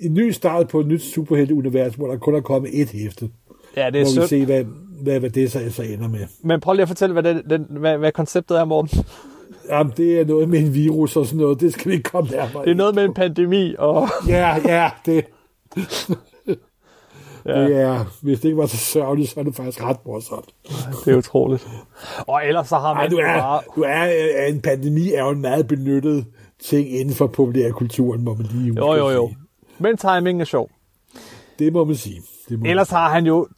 en 0.01 0.14
ny 0.14 0.30
start 0.30 0.68
på 0.68 0.80
et 0.80 0.86
nyt 0.86 1.02
superhelteunivers, 1.02 1.94
hvor 1.94 2.06
der 2.10 2.18
kun 2.18 2.34
er 2.34 2.40
kommet 2.40 2.80
et 2.80 2.88
hæfte. 2.90 3.28
Ja, 3.76 3.86
det 3.86 3.86
er 3.86 3.90
Hvor 4.05 4.10
vi 4.10 4.14
sødt. 4.14 4.28
se, 4.28 4.44
hvad, 4.44 4.64
hvad, 5.02 5.20
hvad 5.20 5.30
det 5.30 5.52
så, 5.52 5.60
så 5.70 5.82
ender 5.82 6.09
med. 6.09 6.20
Men 6.42 6.60
prøv 6.60 6.72
lige 6.72 6.82
at 6.82 6.88
fortælle, 6.88 7.12
hvad, 7.12 7.22
det, 7.22 7.42
den, 7.51 7.66
hvad, 7.70 7.98
hvad 7.98 8.12
konceptet 8.12 8.59
er, 8.59 8.64
Morten. 8.64 9.05
Jamen, 9.68 9.93
det 9.97 10.20
er 10.20 10.24
noget 10.24 10.48
med 10.48 10.59
en 10.59 10.74
virus 10.74 11.16
og 11.16 11.27
sådan 11.27 11.40
noget. 11.40 11.60
Det 11.60 11.72
skal 11.72 11.90
vi 11.90 11.97
ikke 11.97 12.10
komme 12.10 12.31
nærmere 12.31 12.64
Det 12.64 12.70
er 12.70 12.74
noget 12.74 12.94
med 12.94 13.05
en 13.05 13.14
pandemi, 13.14 13.74
og... 13.78 14.09
Ja, 14.28 14.56
ja, 14.64 14.90
det... 15.06 15.24
Ja. 17.47 17.64
Det 17.64 17.77
er, 17.77 18.05
hvis 18.22 18.40
det 18.40 18.44
ikke 18.48 18.59
var 18.59 18.66
så 18.66 18.77
sørgeligt, 18.77 19.31
så 19.31 19.40
er 19.40 19.44
det 19.44 19.55
faktisk 19.55 19.82
ret 19.85 19.97
morsomt. 20.06 20.48
Det 21.05 21.12
er 21.12 21.16
utroligt. 21.16 21.68
Og 22.18 22.47
ellers 22.47 22.68
så 22.68 22.78
har 22.78 22.94
man 22.94 23.02
Ej, 23.02 23.09
du 23.09 23.16
er, 23.16 23.40
bare... 23.40 23.60
du 23.77 23.82
er, 23.82 24.47
en 24.47 24.60
pandemi 24.60 25.12
er 25.12 25.24
jo 25.24 25.31
en 25.31 25.40
meget 25.40 25.66
benyttet 25.68 26.27
ting 26.62 26.90
inden 26.90 27.14
for 27.14 27.27
populærkulturen, 27.27 28.24
må 28.24 28.35
man 28.35 28.47
lige 28.47 28.74
Jo, 28.77 28.94
jo, 28.94 29.10
jo. 29.10 29.28
sige. 29.28 29.39
Men 29.78 29.97
timingen 29.97 30.40
er 30.40 30.44
sjov. 30.44 30.70
Det 31.59 31.72
må 31.72 31.85
man 31.85 31.97
sige. 31.97 32.22
Det 32.48 32.59
må 32.59 32.66
Ellers 32.66 32.90
har 32.90 33.09
han 33.09 33.27
jo 33.27 33.48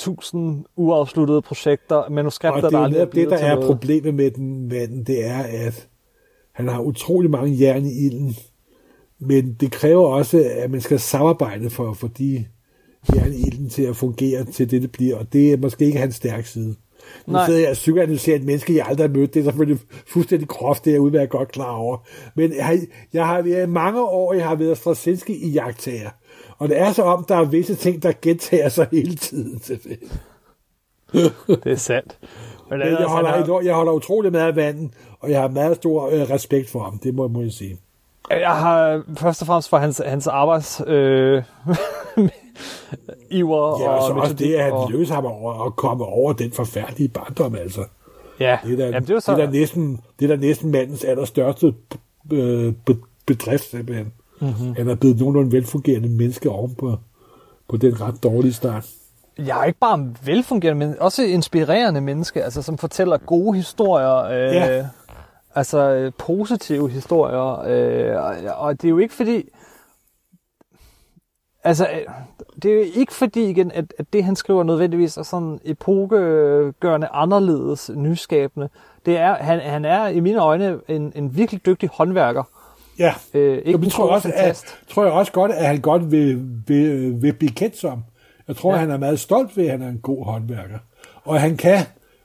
10.000 0.00 0.38
uafsluttede 0.76 1.42
projekter, 1.42 2.08
manuskripter, 2.10 2.56
og 2.56 2.62
det 2.62 2.66
er 2.66 2.70
der 2.70 2.84
aldrig 2.84 3.00
er 3.00 3.04
det, 3.04 3.30
der 3.30 3.38
er 3.38 3.54
noget. 3.54 3.66
problemet 3.66 4.14
med 4.14 4.30
den 4.30 4.68
manden, 4.68 5.04
det 5.04 5.26
er, 5.26 5.38
at 5.38 5.88
han 6.52 6.68
har 6.68 6.80
utrolig 6.80 7.30
mange 7.30 7.56
jern 7.60 7.86
i 7.86 8.06
ilden, 8.06 8.34
men 9.18 9.56
det 9.60 9.72
kræver 9.72 10.06
også, 10.06 10.50
at 10.50 10.70
man 10.70 10.80
skal 10.80 11.00
samarbejde 11.00 11.70
for, 11.70 11.92
for 11.92 12.08
de 12.08 12.44
jern 13.14 13.32
i 13.32 13.46
ilden 13.46 13.68
til 13.68 13.82
at 13.82 13.96
fungere 13.96 14.44
til 14.44 14.70
det, 14.70 14.82
det 14.82 14.92
bliver, 14.92 15.16
og 15.16 15.32
det 15.32 15.52
er 15.52 15.56
måske 15.56 15.84
ikke 15.84 15.98
hans 15.98 16.14
stærke 16.14 16.48
side. 16.48 16.74
Nu 17.26 17.32
Nej. 17.32 17.46
sidder 17.46 17.60
jeg 17.60 17.70
og 17.70 17.74
psykoanalyserer 17.74 18.36
et 18.36 18.44
menneske, 18.44 18.76
jeg 18.76 18.86
aldrig 18.88 19.08
har 19.08 19.14
mødt. 19.14 19.34
Det 19.34 19.40
er 19.40 19.44
selvfølgelig 19.44 19.78
fuldstændig 20.06 20.48
groft, 20.48 20.84
det 20.84 20.90
er 20.90 20.94
jeg 20.94 21.00
udmærket 21.00 21.30
godt 21.30 21.52
klar 21.52 21.72
over. 21.72 21.96
Men 22.34 22.54
jeg 22.56 22.66
har, 22.66 22.78
jeg 23.12 23.26
har 23.26 23.42
været 23.42 23.66
i 23.66 23.70
mange 23.70 24.02
år, 24.02 24.32
jeg 24.32 24.48
har 24.48 24.54
været 24.54 24.78
Straczynski 24.78 25.32
i 25.32 25.48
jagttager. 25.48 26.10
Og 26.60 26.68
det 26.68 26.78
er 26.80 26.92
så 26.92 27.02
om, 27.02 27.24
der 27.24 27.36
er 27.36 27.44
visse 27.44 27.74
ting, 27.74 28.02
der 28.02 28.12
gentager 28.22 28.68
sig 28.68 28.86
hele 28.92 29.14
tiden. 29.16 29.58
Det 31.48 31.66
er 31.72 31.76
sandt. 31.76 32.18
Men 32.70 32.80
jeg, 32.80 33.06
holder, 33.08 33.30
har- 33.30 33.60
jeg 33.64 33.74
holder 33.74 33.92
utrolig 33.92 34.32
meget 34.32 34.46
af 34.48 34.56
vandet, 34.56 34.90
og 35.20 35.30
jeg 35.30 35.40
har 35.40 35.48
meget 35.48 35.76
stor 35.76 36.06
øh, 36.06 36.30
respekt 36.30 36.70
for 36.70 36.80
ham, 36.80 36.98
det 36.98 37.14
må, 37.14 37.28
må 37.28 37.40
jeg 37.42 37.52
sige. 37.52 37.78
Jeg 38.30 38.50
har 38.56 39.02
først 39.18 39.42
og 39.42 39.46
fremmest 39.46 39.68
for 39.68 39.76
hans, 39.76 40.02
hans 40.06 40.26
arbejds... 40.26 40.80
Øh, 40.86 41.42
iver 43.30 43.80
Ja, 43.82 43.88
og 43.88 44.02
så 44.02 44.12
også 44.12 44.14
metodik 44.14 44.38
det, 44.38 44.54
at 44.54 44.64
han 44.64 44.72
og- 44.72 44.90
lykkedes 44.90 45.10
ham 45.10 45.26
over 45.26 45.66
at 45.66 45.76
komme 45.76 46.04
over 46.04 46.32
den 46.32 46.52
forfærdelige 46.52 47.08
barndom, 47.08 47.54
altså. 47.54 47.84
Ja, 48.40 48.58
det 48.64 48.72
er 48.72 48.76
da, 48.76 48.84
Jamen, 48.84 49.06
det 49.06 49.14
var 49.14 49.20
så- 49.20 49.34
det 49.34 49.42
er 49.42 49.46
da 49.46 49.52
næsten, 49.52 50.00
det 50.20 50.30
er 50.30 50.36
da 50.36 50.40
næsten 50.40 50.70
mandens 50.70 51.04
allerstørste 51.04 51.74
øh, 52.32 52.72
be- 52.86 52.96
bedrift, 53.26 53.70
simpelthen. 53.70 54.12
Mhm. 54.40 54.74
Han 54.76 54.88
er 54.88 54.94
blevet 54.94 55.18
nogenlunde 55.18 55.52
velfungerende 55.52 56.08
menneske 56.08 56.50
oven 56.50 56.74
på, 56.74 56.96
på 57.68 57.76
den 57.76 58.00
ret 58.00 58.22
dårlige 58.22 58.52
start. 58.52 58.86
Jeg 59.38 59.60
er 59.60 59.64
ikke 59.64 59.78
bare 59.78 59.94
en 59.94 60.16
velfungerende, 60.24 60.86
men 60.86 60.96
også 61.00 61.22
inspirerende 61.22 62.00
menneske, 62.00 62.44
altså, 62.44 62.62
som 62.62 62.78
fortæller 62.78 63.16
gode 63.18 63.56
historier. 63.56 64.16
Øh, 64.24 64.54
Ja. 64.54 64.86
Altså 65.54 65.78
øh, 65.78 66.12
positive 66.18 66.90
historier. 66.90 67.60
Øh, 67.66 68.24
og, 68.24 68.56
og 68.56 68.82
det 68.82 68.88
er 68.88 68.90
jo 68.90 68.98
ikke 68.98 69.14
fordi... 69.14 69.48
Altså, 71.64 71.84
øh, 71.86 72.00
det 72.62 72.70
er 72.70 72.74
jo 72.74 72.84
ikke 72.94 73.12
fordi 73.12 73.50
igen, 73.50 73.72
at, 73.72 73.94
at 73.98 74.12
det, 74.12 74.24
han 74.24 74.36
skriver 74.36 74.62
nødvendigvis 74.62 75.16
er 75.16 75.22
sådan 75.22 75.60
epokegørende 75.64 77.08
anderledes 77.12 77.90
nyskabende. 77.94 78.68
Det 79.06 79.18
er, 79.18 79.34
han, 79.34 79.60
han 79.60 79.84
er 79.84 80.06
i 80.06 80.20
mine 80.20 80.38
øjne 80.42 80.78
en, 80.88 81.12
en 81.14 81.36
virkelig 81.36 81.66
dygtig 81.66 81.88
håndværker. 81.92 82.42
Ja, 83.00 83.14
øh, 83.34 83.56
ikke 83.58 83.66
Ikke 83.68 83.78
en 83.78 83.84
jeg 83.84 83.92
tror, 83.92 84.06
stor 84.06 84.14
også, 84.14 84.32
at, 84.34 84.64
tror 84.88 85.04
jeg 85.04 85.12
også 85.12 85.32
godt, 85.32 85.52
at 85.52 85.66
han 85.66 85.80
godt 85.80 86.10
vil, 86.10 86.42
vil, 86.66 87.22
vil 87.22 87.32
blive 87.32 87.50
kendt 87.52 87.76
som. 87.76 88.04
Jeg 88.48 88.56
tror, 88.56 88.72
Ja. 88.72 88.78
han 88.78 88.90
er 88.90 88.96
meget 88.98 89.20
stolt 89.20 89.56
ved, 89.56 89.64
at 89.64 89.70
han 89.70 89.82
er 89.82 89.88
en 89.88 89.98
god 90.02 90.24
håndværker. 90.24 90.78
Og 91.24 91.40
han 91.40 91.56
kan 91.56 91.78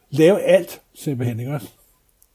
lave 0.09 0.41
alt, 0.41 0.81
simpelthen, 0.95 1.39
ikke 1.39 1.51
også? 1.51 1.67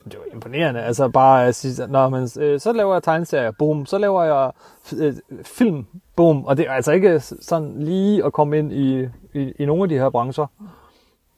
Det 0.05 0.15
var 0.19 0.35
imponerende. 0.35 0.83
Altså 0.83 1.09
bare 1.09 1.47
at 1.47 1.55
sige, 1.55 1.87
når 1.87 2.09
man, 2.09 2.29
øh, 2.41 2.61
så 2.61 2.73
laver 2.73 2.95
jeg 2.95 3.03
tegneserier, 3.03 3.51
boom. 3.51 3.87
Så 3.87 3.99
laver 3.99 4.23
jeg 4.25 4.51
øh, 4.97 5.15
film, 5.45 5.85
boom. 6.17 6.45
Og 6.45 6.57
det 6.57 6.67
er 6.69 6.73
altså 6.73 6.93
ikke 6.93 7.21
sådan 7.21 7.75
lige 7.85 8.25
at 8.25 8.33
komme 8.33 8.59
ind 8.59 8.73
i, 8.73 9.01
i, 9.35 9.53
i 9.59 9.67
nogle 9.67 9.83
af 9.83 9.89
de 9.89 9.95
her 9.99 10.11
brancher. 10.11 10.47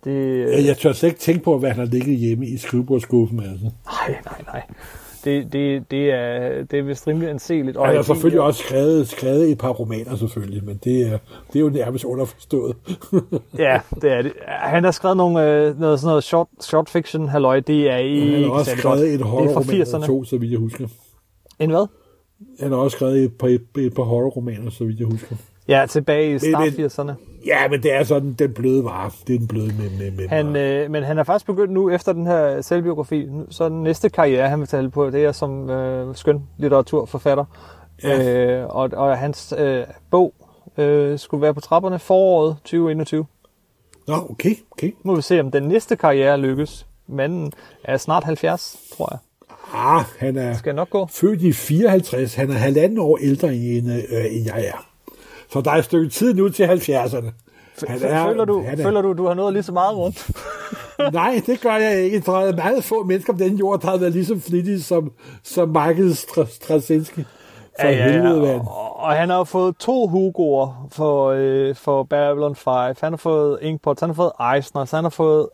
Det, 0.04 0.40
Jeg, 0.56 0.66
jeg 0.66 0.76
tør 0.78 0.92
slet 0.92 1.08
ikke 1.08 1.20
tænke 1.20 1.44
på, 1.44 1.58
hvad 1.58 1.70
han 1.70 1.78
har 1.78 1.86
ligget 1.92 2.16
hjemme 2.18 2.46
i 2.46 2.56
skrivebordskuffen. 2.56 3.40
Altså. 3.40 3.70
Nej, 3.86 4.18
nej, 4.24 4.42
nej. 4.46 4.62
Det, 5.24 5.52
det, 5.52 5.90
det, 5.90 6.10
er, 6.10 6.64
det 6.64 6.78
er 6.78 6.82
vist 6.82 7.06
rimelig 7.06 7.30
anseligt. 7.30 7.76
Og 7.76 7.84
han 7.86 7.94
har 7.94 7.98
jeg- 7.98 8.04
selvfølgelig 8.04 8.40
også 8.40 8.62
skrevet, 8.62 9.08
skrevet 9.08 9.50
et 9.50 9.58
par 9.58 9.68
romaner, 9.70 10.16
selvfølgelig, 10.16 10.64
men 10.64 10.80
det 10.84 11.02
er, 11.02 11.18
det 11.52 11.56
er 11.56 11.60
jo 11.60 11.68
nærmest 11.68 12.04
underforstået. 12.04 12.76
Ja, 13.58 13.80
det 14.02 14.12
er 14.12 14.22
det. 14.22 14.32
Han 14.48 14.84
har 14.84 14.90
skrevet 14.90 15.16
nogle, 15.16 15.44
øh, 15.50 15.80
noget, 15.80 16.00
sådan 16.00 16.08
noget 16.10 16.24
short, 16.24 16.48
short 16.60 16.88
fiction, 16.88 17.28
halløj. 17.28 17.60
Det 17.60 17.90
er 17.90 17.96
ikke 17.96 18.32
han 18.36 18.44
har 18.44 18.50
også 18.50 18.70
skrevet 18.76 18.98
godt. 18.98 19.08
et 19.08 19.20
horrorroman 19.20 19.70
eller 19.80 19.84
80'erne. 19.98 20.06
to, 20.06 20.24
så 20.24 20.38
vidt 20.38 20.50
jeg 20.52 20.58
husker. 20.58 20.86
En 21.60 21.70
hvad? 21.70 21.86
Han 22.60 22.70
har 22.72 22.78
også 22.78 22.96
skrevet 22.96 23.24
et 23.24 23.32
par, 23.38 23.48
et, 23.48 23.62
et 23.78 23.94
par 23.94 24.02
horrorromaner, 24.02 24.70
så 24.70 24.84
vidt 24.84 24.98
jeg 25.00 25.06
husker. 25.06 25.36
Ja, 25.68 25.86
tilbage 25.88 26.34
i 26.34 26.38
start 26.38 26.78
men- 26.78 26.86
80'erne. 26.86 27.12
Ja, 27.46 27.68
men 27.68 27.82
det 27.82 27.92
er 27.92 28.04
sådan 28.04 28.32
den 28.32 28.54
bløde 28.54 28.84
vare. 28.84 29.10
Det 29.26 29.34
er 29.34 29.38
den 29.38 29.48
bløde 29.48 29.66
med, 29.66 29.90
med, 29.98 30.10
med 30.10 30.28
Han, 30.28 30.56
øh, 30.56 30.90
men 30.90 31.02
han 31.02 31.18
er 31.18 31.24
faktisk 31.24 31.46
begyndt 31.46 31.72
nu, 31.72 31.90
efter 31.90 32.12
den 32.12 32.26
her 32.26 32.60
selvbiografi, 32.60 33.26
så 33.50 33.68
den 33.68 33.82
næste 33.82 34.08
karriere, 34.08 34.48
han 34.48 34.60
vil 34.60 34.68
tale 34.68 34.90
på, 34.90 35.10
det 35.10 35.24
er 35.24 35.32
som 35.32 35.70
øh, 35.70 36.16
skøn 36.16 36.42
litteraturforfatter. 36.58 37.44
Ja. 38.02 38.44
Øh, 38.46 38.66
og, 38.68 38.90
og 38.92 39.18
hans 39.18 39.54
øh, 39.58 39.84
bog 40.10 40.34
øh, 40.78 41.18
skulle 41.18 41.42
være 41.42 41.54
på 41.54 41.60
trapperne 41.60 41.98
foråret 41.98 42.56
2021. 42.64 43.26
Nå, 44.08 44.14
okay, 44.30 44.54
okay. 44.70 44.86
Nu 44.86 45.10
må 45.10 45.16
vi 45.16 45.22
se, 45.22 45.40
om 45.40 45.50
den 45.50 45.62
næste 45.62 45.96
karriere 45.96 46.38
lykkes. 46.38 46.86
Manden 47.06 47.52
er 47.84 47.96
snart 47.96 48.24
70, 48.24 48.78
tror 48.96 49.08
jeg. 49.12 49.18
Ah, 49.74 50.04
han 50.18 50.36
er 50.36 50.54
Skal 50.54 50.74
nok 50.74 50.90
gå. 50.90 51.06
født 51.10 51.42
i 51.42 51.52
54. 51.52 52.34
Han 52.34 52.50
er 52.50 52.54
halvanden 52.54 52.98
år 52.98 53.18
ældre 53.22 53.54
end, 53.54 53.92
øh, 53.92 54.24
end 54.36 54.44
jeg 54.46 54.64
er. 54.66 54.91
Så 55.52 55.60
der 55.60 55.70
er 55.70 55.74
et 55.76 55.84
stykke 55.84 56.08
tid 56.08 56.34
nu 56.34 56.48
til 56.48 56.64
70'erne. 56.64 57.30
Han 57.88 58.02
er, 58.02 58.26
føler, 58.26 58.44
du, 58.44 58.62
han 58.62 58.78
er- 58.80 58.82
føler 58.82 59.02
du, 59.02 59.12
du 59.12 59.26
har 59.26 59.34
nået 59.34 59.52
lige 59.52 59.62
så 59.62 59.72
meget 59.72 59.96
rundt? 59.96 60.30
Nej, 61.12 61.42
det 61.46 61.60
gør 61.60 61.74
jeg 61.76 62.00
ikke. 62.00 62.20
Der 62.20 62.32
er 62.38 62.56
meget 62.56 62.84
få 62.84 63.04
mennesker 63.04 63.32
på 63.32 63.38
den 63.38 63.56
jord, 63.56 63.80
der 63.80 63.90
har 63.90 63.96
været 63.96 64.12
lige 64.12 64.24
så 64.26 64.40
flittige 64.40 64.82
som, 64.82 65.12
som 65.42 65.68
Michael 65.68 66.10
Stra- 66.10 66.54
Straczynski. 66.54 67.24
For 67.80 67.86
ja, 67.88 68.10
helvede, 68.12 68.40
mand. 68.40 68.60
og, 68.60 69.00
og 69.00 69.12
han 69.12 69.30
har 69.30 69.44
fået 69.44 69.76
to 69.76 70.06
Hugo'er 70.06 70.88
for, 70.96 71.30
øh, 71.36 71.74
for 71.74 72.02
Babylon 72.02 72.56
5. 72.56 72.72
Han 73.00 73.12
har 73.12 73.16
fået 73.16 73.58
Inkpot, 73.62 74.00
han 74.00 74.08
har 74.08 74.14
fået 74.14 74.32
Eisner, 74.56 74.94
han 74.96 75.04
har 75.04 75.10
fået 75.10 75.48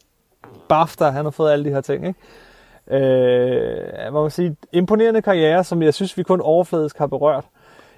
BAFTA, 0.69 1.05
han 1.05 1.25
har 1.25 1.31
fået 1.31 1.53
alle 1.53 1.65
de 1.65 1.71
her 1.71 1.81
ting. 1.81 2.07
Ikke? 2.07 2.19
Øh, 3.07 4.13
man 4.15 4.25
kan 4.25 4.31
sige, 4.31 4.57
imponerende 4.73 5.23
karriere, 5.23 5.65
som 5.65 5.83
jeg 5.83 5.95
synes, 5.95 6.17
vi 6.19 6.23
kun 6.23 6.41
overfladisk 6.41 6.99
har 6.99 7.07
berørt. 7.07 7.45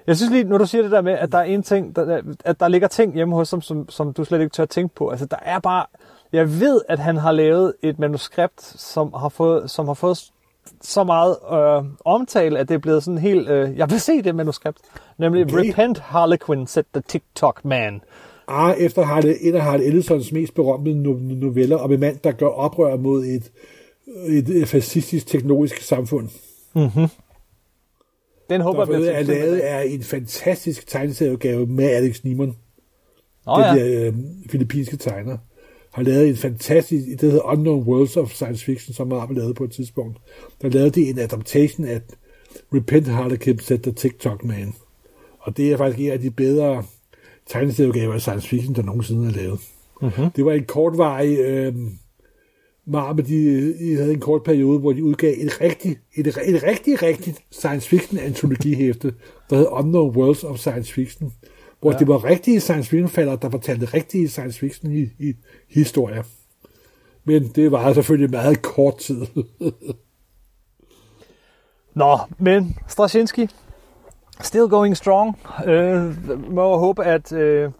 Jeg 0.07 0.17
synes 0.17 0.31
lige, 0.31 0.43
når 0.43 0.57
du 0.57 0.65
siger 0.65 0.81
det 0.81 0.91
der 0.91 1.01
med, 1.01 1.13
at 1.13 1.31
der 1.31 1.37
er 1.37 1.43
en 1.43 1.63
ting, 1.63 1.95
der, 1.95 2.21
at 2.45 2.59
der 2.59 2.67
ligger 2.67 2.87
ting 2.87 3.13
hjemme 3.13 3.35
hos 3.35 3.51
ham, 3.51 3.61
som, 3.61 3.89
som 3.89 4.13
du 4.13 4.23
slet 4.23 4.41
ikke 4.41 4.53
tør 4.53 4.65
tænke 4.65 4.95
på. 4.95 5.09
Altså, 5.09 5.25
der 5.25 5.37
er 5.41 5.59
bare... 5.59 5.85
Jeg 6.33 6.59
ved, 6.59 6.81
at 6.89 6.99
han 6.99 7.17
har 7.17 7.31
lavet 7.31 7.73
et 7.81 7.99
manuskript, 7.99 8.61
som 8.61 9.13
har 9.13 9.29
fået, 9.29 9.71
som 9.71 9.87
har 9.87 9.93
fået 9.93 10.31
så 10.81 11.03
meget 11.03 11.37
øh, 11.51 11.83
omtale, 12.05 12.59
at 12.59 12.69
det 12.69 12.75
er 12.75 12.79
blevet 12.79 13.03
sådan 13.03 13.17
helt... 13.17 13.49
Øh, 13.49 13.77
jeg 13.77 13.89
vil 13.89 13.99
se 13.99 14.21
det 14.21 14.35
manuskript. 14.35 14.77
Nemlig 15.17 15.45
Okay. 15.45 15.69
Repent 15.69 15.99
Harlequin, 15.99 16.67
said 16.67 16.83
the 16.93 17.03
TikTok 17.07 17.65
man. 17.65 18.01
Ah, 18.47 18.75
efter 18.77 19.03
Harle, 19.03 19.43
en 19.43 19.55
af 19.55 19.61
Harle 19.61 19.83
Ellisons 19.83 20.31
mest 20.31 20.53
berømte 20.53 20.91
no- 20.91 21.35
noveller 21.45 21.77
om 21.77 21.91
en 21.91 21.99
mand, 21.99 22.17
der 22.23 22.31
gør 22.31 22.47
oprør 22.47 22.97
mod 22.97 23.23
et, 23.23 23.51
et, 24.27 24.49
et 24.49 24.67
fascistisk 24.67 25.27
teknologisk 25.27 25.81
samfund. 25.81 26.29
Mm-hmm. 26.75 27.07
Den 28.49 28.61
håber 28.61 28.85
der 28.85 28.99
jeg 28.99 29.13
er 29.13 29.23
lavet 29.23 29.59
af 29.59 29.85
en 29.87 30.03
fantastisk 30.03 30.87
tegneserieudgave 30.87 31.65
med 31.65 31.85
Alex 31.85 32.23
Neiman. 32.23 32.55
Nå 33.45 33.55
den 33.55 33.61
ja. 33.61 33.75
der 33.75 34.07
øh, 34.07 34.13
filippinske 34.49 34.97
tegner. 34.97 35.37
Har 35.93 36.03
lavet 36.03 36.29
en 36.29 36.35
fantastisk, 36.35 37.05
det 37.07 37.21
hedder 37.21 37.51
Unknown 37.51 37.83
Worlds 37.83 38.17
of 38.17 38.31
Science 38.31 38.65
Fiction, 38.65 38.93
som 38.93 39.11
har 39.11 39.27
lavet 39.31 39.55
på 39.55 39.63
et 39.63 39.71
tidspunkt. 39.71 40.17
Der 40.61 40.69
lavede 40.69 40.89
de 40.89 41.09
en 41.09 41.19
adaptation 41.19 41.87
af 41.87 42.01
Repent 42.73 43.07
Harlequin 43.07 43.59
Set 43.59 43.81
the 43.83 43.91
TikTok 43.91 44.43
Man. 44.43 44.73
Og 45.39 45.57
det 45.57 45.71
er 45.71 45.77
faktisk 45.77 45.99
en 45.99 46.11
af 46.11 46.19
de 46.19 46.31
bedre 46.31 46.83
tegneserieudgaver 47.45 48.13
af 48.13 48.21
science 48.21 48.47
fiction, 48.47 48.75
der 48.75 48.83
nogensinde 48.83 49.27
er 49.27 49.31
lavet. 49.31 49.59
Mm-hmm. 50.01 50.31
Det 50.31 50.45
var 50.45 50.51
en 50.51 50.65
kortvarig 50.65 51.39
øh, 51.39 51.73
Marvel, 52.85 53.27
de, 53.27 53.73
de 53.79 53.95
havde 53.95 54.13
en 54.13 54.19
kort 54.19 54.43
periode, 54.43 54.79
hvor 54.79 54.93
de 54.93 55.03
udgav 55.03 55.33
et 55.37 55.61
rigtig, 55.61 55.97
et, 56.15 56.27
et 56.27 56.63
rigtig, 56.63 57.03
rigtig 57.03 57.35
science 57.51 57.89
fiction 57.89 58.19
antologihæfte, 58.19 59.13
der 59.49 59.55
hed 59.55 59.67
Unknown 59.71 60.15
Worlds 60.15 60.43
of 60.43 60.57
Science 60.57 60.93
Fiction, 60.93 61.33
hvor 61.79 61.91
ja. 61.91 61.97
det 61.97 62.07
var 62.07 62.25
rigtige 62.25 62.59
science 62.59 62.89
fiction 62.89 63.09
falder, 63.09 63.35
der 63.35 63.49
fortalte 63.49 63.85
rigtige 63.85 64.29
science 64.29 64.59
fiction 64.59 64.91
i, 64.91 65.09
i, 65.19 65.33
historier. 65.69 66.23
Men 67.23 67.47
det 67.47 67.71
var 67.71 67.93
selvfølgelig 67.93 68.31
meget 68.31 68.61
kort 68.61 68.97
tid. 68.97 69.21
Nå, 71.93 72.17
men 72.37 72.77
Straczynski, 72.87 73.49
still 74.41 74.67
going 74.67 74.97
strong. 74.97 75.39
Øh, 75.65 76.51
må 76.51 76.77
håbe, 76.77 77.05
at 77.05 77.31
øh, 77.33 77.71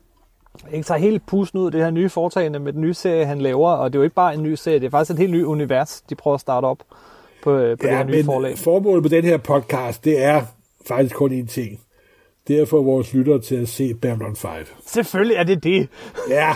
ikke 0.74 0.86
tager 0.86 1.00
helt 1.00 1.26
pusten 1.26 1.60
ud 1.60 1.66
af 1.66 1.72
det 1.72 1.82
her 1.82 1.92
nye 1.92 2.10
foretagende 2.10 2.60
med 2.60 2.74
den 2.74 2.82
nye 2.82 2.94
serie, 2.94 3.26
han 3.26 3.42
laver. 3.42 3.70
Og 3.70 3.94
det 3.94 3.98
er 3.98 4.00
jo 4.00 4.04
ikke 4.04 4.16
bare 4.16 4.34
en 4.34 4.44
ny 4.44 4.54
serie, 4.54 4.80
det 4.80 4.86
er 4.86 4.90
faktisk 4.90 5.12
et 5.12 5.20
helt 5.20 5.32
nyt 5.34 5.44
univers, 5.44 6.04
de 6.10 6.16
prøver 6.16 6.36
at 6.36 6.42
starte 6.42 6.66
op 6.66 6.78
på, 7.44 7.58
øh, 7.58 7.78
på 7.78 7.88
det 7.88 7.98
her 7.98 8.04
nye 8.04 8.24
forlag. 8.24 8.58
formålet 8.58 9.04
med 9.04 9.10
den 9.10 9.24
her 9.24 9.38
podcast, 9.38 10.06
det 10.06 10.24
er 10.24 10.42
faktisk 10.88 11.16
kun 11.16 11.42
én 11.42 11.48
ting. 11.48 11.80
Det 12.48 12.58
er 12.58 12.62
at 12.62 12.68
få 12.68 12.84
vores 12.84 13.14
lyttere 13.14 13.42
til 13.42 13.56
at 13.56 13.68
se 13.68 13.94
Babylon 13.94 14.36
5. 14.36 14.52
Selvfølgelig 14.86 15.36
er 15.36 15.44
det 15.44 15.64
det. 15.64 15.90
Ja. 16.30 16.50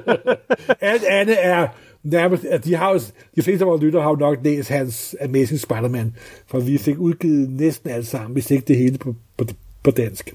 Alt 0.90 1.04
andet 1.04 1.36
er 1.40 1.68
nærmest, 2.02 2.44
at 2.44 2.64
de, 2.64 2.74
har 2.74 2.92
jo, 2.92 3.00
de 3.36 3.42
fleste 3.42 3.64
af 3.64 3.68
vores 3.68 3.82
lyttere 3.82 4.02
har 4.02 4.10
jo 4.10 4.16
nok 4.16 4.38
læst 4.44 4.68
hans 4.68 5.16
Amazing 5.24 5.60
Spider-Man, 5.60 6.16
for 6.46 6.60
vi 6.60 6.78
fik 6.78 6.98
udgivet 6.98 7.50
næsten 7.50 7.90
alt 7.90 8.06
sammen, 8.06 8.32
hvis 8.32 8.50
ikke 8.50 8.64
det 8.68 8.76
hele 8.76 8.98
på, 8.98 9.14
på, 9.36 9.44
på 9.82 9.90
dansk. 9.90 10.34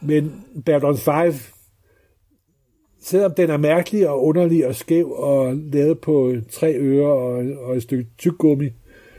Men 0.00 0.44
Babylon 0.66 0.98
5, 0.98 1.34
selvom 3.02 3.34
den 3.34 3.50
er 3.50 3.56
mærkelig 3.56 4.08
og 4.08 4.24
underlig 4.24 4.66
og 4.66 4.74
skæv 4.74 5.12
og 5.12 5.54
lavet 5.54 5.98
på 5.98 6.32
tre 6.52 6.74
ører 6.74 7.08
og, 7.08 7.44
og 7.64 7.76
et 7.76 7.82
stykke 7.82 8.06
tyggegummi, 8.18 8.68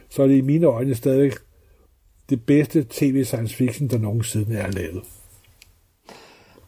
så 0.09 0.23
er 0.23 0.27
det 0.27 0.37
i 0.37 0.41
mine 0.41 0.67
øjne 0.67 0.95
stadig 0.95 1.31
det 2.29 2.45
bedste 2.45 2.85
tv 2.89 3.23
science 3.23 3.55
fiction, 3.55 3.87
der 3.87 3.97
nogensinde 3.97 4.55
er 4.55 4.71
lavet. 4.71 5.03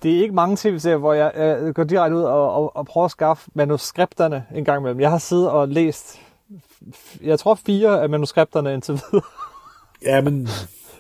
Det 0.04 0.18
er 0.18 0.22
ikke 0.22 0.36
mange 0.36 0.56
tv-serier, 0.56 0.98
hvor 0.98 1.14
jeg 1.14 1.32
øh, 1.36 1.74
går 1.74 1.84
direkte 1.84 2.18
ud 2.18 2.24
og, 2.24 2.54
og, 2.54 2.76
og 2.76 2.86
prøver 2.86 3.06
at 3.06 3.12
skaffe 3.12 3.52
manuskripterne 3.54 4.46
en 4.56 4.66
gang 4.66 4.80
imellem. 4.80 5.00
Jeg 5.00 5.10
har 5.10 5.18
siddet 5.18 5.50
og 5.50 5.68
læst, 5.68 6.22
jeg 7.24 7.40
tror 7.40 7.56
fire 7.66 8.02
af 8.02 8.10
manuskripterne 8.10 8.74
indtil 8.74 8.94
videre. 8.94 9.26
Ja, 10.06 10.22
men... 10.22 10.48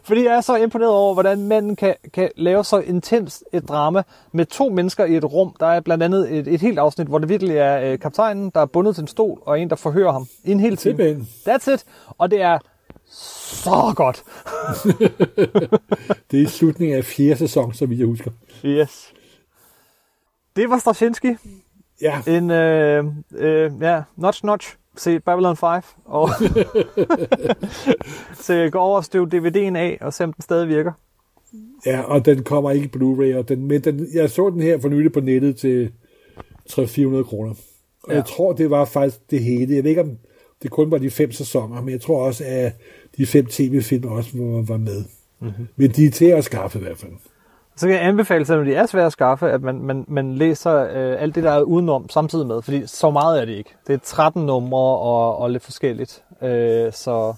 Fordi 0.06 0.23
jeg 0.23 0.36
er 0.36 0.41
så 0.41 0.56
imponeret 0.56 0.91
over, 0.91 1.14
hvordan 1.14 1.44
manden 1.44 1.76
kan, 1.76 1.95
kan 2.14 2.30
lave 2.36 2.64
så 2.64 2.80
intens 2.80 3.44
et 3.53 3.68
drama 3.68 4.03
med 4.32 4.45
to 4.45 4.69
mennesker 4.69 5.06
i 5.06 5.15
et 5.15 5.23
rum. 5.23 5.56
Der 5.60 5.65
er 5.65 5.80
blandt 5.80 6.03
andet 6.03 6.34
et, 6.34 6.48
et 6.48 6.61
helt 6.61 6.80
afsnit, 6.80 7.07
hvor 7.07 7.19
det 7.19 7.30
virkelig 7.30 7.57
er 7.57 7.91
øh, 7.91 7.99
kaptajnen, 7.99 8.49
der 8.49 8.61
er 8.61 8.65
bundet 8.65 8.95
til 8.95 9.02
en 9.02 9.07
stol, 9.07 9.41
og 9.45 9.60
en, 9.60 9.69
der 9.69 9.76
forhører 9.76 10.11
ham 10.11 10.27
i 10.44 10.52
en 10.52 10.60
hel 10.60 10.77
time. 10.77 10.98
Simpelthen. 10.98 11.27
That's 11.48 11.73
it. 11.73 11.86
Og 12.18 12.32
det 12.32 12.41
er 12.41 12.60
så 13.10 13.94
godt. 13.95 14.23
det 16.32 16.40
er 16.40 16.44
i 16.44 16.45
slutningen 16.45 16.98
af 16.98 17.06
fjerde 17.06 17.38
sæson, 17.38 17.73
så 17.73 17.86
vidt 17.86 17.99
jeg 17.99 18.07
husker. 18.07 18.32
Yes. 18.65 19.14
Det 20.56 20.69
var 20.69 20.77
Straczynski. 20.77 21.36
Ja. 22.02 22.22
En, 22.27 22.52
øh, 22.52 23.06
øh, 23.38 23.72
ja, 23.82 24.03
notch 24.18 24.45
notch. 24.45 24.76
Se 24.97 25.19
Babylon 25.19 25.57
5. 25.57 25.81
Og 26.05 26.30
så 28.45 28.69
gå 28.72 28.80
over 28.80 28.97
og 28.97 29.05
støv 29.05 29.27
DVD'en 29.34 29.77
af, 29.77 29.97
og 30.01 30.13
se 30.13 30.23
om 30.23 30.34
den 30.34 30.41
stadig 30.41 30.67
virker. 30.67 30.91
Ja, 31.85 32.01
og 32.01 32.26
den 32.26 32.43
kommer 32.43 32.72
ikke 32.72 32.85
i 32.85 32.97
Blu-ray, 32.97 33.38
og 33.38 33.49
den, 33.49 33.67
men 33.67 33.81
den, 33.81 34.07
jeg 34.13 34.30
så 34.30 34.49
den 34.49 34.61
her 34.61 34.80
for 34.80 34.89
nylig 34.89 35.11
på 35.11 35.19
nettet 35.19 35.57
til 35.57 35.91
300-400 36.69 37.23
kroner. 37.23 37.53
Og 38.03 38.09
ja. 38.09 38.15
jeg 38.15 38.26
tror, 38.26 38.53
det 38.53 38.69
var 38.69 38.85
faktisk 38.85 39.31
det 39.31 39.43
hele. 39.43 39.76
Jeg 39.76 39.84
ved 39.84 39.89
ikke, 39.89 40.01
om 40.01 40.17
det 40.63 40.72
kun 40.72 40.91
var 40.91 40.97
de 40.97 41.09
fem 41.09 41.31
sæsoner, 41.31 41.81
men 41.81 41.89
jeg 41.89 42.01
tror 42.01 42.26
også, 42.26 42.43
at 42.47 42.72
de 43.17 43.26
fem 43.26 43.45
tv-film 43.45 44.07
også 44.07 44.30
var, 44.67 44.77
med. 44.77 45.03
Mhm. 45.39 45.67
Men 45.76 45.91
de 45.91 46.05
er 46.05 46.11
til 46.11 46.26
at 46.26 46.43
skaffe 46.43 46.80
i 46.80 46.81
hvert 46.81 46.97
fald. 46.97 47.11
Så 47.77 47.88
kan 47.88 47.95
jeg 47.95 48.06
anbefale, 48.06 48.45
selvom 48.45 48.65
det 48.65 48.77
er 48.77 48.85
svært 48.85 49.06
at 49.06 49.11
skaffe, 49.11 49.52
at 49.52 49.61
man, 49.61 49.81
man, 49.81 50.06
man 50.07 50.35
læser 50.35 50.73
øh, 50.84 51.22
alt 51.22 51.35
det, 51.35 51.43
der 51.43 51.52
er 51.52 51.61
udenom 51.61 52.10
samtidig 52.10 52.47
med. 52.47 52.61
Fordi 52.61 52.88
så 52.88 53.11
meget 53.11 53.41
er 53.41 53.45
det 53.45 53.53
ikke. 53.53 53.69
Det 53.88 53.93
er 53.93 53.97
13 54.03 54.45
numre 54.45 54.80
og, 54.99 55.38
og 55.38 55.52
lidt 55.52 55.64
forskelligt. 55.64 56.23
Øh, 56.41 56.93
så 56.93 57.34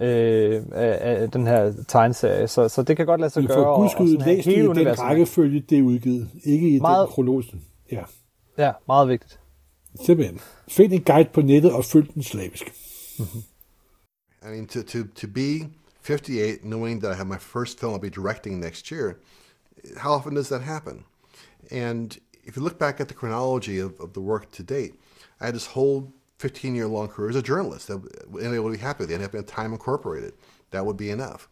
øh, 0.00 0.62
af, 0.72 1.30
den 1.30 1.46
her 1.46 1.72
tegneserie. 1.88 2.48
Så, 2.48 2.68
så 2.68 2.82
det 2.82 2.96
kan 2.96 3.06
godt 3.06 3.20
lade 3.20 3.30
sig 3.32 3.42
Men 3.42 3.48
gøre. 3.48 3.56
for 3.56 3.64
og- 3.64 3.80
guds 3.80 3.92
skyld, 3.92 4.26
læs 4.26 4.44
det 4.44 4.52
i 4.52 4.54
hele 4.56 4.74
den 4.74 4.98
rækkefølge, 4.98 5.60
det 5.70 5.78
er 5.78 5.82
udgivet. 5.82 6.28
Ikke 6.44 6.68
i 6.76 6.80
Meget- 6.80 7.06
den 7.06 7.12
kronologiske. 7.14 7.56
Ja, 7.92 8.02
Ja, 8.58 8.72
meget 8.86 9.08
vigtigt. 9.08 9.40
simpelthen. 10.06 10.40
Find 10.68 10.92
en 10.92 11.02
guide 11.02 11.28
på 11.34 11.40
nettet 11.40 11.72
og 11.72 11.84
følg 11.84 12.14
den 12.14 12.22
slavisk. 12.22 12.72
I 13.18 14.46
mean, 14.50 14.66
to, 14.66 14.82
to, 14.82 14.98
to 15.16 15.26
be 15.34 15.68
58, 16.10 16.58
knowing 16.62 17.00
that 17.02 17.12
I 17.14 17.16
have 17.16 17.28
my 17.28 17.38
first 17.38 17.80
film 17.80 17.94
I'll 17.94 17.98
be 18.00 18.08
directing 18.10 18.58
next 18.60 18.86
year, 18.92 19.12
how 19.98 20.12
often 20.12 20.34
does 20.34 20.48
that 20.48 20.62
happen? 20.62 21.04
And 21.70 22.18
if 22.44 22.56
you 22.56 22.62
look 22.62 22.78
back 22.78 23.00
at 23.00 23.08
the 23.08 23.14
chronology 23.14 23.78
of, 23.78 23.98
of 24.00 24.12
the 24.12 24.20
work 24.20 24.50
to 24.52 24.62
date, 24.62 24.94
I 25.40 25.46
had 25.46 25.54
this 25.54 25.66
whole 25.66 26.12
15 26.38 26.74
year 26.74 26.86
long 26.86 27.08
career 27.08 27.30
as 27.30 27.36
a 27.36 27.42
journalist. 27.42 27.88
That, 27.88 28.02
anybody 28.34 28.58
would 28.58 28.72
be 28.72 28.78
happy 28.78 29.04
with. 29.04 29.22
Up 29.22 29.34
in 29.34 29.44
Time 29.44 29.72
Incorporated. 29.72 30.34
That 30.70 30.86
would 30.86 30.96
be 30.96 31.10
enough. 31.10 31.48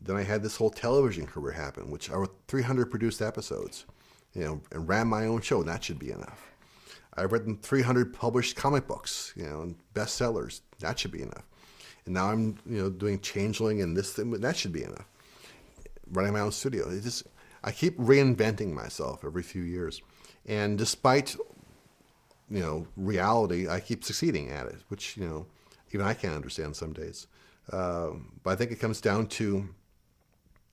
Then 0.00 0.16
I 0.16 0.22
had 0.22 0.42
this 0.42 0.56
whole 0.56 0.70
television 0.70 1.26
career 1.26 1.52
happen, 1.52 1.90
which 1.90 2.10
are 2.10 2.28
300 2.48 2.90
produced 2.90 3.22
episodes, 3.22 3.86
you 4.34 4.44
know, 4.44 4.60
and 4.72 4.88
ran 4.88 5.08
my 5.08 5.26
own 5.26 5.40
show. 5.40 5.62
That 5.62 5.82
should 5.82 5.98
be 5.98 6.10
enough. 6.10 6.50
I've 7.16 7.32
written 7.32 7.56
300 7.56 8.12
published 8.12 8.56
comic 8.56 8.86
books, 8.86 9.32
you 9.36 9.44
know, 9.44 9.62
and 9.62 9.76
bestsellers. 9.94 10.60
That 10.80 10.98
should 10.98 11.12
be 11.12 11.22
enough. 11.22 11.44
And 12.04 12.14
now 12.14 12.30
I'm, 12.30 12.58
you 12.66 12.82
know, 12.82 12.90
doing 12.90 13.20
Changeling 13.20 13.82
and 13.82 13.96
this 13.96 14.12
thing. 14.12 14.30
That 14.30 14.56
should 14.56 14.72
be 14.72 14.82
enough. 14.82 15.06
Running 16.10 16.32
my 16.32 16.40
own 16.40 16.52
studio. 16.52 16.90
It 16.90 17.02
just, 17.02 17.24
I 17.64 17.72
keep 17.72 17.98
reinventing 17.98 18.72
myself 18.72 19.24
every 19.24 19.42
few 19.42 19.62
years, 19.62 20.02
and 20.46 20.76
despite, 20.76 21.34
you 22.50 22.60
know, 22.60 22.86
reality, 22.96 23.68
I 23.68 23.80
keep 23.80 24.04
succeeding 24.04 24.50
at 24.50 24.66
it, 24.66 24.76
which 24.88 25.16
you 25.16 25.26
know, 25.26 25.46
even 25.92 26.06
I 26.06 26.14
can't 26.14 26.34
understand 26.34 26.76
some 26.76 26.92
days. 26.92 27.26
Um, 27.72 28.38
but 28.42 28.50
I 28.50 28.56
think 28.56 28.70
it 28.70 28.80
comes 28.80 29.00
down 29.00 29.26
to 29.28 29.68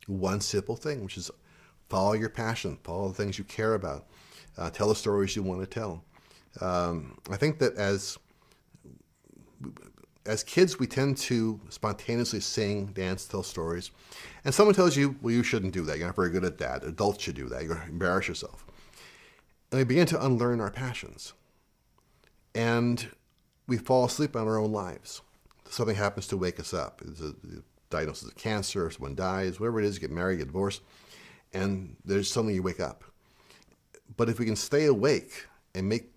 one 0.08 0.42
simple 0.42 0.76
thing, 0.76 1.04
which 1.04 1.18
is 1.18 1.32
follow 1.90 2.14
your 2.14 2.30
passion, 2.30 2.78
follow 2.84 3.08
the 3.08 3.14
things 3.14 3.38
you 3.38 3.46
care 3.46 3.74
about, 3.74 4.08
uh, 4.58 4.70
tell 4.70 4.90
the 4.90 4.96
stories 4.96 5.36
you 5.36 5.44
want 5.44 5.62
to 5.62 5.68
tell. 5.68 6.04
Um, 6.60 7.18
I 7.30 7.38
think 7.38 7.60
that 7.60 7.76
as 7.76 8.18
as 10.26 10.44
kids, 10.44 10.78
we 10.78 10.88
tend 10.88 11.18
to 11.18 11.60
spontaneously 11.70 12.40
sing, 12.40 12.88
dance, 12.88 13.26
tell 13.26 13.44
stories, 13.44 13.92
and 14.46 14.54
someone 14.54 14.76
tells 14.76 14.96
you, 14.96 15.16
"Well, 15.22 15.34
you 15.34 15.44
shouldn't 15.44 15.74
do 15.74 15.84
that. 15.86 15.98
You're 15.98 16.08
not 16.08 16.16
very 16.16 16.30
good 16.30 16.46
at 16.46 16.58
that. 16.60 16.84
Adults 16.84 17.24
should 17.24 17.36
do 17.36 17.50
that. 17.50 17.64
You're 17.64 17.76
going 17.76 17.86
to 17.86 17.92
embarrass 17.92 18.28
yourself." 18.28 18.66
And 19.72 19.80
we 19.80 19.84
begin 19.84 20.08
to 20.08 20.24
unlearn 20.24 20.60
our 20.60 20.72
passions, 20.72 21.34
and 22.54 23.10
we 23.68 23.78
fall 23.78 24.06
asleep 24.06 24.36
on 24.36 24.48
our 24.48 24.58
own 24.58 24.72
lives. 24.72 25.22
Something 25.70 25.96
happens 25.96 26.28
to 26.28 26.38
wake 26.38 26.60
us 26.60 26.74
up. 26.74 27.02
It's 27.06 27.22
a 27.22 27.34
diagnosis 27.90 28.30
of 28.30 28.36
cancer, 28.36 28.90
someone 28.92 29.16
dies, 29.16 29.60
whatever 29.60 29.80
it 29.80 29.86
is, 29.86 29.96
you 29.96 30.02
get 30.02 30.12
married, 30.12 30.38
get 30.38 30.48
divorced, 30.48 30.82
and 31.54 31.96
there's 32.04 32.30
suddenly 32.32 32.56
you 32.56 32.64
wake 32.64 32.80
up. 32.80 33.04
But 34.18 34.30
if 34.30 34.40
we 34.40 34.46
can 34.46 34.56
stay 34.56 34.86
awake 34.86 35.46
and 35.74 35.88
make 35.88 36.14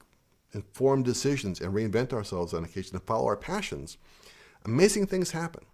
informed 0.55 1.05
decisions 1.05 1.60
and 1.60 1.74
reinvent 1.74 2.12
ourselves 2.12 2.55
on 2.55 2.64
occasion 2.64 2.97
and 2.97 3.05
follow 3.05 3.26
our 3.26 3.36
passions, 3.36 3.98
amazing 4.64 5.06
things 5.06 5.32
happen. 5.32 5.64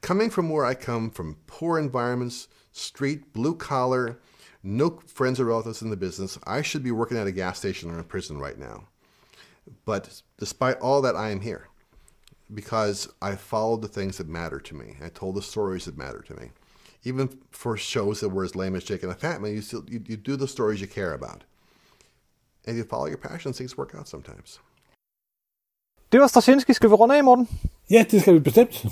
Coming 0.00 0.30
from 0.30 0.48
where 0.48 0.64
I 0.64 0.74
come 0.74 1.10
from, 1.10 1.36
poor 1.46 1.78
environments, 1.78 2.48
street, 2.72 3.32
blue 3.32 3.54
collar, 3.54 4.18
no 4.62 5.00
friends 5.06 5.38
or 5.38 5.44
relatives 5.46 5.82
in 5.82 5.90
the 5.90 5.96
business, 5.96 6.38
I 6.44 6.62
should 6.62 6.82
be 6.82 6.90
working 6.90 7.16
at 7.16 7.26
a 7.26 7.32
gas 7.32 7.58
station 7.58 7.90
or 7.90 7.98
in 7.98 8.04
prison 8.04 8.38
right 8.38 8.58
now. 8.58 8.84
But 9.84 10.22
despite 10.38 10.78
all 10.78 11.02
that, 11.02 11.16
I 11.16 11.30
am 11.30 11.40
here 11.40 11.68
because 12.52 13.08
I 13.20 13.34
followed 13.34 13.82
the 13.82 13.88
things 13.88 14.18
that 14.18 14.28
matter 14.28 14.60
to 14.60 14.74
me. 14.74 14.96
I 15.02 15.08
told 15.08 15.34
the 15.34 15.42
stories 15.42 15.86
that 15.86 15.98
matter 15.98 16.20
to 16.22 16.34
me. 16.34 16.50
Even 17.04 17.38
for 17.50 17.76
shows 17.76 18.20
that 18.20 18.30
were 18.30 18.44
as 18.44 18.56
lame 18.56 18.74
as 18.76 18.84
Jake 18.84 19.02
and 19.02 19.10
the 19.10 19.16
Fat 19.16 19.40
Man, 19.40 19.52
you 19.52 19.60
still 19.60 19.84
you, 19.88 20.02
you 20.06 20.16
do 20.16 20.36
the 20.36 20.48
stories 20.48 20.80
you 20.80 20.86
care 20.86 21.12
about. 21.12 21.44
And 22.66 22.76
if 22.78 22.84
you 22.84 22.88
follow 22.90 23.06
your 23.08 23.16
passions, 23.30 23.56
things 23.56 23.78
work 23.78 23.94
out 23.98 24.08
sometimes. 24.08 24.60
Det 26.12 26.20
var 26.20 26.26
Straczynski. 26.26 26.72
Skal 26.72 26.90
vi 26.90 26.94
runde 26.94 27.16
af, 27.16 27.24
Morten? 27.24 27.48
Ja, 27.90 28.04
det 28.10 28.20
skal 28.20 28.34
vi 28.34 28.38
bestemt. 28.38 28.84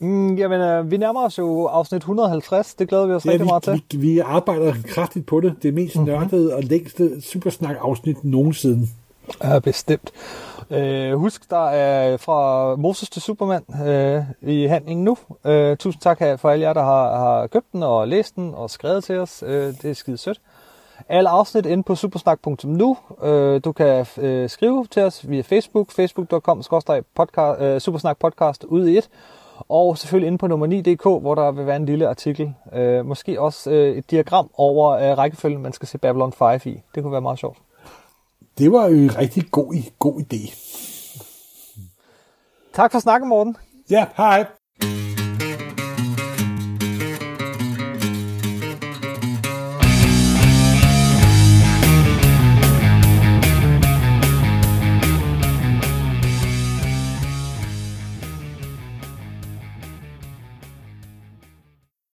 Mm, 0.00 0.34
jamen, 0.36 0.60
øh, 0.60 0.90
vi 0.90 0.96
nærmer 0.96 1.24
os 1.24 1.38
jo 1.38 1.64
afsnit 1.66 1.98
150. 2.02 2.74
Det 2.74 2.88
glæder 2.88 3.06
vi 3.06 3.12
os 3.12 3.26
Ja, 3.26 3.30
rigtig 3.30 3.46
meget 3.46 3.62
til. 3.62 3.72
vi, 3.72 3.82
vi, 3.90 3.96
vi 4.08 4.18
arbejder 4.18 4.74
kraftigt 4.88 5.26
på 5.26 5.40
det. 5.40 5.54
Det 5.62 5.74
mest 5.74 5.96
Mhm. 5.96 6.04
mm-hmm. 6.04 6.20
nørdede 6.20 6.54
og 6.56 6.62
længste 6.62 7.20
Supersnak-afsnit 7.22 8.24
nogensinde. 8.24 8.86
Ja, 9.42 9.58
bestemt. 9.58 10.10
Øh, 10.70 11.12
husk, 11.14 11.50
der 11.50 11.68
er 11.70 12.16
fra 12.16 12.76
Moses 12.76 13.10
til 13.10 13.22
Superman 13.22 13.86
øh, 13.88 14.22
i 14.42 14.64
handlingen 14.66 15.04
nu. 15.04 15.16
Øh, 15.46 15.76
tusind 15.76 16.00
tak 16.02 16.18
her 16.18 16.36
for 16.36 16.50
alle 16.50 16.66
jer, 16.66 16.72
der 16.72 16.82
har, 16.82 17.16
har 17.18 17.46
købt 17.46 17.72
den 17.72 17.82
og 17.82 18.08
læst 18.08 18.36
den 18.36 18.54
og 18.54 18.70
skrevet 18.70 19.04
til 19.04 19.18
os. 19.18 19.42
Øh, 19.46 19.74
det 19.82 19.84
er 19.90 19.94
skide 19.94 20.18
sødt. 20.18 20.40
Alle 21.08 21.30
afsnit 21.30 21.66
inde 21.66 21.82
på 21.82 21.94
supersnak.nu. 21.94 22.96
Øh, 23.22 23.60
du 23.64 23.72
kan 23.72 24.06
øh, 24.18 24.50
skrive 24.50 24.86
til 24.86 25.02
os 25.02 25.28
via 25.28 25.40
Facebook, 25.40 25.90
facebook.com 25.90 26.58
øh, 26.58 27.80
supersnak 27.80 28.18
podcast 28.18 28.64
ud 28.64 28.88
i 28.88 28.98
et. 28.98 29.08
Og 29.68 29.98
selvfølgelig 29.98 30.26
inde 30.26 30.38
på 30.38 30.46
nummer 30.46 30.66
9.dk, 30.66 31.22
hvor 31.22 31.34
der 31.34 31.50
vil 31.50 31.66
være 31.66 31.76
en 31.76 31.86
lille 31.86 32.08
artikel. 32.08 32.54
Øh, 32.72 33.06
måske 33.06 33.40
også 33.40 33.70
øh, 33.70 33.96
et 33.96 34.10
diagram 34.10 34.50
over 34.54 34.90
øh, 34.90 35.18
rækkefølgen, 35.18 35.62
man 35.62 35.72
skal 35.72 35.88
se 35.88 35.98
Babylon 35.98 36.32
5 36.32 36.60
i. 36.64 36.80
Det 36.94 37.02
kunne 37.02 37.12
være 37.12 37.20
meget 37.20 37.38
sjovt. 37.38 37.58
Det 38.58 38.72
var 38.72 38.86
jo 38.86 38.96
en 38.96 39.18
rigtig 39.18 39.50
god, 39.50 39.74
god 39.98 40.20
idé. 40.20 40.54
Tak 42.72 42.92
for 42.92 42.98
snakken, 42.98 43.28
Morten. 43.28 43.56
Ja, 43.90 44.06
hej. 44.16 44.46